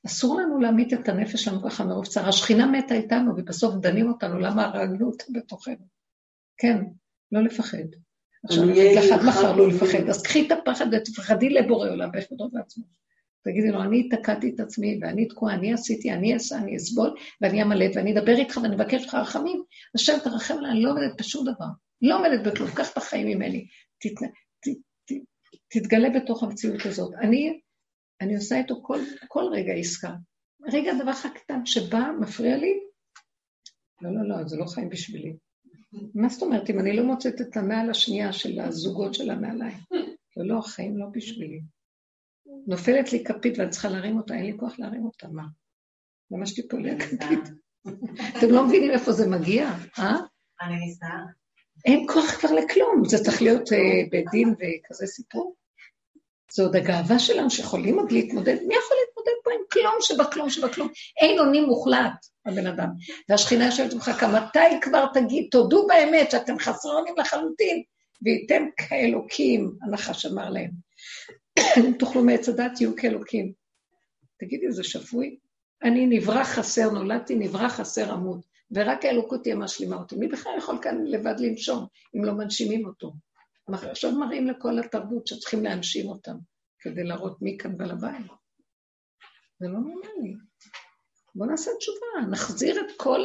אסור 0.06 0.42
לנו 0.42 0.60
להמית 0.60 0.94
את 0.94 1.10
הנפש 1.10 1.44
שלנו 1.44 1.64
ככה 1.64 1.86
מרוב 1.86 2.06
צער. 2.06 2.30
השכינה 2.30 2.68
מתה 2.68 2.94
איתנו, 2.94 3.32
ובסוף 3.38 3.76
דנים 3.76 4.10
אותנו, 4.10 4.40
למה 4.40 4.66
הרגנו 4.66 5.08
אותה 5.08 5.24
בתוכנו? 5.34 5.86
כן, 6.58 6.78
לא 7.32 7.44
לפחד. 7.44 7.78
עכשיו, 8.46 8.64
אחד 9.00 9.26
מחר 9.28 9.56
לא 9.56 9.68
לפחד, 9.68 10.10
אז 10.10 10.24
קחי 10.24 10.48
את 10.48 10.52
הפחד 10.52 10.86
ותפחדי 10.92 11.50
לבורא 11.50 11.90
עולם 11.90 12.10
בכבודו 12.12 12.50
ועצמו. 12.54 12.84
תגידי 13.44 13.72
לו, 13.72 13.82
אני 13.82 14.10
תקעתי 14.10 14.52
את 14.56 14.60
עצמי, 14.60 15.00
ואני 15.02 15.28
תקועה, 15.28 15.56
אני 15.56 15.74
עשיתי, 15.74 16.12
אני 16.12 16.34
אעשה, 16.34 16.58
אני 16.58 16.78
אסבול, 16.78 17.16
ואני 17.42 17.64
אמלט, 17.64 17.92
ואני 17.96 18.14
אדבר 18.14 18.38
איתך 18.38 18.60
ואני 18.64 18.76
אבקש 18.76 19.06
לך 19.06 19.14
רחמים. 19.16 19.64
השם 19.96 20.14
תרחם 20.24 20.58
עליי, 20.58 20.72
אני 20.72 20.82
לא 20.82 20.92
עומדת 20.92 21.20
בשום 21.20 21.46
דבר. 21.46 21.66
לא 22.02 22.18
עומדת 22.18 22.48
בכלום, 22.48 22.70
קח 22.76 22.92
את 22.92 22.98
החיים 22.98 23.28
ממני. 23.28 23.68
תת, 24.00 24.24
ת, 24.60 24.68
ת, 25.06 25.14
תתגלה 25.68 26.10
בתוך 26.10 26.44
המציאות 26.44 26.86
הזאת. 26.86 27.14
אני, 27.22 27.60
אני 28.22 28.36
עושה 28.36 28.58
איתו 28.58 28.80
כל, 28.82 29.00
כל 29.28 29.44
רגע 29.54 29.74
עסקה. 29.74 30.14
רגע, 30.74 30.94
דבר 31.02 31.12
אחד 31.12 31.30
קטן 31.30 31.66
שבא, 31.66 32.12
מפריע 32.20 32.58
לי, 32.58 32.80
לא, 34.02 34.10
לא, 34.16 34.30
לא, 34.30 34.48
זה 34.48 34.58
לא 34.58 34.66
חיים 34.66 34.90
בשבילי. 34.90 35.34
מה 36.16 36.30
זאת 36.30 36.42
אומרת, 36.42 36.70
אם 36.70 36.80
אני 36.80 36.96
לא 36.98 37.04
מוצאת 37.04 37.42
את 37.42 37.58
הנעל 37.58 37.90
השנייה 37.90 38.34
של 38.34 38.60
הזוגות 38.60 39.14
של 39.14 39.30
הנעליים? 39.30 39.78
זה 40.36 40.44
לא, 40.44 40.60
החיים 40.60 40.98
לא 40.98 41.06
בשבילי. 41.12 41.62
נופלת 42.68 43.14
לי 43.14 43.24
כפית 43.24 43.58
ואני 43.58 43.70
צריכה 43.70 43.90
להרים 43.90 44.18
אותה, 44.18 44.34
אין 44.34 44.46
לי 44.46 44.58
כוח 44.58 44.80
להרים 44.80 45.06
אותה, 45.06 45.28
מה? 45.28 45.44
ממש 46.32 46.54
תיפול 46.54 46.82
לי 46.82 46.92
הכפית. 46.92 47.50
אתם 48.38 48.50
לא 48.50 48.66
מבינים 48.66 48.92
איפה 48.92 49.12
זה 49.12 49.30
מגיע, 49.30 49.72
אה? 50.00 50.16
אני 50.62 50.76
מזדהה. 50.86 51.26
אין 51.86 52.08
כוח 52.08 52.32
כבר 52.32 52.52
לכלום, 52.52 53.04
זה 53.06 53.18
צריך 53.24 53.42
להיות 53.42 53.74
אה, 53.74 53.78
בית 54.12 54.26
דין 54.32 54.50
וכזה 54.50 55.08
סיפור. 55.08 55.56
זה 56.54 56.64
עוד 56.64 56.76
הגאווה 56.76 57.20
שלנו 57.20 57.50
שיכולים 57.50 58.00
עוד 58.00 58.12
להתמודד. 58.12 58.58
מי 58.68 58.76
יכול 58.76 58.98
להתמודד 59.06 59.38
פה 59.44 59.52
עם 59.52 59.60
כלום 59.72 59.96
שבכלום 60.00 60.50
שבכלום? 60.50 60.90
אין 61.22 61.40
אונים 61.40 61.64
מוחלט, 61.64 62.26
הבן 62.46 62.68
אדם. 62.68 62.90
והשכינה 63.30 63.66
יושבת 63.66 63.94
ומחכה, 63.94 64.28
מתי 64.28 64.82
כבר 64.82 65.06
תגיד, 65.14 65.48
תודו 65.52 65.88
באמת 65.88 66.32
שאתם 66.32 66.60
חסרי 66.60 66.92
אונים 66.92 67.14
לחלוטין, 67.18 67.84
וייתם 68.22 68.64
כאלוקים, 68.78 69.72
הנחש 69.82 70.26
אמר 70.26 70.50
להם. 70.50 70.72
אם 71.60 71.94
תאכלו 72.00 72.24
מעץ 72.24 72.50
הדת, 72.50 72.72
תהיו 72.76 72.96
כאלוקים. 72.96 73.54
תגידי, 74.40 74.72
זה 74.72 74.84
שפוי? 74.84 75.40
אני 75.84 76.06
נברא 76.06 76.44
חסר, 76.44 76.90
נולדתי 76.90 77.36
נברא 77.36 77.70
חסר 77.70 78.12
עמוד, 78.12 78.42
ורק 78.72 79.06
האלוקות 79.06 79.44
תהיה 79.44 79.56
משלימה 79.56 79.96
אותי. 79.96 80.16
מי 80.16 80.28
בכלל 80.28 80.52
יכול 80.58 80.78
כאן 80.82 81.06
לבד 81.06 81.36
לנשום, 81.40 81.88
אם 82.16 82.26
לא 82.26 82.34
מנשימים 82.34 82.86
אותו? 82.86 83.14
עכשיו 83.74 84.12
מראים 84.12 84.48
לכל 84.48 84.80
התרבות 84.80 85.28
שצריכים 85.28 85.64
להנשים 85.64 86.10
אותם, 86.10 86.36
כדי 86.80 87.04
להראות 87.04 87.42
מי 87.42 87.58
כאן 87.58 87.78
בעל 87.78 87.92
הבית. 87.92 88.26
זה 89.60 89.68
לא 89.68 89.80
נורמלי. 89.80 90.34
בואו 91.36 91.50
נעשה 91.50 91.72
תשובה, 91.78 92.32
נחזיר 92.32 92.82
את 92.82 92.92
כל 92.98 93.20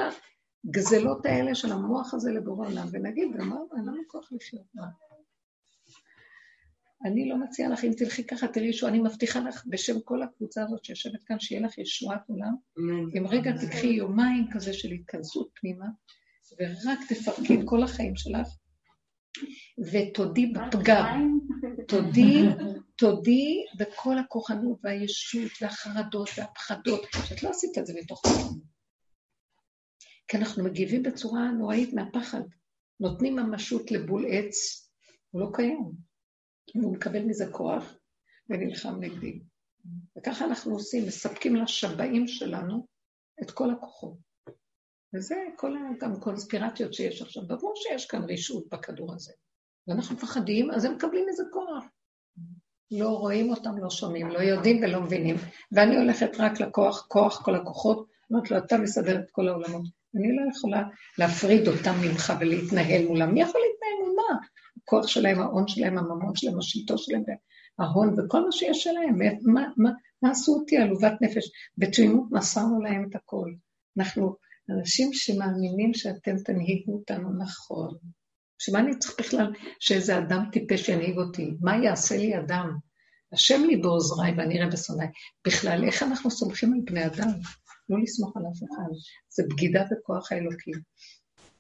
הגזלות 0.67 1.27
האלה 1.27 1.55
של 1.55 1.73
המוח 1.73 2.15
הזה 2.15 2.31
לבורא 2.31 2.69
עולם, 2.69 2.87
ונגיד, 2.93 3.29
אמרנו, 3.41 3.69
אין 3.77 3.85
לנו 3.87 4.03
כוח 4.09 4.33
לחיות. 4.33 4.65
אני 7.05 7.29
לא 7.29 7.37
מציעה 7.39 7.69
לך, 7.69 7.85
אם 7.85 7.93
תלכי 7.97 8.25
ככה, 8.27 8.49
תראי 8.49 8.73
שהוא, 8.73 8.89
אני 8.89 8.99
מבטיחה 8.99 9.41
לך 9.41 9.65
בשם 9.67 10.01
כל 10.01 10.23
הקבוצה 10.23 10.63
הזאת 10.63 10.85
שיושבת 10.85 11.25
כאן, 11.27 11.41
שיהיה 11.41 11.61
לך 11.61 11.79
ישועת 11.79 12.21
עולם. 12.29 12.55
אם 13.19 13.27
רגע 13.27 13.53
תקחי 13.53 13.87
יומיים 13.87 14.45
כזה 14.53 14.73
של 14.73 14.93
התכנסות 14.93 15.49
פנימה, 15.61 15.87
ורק 16.61 16.99
תפרקי 17.09 17.55
את 17.55 17.61
כל 17.65 17.83
החיים 17.83 18.17
שלך, 18.17 18.49
ותודי 19.93 20.47
בפגם. 20.47 21.39
תודי, 21.89 22.43
תודי 22.97 23.65
בכל 23.79 24.19
הכוחנות 24.19 24.79
והישות 24.83 25.53
והחרדות 25.61 26.29
והפחדות, 26.37 27.01
שאת 27.29 27.43
לא 27.43 27.51
עשית 27.51 27.79
את 27.79 27.87
זה 27.87 27.93
מתוך 28.03 28.23
כוחנות. 28.27 28.63
כי 30.29 30.37
אנחנו 30.37 30.65
מגיבים 30.65 31.03
בצורה 31.03 31.51
נוראית 31.51 31.95
מהפחד. 31.95 32.41
נותנים 33.01 33.37
ממשות 33.37 33.91
לבול 33.91 34.25
עץ, 34.29 34.57
הוא 35.31 35.41
לא 35.41 35.47
קיים. 35.55 36.06
והוא 36.75 36.93
מקבל 36.93 37.23
מזה 37.23 37.47
כוח 37.53 37.95
ונלחם 38.51 39.01
נגדי. 39.01 39.41
וככה 40.19 40.45
אנחנו 40.45 40.73
עושים, 40.73 41.07
מספקים 41.07 41.57
לשבעים 41.57 42.29
שלנו 42.29 42.87
את 43.43 43.51
כל 43.51 43.71
הכוחות. 43.71 44.17
וזה 45.15 45.35
כל 45.57 45.75
גם 46.01 46.21
קונספירציות 46.21 46.95
שיש 46.95 47.23
עכשיו. 47.23 47.47
ברור 47.47 47.73
שיש 47.77 48.07
כאן 48.07 48.23
רשעות 48.31 48.69
בכדור 48.73 49.15
הזה. 49.15 49.33
ואנחנו 49.89 50.17
מפחדים, 50.17 50.71
אז 50.71 50.85
הם 50.85 50.95
מקבלים 50.95 51.29
איזה 51.29 51.43
כוח. 51.53 51.85
לא 52.91 53.09
רואים 53.09 53.51
אותם, 53.51 53.79
לא 53.79 53.91
שומעים, 53.91 54.29
לא 54.29 54.39
יודעים 54.39 54.83
ולא 54.83 55.01
מבינים. 55.01 55.37
ואני 55.73 55.97
הולכת 55.97 56.31
רק 56.39 56.61
לכוח, 56.61 57.07
כוח 57.09 57.43
כל 57.45 57.55
הכוחות, 57.55 58.07
אומרת 58.31 58.51
לו, 58.51 58.59
אתה 58.59 58.79
מסדר 58.79 59.21
את 59.21 59.31
כל 59.31 59.49
העולמות. 59.49 59.87
אני 60.17 60.37
לא 60.37 60.51
יכולה 60.57 60.83
להפריד 61.19 61.69
אותם 61.69 61.95
ממך 62.03 62.33
ולהתנהל 62.41 63.07
מולם. 63.09 63.35
מי 63.35 63.43
יכול 63.43 63.61
להתנהל 63.61 64.07
מול 64.07 64.17
מה? 64.17 64.39
הכוח 64.87 65.07
שלהם, 65.07 65.41
ההון 65.41 65.69
שלהם, 65.69 65.99
הממון 65.99 66.37
שלהם, 66.37 66.59
השלטון 66.59 66.99
שלהם, 66.99 67.23
ההון 67.79 68.15
וכל 68.19 68.45
מה 68.45 68.53
שיש 68.53 68.83
שלהם. 68.83 69.19
מה, 69.43 69.63
מה, 69.77 69.91
מה 70.23 70.31
עשו 70.31 70.53
אותי 70.53 70.77
עלובת 70.77 71.13
נפש? 71.21 71.51
בתמימות 71.79 72.25
מסרנו 72.31 72.81
להם 72.81 73.07
את 73.11 73.17
הכל. 73.17 73.53
אנחנו 73.99 74.37
אנשים 74.71 75.13
שמאמינים 75.13 75.95
שאתם 75.95 76.37
תנהיגו 76.45 76.93
אותנו 76.93 77.39
נכון. 77.39 77.97
שמה 78.59 78.79
אני 78.79 78.99
צריך 78.99 79.15
בכלל 79.19 79.53
שאיזה 79.81 80.19
אדם 80.19 80.45
טיפש 80.53 80.89
ינהיג 80.89 81.19
אותי? 81.19 81.51
מה 81.61 81.77
יעשה 81.77 82.17
לי 82.17 82.39
אדם? 82.39 82.77
השם 83.33 83.65
לי 83.65 83.77
בעוזריי 83.77 84.33
ואני 84.37 84.59
אראה 84.59 84.71
בשונאי. 84.71 85.07
בכלל, 85.47 85.85
איך 85.85 86.03
אנחנו 86.03 86.31
סומכים 86.31 86.73
על 86.73 86.81
בני 86.85 87.07
אדם? 87.07 87.29
לא 87.89 87.99
לסמוך 88.03 88.37
על 88.37 88.43
אף 88.43 88.59
אחד. 88.59 88.93
זה 89.29 89.43
בגידה 89.51 89.85
בכוח 89.91 90.33
האלוקים. 90.33 90.75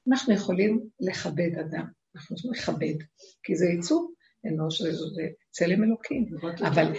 אנחנו 0.08 0.34
יכולים 0.34 0.80
לכבד 1.00 1.58
אדם. 1.60 1.86
אנחנו 2.16 2.36
צריכים 2.36 2.52
לכבד, 2.52 3.04
כי 3.42 3.56
זה 3.56 3.66
ייצור 3.66 4.12
אנוש, 4.46 4.82
זה 4.82 5.22
צלם 5.50 5.84
אלוקים, 5.84 6.26
אבל 6.62 6.92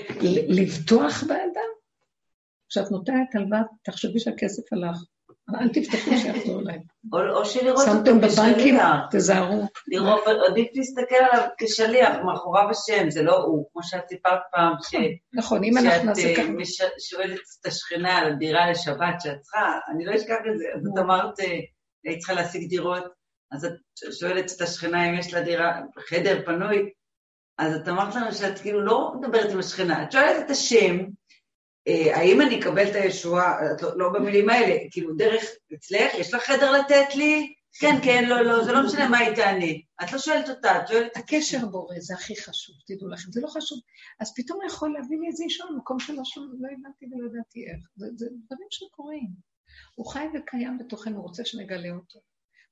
לבטוח 0.48 1.23
באדם, 1.23 1.72
כשאת 2.69 2.91
נותנת 2.91 3.35
הלוואה, 3.35 3.61
תחשבי 3.84 4.19
שהכסף 4.19 4.73
הלך, 4.73 4.98
אל 5.61 5.69
תפתחו 5.69 6.11
שיחזור 6.18 6.61
להם. 6.68 6.81
או 7.14 7.45
שלראות 7.45 7.88
אותו 7.88 7.98
שמתם 7.98 8.22
בבנקים, 8.22 8.76
תזהרו. 9.11 9.68
עדיף 10.52 10.68
להסתכל 10.73 11.15
עליו 11.15 11.48
כשליח, 11.57 12.15
מאחוריו 12.26 12.69
השם, 12.69 13.10
זה 13.10 13.23
לא 13.23 13.38
הוא, 13.38 13.65
כמו 13.73 13.84
שאת 13.84 14.07
סיפרת 14.10 14.39
פעם, 14.52 14.73
נכון, 15.34 15.64
אם 15.64 15.77
אנחנו 15.77 16.06
נעשה 16.06 16.35
ככה. 16.35 16.65
שאת 16.65 16.91
שואלת 16.99 17.39
את 17.61 17.65
השכנה 17.65 18.18
על 18.18 18.31
הדירה 18.31 18.72
לשבת 18.72 19.22
שאת 19.22 19.41
צריכה, 19.41 19.80
אני 19.95 20.06
לא 20.06 20.15
אשכח 20.15 20.38
את 20.53 20.57
זה, 20.57 20.65
אז 20.76 20.88
את 20.94 20.98
אמרת, 20.99 21.39
היית 22.06 22.19
צריכה 22.19 22.34
להשיג 22.34 22.69
דירות, 22.69 23.03
אז 23.52 23.65
את 23.65 23.74
שואלת 24.19 24.52
את 24.56 24.61
השכנה 24.61 25.10
אם 25.10 25.14
יש 25.19 25.34
לה 25.34 25.41
דירה, 25.41 25.82
חדר 26.10 26.45
פנוי, 26.45 26.90
אז 27.57 27.76
את 27.76 27.88
אמרת 27.88 28.15
לנו 28.15 28.34
שאת 28.34 28.60
כאילו 28.60 28.86
לא 28.86 29.14
מדברת 29.15 29.52
עם 29.52 29.60
השכנה, 29.60 30.03
את 30.03 30.11
שואלת 30.11 30.45
את 30.45 30.49
השם, 30.49 30.98
אה, 31.88 32.18
האם 32.18 32.41
אני 32.41 32.60
אקבל 32.60 32.90
את 32.90 32.95
הישועה, 32.95 33.57
לא, 33.82 33.98
לא 33.98 34.10
במילים 34.14 34.49
האלה, 34.49 34.76
כאילו 34.91 35.15
דרך 35.15 35.44
אצלך, 35.74 36.14
יש 36.14 36.34
לך 36.34 36.44
חדר 36.44 36.72
לתת 36.72 37.15
לי? 37.15 37.53
כן, 37.80 37.95
כן, 38.03 38.30
לא, 38.30 38.41
לא, 38.41 38.64
זה 38.64 38.72
לא 38.72 38.86
משנה 38.86 39.10
מה 39.10 39.18
היא 39.18 39.36
תענה. 39.36 39.72
את 40.03 40.11
לא 40.14 40.19
שואלת 40.19 40.49
אותה, 40.49 40.82
את 40.82 40.88
שואלת... 40.88 41.18
הקשר 41.18 41.65
בורא 41.65 41.95
זה 41.99 42.14
הכי 42.14 42.36
חשוב, 42.41 42.76
תדעו 42.88 43.10
לכם, 43.10 43.32
זה 43.32 43.41
לא 43.41 43.48
חשוב. 43.48 43.80
אז 44.19 44.34
פתאום 44.36 44.60
הוא 44.61 44.69
יכול 44.69 44.94
להביא 44.94 45.18
לי 45.19 45.28
איזה 45.28 45.44
אישה 45.44 45.64
במקום 45.69 45.99
שלא 45.99 46.22
שום, 46.26 46.52
לא 46.60 46.68
הבנתי 46.68 47.06
ולא 47.06 47.28
ידעתי 47.28 47.65
איך. 47.68 47.80
זה 47.95 48.26
דברים 48.45 48.68
שקורים. 48.69 49.28
הוא 49.95 50.06
חי 50.06 50.26
וקיים 50.34 50.78
בתוכנו, 50.78 51.15
הוא 51.15 51.24
רוצה 51.24 51.45
שנגלה 51.45 51.90
אותו. 51.90 52.19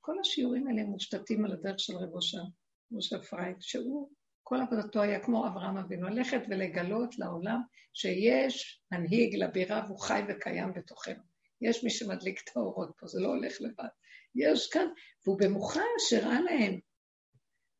כל 0.05 0.19
השיעורים 0.19 0.67
האלה 0.67 0.83
מושתתים 0.83 1.45
על 1.45 1.51
הדרך 1.51 1.79
של 1.79 1.93
רב 1.95 2.13
אושר, 2.13 2.43
משה 2.91 3.19
פרייד, 3.19 3.55
שהוא, 3.59 4.09
כל 4.43 4.61
עבודתו 4.61 5.01
היה 5.01 5.19
כמו 5.19 5.47
אברהם 5.47 5.77
אבינו, 5.77 6.09
ללכת 6.09 6.41
ולגלות 6.49 7.19
לעולם 7.19 7.61
שיש 7.93 8.81
מנהיג 8.91 9.35
לבירה 9.35 9.83
והוא 9.85 9.99
חי 9.99 10.21
וקיים 10.29 10.73
בתוכנו. 10.73 11.23
יש 11.61 11.83
מי 11.83 11.89
שמדליק 11.89 12.41
את 12.43 12.57
האורות 12.57 12.91
פה, 12.97 13.07
זה 13.07 13.21
לא 13.21 13.27
הולך 13.27 13.61
לבד. 13.61 13.87
יש 14.35 14.69
כאן, 14.69 14.87
והוא 15.25 15.39
במוחש 15.39 16.13
הראה 16.15 16.41
להם, 16.41 16.79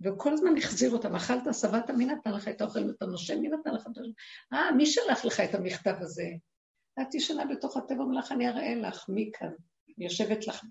וכל 0.02 0.34
הזמן 0.34 0.57
החזיר 0.57 0.91
אותם, 0.91 1.15
אכלת, 1.15 1.43
שבעת, 1.53 1.89
מי 1.89 2.06
נתן 2.06 2.31
לך 2.31 2.47
את 2.47 2.61
האוכל 2.61 2.88
ואתה 2.88 3.06
נושם, 3.06 3.39
מי 3.39 3.49
נתן 3.49 3.73
לך 3.73 3.81
את 3.81 3.97
האוכל? 3.97 4.11
אה, 4.53 4.72
מי 4.72 4.85
שלח 4.85 5.26
לך 5.26 5.39
את 5.39 5.56
המכתב 5.56 5.95
הזה? 5.99 6.27
את 7.02 7.15
ישנה 7.15 7.45
בתוך 7.45 7.77
הטבע, 7.77 8.03
אומר 8.03 8.18
לך, 8.19 8.31
אני 8.31 8.49
אראה 8.49 8.76
לך, 8.76 9.06
מי 9.10 9.31
כאן? 9.34 9.52
יושבת 9.97 10.47
לך 10.47 10.64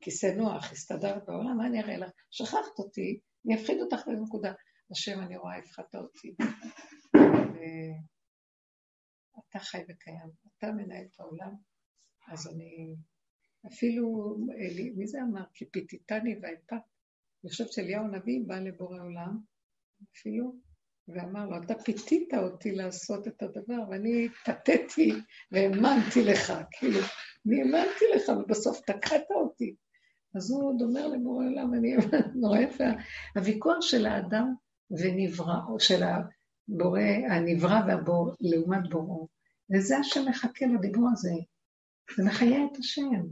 בכיסא 0.00 0.26
נוח, 0.26 0.72
הסתדרת 0.72 1.24
בעולם, 1.26 1.56
מה 1.56 1.66
אני 1.66 1.80
אראה 1.80 1.96
לך? 1.96 2.10
שכחת 2.30 2.78
אותי, 2.78 3.20
אני 3.46 3.54
אפחיד 3.54 3.80
אותך 3.80 4.06
בנקודה. 4.06 4.52
השם, 4.90 5.20
אני 5.20 5.36
רואה, 5.36 5.58
הפחדת 5.58 5.94
אותי. 5.94 6.34
אתה 9.38 9.58
חי 9.58 9.82
וקיים, 9.88 10.30
אתה 10.58 10.72
מנהל 10.72 11.04
את 11.12 11.20
העולם, 11.20 11.54
אז 12.32 12.48
אני... 12.54 12.94
אפילו, 13.66 14.36
אלי, 14.58 14.90
מי 14.90 15.06
זה 15.06 15.18
אמר? 15.22 15.44
כי 15.54 15.64
פיתיתני 15.70 16.36
ואיפה. 16.42 16.76
אני 16.76 17.50
חושבת 17.50 17.72
שאליהו 17.72 18.04
הנביא 18.04 18.40
בא 18.46 18.58
לבורא 18.58 19.00
עולם, 19.00 19.38
אפילו, 20.12 20.56
ואמר 21.08 21.46
לו, 21.46 21.56
אתה 21.62 21.74
פיתית 21.74 22.34
אותי 22.34 22.72
לעשות 22.72 23.28
את 23.28 23.42
הדבר, 23.42 23.90
ואני 23.90 24.28
פתיתי 24.44 25.12
והאמנתי 25.52 26.24
לך, 26.24 26.52
כאילו, 26.70 27.00
אני 27.46 27.62
האמנתי 27.62 28.04
לך, 28.14 28.28
ובסוף 28.28 28.80
תקעת 28.80 29.30
אותי. 29.30 29.74
אז 30.36 30.50
הוא 30.50 30.68
עוד 30.68 30.82
אומר 30.82 31.08
לבורא 31.08 31.44
עולם, 31.44 31.74
אני 31.74 31.96
נורא 32.40 32.58
יפה. 32.58 32.84
הוויכוח 33.36 33.76
של 33.80 34.06
האדם 34.06 34.54
ונברא, 34.90 35.60
או 35.68 35.80
של 35.80 36.02
הבורא, 36.02 37.00
הנברא 37.30 37.80
והבור, 37.86 38.32
לעומת 38.40 38.90
בוראו, 38.90 39.28
וזה 39.74 39.98
השם 39.98 40.28
מחכה 40.28 40.66
לדיבור 40.66 41.08
הזה. 41.12 41.32
זה 42.16 42.24
מחיה 42.24 42.64
את 42.64 42.76
השם. 42.78 43.22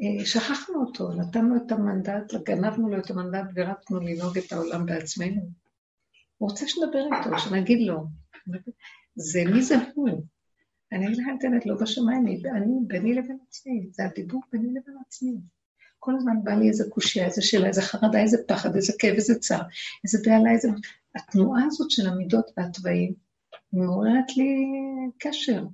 אה, 0.00 0.26
שכחנו 0.26 0.84
אותו, 0.84 1.12
נתנו 1.12 1.56
את 1.56 1.72
המנדט, 1.72 2.34
גנבנו 2.46 2.88
לו 2.88 2.98
את 2.98 3.10
המנדט 3.10 3.46
ורצנו 3.54 4.00
לנהוג 4.00 4.38
את 4.38 4.52
העולם 4.52 4.86
בעצמנו. 4.86 5.40
הוא 6.38 6.50
רוצה 6.50 6.68
שנדבר 6.68 7.04
איתו, 7.04 7.38
שנגיד 7.38 7.86
לו. 7.86 8.06
זה 9.14 9.44
מי 9.54 9.62
זה 9.62 9.74
הוא? 9.94 10.08
אני 10.92 11.06
אגיד 11.06 11.18
לכם 11.18 11.36
את 11.38 11.44
האמת, 11.44 11.66
לא 11.66 11.74
בשמיים, 11.80 12.26
אני 12.56 12.74
ביני 12.86 13.14
לבין 13.14 13.38
עצמי, 13.48 13.88
זה 13.90 14.04
הדיבור 14.04 14.42
ביני 14.52 14.68
לבין 14.68 14.94
עצמי. 15.06 15.36
כל 15.98 16.16
הזמן 16.16 16.44
בא 16.44 16.52
לי 16.52 16.68
איזה 16.68 16.84
קושייה, 16.90 17.26
איזה 17.26 17.42
שאלה, 17.42 17.66
איזה 17.66 17.82
חרדה, 17.82 18.20
איזה 18.20 18.38
פחד, 18.48 18.76
איזה 18.76 18.92
כאב, 18.98 19.14
איזה 19.14 19.38
צער, 19.38 19.62
איזה 20.04 20.18
בהלה, 20.24 20.50
איזה... 20.50 20.68
התנועה 21.14 21.64
הזאת 21.64 21.90
של 21.90 22.08
המידות 22.08 22.50
והתוואים 22.56 23.12
מעוררת 23.72 24.36
לי 24.36 24.56
קשר. 25.18 25.64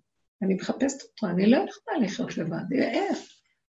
אני 0.42 0.54
מחפשת 0.54 1.02
אותו, 1.02 1.26
אני 1.26 1.46
לא 1.46 1.56
יכולה 1.56 2.06
לחיות 2.06 2.38
לבד, 2.38 2.72
איך? 2.72 3.18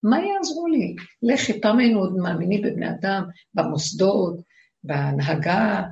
מה 0.02 0.18
יעזרו 0.20 0.66
לי? 0.66 0.96
לכי, 1.22 1.60
פעם 1.60 1.78
היינו 1.78 2.00
עוד 2.00 2.16
מאמינים 2.16 2.62
בבני 2.62 2.90
אדם, 2.90 3.24
במוסדות, 3.54 4.40
בהנהגה, 4.84 5.82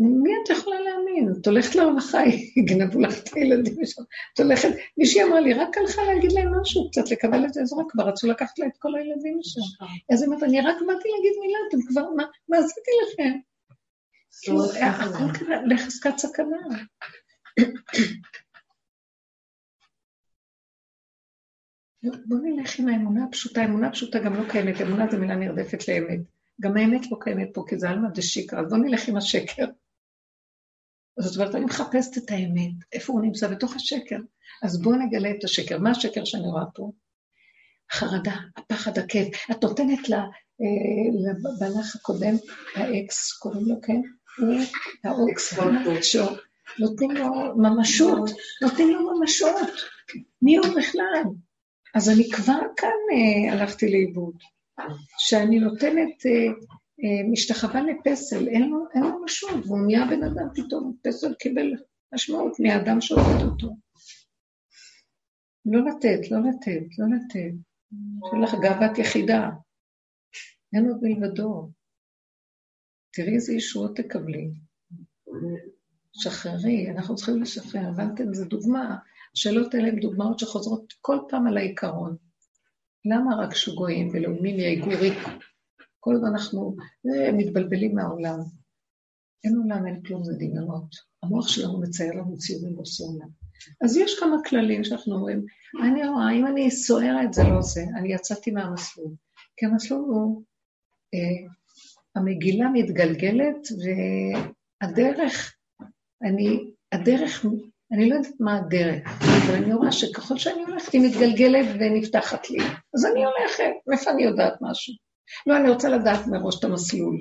מי 0.00 0.30
את 0.44 0.50
יכולה 0.50 0.80
להאמין? 0.80 1.32
את 1.40 1.46
הולכת 1.46 1.74
לרווחה, 1.74 2.18
יגנבו 2.56 3.00
לך 3.00 3.18
את 3.18 3.34
הילדים 3.34 3.84
שם. 3.84 4.02
את 4.34 4.40
הולכת, 4.40 4.68
מישהי 4.96 5.22
אמרה 5.22 5.40
לי, 5.40 5.54
רק 5.54 5.78
הלכה 5.78 6.02
להגיד 6.02 6.32
להם 6.32 6.60
משהו, 6.60 6.90
קצת 6.90 7.10
לקבל 7.10 7.46
את 7.46 7.56
העזרה, 7.56 7.84
כבר 7.88 8.08
רצו 8.08 8.26
לקחת 8.26 8.58
לה 8.58 8.66
את 8.66 8.76
כל 8.78 8.96
הילדים 8.96 9.38
שם. 9.42 9.84
אז 10.12 10.22
היא 10.22 10.28
אומרת, 10.28 10.42
אני 10.42 10.60
רק 10.60 10.76
באתי 10.80 11.08
להגיד 11.08 11.32
מילה, 11.40 11.58
אתם 11.68 11.78
כבר, 11.88 12.02
מה, 12.48 12.58
עשיתי 12.58 12.90
לכם? 13.02 13.38
כאילו, 14.42 14.64
הכל 14.64 15.38
כזה 15.38 15.54
לחזקת 15.66 16.18
סכנה. 16.18 16.56
בוא 22.02 22.38
נלך 22.42 22.78
עם 22.78 22.88
האמונה 22.88 23.24
הפשוטה, 23.24 23.64
אמונה 23.64 23.90
פשוטה 23.92 24.18
גם 24.18 24.34
לא 24.34 24.48
קיימת, 24.48 24.80
אמונה 24.80 25.06
זו 25.10 25.18
מילה 25.18 25.36
נרדפת 25.36 25.88
לאמת. 25.88 26.20
גם 26.60 26.76
האמת 26.76 27.10
לא 27.10 27.16
קיימת 27.20 27.48
פה, 27.54 27.64
כי 27.68 27.78
זה 27.78 27.90
עלמא 27.90 28.08
דשיקרא, 28.08 28.60
אז 28.60 28.68
בוא 28.68 28.78
נלך 28.78 29.08
עם 29.08 29.16
השקר. 29.16 29.66
זאת 31.18 31.36
אומרת, 31.36 31.54
אני 31.54 31.64
מחפשת 31.64 32.18
את 32.18 32.30
האמת, 32.30 32.72
איפה 32.92 33.12
הוא 33.12 33.22
נמצא? 33.22 33.48
בתוך 33.48 33.76
השקר. 33.76 34.18
אז 34.62 34.82
בואו 34.82 34.96
נגלה 34.96 35.30
את 35.30 35.44
השקר. 35.44 35.78
מה 35.78 35.90
השקר 35.90 36.24
שאני 36.24 36.48
רואה 36.48 36.64
פה? 36.74 36.90
חרדה, 37.92 38.36
הפחד, 38.56 38.98
הכאב. 38.98 39.26
את 39.50 39.64
נותנת 39.64 40.08
לה, 40.08 40.18
אה, 40.60 41.30
לבלח 41.32 41.96
הקודם, 41.96 42.34
האקס, 42.74 43.32
קוראים 43.32 43.66
לו, 43.66 43.74
כן? 43.82 44.00
הוא, 44.38 44.54
האוקס, 45.04 45.58
נותנים 46.78 47.10
לו 47.10 47.56
ממשות, 47.56 48.30
נותנים 48.62 48.90
לו 48.90 49.18
ממשות. 49.20 49.70
מי 50.42 50.56
הוא 50.56 50.66
בכלל? 50.78 51.22
אז 51.94 52.10
אני 52.10 52.30
כבר 52.30 52.60
כאן 52.76 52.88
אה, 53.12 53.52
הלכתי 53.52 53.90
לאיבוד. 53.90 54.34
שאני 55.18 55.58
נותנת, 55.58 56.26
אה, 56.26 56.30
אה, 56.30 56.52
משתחווה 57.32 57.80
לפסל, 57.82 58.48
אין 58.48 58.70
לו, 58.70 58.84
אין 58.94 59.02
לו 59.02 59.24
משמעות, 59.24 59.66
והוא 59.66 59.86
נהיה 59.86 60.06
בן 60.06 60.22
אדם 60.22 60.48
פתאום, 60.54 60.96
פסל 61.02 61.34
קיבל 61.34 61.72
משמעות 62.14 62.60
מהאדם 62.60 63.00
שעובד 63.00 63.42
אותו. 63.42 63.76
לא 65.66 65.80
לתת, 65.84 66.30
לא 66.30 66.38
לתת, 66.38 66.98
לא 66.98 67.06
לתת. 67.16 67.54
יש 68.22 68.42
לך 68.42 68.60
גאוות 68.62 68.98
יחידה. 68.98 69.50
אין 70.72 70.88
עוד 70.88 70.98
מלבדו. 71.02 71.70
תראי 73.12 73.34
איזה 73.34 73.52
ישועות 73.52 73.96
תקבלי. 73.96 74.50
שחררי, 76.12 76.90
אנחנו 76.90 77.16
צריכים 77.16 77.42
לשחרר. 77.42 77.88
הבנתם? 77.88 78.34
זו 78.34 78.44
דוגמה. 78.44 78.96
השאלות 79.34 79.74
האלה 79.74 79.88
הן 79.88 80.00
דוגמאות 80.00 80.38
שחוזרות 80.38 80.92
כל 81.00 81.18
פעם 81.28 81.46
על 81.46 81.56
העיקרון. 81.56 82.16
למה 83.04 83.36
רק 83.36 83.54
שוגויים 83.54 84.08
ולאומים 84.12 84.56
ריק? 84.94 85.18
כל 86.06 86.14
עוד 86.14 86.24
אנחנו 86.24 86.76
אה, 87.06 87.32
מתבלבלים 87.32 87.94
מהעולם. 87.94 88.38
אין 89.44 89.56
עולם, 89.56 89.86
אין 89.86 90.02
כלום, 90.02 90.24
זה 90.24 90.32
דמיונות. 90.32 90.94
המוח 91.22 91.48
שלנו 91.48 91.80
מצייר 91.80 92.12
לנו 92.12 92.38
ציורים 92.38 92.76
ועושה 92.76 93.04
עולם. 93.04 93.28
אז 93.84 93.96
יש 93.96 94.20
כמה 94.20 94.36
כללים 94.48 94.84
שאנחנו 94.84 95.14
אומרים, 95.14 95.44
אני 95.82 96.08
רואה, 96.08 96.32
אם 96.32 96.46
אני 96.46 96.70
סוערת 96.70 97.34
זה 97.34 97.42
לא 97.42 97.62
זה, 97.62 97.84
אני 97.98 98.14
יצאתי 98.14 98.50
מהמסלול. 98.50 99.12
כי 99.56 99.66
המסלול 99.66 100.00
הוא, 100.00 100.42
אה, 101.14 101.48
המגילה 102.16 102.68
מתגלגלת 102.72 103.68
והדרך, 104.82 105.56
אני, 106.22 106.70
הדרך 106.92 107.46
אני 107.92 108.10
לא 108.10 108.14
יודעת 108.14 108.32
מה 108.40 108.56
הדרך, 108.56 109.22
אבל 109.22 109.54
אני 109.54 109.74
רואה 109.74 109.92
שככל 109.92 110.38
שאני 110.38 110.62
הולכת 110.62 110.92
היא 110.92 111.00
מתגלגלת 111.08 111.66
ונפתחת 111.80 112.50
לי. 112.50 112.58
אז 112.94 113.06
אני 113.06 113.24
הולכת, 113.24 113.72
מאיפה 113.86 114.10
אני 114.10 114.22
יודעת 114.22 114.54
משהו? 114.60 115.05
לא, 115.46 115.56
אני 115.56 115.70
רוצה 115.70 115.88
לדעת 115.88 116.26
מראש 116.26 116.58
את 116.58 116.64
המסלול. 116.64 117.16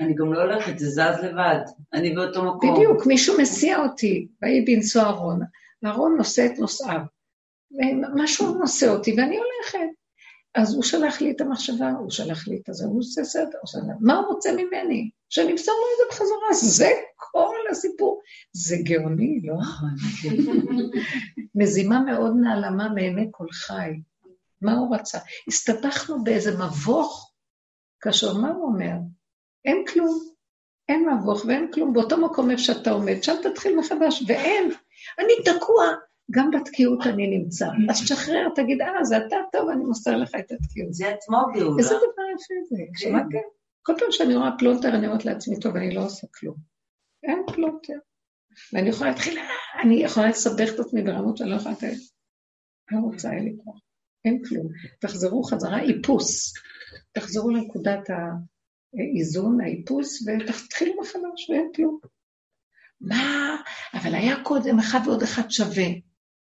אני 0.00 0.14
גם 0.14 0.32
לא 0.32 0.42
הולכת, 0.42 0.78
זה 0.78 0.90
זז 0.90 1.24
לבד. 1.24 1.60
אני 1.92 2.14
באותו 2.14 2.44
מקום. 2.44 2.74
בדיוק, 2.74 3.06
מישהו 3.06 3.40
מסיע 3.40 3.78
אותי, 3.78 4.28
ויהי 4.42 4.64
בנשוא 4.64 5.02
אהרון. 5.02 5.40
אהרון 5.84 6.16
נושא 6.16 6.46
את 6.46 6.58
נושאיו. 6.58 7.00
משהו 8.14 8.58
נושא 8.58 8.88
אותי, 8.88 9.12
ואני 9.12 9.36
הולכת. 9.36 9.88
אז 10.54 10.74
הוא 10.74 10.82
שלח 10.82 11.20
לי 11.20 11.30
את 11.30 11.40
המחשבה, 11.40 11.90
הוא 11.90 12.10
שלח 12.10 12.48
לי 12.48 12.60
את 12.62 12.68
הזה, 12.68 12.86
הוא 12.86 12.98
עושה 12.98 13.24
סדר, 13.24 13.58
מה 14.00 14.16
הוא 14.16 14.26
רוצה 14.26 14.52
ממני? 14.52 15.10
שאני 15.28 15.52
אמסור 15.52 15.74
לו 15.74 15.86
את 15.92 15.98
זה 15.98 16.16
בחזרה, 16.16 16.70
זה 16.70 16.90
כל 17.16 17.56
הסיפור. 17.70 18.20
זה 18.52 18.76
גאוני, 18.82 19.40
לא? 19.44 19.54
מזימה 21.58 22.00
מאוד 22.00 22.32
נעלמה 22.40 22.88
מעיני 22.88 23.28
כל 23.30 23.46
חי. 23.52 23.90
מה 24.62 24.72
הוא 24.72 24.96
רצה? 24.96 25.18
הסתבכנו 25.48 26.24
באיזה 26.24 26.50
מבוך, 26.64 27.32
כאשר 28.00 28.34
מה 28.34 28.50
הוא 28.50 28.64
אומר? 28.64 28.94
אין 29.64 29.84
כלום, 29.92 30.18
אין 30.88 31.08
מבוך 31.08 31.44
ואין 31.44 31.72
כלום. 31.72 31.92
באותו 31.92 32.16
מקום 32.16 32.50
איפה 32.50 32.62
שאתה 32.62 32.90
עומד, 32.90 33.22
שם 33.22 33.34
תתחיל 33.42 33.78
מחדש, 33.78 34.24
ואין. 34.26 34.70
אני 35.18 35.32
תקוע, 35.44 35.84
גם 36.30 36.50
בתקיעות 36.50 37.06
אני 37.06 37.38
נמצא. 37.38 37.66
אז 37.90 38.02
תשחרר, 38.02 38.48
תגיד, 38.54 38.82
אה, 38.82 39.04
זה 39.04 39.16
אתה 39.16 39.36
טוב, 39.52 39.68
אני 39.68 39.84
מוסר 39.84 40.16
לך 40.16 40.30
את 40.34 40.52
התקיעות. 40.52 40.94
זה 40.94 41.08
עצמו 41.08 41.38
גאולה. 41.54 41.78
איזה 41.78 41.94
דבר 41.94 42.22
יפה 42.34 42.54
זה. 42.68 42.82
שמעתם? 42.94 43.38
כל 43.82 43.92
פעם 43.98 44.08
שאני 44.10 44.36
רואה 44.36 44.50
פלונטר, 44.58 44.88
אני 44.88 45.06
אומרת 45.06 45.24
לעצמי, 45.24 45.60
טוב, 45.60 45.76
אני 45.76 45.94
לא 45.94 46.04
עושה 46.04 46.26
כלום. 46.34 46.56
אין 47.22 47.42
פלונטר. 47.54 47.98
ואני 48.72 48.88
יכולה 48.88 49.10
להתחיל, 49.10 49.38
אני 49.82 49.94
יכולה 49.94 50.28
לסבך 50.28 50.74
את 50.74 50.80
עצמי 50.80 51.02
ברמות 51.02 51.36
שאני 51.36 51.50
לא 51.50 51.56
יכולה 51.56 51.74
לתת. 51.74 51.96
לא 52.92 52.98
רוצה, 52.98 53.32
אין 53.32 53.44
לי 53.44 53.56
כוח. 53.64 53.80
אין 54.26 54.42
כלום. 54.48 54.68
תחזרו 55.00 55.42
חזרה, 55.42 55.82
איפוס. 55.82 56.54
תחזרו 57.12 57.50
לנקודת 57.50 58.10
האיזון, 58.10 59.60
האיפוס, 59.60 60.22
ותתחילו 60.26 60.92
מחדש, 61.00 61.50
ואין 61.50 61.70
כלום. 61.76 61.98
מה? 63.00 63.56
אבל 63.94 64.14
היה 64.14 64.44
קודם 64.44 64.78
אחד 64.78 64.98
ועוד 65.06 65.22
אחד 65.22 65.50
שווה. 65.50 65.86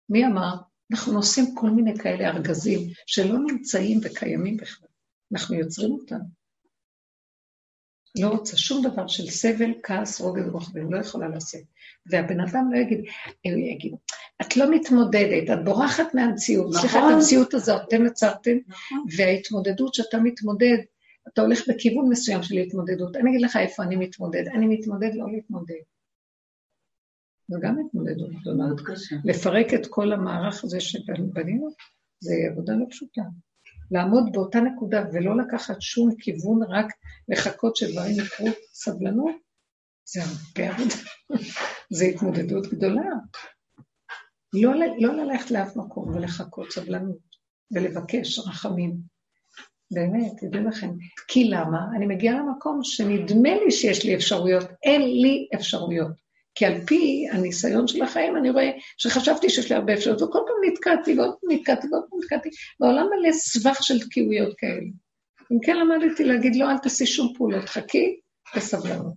מי 0.09 0.25
אמר? 0.25 0.55
אנחנו 0.91 1.17
עושים 1.17 1.55
כל 1.55 1.69
מיני 1.69 1.97
כאלה 1.97 2.29
ארגזים 2.29 2.79
שלא 3.05 3.39
נמצאים 3.47 3.99
וקיימים 4.03 4.57
בכלל. 4.57 4.87
אנחנו 5.31 5.55
יוצרים 5.55 5.91
אותם. 5.91 6.19
לא 8.21 8.27
רוצה 8.27 8.57
שום 8.57 8.83
דבר 8.83 9.07
של 9.07 9.29
סבל, 9.29 9.73
כעס, 9.83 10.21
רוגז 10.21 10.47
ורוחבי, 10.47 10.79
לא 10.89 10.99
יכולה 10.99 11.27
לעשות. 11.27 11.61
והבן 12.11 12.39
אדם 12.39 12.71
לא 12.73 12.77
יגיד, 12.77 12.99
הוא 13.45 13.53
יגיד, 13.53 13.95
את 14.41 14.57
לא 14.57 14.71
מתמודדת, 14.71 15.49
את 15.53 15.65
בורחת 15.65 16.15
מהמציאות. 16.15 16.67
נכון. 16.69 16.81
סליחה, 16.81 16.99
את 16.99 17.13
המציאות 17.13 17.53
הזאת 17.53 17.81
אתם 17.87 18.05
יצרתם, 18.05 18.57
נכון. 18.67 19.05
וההתמודדות 19.17 19.93
שאתה 19.93 20.17
מתמודד, 20.17 20.77
אתה 21.27 21.41
הולך 21.41 21.69
בכיוון 21.69 22.09
מסוים 22.09 22.43
של 22.43 22.55
התמודדות. 22.55 23.15
אני 23.15 23.29
אגיד 23.29 23.41
לך 23.41 23.57
איפה 23.57 23.83
אני 23.83 23.95
מתמודד. 23.95 24.43
אני 24.47 24.67
מתמודד 24.67 25.09
לא 25.13 25.25
להתמודד. 25.31 25.81
זו 27.51 27.57
גם 27.61 27.75
התמודדות 27.85 28.29
גדולה. 28.41 28.65
קשה. 28.85 29.15
לפרק 29.23 29.73
את 29.73 29.87
כל 29.89 30.13
המערך 30.13 30.63
הזה 30.63 30.79
שבנינו, 30.79 31.69
זה 32.19 32.33
עבודה 32.51 32.73
לא 32.73 32.85
פשוטה. 32.89 33.21
לעמוד 33.91 34.23
באותה 34.31 34.59
נקודה 34.59 35.03
ולא 35.13 35.37
לקחת 35.37 35.81
שום 35.81 36.15
כיוון, 36.19 36.59
רק 36.69 36.85
לחכות 37.29 37.75
שדברים 37.75 38.15
יקרו 38.19 38.47
סבלנות, 38.73 39.35
זה 40.05 40.21
הרבה 40.23 40.73
עבודה. 40.73 40.95
זה 41.97 42.05
התמודדות 42.05 42.67
גדולה. 42.67 43.11
לא, 44.53 44.71
לא 44.99 45.13
ללכת 45.13 45.51
לאף 45.51 45.75
מקום 45.75 46.15
ולחכות 46.15 46.71
סבלנות 46.71 47.17
ולבקש 47.71 48.39
רחמים. 48.39 48.97
באמת, 49.91 50.31
תדעו 50.39 50.63
לכם. 50.63 50.89
כי 51.27 51.43
למה? 51.49 51.79
אני 51.95 52.05
מגיעה 52.05 52.39
למקום 52.39 52.79
שנדמה 52.83 53.55
לי 53.65 53.71
שיש 53.71 54.05
לי 54.05 54.15
אפשרויות, 54.15 54.63
אין 54.83 55.01
לי 55.01 55.49
אפשרויות. 55.55 56.26
כי 56.57 56.65
על 56.65 56.85
פי 56.85 57.27
הניסיון 57.31 57.87
של 57.87 58.01
החיים, 58.01 58.37
אני 58.37 58.49
רואה 58.49 58.71
שחשבתי 58.97 59.49
שיש 59.49 59.71
לי 59.71 59.75
הרבה 59.75 59.93
אפשרויות, 59.93 60.21
וכל 60.21 60.39
פעם 60.47 60.71
נתקעתי 60.71 61.19
ועוד 61.19 61.35
פעם 61.41 61.51
נתקעתי 61.51 61.87
ועוד 61.91 62.03
פעם 62.09 62.19
נתקעתי, 62.19 62.49
בעולם 62.79 63.05
מלא 63.05 63.31
סבך 63.33 63.83
של 63.83 63.99
תקיעויות 63.99 64.57
כאלה. 64.57 64.87
אם 65.51 65.57
כן 65.65 65.77
למדתי 65.77 66.23
להגיד, 66.23 66.55
לא, 66.55 66.71
אל 66.71 66.77
תעשי 66.77 67.05
שום 67.05 67.33
פעולות, 67.37 67.65
חכי 67.65 68.19
בסבלנות. 68.55 69.13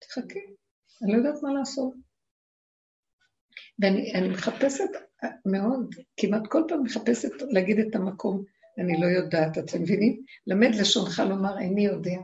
תחכי, 0.00 0.38
אני 1.02 1.12
לא 1.12 1.16
יודעת 1.16 1.42
מה 1.42 1.52
לעשות. 1.52 1.94
ואני 3.78 4.28
מחפשת 4.28 4.90
מאוד, 5.46 5.94
כמעט 6.16 6.42
כל 6.48 6.62
פעם 6.68 6.82
מחפשת 6.82 7.32
להגיד 7.50 7.78
את 7.78 7.94
המקום, 7.94 8.44
אני 8.78 9.00
לא 9.00 9.06
יודעת, 9.06 9.58
אתם 9.58 9.82
מבינים? 9.82 10.22
למד 10.46 10.74
לשונך 10.74 11.22
לומר, 11.28 11.58
איני 11.58 11.84
יודע. 11.84 12.18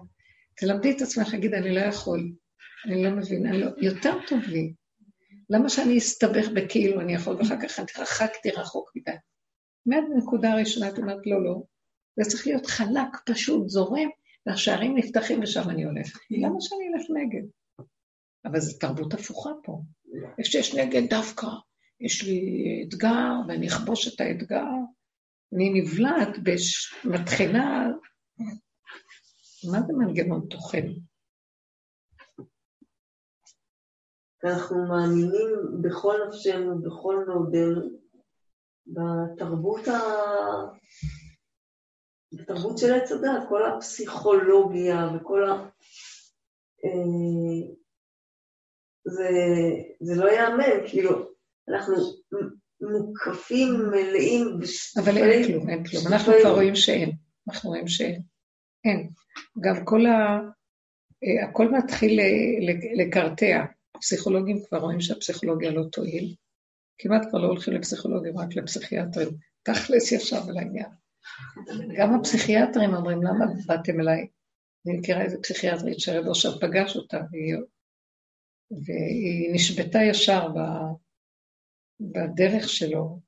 תלמדי 0.60 0.90
את 0.90 1.02
עצמך 1.02 1.28
להגיד, 1.32 1.54
אני 1.54 1.74
לא 1.74 1.80
יכול, 1.80 2.32
אני 2.86 3.04
לא 3.04 3.10
מבין, 3.10 3.46
אני 3.46 3.60
לא... 3.60 3.66
יותר 3.78 4.14
טוב 4.28 4.38
לי. 4.48 4.72
למה 5.50 5.68
שאני 5.68 5.98
אסתבך 5.98 6.48
בכאילו 6.54 7.00
אני 7.00 7.14
יכול, 7.14 7.36
ואחר 7.36 7.56
כך 7.62 7.78
התרחקתי 7.78 8.50
רחוק 8.50 8.92
מדי. 8.96 9.16
מהנקודה 9.86 10.52
הראשונה 10.52 10.88
את 10.88 10.98
אומרת, 10.98 11.26
לא, 11.26 11.44
לא. 11.44 11.62
זה 12.16 12.30
צריך 12.30 12.46
להיות 12.46 12.66
חלק, 12.66 13.16
פשוט, 13.26 13.68
זורם, 13.68 14.08
והשערים 14.46 14.96
נפתחים 14.96 15.42
ושם 15.42 15.70
אני 15.70 15.84
הולך. 15.84 16.18
למה 16.30 16.56
שאני 16.60 16.84
אלך 16.88 17.06
נגד? 17.14 17.48
אבל 18.44 18.60
זו 18.60 18.78
תרבות 18.78 19.14
הפוכה 19.14 19.50
פה. 19.64 19.82
איפה 20.38 20.50
שיש 20.50 20.74
נגד 20.74 21.10
דווקא, 21.10 21.46
יש 22.00 22.24
לי 22.24 22.40
אתגר, 22.88 23.32
ואני 23.48 23.68
אכבוש 23.68 24.14
את 24.14 24.20
האתגר. 24.20 24.64
אני 25.54 25.80
נבלעת, 25.80 26.28
מתחילה 27.04 27.86
מה 29.64 29.78
זה 29.86 29.92
מנגנון 29.92 30.48
טוחן? 30.48 30.86
אנחנו 34.44 34.76
מאמינים 34.88 35.48
בכל 35.82 36.16
נפשנו, 36.28 36.82
בכל 36.82 37.24
מאודנו, 37.28 38.00
בתרבות, 38.86 39.88
ה... 39.88 39.98
בתרבות 42.32 42.78
של 42.78 42.92
עץ 42.92 43.12
הדת, 43.12 43.48
כל 43.48 43.62
הפסיכולוגיה 43.66 44.96
וכל 45.16 45.44
ה... 45.44 45.52
אה, 46.84 47.74
זה, 49.04 49.28
זה 50.00 50.14
לא 50.16 50.28
ייאמן, 50.30 50.88
כאילו, 50.88 51.10
אנחנו 51.68 51.94
מוקפים, 52.80 53.68
מלאים 53.90 54.60
אבל 55.02 55.16
אין 55.16 55.46
כלום, 55.46 55.68
אין 55.68 55.84
כלום. 55.84 56.06
אנחנו 56.06 56.32
כבר 56.42 56.54
רואים 56.54 56.74
שאין. 56.74 57.12
אנחנו 57.48 57.70
רואים 57.70 57.88
שאין. 57.88 58.22
אין. 58.84 59.10
גם 59.60 59.84
כל 59.84 60.06
ה... 60.06 60.40
אה, 61.24 61.48
הכל 61.48 61.70
מתחיל 61.72 62.20
לקרטע. 62.96 63.64
הפסיכולוגים 63.96 64.56
כבר 64.68 64.78
רואים 64.78 65.00
שהפסיכולוגיה 65.00 65.70
לא 65.70 65.82
תועיל. 65.92 66.34
כמעט 66.98 67.22
כבר 67.30 67.38
לא 67.38 67.46
הולכים 67.46 67.74
לפסיכולוגים, 67.74 68.38
רק 68.38 68.56
לפסיכיאטרים. 68.56 69.28
תכלס 69.62 70.12
ישר 70.12 70.48
על 70.48 70.58
העניין. 70.58 70.88
גם 71.98 72.14
הפסיכיאטרים 72.14 72.94
אומרים, 72.94 73.22
למה 73.22 73.44
באתם 73.66 74.00
אליי? 74.00 74.26
אני 74.86 74.98
מכירה 74.98 75.22
איזה 75.22 75.36
פסיכיאטרית 75.42 76.00
שרב 76.00 76.28
עכשיו 76.28 76.52
פגש 76.60 76.96
אותה, 76.96 77.20
והיא, 77.30 77.54
והיא 78.70 79.54
נשבתה 79.54 79.98
ישר 79.98 80.48
ב, 80.48 80.58
בדרך 82.00 82.68
שלו, 82.68 83.18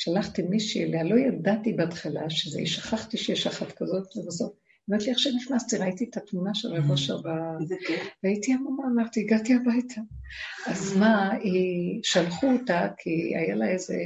ושלחתי 0.00 0.42
מישהי 0.42 0.84
אליה, 0.84 1.04
לא 1.04 1.18
ידעתי 1.18 1.72
בהתחלה 1.72 2.30
שזה, 2.30 2.60
שכחתי 2.66 3.16
שיש 3.16 3.46
אחת 3.46 3.72
כזאת, 3.72 4.16
ובסוף, 4.16 4.52
אמרתי 4.90 5.04
לי, 5.04 5.10
איך 5.10 5.18
שנכנסתי, 5.18 5.76
ראיתי 5.76 6.04
את 6.04 6.16
התמונה 6.16 6.54
של 6.54 6.68
רב 6.68 6.90
אושר 6.90 7.16
ב... 7.16 7.28
והייתי 8.22 8.52
המומה, 8.52 8.84
אמרתי, 8.86 9.20
הגעתי 9.20 9.54
הביתה. 9.54 10.00
אז 10.66 10.96
מה, 10.96 11.30
שלחו 12.02 12.46
אותה, 12.46 12.88
כי 12.98 13.36
היה 13.36 13.54
לה 13.54 13.68
איזה 13.68 13.96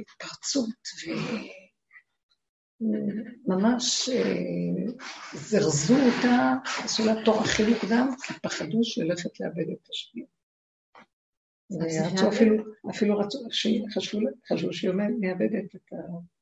התפרצות, 0.00 0.74
וממש 2.80 4.08
אה, 4.08 4.92
זרזו 5.34 5.94
אותה, 5.94 6.54
עשו 6.84 7.04
לה 7.04 7.24
תור 7.24 7.40
הכי 7.40 7.62
מוקדם, 7.64 8.08
כי 8.22 8.32
פחדו 8.42 8.84
שהיא 8.84 9.04
הולכת 9.04 9.40
לאבד 9.40 9.70
את 9.72 9.88
השביעי. 9.90 10.33
ורצו 11.70 12.28
אפילו, 12.28 12.64
אפילו 12.90 13.18
רצו, 13.18 13.38
חשבו 14.48 14.72
שהיא 14.72 14.90
מאבדת 15.20 15.74
את 15.74 15.92
ה... 15.92 15.96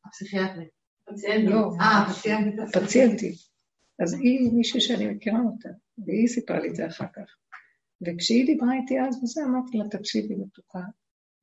הפסיכיאטרית. 0.07 0.69
לא, 1.51 1.71
אה. 1.81 2.09
אז 3.99 4.15
היא 4.15 4.53
מישהי 4.53 4.81
שאני 4.81 5.07
מכירה 5.07 5.41
אותה, 5.41 5.69
והיא 6.07 6.29
סיפרה 6.29 6.61
לי 6.61 6.69
את 6.69 6.77
זה 6.77 6.87
אחר 6.87 7.07
כך. 7.15 7.37
וכשהיא 8.07 8.47
דיברה 8.47 8.75
איתי 8.75 9.01
אז 9.01 9.21
וזה, 9.23 9.45
אמרתי 9.45 9.79
לה, 9.79 9.89
תקשיבי, 9.89 10.35
מתוקה, 10.35 10.81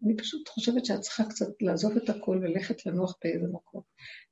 אני 0.06 0.18
פשוט 0.18 0.50
חושבת 0.50 0.86
שאת 0.86 1.00
צריכה 1.00 1.24
קצת 1.24 1.62
לעזוב 1.62 1.98
את 1.98 2.10
הכל 2.10 2.40
וללכת 2.42 2.86
לנוח 2.86 3.18
באיזה 3.24 3.48
מקום. 3.54 3.82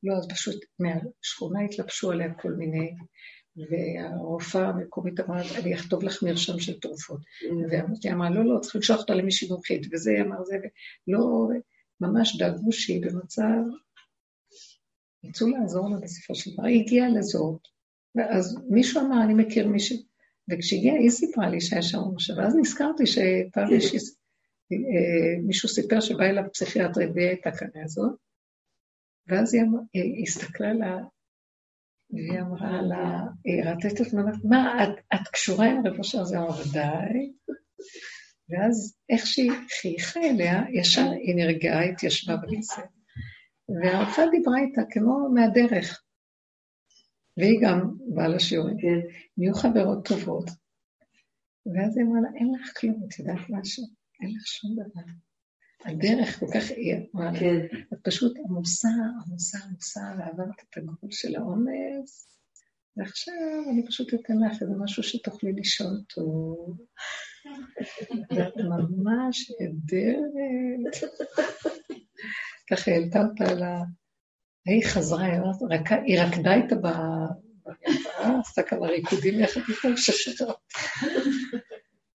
לא, 0.04 0.14
אז 0.18 0.28
פשוט 0.30 0.66
מהשכונה 0.80 1.62
התלבשו 1.62 2.12
עליה 2.12 2.34
כל 2.34 2.52
מיני, 2.52 2.94
והרופאה 3.58 4.68
המקומית 4.68 5.20
אמרה, 5.20 5.42
אני 5.60 5.76
אכתוב 5.76 6.04
לך 6.04 6.24
מרשם 6.24 6.60
של 6.60 6.80
תרופות. 6.80 7.20
ואמרתי, 7.72 8.12
אמרה, 8.12 8.30
לא, 8.30 8.46
לא, 8.46 8.60
צריך 8.60 8.76
לשלוח 8.76 9.00
אותה 9.00 9.14
למישהי 9.14 9.50
מומחית, 9.50 9.88
וזה 9.92 10.12
אמר 10.22 10.44
זה, 10.44 10.58
ולא, 11.08 11.48
ממש 12.02 12.38
דאגו 12.38 12.72
שהיא 12.72 13.02
במצב, 13.02 13.62
רצו 15.26 15.48
לעזור 15.48 15.90
לה 15.90 15.98
בסופו 16.02 16.36
של 16.36 16.52
דבר, 16.54 16.66
היא 16.66 16.82
הגיעה 16.82 17.10
לזאת, 17.10 17.62
ואז 18.16 18.58
מישהו 18.70 19.02
אמר, 19.02 19.24
אני 19.24 19.34
מכיר 19.34 19.68
מישהו, 19.68 19.98
וכשהגיעה, 20.50 20.96
היא 20.96 21.10
סיפרה 21.10 21.50
לי 21.50 21.62
שהיה 21.62 21.82
שם 21.82 22.00
משה, 22.16 22.34
ואז 22.38 22.56
נזכרתי 22.56 23.04
שפעם 23.06 23.74
מישהי... 23.74 24.00
אה, 24.72 25.42
מישהו 25.44 25.70
סיפר 25.70 26.00
שבא 26.00 26.26
אליו 26.26 26.44
פסיכיאטרית 26.54 27.10
והיא 27.16 27.28
הייתה 27.28 27.52
כאן 27.52 27.68
הזאת, 27.84 28.12
ואז 29.28 29.56
אמר, 29.56 29.80
היא 29.94 30.24
הסתכלה 30.24 30.74
לה, 30.74 30.98
והיא 32.10 32.40
אמרה 32.42 32.82
לה, 32.82 33.22
היא 33.44 33.64
ראתה 33.64 33.88
את 33.88 34.00
התמונה, 34.00 34.32
מה, 34.44 34.84
את, 34.84 34.90
את 35.14 35.28
קשורה 35.34 35.66
עם 35.66 35.88
רב 35.88 36.00
אשר? 36.00 36.24
זה 36.24 36.38
אמר, 36.38 36.50
ודאי. 36.50 37.34
ואז 38.50 38.98
איך 39.10 39.28
שהיא 39.28 39.52
חייכה 39.82 40.20
אליה, 40.20 40.64
ישר 40.74 41.10
היא 41.12 41.36
נרגעה, 41.36 41.84
התיישבה 41.84 42.36
בכיסא. 42.38 42.82
והרופאה 43.70 44.26
דיברה 44.32 44.58
איתה 44.60 44.82
כמו 44.90 45.30
מהדרך. 45.34 46.04
והיא 47.38 47.60
גם 47.62 47.94
באה 48.16 48.28
לשיעורים. 48.28 48.78
כן. 48.82 49.00
נהיו 49.38 49.54
חברות 49.54 50.08
טובות. 50.08 50.50
ואז 51.66 51.98
היא 51.98 52.06
אמרה 52.06 52.22
לה, 52.22 52.30
אין 52.40 52.54
לך 52.54 52.80
כלום, 52.80 53.04
את 53.08 53.20
יודעת 53.20 53.50
משהו? 53.50 53.84
אין 54.22 54.30
לך 54.36 54.48
שום 54.48 54.72
דבר. 54.74 55.27
הדרך 55.86 56.40
כל 56.40 56.46
כך, 56.54 56.70
היא 56.70 56.96
אמרה, 57.16 57.40
כן. 57.40 57.66
את 57.94 57.98
פשוט 58.04 58.38
עמוסה, 58.38 58.90
עמוסה, 59.26 59.58
עמוסה, 59.70 60.02
ועברת 60.20 60.56
את 60.70 60.78
הגבול 60.78 61.12
של 61.12 61.36
העומס, 61.36 62.38
ועכשיו 62.98 63.34
אני 63.72 63.88
פשוט 63.88 64.14
אתן 64.14 64.34
לך 64.38 64.62
איזה 64.62 64.74
משהו 64.84 65.04
שתוכלי 65.04 65.54
לישון 65.54 66.02
טוב. 66.16 66.78
ואת 68.36 68.54
ממש 68.58 69.52
נהדרת. 69.60 71.12
ככה 72.70 72.92
העלתה 72.92 73.20
אותה 73.22 73.52
על 73.52 73.64
ה... 73.64 73.84
היא 74.66 74.86
חזרה, 74.86 75.26
היא 76.06 76.20
רקדה 76.20 76.54
איתה 76.54 76.76
במרפאה, 76.76 78.40
עשתה 78.40 78.64
כמה 78.64 78.88
ריקודים 78.88 79.40
יחד 79.40 79.62
איתה, 79.70 79.98
ששחררה. 79.98 80.54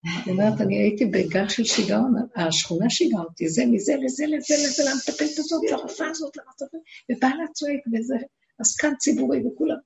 היא 0.04 0.34
אומרת, 0.34 0.62
אני 0.62 0.78
הייתי 0.78 1.06
בגל 1.06 1.50
של 1.50 1.64
שיגעון, 1.64 2.14
השכונה 2.36 2.90
שיגעה 2.90 3.22
אותי, 3.22 3.50
זה 3.50 3.66
מזה 3.66 3.96
לזה 3.96 4.26
לזה 4.28 4.56
לזה, 4.64 4.84
למטפלת 4.92 5.38
הזאת, 5.38 5.62
לרופאה 5.72 6.10
הזאת, 6.10 6.38
למטפלת, 6.38 6.82
ובעלה 7.12 7.44
צועק 7.54 7.80
וזה, 7.94 8.16
עסקן 8.60 8.96
ציבורי 8.96 9.48
וכולם. 9.48 9.78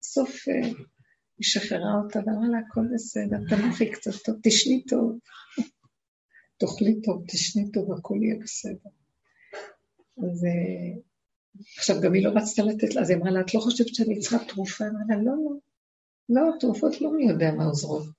בסוף 0.00 0.48
אה, 0.48 0.68
היא 1.38 1.42
שחררה 1.42 1.94
אותה 2.04 2.18
ואמרה 2.18 2.48
לה, 2.48 2.58
הכל 2.58 2.86
בסדר, 2.94 3.36
תנוחי 3.48 3.92
קצת 3.92 4.24
טוב, 4.24 4.36
תשני 4.42 4.84
טוב. 4.84 5.18
תאכלי 6.60 7.00
טוב, 7.04 7.24
תשני 7.28 7.72
טוב, 7.72 7.92
הכל 7.92 8.18
יהיה 8.22 8.36
בסדר. 8.42 8.90
אז 10.18 10.44
אה, 10.44 11.00
עכשיו, 11.78 12.00
גם 12.00 12.14
היא 12.14 12.24
לא 12.24 12.30
רצתה 12.30 12.62
לתת 12.62 12.94
לה, 12.94 13.00
אז 13.00 13.10
היא 13.10 13.18
אמרה 13.18 13.30
לה, 13.30 13.40
את 13.40 13.54
לא 13.54 13.60
חושבת 13.60 13.94
שאני 13.94 14.18
צריכה 14.18 14.44
תרופה? 14.44 14.84
אמרה 14.84 15.02
לה, 15.08 15.16
לא, 15.22 15.32
לא, 16.28 16.50
לא, 16.50 16.58
תרופות 16.60 17.00
לא 17.00 17.12
מי 17.12 17.28
יודע 17.28 17.52
מה 17.52 17.64
עוזרות. 17.64 18.15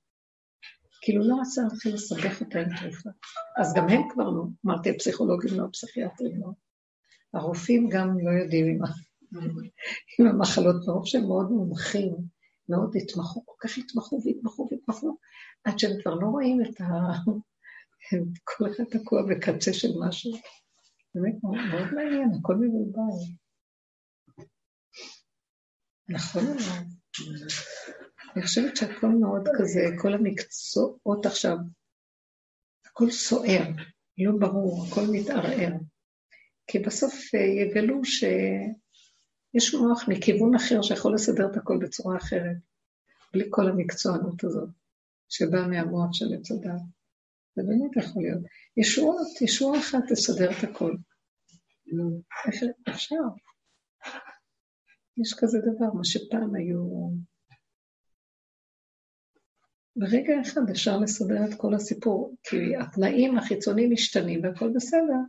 כאילו 1.07 1.27
לא 1.27 1.35
רצה 1.41 1.61
להתחיל 1.63 1.93
לסבך 1.93 2.41
אותה 2.41 2.59
עם 2.59 2.69
תרופה. 2.77 3.09
אז 3.57 3.73
גם 3.75 3.89
הם 3.89 4.01
כבר 4.13 4.29
לא, 4.29 4.43
אמרתי, 4.65 4.89
הפסיכולוגים 4.89 5.59
לא, 5.59 5.65
הפסיכיאטרים 5.65 6.41
לא. 6.41 6.47
הרופאים 7.33 7.89
גם 7.89 8.17
לא 8.19 8.43
יודעים 8.43 8.67
עם, 8.67 8.79
עם 10.19 10.27
המחלות, 10.27 10.75
מרוב 10.87 11.05
שהם 11.05 11.27
מאוד 11.27 11.51
מומחים, 11.51 12.15
מאוד 12.69 12.95
התמחו, 12.95 13.45
כל 13.45 13.67
כך 13.67 13.77
התמחו 13.77 14.21
והתמחו 14.25 14.67
והתמחו, 14.71 15.17
עד 15.63 15.79
שהם 15.79 15.91
כבר 16.01 16.15
לא 16.15 16.27
רואים 16.27 16.61
את 16.61 16.81
ה... 16.81 16.85
כל 18.43 18.65
אחד 18.71 18.83
תקוע 18.83 19.21
בקצה 19.29 19.73
של 19.73 19.91
משהו. 20.07 20.31
באמת 21.15 21.35
מאוד 21.43 21.93
מעניין, 21.95 22.29
הכל 22.39 22.55
מבולבל. 22.55 23.17
נכון. 26.09 26.43
אני 28.37 28.45
חושבת 28.45 28.77
שהכל 28.77 29.07
מאוד 29.07 29.47
כזה, 29.57 29.79
כל 30.01 30.13
המקצועות 30.13 31.25
עכשיו, 31.25 31.57
הכל 32.85 33.11
סוער, 33.11 33.67
לא 34.17 34.31
ברור, 34.39 34.85
הכל 34.85 35.01
מתערער. 35.11 35.73
כי 36.67 36.79
בסוף 36.79 37.13
אה, 37.35 37.39
יגלו 37.39 38.05
שיש 38.05 39.73
מוח 39.73 40.03
מכיוון 40.07 40.55
אחר 40.55 40.81
שיכול 40.81 41.13
לסדר 41.13 41.51
את 41.51 41.57
הכל 41.57 41.79
בצורה 41.81 42.17
אחרת, 42.17 42.57
בלי 43.33 43.47
כל 43.49 43.69
המקצוענות 43.69 44.43
הזאת, 44.43 44.69
שבאה 45.29 45.67
מהמוח 45.67 46.13
של 46.13 46.25
עץ 46.33 46.51
הדת. 46.51 46.81
זה 47.55 47.63
באמת 47.63 47.97
יכול 47.97 48.23
להיות. 48.23 48.41
ישועות, 48.77 49.41
ישועה 49.41 49.79
אחת 49.79 49.99
תסדר 50.09 50.51
את 50.51 50.63
הכל. 50.63 50.95
איך 52.47 52.63
אפשר? 52.89 53.15
יש 55.17 55.33
כזה 55.39 55.57
דבר, 55.59 55.93
מה 55.93 56.03
שפעם 56.03 56.55
היו 56.55 57.09
ברגע 59.97 60.41
אחד 60.41 60.69
אפשר 60.71 60.97
לסדר 60.97 61.45
את 61.45 61.53
כל 61.53 61.73
הסיפור, 61.73 62.35
כי 62.43 62.75
התנאים 62.75 63.37
החיצוניים 63.37 63.91
משתנים 63.91 64.43
והכל 64.43 64.69
בסדר. 64.75 65.19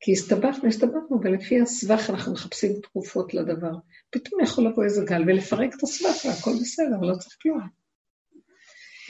כי 0.00 0.12
הסתבכנו, 0.12 0.68
הסתבכנו, 0.68 1.20
ולפי 1.22 1.60
הסבך 1.60 2.10
אנחנו 2.10 2.32
מחפשים 2.32 2.72
תרופות 2.80 3.34
לדבר. 3.34 3.72
פתאום 4.10 4.40
יכול 4.40 4.66
לבוא 4.66 4.84
איזה 4.84 5.04
גל 5.04 5.22
ולפרק 5.26 5.74
את 5.76 5.82
הסבך 5.82 6.24
והכל 6.24 6.50
בסדר, 6.60 7.00
לא 7.00 7.14
צריך 7.16 7.36
כלום. 7.42 7.60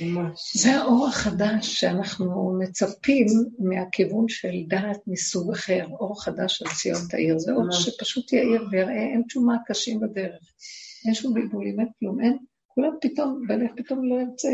ממש. 0.01 0.57
זה 0.57 0.77
האור 0.77 1.07
החדש 1.07 1.81
שאנחנו 1.81 2.59
מצפים 2.63 3.27
מהכיוון 3.59 4.29
של 4.29 4.53
דעת 4.69 5.01
מסוג 5.07 5.53
אחר, 5.53 5.87
אור 5.91 6.23
חדש 6.23 6.59
של 6.59 6.65
ציון 6.83 7.01
תאיר. 7.11 7.39
זה 7.39 7.53
אור. 7.53 7.73
שפשוט 7.73 8.33
יאיר 8.33 8.65
ויראה, 8.71 9.03
אין 9.13 9.23
שום 9.29 9.47
מה 9.47 9.57
קשים 9.67 10.01
בדרך. 10.01 10.43
אין 11.07 11.15
שום 11.15 11.35
בלבולים, 11.35 11.81
אין 11.81 11.89
כלום, 11.99 12.21
אין. 12.21 12.39
כולם 12.75 12.93
פתאום, 13.01 13.47
בלב 13.49 13.69
פתאום 13.77 14.09
לא 14.09 14.15
ירצה, 14.21 14.49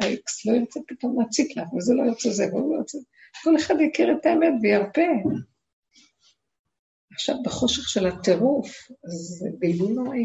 האקס 0.00 0.46
לא 0.46 0.52
ירצה 0.52 0.80
פתאום 0.88 1.20
להציק 1.20 1.56
לך, 1.56 1.72
וזה 1.72 1.94
לא 1.94 2.02
ירצה 2.02 2.30
זה, 2.30 2.46
והוא 2.52 2.74
לא 2.74 2.78
ירצה. 2.78 2.98
כל 3.42 3.56
אחד 3.56 3.74
יכיר 3.80 4.12
את 4.12 4.26
האמת 4.26 4.52
וירפה. 4.62 5.30
עכשיו, 7.12 7.34
בחושך 7.44 7.88
של 7.88 8.06
הטירוף, 8.06 8.68
זה 9.04 9.48
בלבול 9.58 9.92
נוראי. 9.92 10.22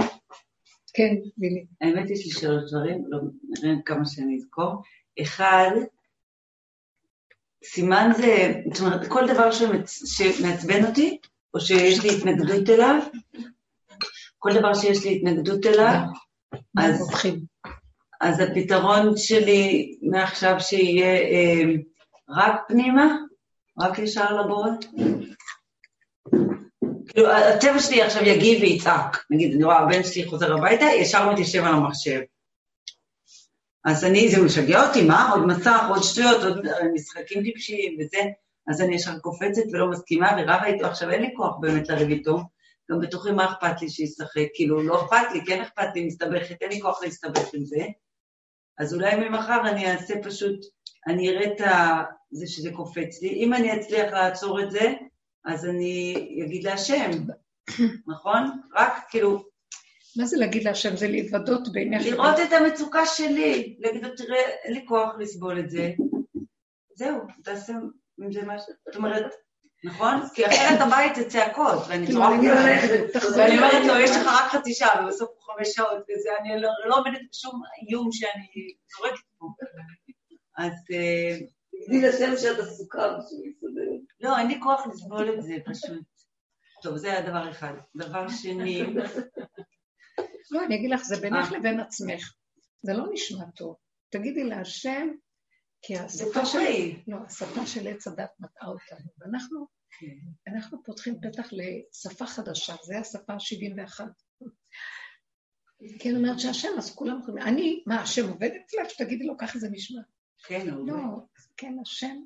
כן, 0.94 1.16
בילי. 1.38 1.66
האמת 1.82 2.10
יש 2.10 2.26
לי 2.26 2.32
שלוש 2.32 2.72
דברים, 2.72 3.04
לא 3.08 3.20
נראה 3.50 3.76
כמה 3.86 4.06
שאני 4.06 4.38
אזכור. 4.38 4.82
אחד, 5.22 5.72
סימן 7.64 8.10
זה, 8.18 8.54
זאת 8.74 8.82
אומרת, 8.82 9.08
כל 9.08 9.28
דבר 9.34 9.52
שמצ... 9.52 10.18
שמעצבן 10.18 10.86
אותי, 10.86 11.18
או 11.54 11.60
שיש 11.60 12.04
לי 12.04 12.10
התנגדות 12.18 12.70
אליו, 12.70 13.02
כל 14.38 14.52
דבר 14.60 14.74
שיש 14.74 15.06
לי 15.06 15.16
התנגדות 15.16 15.66
אליו, 15.66 16.00
אז. 16.78 17.12
אז 18.22 18.40
הפתרון 18.40 19.18
שלי 19.18 19.96
מעכשיו 20.02 20.56
שיהיה 20.60 21.06
אה, 21.06 21.62
רק 22.30 22.62
פנימה, 22.68 23.16
רק 23.80 24.00
ישר 24.00 24.42
לבורא. 24.42 24.70
כאילו, 27.08 27.32
הטבע 27.32 27.80
שלי 27.80 28.02
עכשיו 28.02 28.24
יגיב 28.24 28.62
ויצעק. 28.62 29.26
נגיד, 29.30 29.54
אני 29.54 29.64
רואה, 29.64 29.80
הבן 29.80 30.04
שלי 30.04 30.26
חוזר 30.26 30.54
הביתה, 30.58 30.86
ישר 30.86 31.32
מתיישב 31.32 31.64
על 31.64 31.74
המחשב. 31.74 32.20
אז 33.86 34.06
אני, 34.06 34.30
זה 34.30 34.42
משגע 34.42 34.88
אותי, 34.88 35.02
מה? 35.02 35.32
עוד 35.32 35.48
מסך, 35.48 35.86
עוד 35.90 36.04
שטויות, 36.04 36.44
עוד 36.44 36.66
משחקים 36.94 37.44
טיפשיים 37.44 37.98
וזה. 38.00 38.20
אז 38.68 38.82
אני 38.82 38.96
ישר 38.96 39.20
קופצת 39.20 39.62
ולא 39.72 39.90
מסכימה 39.90 40.32
ורבה 40.38 40.66
איתו. 40.66 40.86
עכשיו, 40.86 41.10
אין 41.10 41.22
לי 41.22 41.34
כוח 41.36 41.56
באמת 41.60 41.90
לריב 41.90 42.10
איתו. 42.10 42.40
גם 42.92 43.00
בתוכי 43.00 43.32
מה 43.32 43.46
אכפת 43.46 43.82
לי 43.82 43.90
שישחק? 43.90 44.48
כאילו, 44.54 44.84
לא 44.84 45.06
אכפת 45.06 45.34
לי, 45.34 45.46
כן 45.46 45.62
אכפת 45.62 45.88
לי, 45.96 46.06
מסתבכת, 46.06 46.62
אין 46.62 46.70
לי 46.70 46.82
כוח 46.82 47.04
להסתבך 47.04 47.54
עם 47.54 47.66
זה. 47.66 47.86
אז 48.78 48.94
אולי 48.94 49.16
ממחר 49.16 49.62
אני 49.70 49.92
אעשה 49.92 50.14
פשוט, 50.24 50.66
אני 51.08 51.30
אראה 51.30 51.54
את 51.54 51.62
ה... 51.62 52.04
זה 52.32 52.48
שזה 52.48 52.72
קופץ 52.72 53.22
לי. 53.22 53.30
אם 53.30 53.54
אני 53.54 53.80
אצליח 53.80 54.14
לעצור 54.14 54.64
את 54.64 54.72
זה, 54.72 54.94
אז 55.46 55.66
אני 55.66 56.16
אגיד 56.46 56.64
להשם, 56.64 57.12
נכון? 58.14 58.62
רק 58.76 58.94
כאילו, 59.10 59.44
מה 60.18 60.26
זה 60.26 60.38
להגיד 60.38 60.64
להשם? 60.64 60.96
זה 60.96 61.08
להתוודות 61.08 61.72
בעיניך. 61.72 62.06
לראות 62.06 62.36
את 62.40 62.54
המצוקה 62.54 63.06
שלי, 63.06 63.76
להגיד 63.80 64.06
לו, 64.06 64.16
תראה, 64.16 64.40
אין 64.64 64.74
לי 64.74 64.86
כוח 64.88 65.16
לסבול 65.20 65.60
את 65.60 65.70
זה. 65.70 65.92
זהו, 66.96 67.22
תעשה 67.44 67.74
עם 68.20 68.32
זה 68.32 68.42
משהו. 68.46 68.74
זאת 68.86 68.96
אומרת, 68.96 69.34
נכון? 69.84 70.22
כי 70.34 70.46
אחרת 70.48 70.82
הבית 70.82 71.16
זה 71.16 71.30
צעקות, 71.30 71.84
ואני 71.90 72.06
כאילו, 72.06 72.28
אני 72.28 72.50
עליו. 72.50 72.62
הולכת, 72.62 73.16
ואני 73.38 73.58
אומרת 73.58 73.86
לו, 73.88 73.94
יש 74.00 74.12
לך 74.12 74.28
רק 74.28 74.52
חצי 74.52 74.74
שעה, 74.74 75.06
ובסוף 75.06 75.30
הוא 75.30 75.56
חמש 75.56 75.68
שעות, 75.68 75.98
וזה, 75.98 76.30
אני 76.42 76.62
לא, 76.62 76.70
לא 76.86 76.98
עומדת 76.98 77.22
בשום 77.32 77.62
איום 77.90 78.12
שאני 78.12 78.48
זורקת 78.98 79.24
פה. 79.38 79.46
אז 80.58 80.74
אה, 80.94 81.38
תגידי 81.86 82.08
לשם 82.08 82.38
שאת 82.38 82.60
עסוקה 82.60 83.00
בשביל 83.00 83.42
להסתדר. 83.46 83.92
לא, 84.22 84.38
אין 84.38 84.48
לי 84.48 84.60
כוח 84.64 84.88
לסבול 84.88 85.34
את 85.34 85.44
זה 85.44 85.54
פשוט. 85.66 86.04
טוב, 86.82 86.98
זה 86.98 87.12
היה 87.12 87.22
דבר 87.22 87.52
אחד. 87.52 87.74
דבר 87.96 88.30
שני, 88.30 88.84
לא, 90.52 90.66
אני 90.66 90.76
אגיד 90.76 90.92
לך, 90.92 91.04
זה 91.04 91.22
בינך 91.22 91.52
אה. 91.52 91.58
לבין 91.58 91.80
עצמך. 91.80 92.34
זה 92.82 92.94
לא 92.94 93.06
נשמע 93.12 93.46
טוב. 93.56 93.76
תגידי 94.10 94.44
להשם, 94.44 95.08
כי 95.88 95.98
השפה 95.98 96.46
של... 96.46 96.60
לא, 97.08 97.18
השפה 97.28 97.68
של 97.68 97.88
עץ 97.88 98.08
הדת 98.08 98.30
מטעה 98.40 98.70
אותנו. 98.70 99.10
ואנחנו 99.18 99.68
אנחנו 100.48 100.84
פותחים 100.84 101.16
פתח 101.22 101.50
לשפה 101.52 102.28
חדשה, 102.28 102.76
זה 102.84 103.00
השפה 103.00 103.34
ה-71. 103.34 104.02
כי 106.00 106.10
אני 106.10 106.18
אומרת 106.18 106.40
שהשם, 106.40 106.70
אז 106.78 106.96
כולם 106.96 107.20
יכולים... 107.20 107.44
אני, 107.44 107.84
מה, 107.88 108.02
השם 108.02 108.30
עובד 108.30 108.50
אצלך? 108.66 108.90
שתגידי 108.90 109.26
לו, 109.26 109.38
ככה 109.38 109.60
זה 109.60 109.70
נשמע. 109.72 110.02
כן, 110.48 110.70
הוא 110.70 110.88
לא, 110.88 110.98
כן, 111.58 111.74
השם 111.82 112.18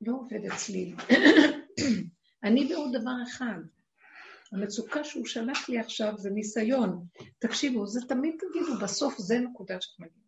לא 0.00 0.12
עובד 0.12 0.44
אצלי. 0.52 0.94
אני 2.44 2.64
בעוד 2.64 2.96
דבר 3.00 3.14
אחד. 3.28 3.58
המצוקה 4.52 5.04
שהוא 5.04 5.26
שלח 5.26 5.68
לי 5.68 5.78
עכשיו 5.78 6.14
זה 6.18 6.30
ניסיון. 6.30 7.06
תקשיבו, 7.38 7.86
זה 7.86 8.00
תמיד 8.08 8.34
תגידו, 8.38 8.78
בסוף 8.82 9.18
זה 9.18 9.38
נקודה 9.38 9.80
שאת 9.80 10.00
מגיעה. 10.00 10.19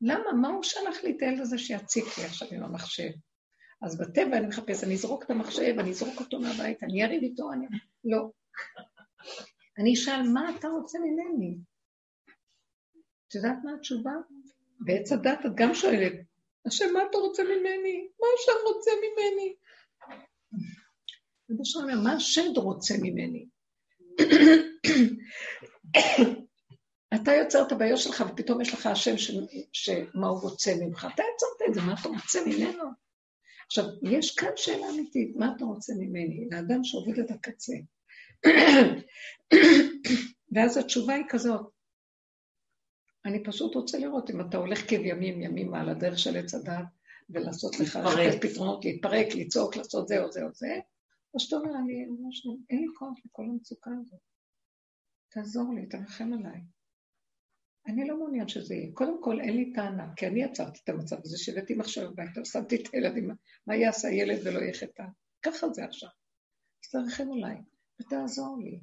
למה? 0.00 0.32
מה 0.32 0.48
הוא 0.48 0.62
שלח 0.62 1.04
לי 1.04 1.16
את 1.16 1.22
הילד 1.22 1.40
הזה 1.40 1.58
שיציק 1.58 2.04
לי 2.18 2.24
עכשיו 2.24 2.48
עם 2.52 2.62
המחשב? 2.62 3.10
אז 3.82 3.98
בטבע 3.98 4.38
אני 4.38 4.46
מחפש, 4.46 4.84
אני 4.84 4.94
אזרוק 4.94 5.24
את 5.24 5.30
המחשב, 5.30 5.74
אני 5.78 5.90
אזרוק 5.90 6.20
אותו 6.20 6.40
מהבית, 6.40 6.82
אני 6.82 7.04
אריב 7.04 7.22
איתו, 7.22 7.52
אני... 7.52 7.66
לא. 8.04 8.30
אני 9.78 9.94
אשאל, 9.94 10.22
מה 10.34 10.56
אתה 10.56 10.68
רוצה 10.68 10.98
ממני? 10.98 11.58
את 13.28 13.34
יודעת 13.34 13.56
מה 13.64 13.70
התשובה? 13.74 14.12
בעץ 14.80 15.12
הדת 15.12 15.46
את 15.46 15.50
גם 15.54 15.74
שואלת, 15.74 16.12
השם, 16.66 16.92
מה 16.92 17.00
אתה 17.10 17.18
רוצה 17.18 17.42
ממני? 17.42 18.08
מה 18.20 18.26
השם 18.38 18.52
רוצה 18.66 18.90
ממני? 18.90 19.54
שלום 21.64 21.84
אומר, 21.84 22.00
מה 22.04 22.12
השד 22.12 22.56
רוצה 22.56 22.94
ממני? 23.02 23.46
אתה 27.14 27.32
יוצר 27.32 27.62
את 27.66 27.72
הבעיות 27.72 27.98
שלך 27.98 28.24
ופתאום 28.28 28.60
יש 28.60 28.74
לך 28.74 28.86
השם 28.86 29.18
ש... 29.18 29.30
שמה 29.72 30.28
הוא 30.28 30.40
רוצה 30.40 30.72
ממך. 30.80 31.08
אתה 31.14 31.22
יצרת 31.34 31.68
את 31.68 31.74
זה, 31.74 31.80
מה 31.80 31.94
אתה 32.00 32.08
רוצה 32.08 32.38
ממנו? 32.46 32.84
עכשיו, 33.66 33.84
יש 34.02 34.34
כאן 34.34 34.50
שאלה 34.56 34.90
אמיתית, 34.90 35.36
מה 35.36 35.52
אתה 35.56 35.64
רוצה 35.64 35.92
ממני? 35.98 36.48
לאדם 36.50 36.84
שעובד 36.84 37.18
את 37.18 37.30
הקצה. 37.30 37.72
ואז 40.52 40.76
התשובה 40.76 41.14
היא 41.14 41.24
כזאת, 41.28 41.70
אני 43.24 43.44
פשוט 43.44 43.74
רוצה 43.74 43.98
לראות 43.98 44.30
אם 44.30 44.40
אתה 44.40 44.56
הולך 44.56 44.90
כבימים 44.90 45.42
ימימה 45.42 45.80
על 45.80 45.88
הדרך 45.88 46.18
של 46.18 46.36
עץ 46.36 46.54
הדת, 46.54 46.84
ולעשות 47.30 47.80
לך. 47.80 47.96
לחפש 47.96 48.34
פתרונות, 48.40 48.84
להתפרק, 48.84 49.26
לצעוק, 49.34 49.76
לעשות 49.76 50.08
זה 50.08 50.24
או 50.24 50.32
זה 50.32 50.42
או 50.44 50.48
זה, 50.52 50.80
או 51.34 51.40
שאתה 51.40 51.56
אומר, 51.56 51.70
אני 51.78 52.04
ממש 52.04 52.46
אין 52.70 52.78
לי 52.78 52.86
כוח 52.98 53.18
לכל 53.24 53.42
המצוקה 53.42 53.90
הזאת. 54.00 54.20
תעזור 55.28 55.74
לי, 55.74 55.86
תרחם 55.86 56.32
עליי. 56.32 56.60
אני 57.86 58.08
לא 58.08 58.18
מעוניין 58.18 58.48
שזה 58.48 58.74
יהיה. 58.74 58.92
קודם 58.94 59.22
כל, 59.22 59.40
אין 59.40 59.56
לי 59.56 59.72
טענה, 59.72 60.14
כי 60.16 60.26
אני 60.26 60.42
יצרתי 60.42 60.80
את 60.84 60.88
המצב 60.88 61.16
הזה, 61.24 61.38
שהבאתי 61.38 61.74
מחשב 61.74 62.02
הביתה, 62.02 62.44
שמתי 62.44 62.76
את 62.76 62.88
הילדים, 62.92 63.30
מה 63.66 63.76
יעשה 63.76 64.08
הילד 64.08 64.46
ולא 64.46 64.60
יחטא? 64.60 65.04
ככה 65.42 65.68
זה 65.68 65.84
עכשיו. 65.84 66.08
אז 66.84 66.90
תרחם 66.90 67.32
עליי, 67.32 67.56
ותעזור 68.00 68.58
לי. 68.62 68.80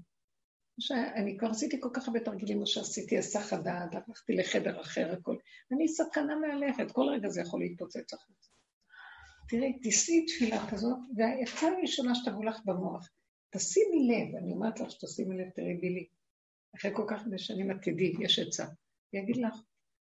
שאני 0.79 1.37
כבר 1.37 1.49
עשיתי 1.49 1.77
כל 1.81 1.89
כך 1.93 2.07
הרבה 2.07 2.19
תרגילים, 2.19 2.59
מה 2.59 2.65
שעשיתי, 2.65 3.17
הסח 3.17 3.53
הדעת, 3.53 3.95
לקחתי 3.95 4.33
לחדר 4.33 4.81
אחר, 4.81 5.11
הכל. 5.11 5.35
אני 5.71 5.87
סכנה 5.87 6.35
מהלכת, 6.35 6.91
כל 6.91 7.05
רגע 7.13 7.29
זה 7.29 7.41
יכול 7.41 7.59
להתפוצץ 7.59 8.13
החוצה. 8.13 8.49
תראי, 9.49 9.79
תישאי 9.79 10.25
תפילה 10.25 10.69
כזאת, 10.71 10.97
והעצה 11.15 11.67
הראשונה 11.67 12.15
שתבוא 12.15 12.45
לך 12.45 12.59
במוח, 12.65 13.09
תשימי 13.49 14.07
לב, 14.07 14.35
אני 14.35 14.51
אומרת 14.51 14.79
לך 14.79 14.91
שתשימי 14.91 15.37
לב, 15.37 15.49
תראי 15.49 15.73
בילי, 15.73 16.07
אחרי 16.75 16.91
כל 16.95 17.05
כך 17.07 17.21
הרבה 17.21 17.37
שנים 17.37 17.71
את 17.71 17.77
תדעי, 17.81 18.13
יש 18.19 18.39
עצה. 18.39 18.65
יגיד 19.13 19.37
לך, 19.37 19.55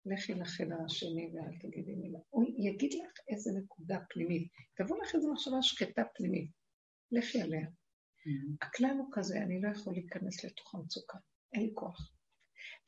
לכי 0.07 0.35
לחדר 0.35 0.77
השני 0.87 1.31
ואל 1.35 1.59
תגידי 1.61 1.95
מילה. 1.95 2.19
הוא 2.31 2.45
יגיד 2.59 2.93
לך 2.93 3.13
איזה 3.29 3.51
נקודה 3.63 3.99
פנימית. 4.11 4.49
תבוא 4.77 4.97
לך 5.03 5.15
איזו 5.15 5.33
מחשבה 5.33 5.63
שקטה 5.63 6.03
פנימית. 6.15 6.51
לכי 7.13 7.41
עליה. 7.41 7.67
הכלל 8.63 8.97
הוא 8.99 9.09
כזה, 9.13 9.39
אני 9.39 9.61
לא 9.61 9.69
יכול 9.69 9.93
להיכנס 9.93 10.45
לתוך 10.45 10.75
המצוקה, 10.75 11.19
אין 11.53 11.63
לי 11.63 11.71
כוח. 11.75 12.13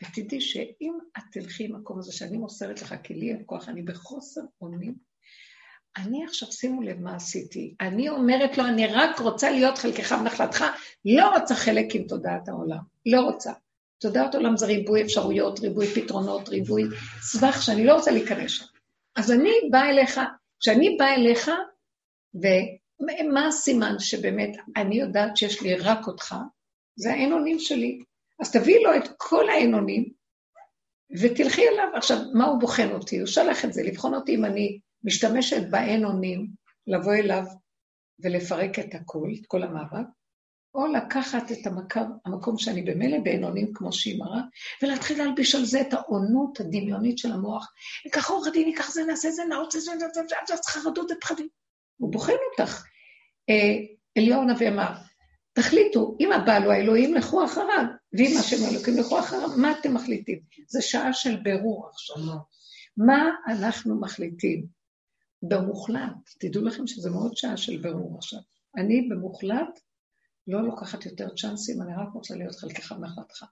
ותדעי 0.03 0.41
שאם 0.41 0.99
את 1.19 1.23
תלכי 1.33 1.69
למקום 1.69 1.99
הזה 1.99 2.13
שאני 2.13 2.39
מוסרת 2.39 2.83
לך, 2.83 2.95
כי 3.03 3.15
לי 3.15 3.33
אין 3.33 3.43
כוח, 3.47 3.69
אני 3.69 3.83
בחוסר 3.83 4.41
אונים, 4.61 4.95
אני 5.97 6.25
עכשיו, 6.25 6.53
שימו 6.53 6.83
לב 6.83 7.01
מה 7.01 7.17
עשיתי. 7.17 7.75
אני 7.81 8.09
אומרת 8.09 8.59
לו, 8.59 8.65
אני 8.65 8.87
רק 8.87 9.19
רוצה 9.19 9.51
להיות 9.51 9.79
חלקך 9.79 10.15
ונחלתך, 10.21 10.65
לא 11.05 11.39
רוצה 11.39 11.55
חלק 11.55 11.95
עם 11.95 12.03
תודעת 12.09 12.49
העולם. 12.49 12.83
לא 13.07 13.21
רוצה. 13.21 13.53
תודעת 14.03 14.35
עולם 14.35 14.57
זה 14.57 14.67
ריבוי 14.67 15.03
אפשרויות, 15.03 15.61
ריבוי 15.61 15.87
פתרונות, 15.87 16.49
ריבוי 16.49 16.83
סבך 17.21 17.63
שאני 17.63 17.85
לא 17.85 17.95
רוצה 17.95 18.11
להיכנס 18.11 18.51
שם. 18.51 18.65
אז 19.17 19.33
אני 19.33 19.51
באה 19.71 19.91
אליך, 19.91 20.21
כשאני 20.61 20.97
באה 20.99 21.15
אליך, 21.15 21.51
ומה 22.35 23.47
הסימן 23.47 23.99
שבאמת 23.99 24.57
אני 24.77 24.97
יודעת 24.97 25.37
שיש 25.37 25.63
לי 25.63 25.75
רק 25.75 26.07
אותך? 26.07 26.35
זה 26.97 27.13
האין 27.13 27.33
אונים 27.33 27.59
שלי. 27.59 27.99
אז 28.41 28.53
תביאי 28.53 28.83
לו 28.83 28.97
את 28.97 29.09
כל 29.17 29.49
האין 29.49 29.75
אונים, 29.75 30.13
ותלכי 31.21 31.69
אליו. 31.69 31.89
עכשיו, 31.95 32.19
מה 32.35 32.45
הוא 32.45 32.61
בוחן 32.61 32.91
אותי? 32.91 33.19
הוא 33.19 33.27
שלח 33.27 33.65
את 33.65 33.73
זה, 33.73 33.83
לבחון 33.83 34.15
אותי 34.15 34.35
אם 34.35 34.45
אני 34.45 34.79
משתמשת 35.05 35.71
באין 35.71 36.05
אונים, 36.05 36.47
לבוא 36.87 37.15
אליו 37.15 37.45
ולפרק 38.23 38.79
את 38.79 38.95
הכול, 38.95 39.35
את 39.41 39.47
כל 39.47 39.63
המאבק, 39.63 40.07
או 40.75 40.87
לקחת 40.87 41.53
את 41.53 41.67
המקום, 41.67 42.19
המקום 42.25 42.59
שאני 42.59 42.83
במילא 42.83 43.19
בעינונים 43.19 43.73
כמו 43.75 43.93
שהיא 43.93 44.19
מראה, 44.19 44.41
ולהתחיל 44.83 45.19
להלביש 45.19 45.55
על 45.55 45.65
זה 45.65 45.81
את 45.81 45.93
העונות 45.93 46.61
הדמיונית 46.61 47.19
של 47.19 47.33
המוח. 47.33 47.73
ייקח 48.05 48.31
עורך 48.31 48.53
דין, 48.53 48.69
ייקח 48.69 48.91
זה, 48.91 49.05
נעשה 49.05 49.31
זה, 49.31 49.43
נעוץ 49.45 49.77
זה, 49.77 49.93
זה, 49.99 50.21
זה, 50.47 50.55
חרדות 50.67 51.11
ופחדים. 51.11 51.49
הוא 51.97 52.13
בוחן 52.13 52.33
אותך. 52.51 52.85
אה, 53.51 53.75
אליהו 54.17 54.43
הנביא 54.43 54.69
אמר, 54.69 54.93
תחליטו, 55.53 56.17
אם 56.21 56.33
הבעל 56.33 56.63
הוא 56.63 56.73
האלוהים, 56.73 57.15
לכו 57.15 57.45
אחריו, 57.45 57.85
ואם 58.13 58.37
השם 58.41 58.65
האלוקים, 58.65 58.97
לכו 58.99 59.19
אחריו, 59.19 59.49
מה 59.57 59.79
אתם 59.81 59.95
מחליטים? 59.95 60.41
זו 60.69 60.79
שעה 60.83 61.13
של 61.13 61.37
בירור 61.37 61.89
עכשיו. 61.89 62.17
מה 62.97 63.31
אנחנו 63.47 64.01
מחליטים? 64.01 64.67
במוחלט, 65.43 66.31
תדעו 66.41 66.65
לכם 66.65 66.87
שזה 66.87 67.11
מאוד 67.11 67.37
שעה 67.37 67.57
של 67.57 67.77
בירור 67.77 68.17
עכשיו. 68.19 68.41
אני 68.77 69.09
במוחלט 69.09 69.81
לא 70.47 70.63
לוקחת 70.63 71.07
יותר 71.07 71.29
צ'אנסים, 71.37 71.83
אני 71.83 71.93
רק 71.95 72.09
רוצה 72.15 72.35
להיות 72.35 72.55
חלקך 72.55 72.93
מהחלטך. 72.93 73.45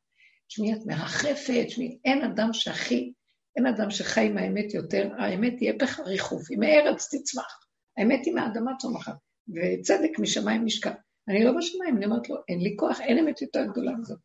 תשמעי, 0.49 0.75
את 0.75 0.87
מרחפת, 0.87 1.65
תשמעי, 1.67 1.99
אין 2.05 2.25
אדם 2.25 2.53
שהכי, 2.53 3.13
אין 3.57 3.67
אדם 3.67 3.91
שחי 3.91 4.27
עם 4.27 4.39
האמת 4.39 4.75
יותר, 4.75 5.11
האמת 5.19 5.53
תהיה 5.59 5.73
בך 5.81 6.01
ריחוף, 6.01 6.51
היא 6.51 6.59
מארץ 6.59 7.15
תצמח, 7.15 7.61
האמת 7.99 8.21
היא 8.25 8.35
מהאדמה 8.35 8.73
צומחת, 8.79 9.15
וצדק 9.49 10.19
משמיים 10.19 10.65
נשקע. 10.65 10.93
אני 11.29 11.45
לא 11.45 11.53
בשמיים, 11.59 11.97
אני 11.97 12.07
אומרת 12.07 12.29
לו, 12.29 12.37
אין 12.49 12.61
לי 12.61 12.77
כוח, 12.79 13.01
אין 13.01 13.19
אמת 13.19 13.43
יותר 13.43 13.65
גדולה 13.65 13.93
מזאת. 13.97 14.19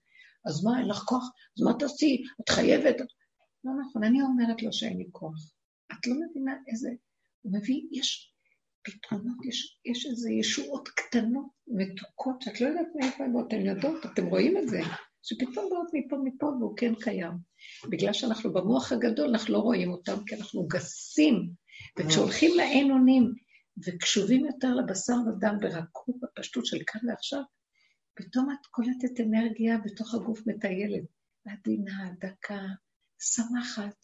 אז 0.48 0.64
מה, 0.64 0.80
אין 0.80 0.88
לך 0.88 0.98
כוח? 0.98 1.24
אז 1.58 1.64
מה 1.64 1.72
תעשי? 1.80 2.24
את 2.42 2.50
חייבת? 2.50 2.96
לא 3.64 3.72
נכון, 3.82 4.04
אני 4.04 4.22
אומרת 4.22 4.64
לו 4.64 4.74
שאין 4.74 4.98
לי 4.98 5.10
כוח. 5.12 5.52
את 5.92 6.08
לא 6.08 6.14
מבינה 6.14 6.54
איזה... 6.68 6.90
הוא 7.42 7.54
מביא, 7.54 7.82
יש 7.92 8.35
פתרונות, 8.86 9.46
יש, 9.46 9.80
יש 9.86 10.06
איזה 10.06 10.32
ישועות 10.32 10.88
קטנות, 10.88 11.46
מתוקות, 11.68 12.42
שאת 12.42 12.62
לא 12.62 12.68
יודעת 12.68 12.88
מאיפה 12.96 13.24
הן 13.24 13.34
באות, 13.34 13.48
אתן 13.48 13.66
יודעות, 13.66 14.06
אתם 14.06 14.26
רואים 14.26 14.58
את 14.58 14.70
זה, 14.70 14.80
שפתאום 15.24 15.70
באות 15.70 15.88
מפה 15.94 16.18
מפה 16.24 16.46
והוא 16.46 16.78
כן 16.78 16.94
קיים. 16.96 17.32
בגלל 17.90 18.14
שאנחנו 18.14 18.54
במוח 18.54 18.92
הגדול, 18.92 19.30
אנחנו 19.30 19.54
לא 19.54 19.60
רואים 19.60 19.92
אותם, 19.92 20.16
כי 20.26 20.36
אנחנו 20.36 20.68
גסים. 20.68 21.50
וכשהולכים 22.00 22.58
לעין 22.58 22.92
אונים 22.92 23.34
וקשובים 23.86 24.46
יותר 24.46 24.74
לבשר 24.76 25.16
ודם 25.28 25.56
ברכות, 25.62 26.16
בפשטות 26.22 26.66
של 26.66 26.78
כאן 26.88 27.10
ועכשיו, 27.10 27.42
פתאום 28.14 28.52
את 28.52 28.66
קולטת 28.66 29.20
אנרגיה 29.20 29.78
בתוך 29.78 30.16
הגוף 30.16 30.48
מטיילת, 30.48 31.04
עדינה, 31.48 32.10
דקה, 32.20 32.62
שמחת 33.20 33.96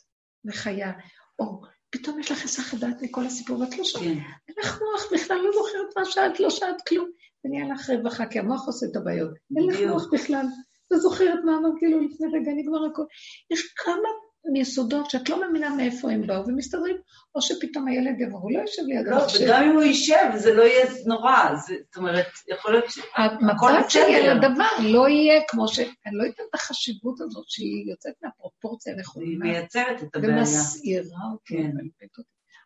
וחיה. 0.46 0.92
או 1.40 1.62
פתאום 1.92 2.20
יש 2.20 2.32
לך 2.32 2.42
היסח 2.42 2.74
הדעת 2.74 3.02
מכל 3.02 3.26
הסיפור, 3.26 3.60
ואת 3.60 3.78
לא 3.78 3.84
שומעת, 3.84 4.08
כן. 4.08 4.20
אין 4.48 4.56
לך 4.60 4.80
מוח 4.82 5.14
בכלל, 5.14 5.38
לא 5.38 5.52
זוכרת 5.54 5.98
מה 5.98 6.06
שאת, 6.06 6.40
לא 6.40 6.50
שאת 6.50 6.82
כלום. 6.88 7.10
ונהיה 7.46 7.74
לך 7.74 7.90
רווחה, 7.90 8.26
כי 8.26 8.40
המוח 8.40 8.68
עושה 8.68 8.86
את 8.92 8.96
הבעיות. 8.96 9.32
אין 9.58 9.70
לך 9.70 9.82
מוח 9.90 10.08
בכלל. 10.14 10.46
לא 10.92 10.98
זוכרת 10.98 11.40
מה 11.46 11.58
אמרת 11.58 11.74
כאילו 11.80 12.00
לפני 12.00 12.28
רגע, 12.28 12.52
נגמר 12.56 12.86
הכול. 12.86 13.06
יש 13.52 13.74
כמה 13.78 14.10
מיסודות 14.46 15.10
שאת 15.10 15.30
לא 15.30 15.42
מאמינה 15.42 15.76
מאיפה 15.76 16.12
הם 16.12 16.28
באו 16.28 16.48
ומסתדרים, 16.48 16.98
או 17.36 17.42
שפתאום 17.42 17.88
הילד 17.88 18.22
יבוא, 18.22 18.40
הוא 18.40 18.52
לא 18.52 18.60
יושב 18.60 18.82
ליד 18.86 19.08
לא, 19.08 19.18
וגם 19.46 19.64
אם 19.64 19.76
הוא 19.76 19.84
יישב, 19.84 20.30
זה 20.36 20.54
לא 20.54 20.64
יהיה 20.64 20.86
נורא, 21.06 21.56
זאת 21.56 21.98
אומרת, 21.98 22.28
יכול 22.48 22.72
להיות 22.72 22.86
שהכל 22.90 23.72
על 24.16 24.38
הדבר 24.38 24.70
לא 24.84 25.10
יהיה 25.10 25.42
כמו 25.48 25.68
ש... 25.68 25.80
אני 25.80 26.16
לא 26.18 26.24
יודעת 26.24 26.40
את 26.50 26.56
החשיבות 26.56 27.22
הזאת 27.22 27.46
שהיא 27.48 27.90
יוצאת 27.92 28.14
מהפרופורציה 28.24 28.94
הנכונה. 28.94 29.26
היא 29.26 29.40
מייצרת 29.40 30.04
את 30.04 30.16
הבעיה. 30.16 30.38
ומסעירה 30.38 31.32
אותי, 31.32 31.54
כן. 31.54 31.72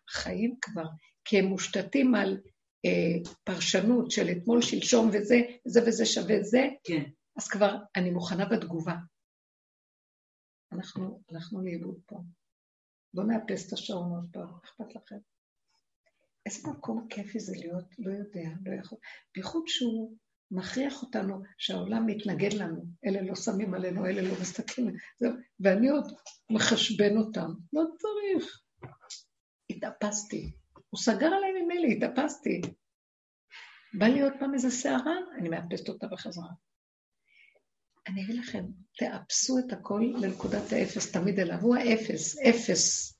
החיים 0.10 0.56
כבר, 0.62 0.86
כי 1.26 1.40
הם 1.40 1.46
מושתתים 1.46 2.16
על 2.16 2.38
אה, 2.86 3.32
פרשנות 3.44 4.12
של 4.12 4.30
אתמול, 4.30 4.62
שלשום 4.62 5.10
וזה, 5.14 5.42
זה 5.66 5.82
וזה 5.86 6.06
שווה 6.06 6.44
זה, 6.44 6.68
כן. 6.84 7.04
אז 7.38 7.48
כבר 7.48 7.76
אני 7.96 8.10
מוכנה 8.12 8.46
בתגובה. 8.46 8.94
אנחנו 10.76 11.22
הלכנו 11.32 11.62
לאיבוד 11.62 12.00
פה. 12.06 12.22
בואו 13.14 13.28
נאפס 13.28 13.68
את 13.68 13.74
השעון 13.74 14.12
עוד 14.12 14.30
פעם, 14.32 14.50
אכפת 14.64 14.96
לכם? 14.96 15.18
איזה 16.46 16.70
מקום 16.70 17.08
כיפי 17.10 17.40
זה 17.40 17.54
להיות, 17.56 17.86
לא 18.00 18.12
יודע, 18.12 18.50
לא 18.66 18.74
יכול. 18.80 18.98
בייחוד 19.36 19.64
שהוא 19.68 20.18
מכריח 20.52 21.04
אותנו 21.04 21.42
שהעולם 21.58 22.06
מתנגד 22.06 22.54
לנו, 22.54 22.86
אלה 23.06 23.22
לא 23.22 23.36
שמים 23.36 23.74
עלינו, 23.74 24.06
אלה 24.06 24.22
לא 24.22 24.34
מסתכלים, 24.42 24.96
זהו, 25.20 25.34
ואני 25.60 25.90
עוד 25.90 26.14
מחשבן 26.50 27.18
אותם, 27.18 27.50
לא 27.74 27.84
צריך. 27.98 28.62
התאפסתי. 29.70 30.52
הוא 30.90 31.00
סגר 31.00 31.28
עליי 31.28 31.52
ממילא, 31.62 31.88
התאפסתי. 31.88 32.62
בא 34.00 34.06
לי 34.06 34.22
עוד 34.22 34.34
פעם 34.40 34.54
איזה 34.54 34.72
שערה, 34.72 35.16
אני 35.38 35.50
מאפסת 35.50 35.90
אותה 35.90 36.08
בחזרה. 36.08 36.50
אני 38.08 38.24
אגיד 38.24 38.36
לכם, 38.36 38.66
תאפסו 38.98 39.60
את 39.60 39.74
הכל 39.74 40.04
לנקודת 40.22 40.72
האפס, 40.72 41.12
תמיד 41.12 41.40
אליו. 41.40 41.58
הוא 41.62 41.76
האפס, 41.76 42.38
אפס. 42.50 43.16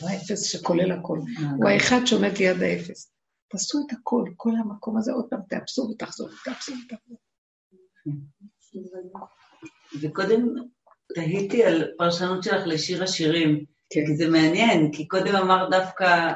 הוא 0.00 0.10
האפס 0.10 0.42
שכולל 0.42 0.92
הכל. 0.92 1.18
הוא 1.56 1.68
האחד 1.68 2.04
שעומד 2.04 2.38
ליד 2.38 2.62
האפס. 2.62 3.12
תעשו 3.48 3.78
את 3.86 3.92
הכל, 3.92 4.24
כל 4.36 4.50
המקום 4.58 4.98
הזה, 4.98 5.12
עוד 5.12 5.26
פעם 5.30 5.40
תאפסו 5.48 5.82
ותחזור, 5.82 6.28
תאפסו 6.44 6.72
ותחזור. 6.72 7.18
וקודם 10.02 10.54
תהיתי 11.14 11.64
על 11.64 11.84
פרשנות 11.98 12.42
שלך 12.42 12.62
לשיר 12.66 13.02
השירים, 13.02 13.64
כן. 13.90 14.06
כי 14.06 14.16
זה 14.16 14.28
מעניין, 14.28 14.92
כי 14.92 15.08
קודם 15.08 15.36
אמרת 15.36 15.70
דווקא, 15.70 16.32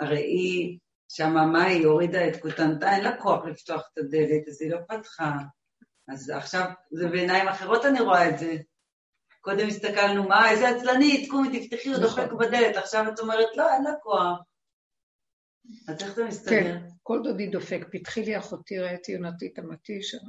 הרי 0.00 0.20
היא, 0.20 0.78
שהממה 1.08 1.64
היא 1.64 1.86
הורידה 1.86 2.28
את 2.28 2.36
קוטנטה, 2.40 2.92
אין 2.92 3.04
לה 3.04 3.22
כוח 3.22 3.44
לפתוח 3.44 3.82
את 3.92 3.98
הדלת, 3.98 4.48
אז 4.48 4.62
היא 4.62 4.70
לא 4.70 4.78
פתחה. 4.88 5.32
אז 6.08 6.30
עכשיו, 6.30 6.70
זה 6.90 7.08
בעיניים 7.08 7.48
אחרות 7.48 7.84
אני 7.84 8.00
רואה 8.00 8.28
את 8.28 8.38
זה. 8.38 8.56
קודם 9.40 9.66
הסתכלנו, 9.66 10.28
מה, 10.28 10.50
איזה 10.50 10.68
עצלנית, 10.68 11.30
קומי, 11.30 11.60
תפתחי, 11.60 11.88
הוא 11.88 11.98
דופק 11.98 12.18
נכון. 12.18 12.38
בדלת. 12.38 12.76
עכשיו 12.76 13.04
את 13.14 13.18
אומרת, 13.18 13.56
לא, 13.56 13.74
אין 13.74 13.84
לה 13.84 13.90
כוח. 14.02 14.38
אז 15.88 16.02
איך 16.02 16.14
זה 16.14 16.24
מסתדר? 16.24 16.50
כן, 16.50 16.86
כל 17.02 17.20
דודי 17.24 17.46
דופק. 17.46 17.80
פתחי 17.92 18.22
לי 18.22 18.38
אחותי, 18.38 18.78
ראיתי 18.78 19.12
יונתי 19.12 19.48
תמתי 19.48 20.02
שם. 20.02 20.26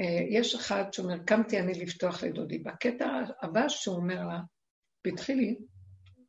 אה, 0.00 0.38
יש 0.38 0.54
אחד 0.54 0.84
שאומר, 0.92 1.18
קמתי 1.26 1.60
אני 1.60 1.72
לפתוח 1.72 2.22
לדודי. 2.22 2.58
בקטע 2.58 3.06
הבא 3.42 3.68
שהוא 3.68 3.96
אומר 3.96 4.26
לה, 4.26 4.40
פתחי 5.02 5.34
לי, 5.34 5.58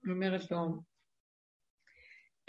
היא 0.05 0.13
אומרת 0.13 0.51
לו, 0.51 0.81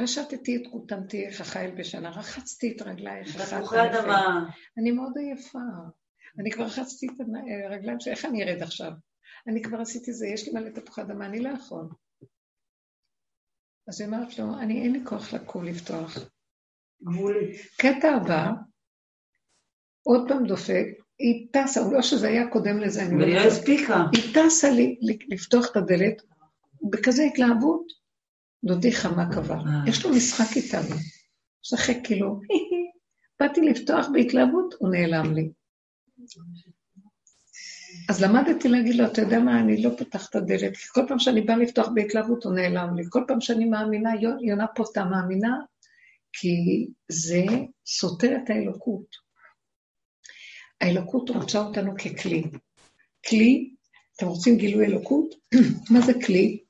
פשטתי 0.02 0.56
את 0.56 0.62
כותנתי 0.72 1.32
חייל 1.32 1.70
בשנה, 1.70 2.10
רחצתי 2.10 2.72
את 2.76 2.82
רגלייך. 2.82 3.36
בתפוחי 3.36 3.76
אדמה. 3.80 4.50
אני 4.78 4.90
מאוד 4.90 5.12
עייפה. 5.18 5.58
אני 6.38 6.50
כבר 6.50 6.64
רחצתי 6.64 7.06
את 7.06 7.12
הרגליים 7.70 8.00
שלי, 8.00 8.12
איך 8.12 8.24
אני 8.24 8.42
ארד 8.42 8.62
עכשיו? 8.62 8.92
אני 9.48 9.62
כבר 9.62 9.80
עשיתי 9.80 10.12
זה, 10.12 10.26
יש 10.26 10.48
לי 10.48 10.52
מלא 10.52 10.70
תפוחי 10.70 11.02
אדמה, 11.02 11.26
אני 11.26 11.40
לא 11.40 11.48
יכול. 11.48 11.88
אז 13.88 14.00
היא 14.00 14.08
אומרת 14.08 14.38
לו, 14.38 14.58
אני 14.58 14.82
אין 14.82 14.92
לי 14.92 15.00
כוח 15.04 15.32
לקום 15.32 15.64
לפתוח. 15.64 16.18
קטע 17.78 18.08
הבא, 18.08 18.50
עוד 20.02 20.28
פעם 20.28 20.46
דופק, 20.46 20.86
היא 21.18 21.48
טסה, 21.52 21.80
לא 21.92 22.02
שזה 22.02 22.28
היה 22.28 22.50
קודם 22.50 22.78
לזה, 22.78 23.02
אני 23.02 23.34
לא 23.34 23.40
הספיקה. 23.40 23.96
היא 24.12 24.34
טסה 24.34 24.70
לי 24.70 24.98
לפתוח 25.28 25.70
את 25.70 25.76
הדלת, 25.76 26.22
בכזה 26.90 27.22
התלהבות, 27.22 27.99
דודי 28.64 28.92
חמה 28.92 29.32
כבר. 29.32 29.54
אה. 29.54 29.88
יש 29.88 30.04
לו 30.04 30.10
משחק 30.10 30.56
איתנו. 30.56 30.96
משחק 31.64 31.96
כאילו, 32.04 32.40
באתי 33.40 33.60
לפתוח 33.60 34.06
בהתלהבות, 34.12 34.74
הוא 34.78 34.90
נעלם 34.90 35.34
לי. 35.34 35.50
אז 38.08 38.22
למדתי 38.22 38.68
להגיד 38.68 38.94
לו, 38.94 39.06
אתה 39.06 39.20
יודע 39.20 39.38
מה, 39.38 39.60
אני 39.60 39.82
לא 39.82 39.90
פותח 39.98 40.28
את 40.30 40.34
הדלת, 40.34 40.76
כי 40.76 40.88
כל 40.88 41.00
פעם 41.08 41.18
שאני 41.18 41.40
באה 41.40 41.56
לפתוח 41.56 41.88
בהתלהבות, 41.94 42.44
הוא 42.44 42.54
נעלם 42.54 42.96
לי. 42.96 43.02
כל 43.08 43.24
פעם 43.28 43.40
שאני 43.40 43.64
מאמינה, 43.64 44.10
יונה 44.42 44.66
פה 44.74 44.84
אתה 44.92 45.04
מאמינה, 45.04 45.56
כי 46.32 46.86
זה 47.08 47.44
סותר 47.86 48.36
את 48.44 48.50
האלוקות. 48.50 49.16
האלוקות 50.80 51.30
רוצה 51.30 51.58
אותנו 51.58 51.94
ככלי. 51.94 52.42
כלי, 53.28 53.74
אתם 54.16 54.26
רוצים 54.26 54.56
גילוי 54.56 54.86
אלוקות? 54.86 55.34
מה 55.92 56.00
זה 56.00 56.12
כלי? 56.26 56.64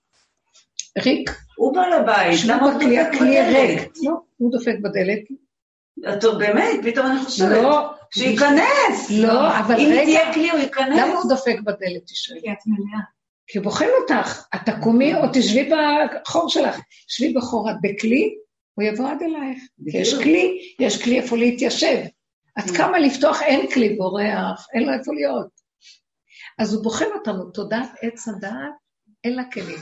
ריק. 0.98 1.30
הוא 1.56 1.74
בעל 1.74 1.92
הבית, 1.92 2.40
למה 2.46 2.62
הוא 2.62 2.72
דופק 2.72 3.20
בדלת? 3.20 3.98
לא, 4.02 4.12
הוא 4.36 4.52
דופק 4.52 4.76
בדלת. 4.82 5.22
טוב, 6.20 6.38
באמת, 6.38 6.80
פתאום 6.84 7.06
אני 7.06 7.24
חושבת. 7.24 7.48
לא. 7.48 7.90
שייכנס. 8.14 9.10
לא, 9.10 9.58
אבל 9.58 9.74
רגע. 9.74 9.84
אם 9.84 10.04
תהיה 10.04 10.34
כלי, 10.34 10.50
הוא 10.50 10.58
ייכנס. 10.58 10.98
למה 10.98 11.14
הוא 11.14 11.28
דופק 11.28 11.56
בדלת, 11.64 12.04
תשאלי? 12.06 12.40
כי 12.40 12.52
את 12.52 12.66
מלאה. 12.66 13.00
כי 13.46 13.58
הוא 13.58 13.64
בוחן 13.64 13.88
אותך. 14.02 14.46
את 14.54 14.60
תקומי 14.66 15.14
או 15.14 15.20
תשבי 15.32 15.70
בחור 15.70 16.48
שלך. 16.48 16.80
שבי 17.08 17.32
בחור, 17.32 17.70
את 17.70 17.76
בכלי, 17.82 18.34
הוא 18.74 18.84
יבוא 18.84 19.08
עד 19.08 19.22
אלייך. 19.22 19.62
יש 19.86 20.14
כלי, 20.14 20.58
יש 20.80 21.02
כלי 21.02 21.20
איפה 21.20 21.36
להתיישב. 21.36 21.98
את. 22.58 22.70
קמה 22.76 22.98
לפתוח, 22.98 23.42
אין 23.42 23.70
כלי 23.70 23.96
בורח, 23.96 24.66
אין 24.74 24.86
לו 24.86 24.92
איפה 24.92 25.14
להיות. 25.14 25.60
אז 26.58 26.74
הוא 26.74 26.84
בוחן 26.84 27.04
אותנו, 27.14 27.50
תודעת 27.50 27.90
עץ 28.02 28.28
הדעת, 28.28 28.72
אין 29.24 29.36
לה 29.36 29.44
כלים. 29.52 29.78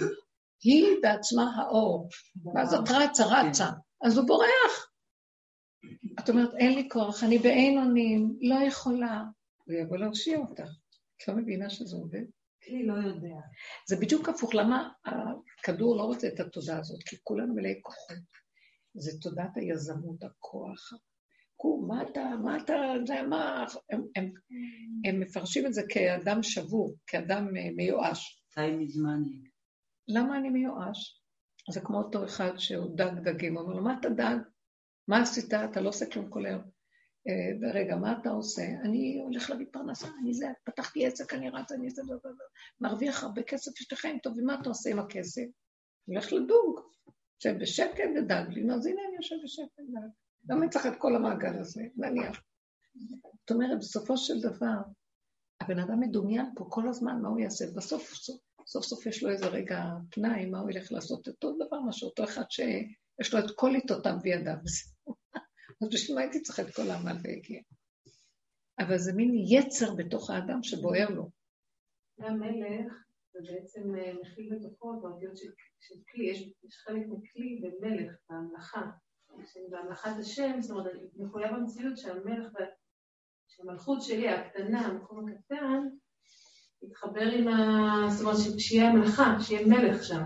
היא 0.63 0.87
בעצמה 1.03 1.57
האור, 1.57 2.09
ואז 2.55 2.75
את 2.75 2.89
רצה, 2.91 3.25
רצה, 3.27 3.67
אז 4.03 4.19
הוא 4.19 4.27
בורח. 4.27 4.91
את 6.19 6.29
אומרת, 6.29 6.55
אין 6.55 6.75
לי 6.75 6.89
כוח, 6.89 7.25
אני 7.25 7.39
באין 7.39 7.79
אונים, 7.79 8.37
לא 8.41 8.55
יכולה. 8.67 9.25
הוא 9.65 9.75
יבוא 9.75 9.97
להרשיע 9.97 10.39
אותך. 10.39 10.71
את 11.17 11.29
לא 11.29 11.35
מבינה 11.35 11.71
שזה 11.71 11.97
עובד? 11.97 12.25
כלי 12.65 12.87
לא 12.87 12.95
יודע. 12.95 13.37
זה 13.89 13.97
בדיוק 13.97 14.29
הפוך. 14.29 14.55
למה 14.55 14.89
הכדור 15.05 15.97
לא 15.97 16.03
רוצה 16.03 16.29
את 16.29 16.41
התודעה 16.41 16.79
הזאת? 16.79 17.03
כי 17.03 17.17
כולנו 17.23 17.55
מלאי 17.55 17.81
כוחות. 17.83 18.17
זה 18.95 19.11
תודעת 19.21 19.57
היזמות, 19.57 20.23
הכוח. 20.23 20.91
קום, 21.57 21.89
מה 21.89 22.03
אתה, 22.03 22.31
מה 22.45 22.57
אתה, 22.57 22.75
זה 23.07 23.23
מה... 23.23 23.65
הם, 23.91 24.07
הם, 24.17 24.33
הם 25.05 25.21
מפרשים 25.21 25.67
את 25.67 25.75
זה 25.75 25.83
כאדם 25.89 26.43
שבור, 26.43 26.95
כאדם 27.07 27.57
אה, 27.57 27.71
מיואש. 27.77 28.43
די 28.59 28.71
מזמן. 28.71 29.23
למה 30.09 30.39
אני 30.39 30.51
מיואש? 30.51 31.23
זה 31.71 31.81
כמו 31.81 31.99
אותו 31.99 32.25
אחד 32.25 32.59
שהוא 32.59 32.97
דג 32.97 33.19
דגים, 33.25 33.55
הוא 33.57 33.63
אומר 33.63 33.75
לו, 33.75 33.83
מה 33.83 33.97
אתה 34.01 34.09
דג? 34.09 34.37
מה 35.09 35.23
עשית? 35.23 35.55
אתה 35.55 35.81
לא 35.81 35.89
עושה 35.89 36.11
כלום 36.11 36.31
כל 36.31 36.47
היום. 36.47 36.63
אה, 37.29 37.71
רגע, 37.75 37.97
מה 37.97 38.19
אתה 38.21 38.31
עושה? 38.31 38.63
אני 38.63 39.21
הולך 39.23 39.51
להביא 39.51 39.67
פרנסה, 39.73 40.09
אני 40.23 40.35
זה, 40.35 40.47
פתחתי 40.65 41.07
עסק, 41.07 41.35
אני 41.35 41.51
רץ, 41.51 41.73
אני 41.73 41.91
זה, 41.91 42.03
מרוויח 42.81 43.23
הרבה 43.23 43.43
כסף, 43.43 43.81
יש 43.81 43.93
לך 43.93 43.99
חיים 43.99 44.19
טובים, 44.19 44.45
מה 44.45 44.61
אתה 44.61 44.69
עושה 44.69 44.91
עם 44.91 44.99
הכסף? 44.99 45.43
הולך 46.07 46.33
לדוג, 46.33 46.81
יושב 47.45 47.59
בשקט 47.61 48.11
ודג 48.17 48.45
לי, 48.49 48.75
אז 48.75 48.87
הנה 48.87 49.01
אני 49.09 49.17
יושב 49.17 49.37
בשקט 49.45 49.81
ודג. 49.81 50.09
למה 50.49 50.63
אני 50.63 50.71
צריך 50.71 50.87
את 50.87 50.99
כל 50.99 51.17
המעגל 51.17 51.59
הזה? 51.59 51.83
נניח. 51.97 52.43
זאת 53.41 53.51
אומרת, 53.51 53.79
בסופו 53.79 54.17
של 54.17 54.41
דבר, 54.41 54.77
הבן 55.61 55.79
אדם 55.79 56.01
מדומיין 56.01 56.47
פה 56.57 56.67
כל 56.71 56.89
הזמן, 56.89 57.23
מה 57.23 57.29
הוא 57.29 57.41
יעשה? 57.41 57.65
בסוף, 57.77 58.15
סוף 58.15 58.48
סוף, 58.71 58.85
סוף 58.85 59.07
יש 59.07 59.23
לו 59.23 59.31
איזה 59.31 59.47
רגע 59.47 59.85
פנאי, 60.11 60.47
מה 60.47 60.59
הוא 60.61 60.71
ילך 60.71 60.93
לעשות? 60.93 61.29
אותו 61.29 61.55
דבר, 61.67 61.81
מה 61.81 61.93
שאותו 61.93 62.25
אחד 62.25 62.51
שיש 62.51 63.35
לו 63.35 63.39
את 63.39 63.51
כל 63.57 63.75
עיתותיו 63.75 64.15
בידיו. 64.23 64.55
אז 65.83 65.89
בשביל 65.93 66.17
מה 66.17 66.23
הייתי 66.23 66.43
צריכה 66.43 66.63
את 66.63 66.75
כל 66.75 66.91
העמל 66.91 67.17
והגיע? 67.23 67.61
אבל 68.79 68.99
זה 68.99 69.13
מין 69.13 69.35
יצר 69.35 69.95
בתוך 69.95 70.31
האדם 70.31 70.63
שבוער 70.63 71.09
לו. 71.11 71.31
גם 72.21 72.41
מלך, 72.41 72.93
זה 73.33 73.39
בעצם 73.53 73.95
אה, 73.95 74.13
מכיל 74.23 74.55
בתוכו 74.55 74.99
את 74.99 75.05
האותיות 75.05 75.37
של, 75.37 75.95
כלי, 76.13 76.31
יש, 76.31 76.53
חלק 76.85 77.07
מכלי 77.07 77.61
במלך, 77.63 78.13
בהמלכה. 78.31 78.91
בהמלכת 79.71 80.11
השם, 80.21 80.61
זאת 80.61 80.71
אומרת, 80.71 80.93
מחויב 81.17 81.51
במציאות 81.55 81.99
שהמלך, 81.99 82.53
שהמלכות 83.49 84.03
שלי, 84.03 84.29
הקטנה, 84.29 84.87
המקום 84.87 85.29
הקטן, 85.29 85.89
יתחבר 86.83 87.31
עם 87.33 87.49
ה... 87.49 88.07
זאת 88.11 88.21
אומרת, 88.21 88.61
שיהיה 88.61 88.91
המלכה, 88.91 89.37
שיהיה 89.41 89.67
מלך 89.67 90.05
שם. 90.05 90.23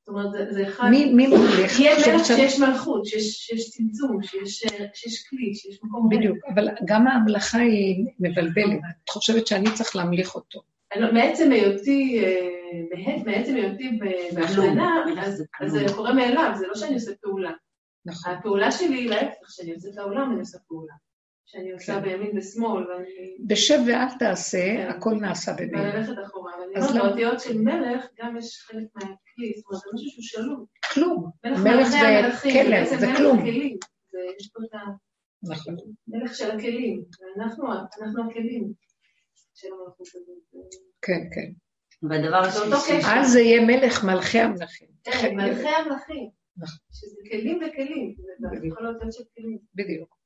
זאת 0.00 0.08
אומרת, 0.08 0.32
זה, 0.32 0.46
זה 0.50 0.68
אחד... 0.68 0.88
מי, 0.90 1.14
מי 1.14 1.26
מלך? 1.26 1.80
יהיה 1.80 1.96
מלך 1.96 2.26
שיש 2.26 2.58
מלכות, 2.58 3.06
שיש, 3.06 3.46
שיש 3.46 3.70
צמצום, 3.70 4.22
שיש, 4.22 4.64
שיש 4.94 5.26
כלי, 5.28 5.54
שיש 5.54 5.80
מקום... 5.82 6.08
בדיוק, 6.08 6.38
אבל 6.54 6.68
גם 6.84 7.06
ההמלכה 7.06 7.58
היא 7.58 8.06
מבלבלת. 8.20 8.80
את 9.04 9.08
חושבת 9.10 9.46
שאני 9.46 9.74
צריך 9.74 9.96
להמליך 9.96 10.34
אותו. 10.34 10.60
לא, 10.96 11.12
מעצם 11.12 11.52
היותי, 11.52 12.24
אה, 12.24 13.16
מעצם 13.26 13.54
היותי 13.54 13.98
בהכנה, 14.34 15.04
אז 15.60 15.72
זה 15.72 15.84
קורה 15.96 16.14
מאליו, 16.14 16.52
זה 16.58 16.66
לא 16.66 16.74
שאני 16.74 16.94
עושה 16.94 17.10
פעולה. 17.20 17.52
נכון. 18.06 18.32
הפעולה 18.32 18.72
שלי 18.72 18.94
היא 18.94 19.10
להפך, 19.10 19.46
כשאני 19.48 19.70
יוצאת 19.70 19.96
לעולם 19.96 20.32
אני 20.32 20.40
עושה 20.40 20.58
פעולה. 20.68 20.92
שאני 21.50 21.72
עושה 21.72 21.94
כן. 21.94 22.02
בימין 22.02 22.38
ושמאל, 22.38 22.90
ואני... 22.90 23.36
בשב 23.46 23.78
ואל 23.86 24.18
תעשה, 24.18 24.76
כן. 24.76 24.88
הכל 24.88 25.14
נעשה 25.14 25.52
בימין. 25.52 25.80
ואני 25.80 25.92
הולכת 25.92 26.12
אחורה. 26.26 26.52
ואני 26.60 26.88
אומרת, 26.88 27.04
באותיות 27.04 27.40
של 27.40 27.58
מלך, 27.58 28.06
גם 28.18 28.36
יש 28.36 28.58
חלק 28.66 28.86
מהכלי, 28.94 29.52
זאת 29.56 29.64
אומרת, 29.66 29.82
זה 29.82 29.90
משהו 29.94 30.10
שהוא 30.10 30.22
שלום. 30.22 30.64
כלום. 30.92 31.30
מלך 31.44 31.88
זה 31.88 32.50
כלב, 32.52 32.84
זה 32.84 33.06
כלום. 33.16 33.46
יש 33.46 34.50
פה 34.52 34.60
את 34.68 34.74
ה... 34.74 34.78
נכון. 35.42 35.76
מלך 36.08 36.34
של 36.34 36.50
הכלים, 36.50 37.02
ואנחנו 37.36 38.30
הכלים 38.30 38.72
של 39.54 39.68
המלכות 39.72 40.06
הזאת. 40.14 40.64
כן, 41.02 41.20
כן. 41.34 41.52
והדבר 42.08 42.36
השלישי... 42.36 43.06
אז 43.06 43.32
זה 43.32 43.40
יהיה 43.40 43.66
מלך 43.66 44.04
מלכי 44.04 44.38
המלכים. 44.38 44.88
כן, 45.04 45.36
מלכי 45.36 45.68
המלכים. 45.68 46.30
נכון. 46.56 46.78
שזה 46.92 47.16
כלים 47.30 47.56
וכלים, 47.56 48.14
זה 48.60 48.66
יכול 48.66 48.82
להיות 48.82 49.12
של 49.12 49.24
כלים. 49.34 49.58
בדיוק. 49.74 50.17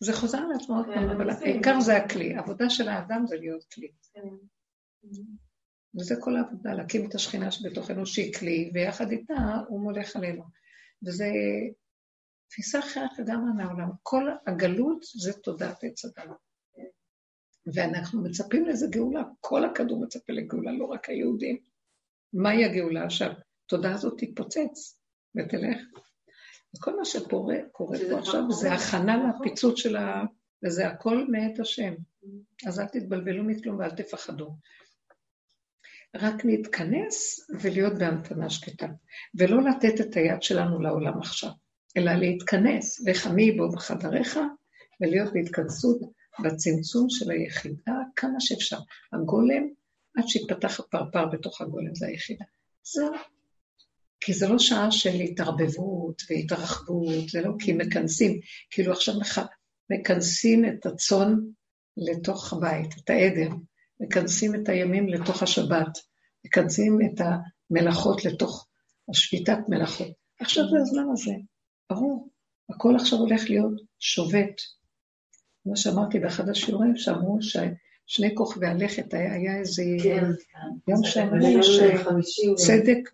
זה 0.00 0.12
חוזר 0.12 0.38
על 0.38 0.52
עצמו 0.54 0.76
עוד 0.76 0.86
פעם, 0.86 1.10
אבל 1.10 1.30
העיקר 1.30 1.80
זה 1.80 1.96
הכלי. 1.96 2.34
העבודה 2.34 2.70
של 2.70 2.88
האדם 2.88 3.26
זה 3.26 3.36
להיות 3.36 3.64
כלי. 3.64 3.88
כן. 4.14 4.28
וזה 5.98 6.14
כל 6.20 6.36
העבודה, 6.36 6.74
להקים 6.74 7.08
את 7.08 7.14
השכינה 7.14 7.50
שבתוכנו 7.50 8.06
שהיא 8.06 8.34
כלי, 8.34 8.70
ויחד 8.74 9.10
איתה 9.10 9.34
הוא 9.68 9.80
מולך 9.80 10.16
עלינו. 10.16 10.44
וזו 11.06 11.24
תפיסה 12.50 12.78
אחרת 12.78 13.18
לגמרי 13.18 13.52
מהעולם. 13.56 13.88
כל 14.02 14.28
הגלות 14.46 15.02
זה 15.02 15.32
תודעת 15.32 15.84
עץ 15.84 16.04
אדם. 16.04 16.32
ואנחנו 17.74 18.22
מצפים 18.22 18.66
לזה 18.66 18.86
גאולה, 18.90 19.22
כל 19.40 19.64
הכדור 19.64 20.02
מצפה 20.02 20.32
לגאולה, 20.32 20.72
לא 20.72 20.84
רק 20.84 21.08
היהודים. 21.08 21.58
מהי 22.32 22.64
הגאולה 22.64 23.04
עכשיו? 23.04 23.32
התודעה 23.66 23.94
הזאת 23.94 24.14
תתפוצץ 24.18 24.98
ותלך. 25.36 25.80
וכל 26.76 26.96
מה 26.98 27.04
שקורה 27.04 27.56
פה 27.72 28.18
עכשיו 28.18 28.52
זה 28.52 28.72
הכנה 28.72 29.16
לפיצוץ 29.40 29.78
של 29.78 29.96
ה... 29.96 30.24
וזה 30.64 30.88
הכל 30.88 31.26
מאת 31.28 31.60
השם. 31.60 31.94
אז 32.66 32.80
אל 32.80 32.86
תתבלבלו 32.86 33.44
מכלום 33.44 33.78
ואל 33.78 33.90
תפחדו. 33.90 34.50
רק 36.16 36.44
להתכנס 36.44 37.46
ולהיות 37.60 37.92
בהמתנה 37.98 38.50
שקטה, 38.50 38.86
ולא 39.34 39.62
לתת 39.62 40.00
את 40.00 40.16
היד 40.16 40.42
שלנו 40.42 40.80
לעולם 40.80 41.18
עכשיו, 41.18 41.50
אלא 41.96 42.12
להתכנס, 42.12 43.04
וחמי 43.06 43.52
בו 43.52 43.70
בחדריך, 43.72 44.38
ולהיות 45.00 45.32
בהתכנסות 45.32 46.00
בצמצום 46.42 47.06
של 47.10 47.30
היחידה 47.30 47.94
כמה 48.16 48.40
שאפשר. 48.40 48.78
הגולם, 49.12 49.68
עד 50.16 50.28
שיפתח 50.28 50.80
הפרפר 50.80 51.26
בתוך 51.26 51.60
הגולם, 51.60 51.94
זה 51.94 52.06
היחידה. 52.06 52.44
זהו. 52.82 53.14
כי 54.20 54.32
זה 54.32 54.48
לא 54.48 54.58
שעה 54.58 54.90
של 54.90 55.14
התערבבות 55.14 56.22
והתרחבות, 56.30 57.28
זה 57.28 57.40
לא 57.40 57.52
כי 57.58 57.72
מכנסים, 57.72 58.40
כאילו 58.70 58.92
עכשיו 58.92 59.14
מכנסים 59.90 60.64
את 60.64 60.86
הצאן 60.86 61.34
לתוך 61.96 62.52
הבית, 62.52 62.94
את 63.04 63.10
העדר, 63.10 63.48
מכנסים 64.00 64.54
את 64.54 64.68
הימים 64.68 65.08
לתוך 65.08 65.42
השבת, 65.42 65.98
מכנסים 66.46 66.98
את 67.04 67.20
המלאכות 67.20 68.24
לתוך 68.24 68.66
השביתת 69.10 69.58
מלאכות. 69.68 70.12
עכשיו 70.40 70.64
זה 70.70 70.76
הזמן 70.80 71.12
הזה, 71.12 71.32
ברור, 71.90 72.28
הכל 72.70 72.96
עכשיו 72.96 73.18
הולך 73.18 73.42
להיות 73.50 73.80
שובת. 73.98 74.54
כמו 75.62 75.76
שאמרתי 75.76 76.18
באחד 76.18 76.48
השיעורים, 76.48 76.96
שאמרו 76.96 77.42
שני 78.10 78.34
כוכבי 78.34 78.66
הלכת 78.66 79.14
היה, 79.14 79.58
איזה 79.58 79.82
כן, 80.02 80.24
יום 80.88 81.04
שאמרו 81.04 81.60
שצדק 82.22 83.10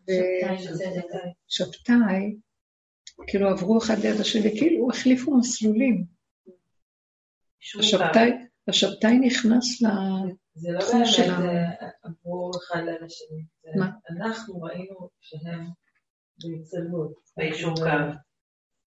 ושבתאי, 1.49 2.37
כאילו 3.27 3.49
עברו 3.49 3.79
אחד 3.79 3.99
ליד 3.99 4.21
השני, 4.21 4.59
כאילו 4.59 4.91
החליפו 4.91 5.37
מסלולים. 5.37 6.05
השבתאי 8.69 9.19
נכנס 9.19 9.83
לתחום 9.83 11.05
שלנו. 11.05 11.37
זה 11.39 11.39
לא 11.39 11.39
באמת 11.39 11.79
עברו 12.03 12.51
אחד 12.57 12.81
ליד 12.85 13.03
השני. 13.03 13.45
מה? 13.77 13.91
אנחנו 14.11 14.63
ראינו 14.63 15.09
שהם 15.21 15.67
בהצטלבות, 16.39 17.13
ביישור 17.37 17.75
קו. 17.75 18.26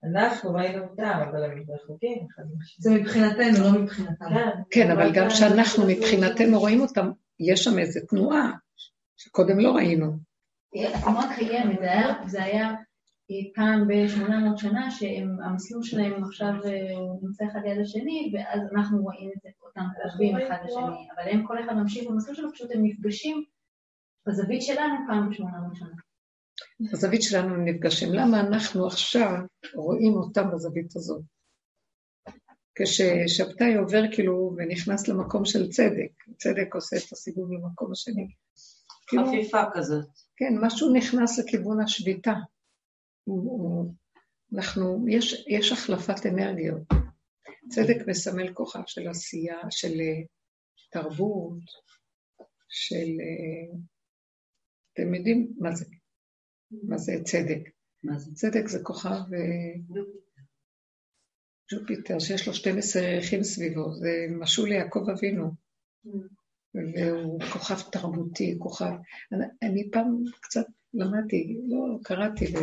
אנחנו 0.04 0.54
ראינו 0.54 0.84
אותם, 0.84 1.20
אבל 1.30 1.44
הם 1.44 1.64
מהשני. 1.68 2.22
זה 2.80 2.92
מבחינתנו, 2.92 3.64
לא 3.64 3.82
מבחינתם. 3.82 4.26
כן, 4.30 4.62
כן 4.72 4.92
אבל 4.92 5.12
גם 5.14 5.28
כשאנחנו 5.30 5.84
מבחינתנו 5.88 6.60
רואים 6.60 6.82
אותם, 6.82 7.12
יש 7.40 7.64
שם 7.64 7.80
איזו 7.80 8.00
תנועה 8.10 8.52
שקודם 9.18 9.60
לא 9.60 9.72
ראינו. 9.72 10.18
התנועה 10.76 11.36
קיימת, 11.36 11.80
זה 12.26 12.44
היה 12.44 12.74
פעם 13.56 13.88
ב-800 13.88 14.58
שנה 14.58 14.92
שהמסלול 14.92 15.84
שלהם 15.84 16.24
עכשיו 16.24 16.54
נמצא 17.22 17.46
אחד 17.52 17.60
ליד 17.64 17.80
השני, 17.80 18.32
ואז 18.34 18.62
אנחנו 18.76 19.02
רואים 19.02 19.30
את 19.48 19.52
אותם 19.64 19.82
קרובים 20.02 20.38
אחד 20.38 20.58
לשני, 20.66 21.08
אבל 21.16 21.30
הם 21.32 21.48
כל 21.48 21.64
אחד 21.64 21.74
ממשיך 21.74 22.10
במסלול 22.10 22.36
שלו, 22.36 22.54
פשוט 22.54 22.72
הם 22.74 22.84
נפגשים 22.84 23.44
בזווית 24.28 24.62
שלנו 24.62 24.96
פעם 25.08 25.30
ב-800 25.30 25.80
שנה. 25.80 26.09
בזווית 26.92 27.22
שלנו 27.24 27.58
נפגשים. 27.58 28.14
למה 28.14 28.40
אנחנו 28.40 28.88
עכשיו 28.88 29.34
רואים 29.76 30.14
אותם 30.14 30.52
בזווית 30.54 30.96
הזאת? 30.96 31.22
כששבתאי 32.76 33.76
עובר 33.76 34.04
כאילו 34.12 34.56
ונכנס 34.58 35.08
למקום 35.08 35.46
של 35.46 35.70
צדק, 35.70 36.12
צדק 36.38 36.76
עושה 36.76 36.96
את 36.96 37.12
הסיבוב 37.12 37.52
למקום 37.52 37.92
השני. 37.92 38.28
כאילו- 39.08 39.26
חפיפה 39.28 39.64
כזאת. 39.74 40.06
כן, 40.38 40.54
משהו 40.62 40.94
נכנס 40.94 41.40
לכיוון 41.40 41.82
השביתה. 41.82 42.34
אנחנו, 44.56 45.06
יש, 45.10 45.46
יש 45.48 45.72
החלפת 45.72 46.26
אנרגיות. 46.26 46.82
צדק 47.70 48.08
מסמל 48.08 48.54
כוכב 48.54 48.84
של 48.88 49.08
עשייה, 49.08 49.58
של 49.70 50.02
אה, 50.02 50.22
תרבות, 50.92 51.64
של... 52.70 52.96
אה, 52.96 53.78
אתם 54.94 55.16
יודעים 55.16 55.54
מה 55.60 55.76
זה? 55.76 55.86
מה 56.72 56.98
זה 56.98 57.14
צדק? 57.24 57.70
מה 58.04 58.20
זה? 58.20 58.34
צדק 58.34 58.68
זה 58.68 58.80
כוכב... 58.84 59.34
אה, 59.34 60.00
ג'ופיטר, 61.72 62.20
שיש 62.20 62.48
לו 62.48 62.54
12 62.54 63.02
ירחים 63.02 63.44
סביבו, 63.44 63.94
זה 63.94 64.26
משול 64.30 64.70
ליעקב 64.70 65.10
אבינו. 65.10 65.52
והוא 66.74 67.42
כוכב 67.54 67.82
תרבותי, 67.92 68.56
כוכב... 68.60 68.92
אני, 69.32 69.46
אני 69.64 69.92
פעם 69.92 70.24
קצת 70.42 70.66
למדתי, 70.94 71.60
לא 71.68 71.98
קראתי, 72.04 72.46
ו... 72.46 72.58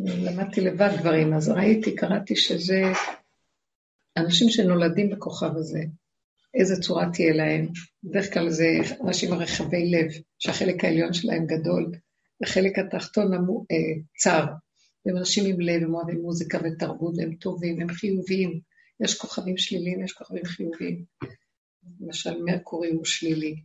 למדתי 0.00 0.60
לבד 0.60 0.90
דברים, 1.00 1.34
אז 1.34 1.48
ראיתי, 1.48 1.96
קראתי 1.96 2.36
שזה 2.36 2.82
אנשים 4.16 4.48
שנולדים 4.48 5.10
בכוכב 5.10 5.56
הזה, 5.56 5.80
איזה 6.54 6.82
צורה 6.82 7.10
תהיה 7.12 7.34
להם. 7.34 7.68
בדרך 8.04 8.34
כלל 8.34 8.50
זה 8.50 8.66
אנשים 9.06 9.34
רחבי 9.34 9.90
לב, 9.90 10.10
שהחלק 10.38 10.84
העליון 10.84 11.12
שלהם 11.12 11.46
גדול, 11.46 11.92
והחלק 12.40 12.78
התחתון 12.78 13.32
אה, 13.34 13.76
צר. 14.16 14.46
הם 15.06 15.16
אנשים 15.16 15.44
עם 15.46 15.60
לב, 15.60 15.82
הם 15.82 15.94
אוהבים 15.94 16.22
מוזיקה 16.22 16.58
ותרבות, 16.64 17.14
הם 17.22 17.34
טובים, 17.34 17.80
הם 17.80 17.88
חיוביים. 17.88 18.60
יש 19.00 19.18
כוכבים 19.18 19.56
שליליים, 19.56 20.04
יש 20.04 20.12
כוכבים 20.12 20.44
חיוביים. 20.44 21.04
למשל, 22.00 22.42
מרקורי 22.42 22.90
הוא 22.90 23.04
שלילי. 23.04 23.56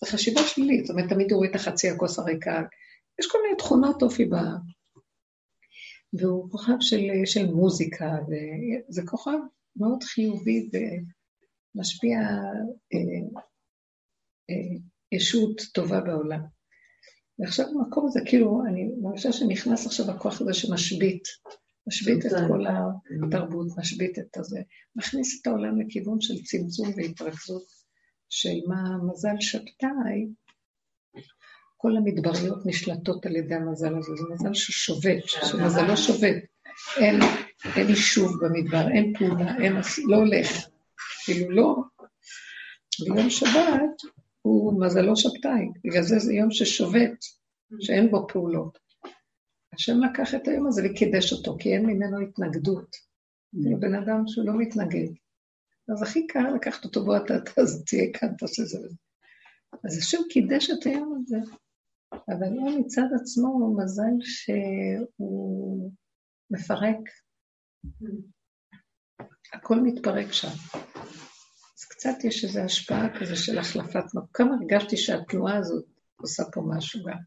זו 0.00 0.06
חשיבה 0.06 0.40
שלילית, 0.42 0.86
זאת 0.86 0.96
אומרת, 0.96 1.08
תמיד 1.08 1.32
הוא 1.32 1.38
רואה 1.38 1.50
את 1.50 1.54
החצי 1.54 1.88
הכוס 1.88 2.18
הריקה. 2.18 2.62
יש 3.20 3.26
כל 3.30 3.38
מיני 3.42 3.56
תכונות 3.56 4.02
אופי 4.02 4.24
ב... 4.24 4.34
והוא 6.12 6.50
כוכב 6.50 6.76
של, 6.80 7.00
של 7.24 7.46
מוזיקה, 7.46 8.16
וזה 8.28 9.02
כוכב 9.06 9.38
מאוד 9.76 10.02
חיובי 10.02 10.68
ומשפיע 10.72 12.18
אה, 12.94 13.40
אה, 14.50 14.78
ישות 15.12 15.60
טובה 15.74 16.00
בעולם. 16.00 16.57
ועכשיו 17.38 17.66
המקום 17.68 18.06
הזה, 18.06 18.20
כאילו, 18.26 18.62
אני 18.68 18.88
מרגישה 19.02 19.32
שנכנס 19.32 19.86
עכשיו 19.86 20.10
הכוח 20.10 20.40
הזה 20.40 20.54
שמשבית, 20.54 21.22
משבית 21.86 22.26
את 22.26 22.32
כל 22.48 22.64
התרבות, 23.26 23.66
משבית 23.78 24.18
את 24.18 24.36
הזה, 24.36 24.60
מכניס 24.96 25.40
את 25.40 25.46
העולם 25.46 25.80
לכיוון 25.80 26.20
של 26.20 26.34
צמצום 26.42 26.92
והתרכזות 26.96 27.64
של 28.28 28.58
מה 28.66 29.12
מזל 29.12 29.40
שבתאי, 29.40 30.26
כל 31.76 31.96
המדבריות 31.96 32.66
נשלטות 32.66 33.26
על 33.26 33.36
ידי 33.36 33.54
המזל 33.54 33.98
הזה, 33.98 34.12
זה 34.16 34.34
מזל 34.34 34.54
ששובת, 34.54 35.22
שמזלו 35.26 35.96
שובת. 35.96 36.42
אין, 36.96 37.20
אין 37.76 37.88
יישוב 37.88 38.32
במדבר, 38.44 38.88
אין 38.88 39.12
פעולה, 39.18 39.56
אין, 39.56 39.72
לא 40.06 40.16
הולך. 40.16 40.48
כאילו 41.24 41.50
לא. 41.50 41.76
ויום 43.00 43.30
שבת 43.30 44.17
הוא 44.48 44.80
מזלו 44.86 45.16
שבתאי, 45.16 45.68
בגלל 45.84 46.02
זה 46.02 46.18
זה 46.18 46.34
יום 46.34 46.50
ששובת, 46.50 47.18
שאין 47.80 48.10
בו 48.10 48.26
פעולות. 48.28 48.78
השם 49.72 49.98
לקח 50.10 50.34
את 50.34 50.48
היום 50.48 50.66
הזה 50.66 50.82
וקידש 50.84 51.32
אותו, 51.32 51.56
כי 51.58 51.74
אין 51.74 51.86
ממנו 51.86 52.20
התנגדות. 52.20 52.96
זה 53.52 53.70
בן 53.80 53.94
אדם 53.94 54.22
שהוא 54.26 54.46
לא 54.46 54.52
מתנגד. 54.58 55.08
אז 55.92 56.02
הכי 56.02 56.26
קל 56.26 56.50
לקחת 56.54 56.84
אותו, 56.84 57.04
בוא 57.04 57.16
אתה, 57.16 57.34
תהיה 57.86 58.12
כאן, 58.12 58.28
תעשה 58.38 58.62
זה 58.64 58.78
וזה. 58.78 58.96
אז 59.84 59.98
השם 59.98 60.18
קידש 60.30 60.70
את 60.70 60.86
היום 60.86 61.22
הזה. 61.22 61.38
אבל 62.12 62.58
הוא 62.58 62.80
מצד 62.80 63.06
עצמו 63.20 63.76
מזל 63.76 64.14
שהוא 64.20 65.92
מפרק. 66.50 66.98
הכל 69.52 69.80
מתפרק 69.80 70.32
שם. 70.32 70.48
קצת 71.98 72.24
יש 72.24 72.44
איזו 72.44 72.60
השפעה 72.60 73.20
כזה 73.20 73.36
של 73.36 73.58
החלפת 73.58 74.04
מקום. 74.14 74.26
כמה 74.32 74.54
הרגשתי 74.54 74.96
שהתנועה 74.96 75.56
הזאת 75.56 75.84
עושה 76.16 76.42
פה 76.52 76.62
משהו 76.68 77.04
גם. 77.04 77.18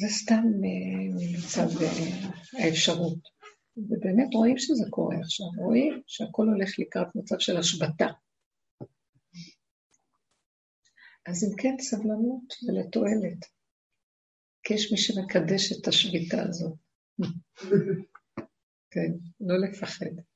זה 0.00 0.06
סתם 0.08 0.42
אה, 0.64 1.38
מצד 1.38 1.82
אה, 1.82 2.64
האפשרות. 2.64 3.18
ובאמת 3.76 4.34
רואים 4.34 4.58
שזה 4.58 4.84
קורה 4.90 5.16
עכשיו, 5.20 5.46
רואים 5.58 6.02
שהכל 6.06 6.46
הולך 6.46 6.78
לקראת 6.78 7.06
מצב 7.14 7.38
של 7.38 7.56
השבתה. 7.56 8.06
אז 11.26 11.44
אם 11.44 11.56
כן, 11.56 11.74
סבלנות 11.80 12.54
ולתועלת. 12.68 13.46
כי 14.62 14.74
יש 14.74 14.92
מי 14.92 14.98
שמקדש 14.98 15.72
את 15.72 15.88
השביתה 15.88 16.42
הזאת. 16.42 16.74
כן, 18.92 19.12
לא 19.40 19.68
לפחד. 19.68 20.33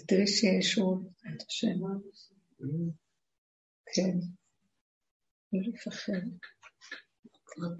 ותראי 0.00 0.26
שישו 0.26 1.02
את 1.28 1.42
השם. 1.48 1.78
כן, 3.94 4.18
לא 5.52 5.60
לפחד. 5.66 6.12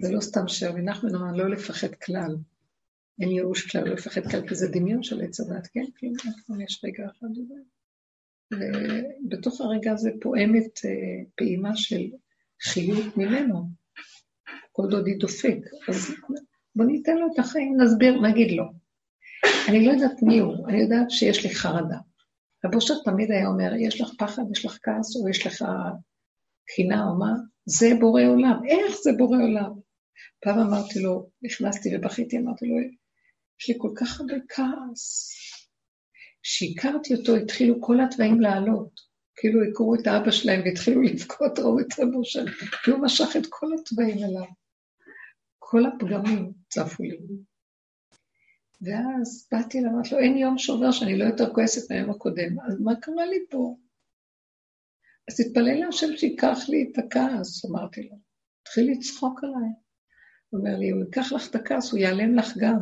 זה 0.01 0.11
לא 0.11 0.21
סתם 0.21 0.47
שרבי 0.47 0.81
נחמן 0.81 1.15
אמר 1.15 1.31
לא 1.35 1.49
לפחד 1.49 1.95
כלל. 1.95 2.35
אין 3.21 3.29
ייאוש 3.29 3.71
כלל, 3.71 3.83
לא 3.83 3.93
לפחד 3.93 4.31
כלל, 4.31 4.47
כי 4.47 4.55
זה 4.55 4.67
דמיון 4.67 5.03
של 5.03 5.21
עץ 5.21 5.39
הדת, 5.39 5.67
כן? 5.67 5.85
כאילו, 5.95 6.13
יש 6.63 6.81
רגע 6.83 7.05
אחד 7.05 7.27
וזה. 7.37 7.53
ובתוך 8.53 9.61
הרגע 9.61 9.91
הזה 9.91 10.09
פועמת 10.21 10.79
אה, 10.85 11.23
פעימה 11.35 11.75
של 11.75 12.11
חיות 12.61 13.17
ממנו, 13.17 13.69
כל 14.71 14.83
דודי 14.89 15.15
דופק. 15.15 15.57
אז 15.89 16.15
בוא 16.75 16.85
ניתן 16.85 17.17
לו 17.17 17.27
את 17.33 17.39
החיים, 17.39 17.81
נסביר, 17.81 18.21
נגיד 18.21 18.51
לו. 18.51 18.63
אני 19.69 19.85
לא 19.85 19.91
יודעת 19.91 20.21
מי 20.21 20.39
הוא, 20.39 20.67
אני 20.67 20.81
יודעת 20.81 21.11
שיש 21.11 21.45
לי 21.45 21.55
חרדה. 21.55 21.97
רבו 22.65 22.75
אושר 22.75 22.93
תמיד 23.05 23.31
היה 23.31 23.47
אומר, 23.47 23.73
יש 23.79 24.01
לך 24.01 24.09
פחד, 24.19 24.43
יש 24.51 24.65
לך 24.65 24.77
כעס, 24.83 25.15
או 25.15 25.29
יש 25.29 25.47
לך 25.47 25.65
חינה 26.75 27.03
או 27.07 27.19
מה? 27.19 27.33
זה 27.65 27.89
בורא 27.99 28.21
עולם. 28.23 28.59
איך 28.67 28.95
זה 29.03 29.11
בורא 29.17 29.37
עולם? 29.37 29.71
פעם 30.43 30.59
אמרתי 30.59 30.99
לו, 30.99 31.29
נכנסתי 31.41 31.89
ובכיתי, 31.95 32.37
אמרתי 32.37 32.65
לו, 32.65 32.75
יש 33.59 33.69
לי 33.69 33.75
כל 33.77 33.91
כך 33.95 34.19
הרבה 34.19 34.33
כעס. 34.49 35.33
כשהכרתי 36.43 37.15
אותו, 37.15 37.35
התחילו 37.35 37.81
כל 37.81 37.97
התוואים 38.01 38.41
לעלות. 38.41 39.07
כאילו 39.35 39.63
הכרו 39.63 39.95
את 39.95 40.07
האבא 40.07 40.31
שלהם 40.31 40.61
והתחילו 40.65 41.01
לבכות, 41.01 41.59
ראו 41.59 41.79
את 41.79 41.99
אבו 42.03 42.25
שלהם, 42.25 42.53
כי 42.83 42.91
הוא 42.91 42.99
משך 42.99 43.35
את 43.37 43.45
כל 43.49 43.67
התוואים 43.79 44.17
אליו. 44.17 44.49
כל 45.59 45.85
הפגמים 45.85 46.51
צפו 46.69 47.03
לי. 47.03 47.17
ואז 48.81 49.47
באתי 49.51 49.79
אליו, 49.79 49.91
אמרתי 49.91 50.09
לו, 50.11 50.19
אין 50.19 50.37
יום 50.37 50.57
שעובר 50.57 50.91
שאני 50.91 51.17
לא 51.17 51.25
יותר 51.25 51.53
כועסת 51.53 51.91
מהיום 51.91 52.09
הקודם, 52.09 52.59
אז 52.67 52.79
מה 52.79 52.95
קרה 52.95 53.25
לי 53.25 53.45
פה? 53.49 53.77
אז 55.29 55.35
תתפלל 55.35 55.79
להשם 55.85 56.17
שיקח 56.17 56.57
לי 56.69 56.89
את 56.91 56.97
הכעס, 56.97 57.65
אמרתי 57.65 58.03
לו. 58.03 58.15
התחיל 58.61 58.91
לצחוק 58.91 59.43
עליי. 59.43 59.69
הוא 60.49 60.59
אומר 60.59 60.77
לי, 60.79 60.89
הוא 60.89 61.03
ייקח 61.03 61.31
לך 61.31 61.49
את 61.49 61.55
הכעס, 61.55 61.91
הוא 61.91 61.99
ייעלם 61.99 62.35
לך 62.35 62.57
גם. 62.57 62.79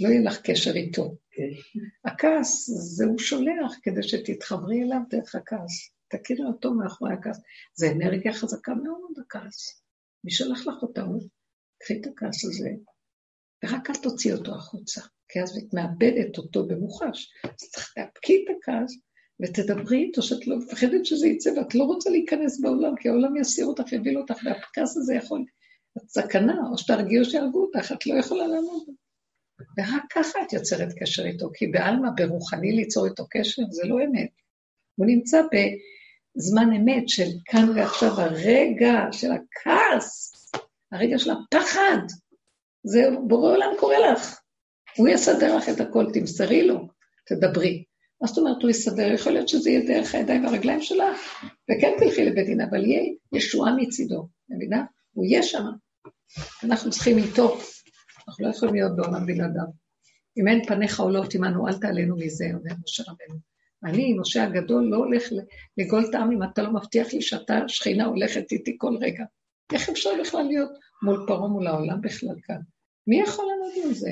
לא 0.00 0.08
יהיה 0.08 0.20
לך 0.20 0.40
קשר 0.40 0.74
איתו. 0.74 1.16
כן. 1.30 1.80
הכעס, 2.04 2.70
זה 2.70 3.04
הוא 3.04 3.18
שולח 3.18 3.78
כדי 3.82 4.02
שתתחברי 4.02 4.82
אליו 4.82 5.00
דרך 5.10 5.34
הכעס. 5.34 5.90
תכירי 6.08 6.44
אותו 6.44 6.74
מאחורי 6.74 7.12
הכעס. 7.12 7.40
זה 7.74 7.90
אנרגיה 7.90 8.32
חזקה 8.32 8.74
מאוד, 8.74 9.18
הכעס. 9.26 9.82
מי 10.24 10.30
שלח 10.30 10.66
לך 10.66 10.82
אותה? 10.82 11.04
קחי 11.82 12.00
את 12.00 12.06
הכעס 12.06 12.44
הזה, 12.44 12.68
ורק 13.64 13.90
אל 13.90 13.94
תוציא 13.94 14.34
אותו 14.34 14.54
החוצה, 14.54 15.00
כי 15.28 15.42
אז 15.42 15.58
את 15.58 15.74
מאבדת 15.74 16.38
אותו 16.38 16.66
במוחש. 16.66 17.32
אז 17.44 17.70
צריך 17.70 17.94
להפקיד 17.96 18.40
את 18.44 18.56
הכעס 18.56 18.96
ותדברי 19.42 19.98
איתו 19.98 20.22
שאת 20.22 20.46
לא 20.46 20.56
מפחדת 20.56 21.06
שזה 21.06 21.26
יצא, 21.26 21.50
ואת 21.56 21.74
לא 21.74 21.84
רוצה 21.84 22.10
להיכנס 22.10 22.60
בעולם, 22.60 22.96
כי 22.96 23.08
העולם 23.08 23.36
יסיר 23.36 23.66
אותך, 23.66 23.92
יביא 23.92 24.16
אותך, 24.16 24.34
והכעס 24.44 24.96
הזה 24.96 25.14
יכול... 25.14 25.44
את 25.98 26.08
סכנה, 26.08 26.56
או 26.70 26.78
שתרגיעו 26.78 27.24
שיהרגו 27.24 27.62
אותך, 27.66 27.92
את 27.92 28.06
לא 28.06 28.14
יכולה 28.14 28.46
לעמוד. 28.46 28.82
ורק 29.78 30.02
ככה 30.10 30.38
את 30.42 30.52
יוצרת 30.52 30.88
קשר 30.98 31.26
איתו, 31.26 31.50
כי 31.54 31.66
בעלמא, 31.66 32.08
ברוחני 32.16 32.72
ליצור 32.72 33.06
איתו 33.06 33.26
קשר, 33.30 33.62
זה 33.70 33.86
לא 33.86 33.96
אמת. 34.04 34.30
הוא 34.96 35.06
נמצא 35.06 35.42
בזמן 35.42 36.72
אמת 36.72 37.08
של 37.08 37.28
כאן 37.44 37.70
ועכשיו, 37.76 38.20
הרגע 38.20 38.92
של 39.12 39.30
הכעס, 39.32 40.32
הרגע 40.92 41.18
של 41.18 41.30
הפחד, 41.30 41.98
זה 42.86 43.02
בורא 43.26 43.52
עולם 43.52 43.70
קורא 43.78 43.96
לך. 43.96 44.40
הוא 44.96 45.08
יסדר 45.08 45.56
לך 45.56 45.68
את 45.68 45.80
הכל, 45.80 46.06
תמסרי 46.12 46.66
לו, 46.66 46.88
תדברי. 47.26 47.84
מה 48.20 48.28
זאת 48.28 48.38
אומרת 48.38 48.62
הוא 48.62 48.70
יסדר? 48.70 49.12
יכול 49.12 49.32
להיות 49.32 49.48
שזה 49.48 49.70
יהיה 49.70 49.86
דרך 49.86 50.14
הידיים 50.14 50.44
והרגליים 50.44 50.82
שלך, 50.82 51.44
וכן 51.44 51.92
תלכי 51.98 52.24
לבית 52.24 52.46
דין, 52.46 52.60
אבל 52.60 52.84
יהיה 52.84 53.02
ישועה 53.32 53.76
מצידו, 53.76 54.28
מבינה? 54.48 54.84
הוא 55.12 55.24
יהיה 55.24 55.42
שם. 55.42 55.64
אנחנו 56.64 56.90
צריכים 56.90 57.18
איתו 57.18 57.58
אנחנו 58.28 58.44
לא 58.44 58.50
יכולים 58.50 58.74
להיות 58.74 58.96
בעולם 58.96 59.26
בלעדיו. 59.26 59.64
אם 60.38 60.48
אין 60.48 60.64
פניך 60.64 61.00
עולות 61.00 61.34
עמנו, 61.34 61.68
אל 61.68 61.78
תעלינו 61.78 62.16
מזה, 62.16 62.44
אומר 62.44 62.74
משה 62.84 63.02
רבנו. 63.02 63.38
אני, 63.84 64.14
משה 64.20 64.44
הגדול, 64.44 64.84
לא 64.84 64.96
הולך 64.96 65.22
לגאול 65.78 66.04
את 66.10 66.14
העם 66.14 66.30
אם 66.32 66.42
אתה 66.42 66.62
לא 66.62 66.72
מבטיח 66.72 67.12
לי 67.12 67.22
שאתה, 67.22 67.58
שכינה 67.68 68.04
הולכת 68.04 68.52
איתי 68.52 68.74
כל 68.78 68.96
רגע. 69.00 69.24
איך 69.72 69.88
אפשר 69.88 70.10
בכלל 70.20 70.42
להיות 70.42 70.70
מול 71.02 71.24
פרעה, 71.26 71.48
מול 71.48 71.66
העולם 71.66 72.00
בכלל 72.00 72.36
כאן? 72.42 72.60
מי 73.06 73.20
יכול 73.20 73.44
לענות 73.46 73.84
עם 73.84 73.94
זה? 73.94 74.10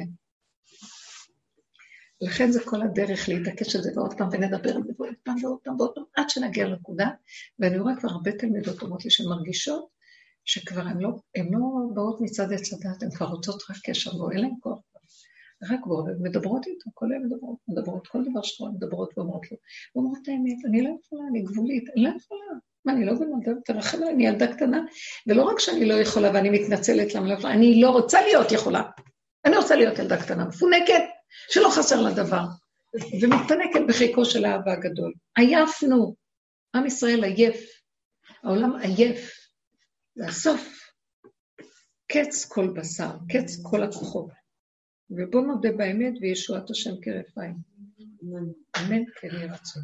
לכן 2.20 2.50
זה 2.50 2.60
כל 2.64 2.82
הדרך 2.82 3.28
להתעקש 3.28 3.76
על 3.76 3.82
זה 3.82 3.90
ועוד 3.94 4.14
פעם, 4.18 4.28
ונדבר 4.32 4.76
על 4.76 4.82
זה 4.82 4.92
ועוד 4.98 5.14
פעם 5.22 5.36
ועוד 5.42 5.58
פעם 5.64 5.80
ועוד 5.80 5.92
פעם, 5.94 6.04
עד 6.16 6.30
שנגיע 6.30 6.66
לנקודה, 6.66 7.08
ואני 7.58 7.78
רואה 7.78 7.96
כבר 7.96 8.08
הרבה 8.08 8.32
תלמידות 8.32 8.82
אומרות 8.82 9.04
לי 9.04 9.10
שהן 9.10 9.26
מרגישות 9.26 9.88
שכבר 10.44 10.80
הן 10.80 10.98
לא, 10.98 11.10
הן 11.34 11.48
לא 11.50 11.60
באות 11.94 12.20
מצד 12.20 12.52
עץ 12.52 12.72
הדת, 12.72 13.02
הן 13.02 13.10
כבר 13.10 13.26
רוצות 13.26 13.62
רק 13.70 13.76
קשר, 13.84 14.10
לא 14.12 14.30
אין 14.32 14.40
להן 14.40 14.54
כוח. 14.60 14.78
רק 15.70 15.86
בורא, 15.86 16.12
מדברות 16.20 16.66
איתו, 16.66 16.90
כל 16.94 17.12
היום 17.12 17.24
מדברות, 17.24 17.58
מדברות, 17.68 18.06
כל 18.06 18.24
דבר 18.30 18.42
שקורה, 18.42 18.70
מדברות 18.70 19.18
ואומרות 19.18 19.52
לו. 19.52 19.56
ואומרות 19.94 20.28
האמת, 20.28 20.64
אני 20.68 20.82
לא 20.82 20.90
יכולה, 21.00 21.22
אני 21.30 21.42
גבולית, 21.42 21.84
אני 21.96 22.04
לא 22.04 22.08
יכולה. 22.08 22.46
מה, 22.84 22.92
אני 22.92 23.06
לא 23.06 23.12
במדע, 23.14 23.52
תרחם 23.64 23.98
עליי, 23.98 24.14
אני 24.14 24.26
ילדה 24.26 24.54
קטנה, 24.54 24.80
ולא 25.26 25.42
רק 25.42 25.58
שאני 25.58 25.88
לא 25.88 25.94
יכולה 25.94 26.30
ואני 26.34 26.50
מתנצלת 26.50 27.14
למה 27.14 27.28
לא 27.28 27.34
יכולה, 27.34 27.54
אני 27.54 27.80
לא 27.80 27.90
רוצה 27.90 28.22
להיות 28.22 28.52
יכולה. 28.52 28.82
אני 29.44 29.56
רוצה 29.56 29.76
להיות 29.76 29.98
ילדה 29.98 30.22
קטנה, 30.22 30.44
מפונקת, 30.44 31.02
שלא 31.50 31.68
חסר 31.68 32.02
לה 32.02 32.10
דבר, 32.10 32.44
ומתפנקת 33.22 33.80
בחיקו 33.88 34.24
של 34.24 34.44
האהבה 34.44 34.72
הגדול. 34.72 35.12
עייפנו, 35.36 36.14
עם 36.74 36.86
ישראל 36.86 37.24
עייף, 37.24 37.60
העולם 38.42 38.76
עייף, 38.76 39.30
זה 40.14 40.26
הסוף. 40.26 40.84
קץ 42.12 42.44
כל 42.44 42.74
בשר, 42.76 43.10
קץ 43.28 43.62
כל 43.62 43.82
הכוחות. 43.82 44.28
ובואו 45.10 45.42
נודה 45.42 45.72
באמת 45.72 46.12
וישועת 46.20 46.70
השם 46.70 46.90
כרף 47.02 47.38
עין. 47.38 47.54
אמן 48.78 49.02
כן 49.20 49.28
יהיה 49.32 49.54
רצון. 49.54 49.82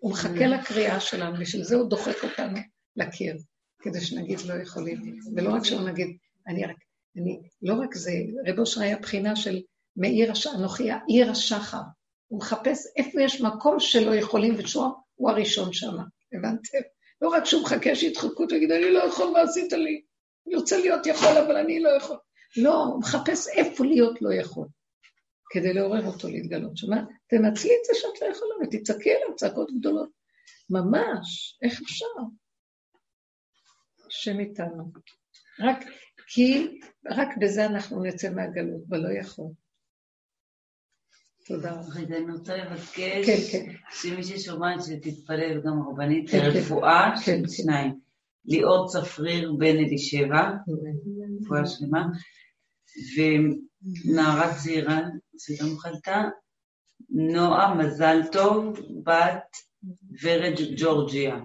הוא 0.00 0.12
מחכה 0.12 0.46
לקריאה 0.46 1.00
שלנו, 1.00 1.40
בשביל 1.40 1.64
זה 1.64 1.76
הוא 1.76 1.90
דוחק 1.90 2.24
אותנו 2.24 2.58
לקיר, 2.96 3.36
כדי 3.82 4.00
שנגיד 4.00 4.38
לא 4.40 4.54
יכולים. 4.54 5.18
ולא 5.36 5.54
רק 5.54 5.64
שלא 5.64 5.90
נגיד, 5.90 6.16
אני 6.48 6.64
רק, 6.64 6.76
אני, 7.16 7.40
לא 7.62 7.74
רק 7.74 7.94
זה, 7.94 8.12
רב 8.46 8.58
אושר 8.58 8.80
היה 8.80 8.98
בחינה 8.98 9.36
של 9.36 9.60
מאיר 9.96 10.32
השחר, 10.32 10.54
אנוכי 10.58 10.90
העיר 10.90 11.30
השחר. 11.30 11.80
הוא 12.28 12.38
מחפש 12.38 12.86
איפה 12.96 13.22
יש 13.22 13.40
מקום 13.40 13.80
שלא 13.80 14.14
יכולים, 14.14 14.54
ושוע 14.58 14.90
הוא 15.14 15.30
הראשון 15.30 15.72
שם, 15.72 15.96
הבנתם? 16.32 16.78
לא 17.22 17.28
רק 17.28 17.44
שהוא 17.44 17.62
מחכה 17.62 17.94
שידחקו 17.94 18.42
אותו, 18.42 18.54
יגיד, 18.54 18.70
אני 18.70 18.90
לא 18.90 18.98
יכול, 18.98 19.30
מה 19.30 19.40
עשית 19.40 19.72
לי? 19.72 20.02
אני 20.46 20.56
רוצה 20.56 20.78
להיות 20.78 21.06
יכול, 21.06 21.36
אבל 21.46 21.56
אני 21.56 21.80
לא 21.80 21.88
יכול. 21.88 22.16
לא, 22.56 22.84
הוא 22.84 23.00
מחפש 23.00 23.48
איפה 23.48 23.84
להיות 23.84 24.22
לא 24.22 24.34
יכול, 24.34 24.66
כדי 25.50 25.72
לעורר 25.72 26.06
אותו 26.06 26.28
להתגלות. 26.28 26.76
שמה, 26.76 27.04
תנצלי 27.26 27.70
את 27.70 27.84
זה 27.84 27.92
שאת 27.94 28.22
לא 28.22 28.26
יכולה 28.26 28.54
ותצעקי 28.62 29.10
עליו 29.10 29.36
צעקות 29.36 29.70
גדולות. 29.78 30.10
ממש, 30.70 31.58
איך 31.62 31.80
אפשר? 31.82 32.06
השם 34.06 34.40
איתנו. 34.40 34.92
רק 35.60 35.84
כי, 36.26 36.78
רק 37.10 37.28
בזה 37.40 37.66
אנחנו 37.66 38.02
נצא 38.02 38.30
מהגלות, 38.30 38.82
ולא 38.88 39.18
יכול. 39.18 39.46
תודה 41.46 41.72
רבה. 41.72 42.16
אני 42.16 42.32
רוצה 42.32 42.56
לבקש 42.56 43.26
כן, 43.26 43.36
כן. 43.52 43.72
שמי 43.90 44.24
ששומעת 44.24 44.80
שתתפלל 44.82 45.60
גם 45.60 45.82
הרבנית 45.82 46.30
כן, 46.30 46.38
כן. 46.38 46.44
לרפואה 46.44 47.10
כן, 47.16 47.22
של 47.22 47.42
כן. 47.42 47.48
שניים. 47.48 48.00
ליאור 48.44 48.88
צפריר 48.88 49.52
בן 49.58 49.76
אלישבע, 49.76 50.50
רפואה 51.40 51.66
שלמה, 51.66 52.06
ונערה 53.16 54.54
צעירה, 54.54 55.00
שגם 55.38 55.78
חלתה, 55.78 56.22
נועה 57.10 57.74
מזל 57.74 58.20
טוב, 58.32 58.78
בת 59.04 59.56
ורד 60.22 60.54
ג'ורג'יה. 60.76 61.36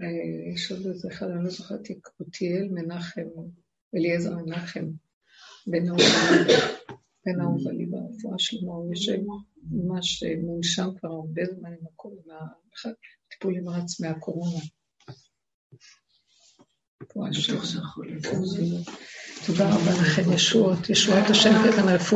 אה, 0.00 0.52
יש 0.54 0.72
עוד 0.72 0.86
איזה 0.86 1.08
אחד, 1.08 1.26
אני 1.26 1.44
לא 1.44 1.50
זוכרת, 1.50 1.80
עתיאל 2.20 2.68
מנחם, 2.70 3.28
אליעזר 3.96 4.36
מנחם, 4.36 4.86
בן 5.66 5.88
אהוב 7.40 7.68
עלי, 7.68 7.86
ברפואה 7.86 8.38
שלמה, 8.38 8.72
הוא 8.72 8.94
יושב 8.94 9.18
ממש 9.70 10.22
אה, 10.22 10.34
מונשם 10.42 10.88
כבר 10.98 11.08
הרבה 11.08 11.42
זמן 11.44 11.72
עם 11.72 11.86
הכל, 11.92 12.08
טיפול 13.32 13.54
נמרץ 13.60 14.00
מהקורונה. 14.00 14.60
רפואה. 17.10 18.82
תודה 19.46 19.74
רבה 19.74 19.92
לכם, 20.02 20.32
ישועות, 20.32 20.90
ישועת 20.90 21.30
השם 21.30 21.50
כאן 21.50 21.88
הרפואה. 21.88 22.10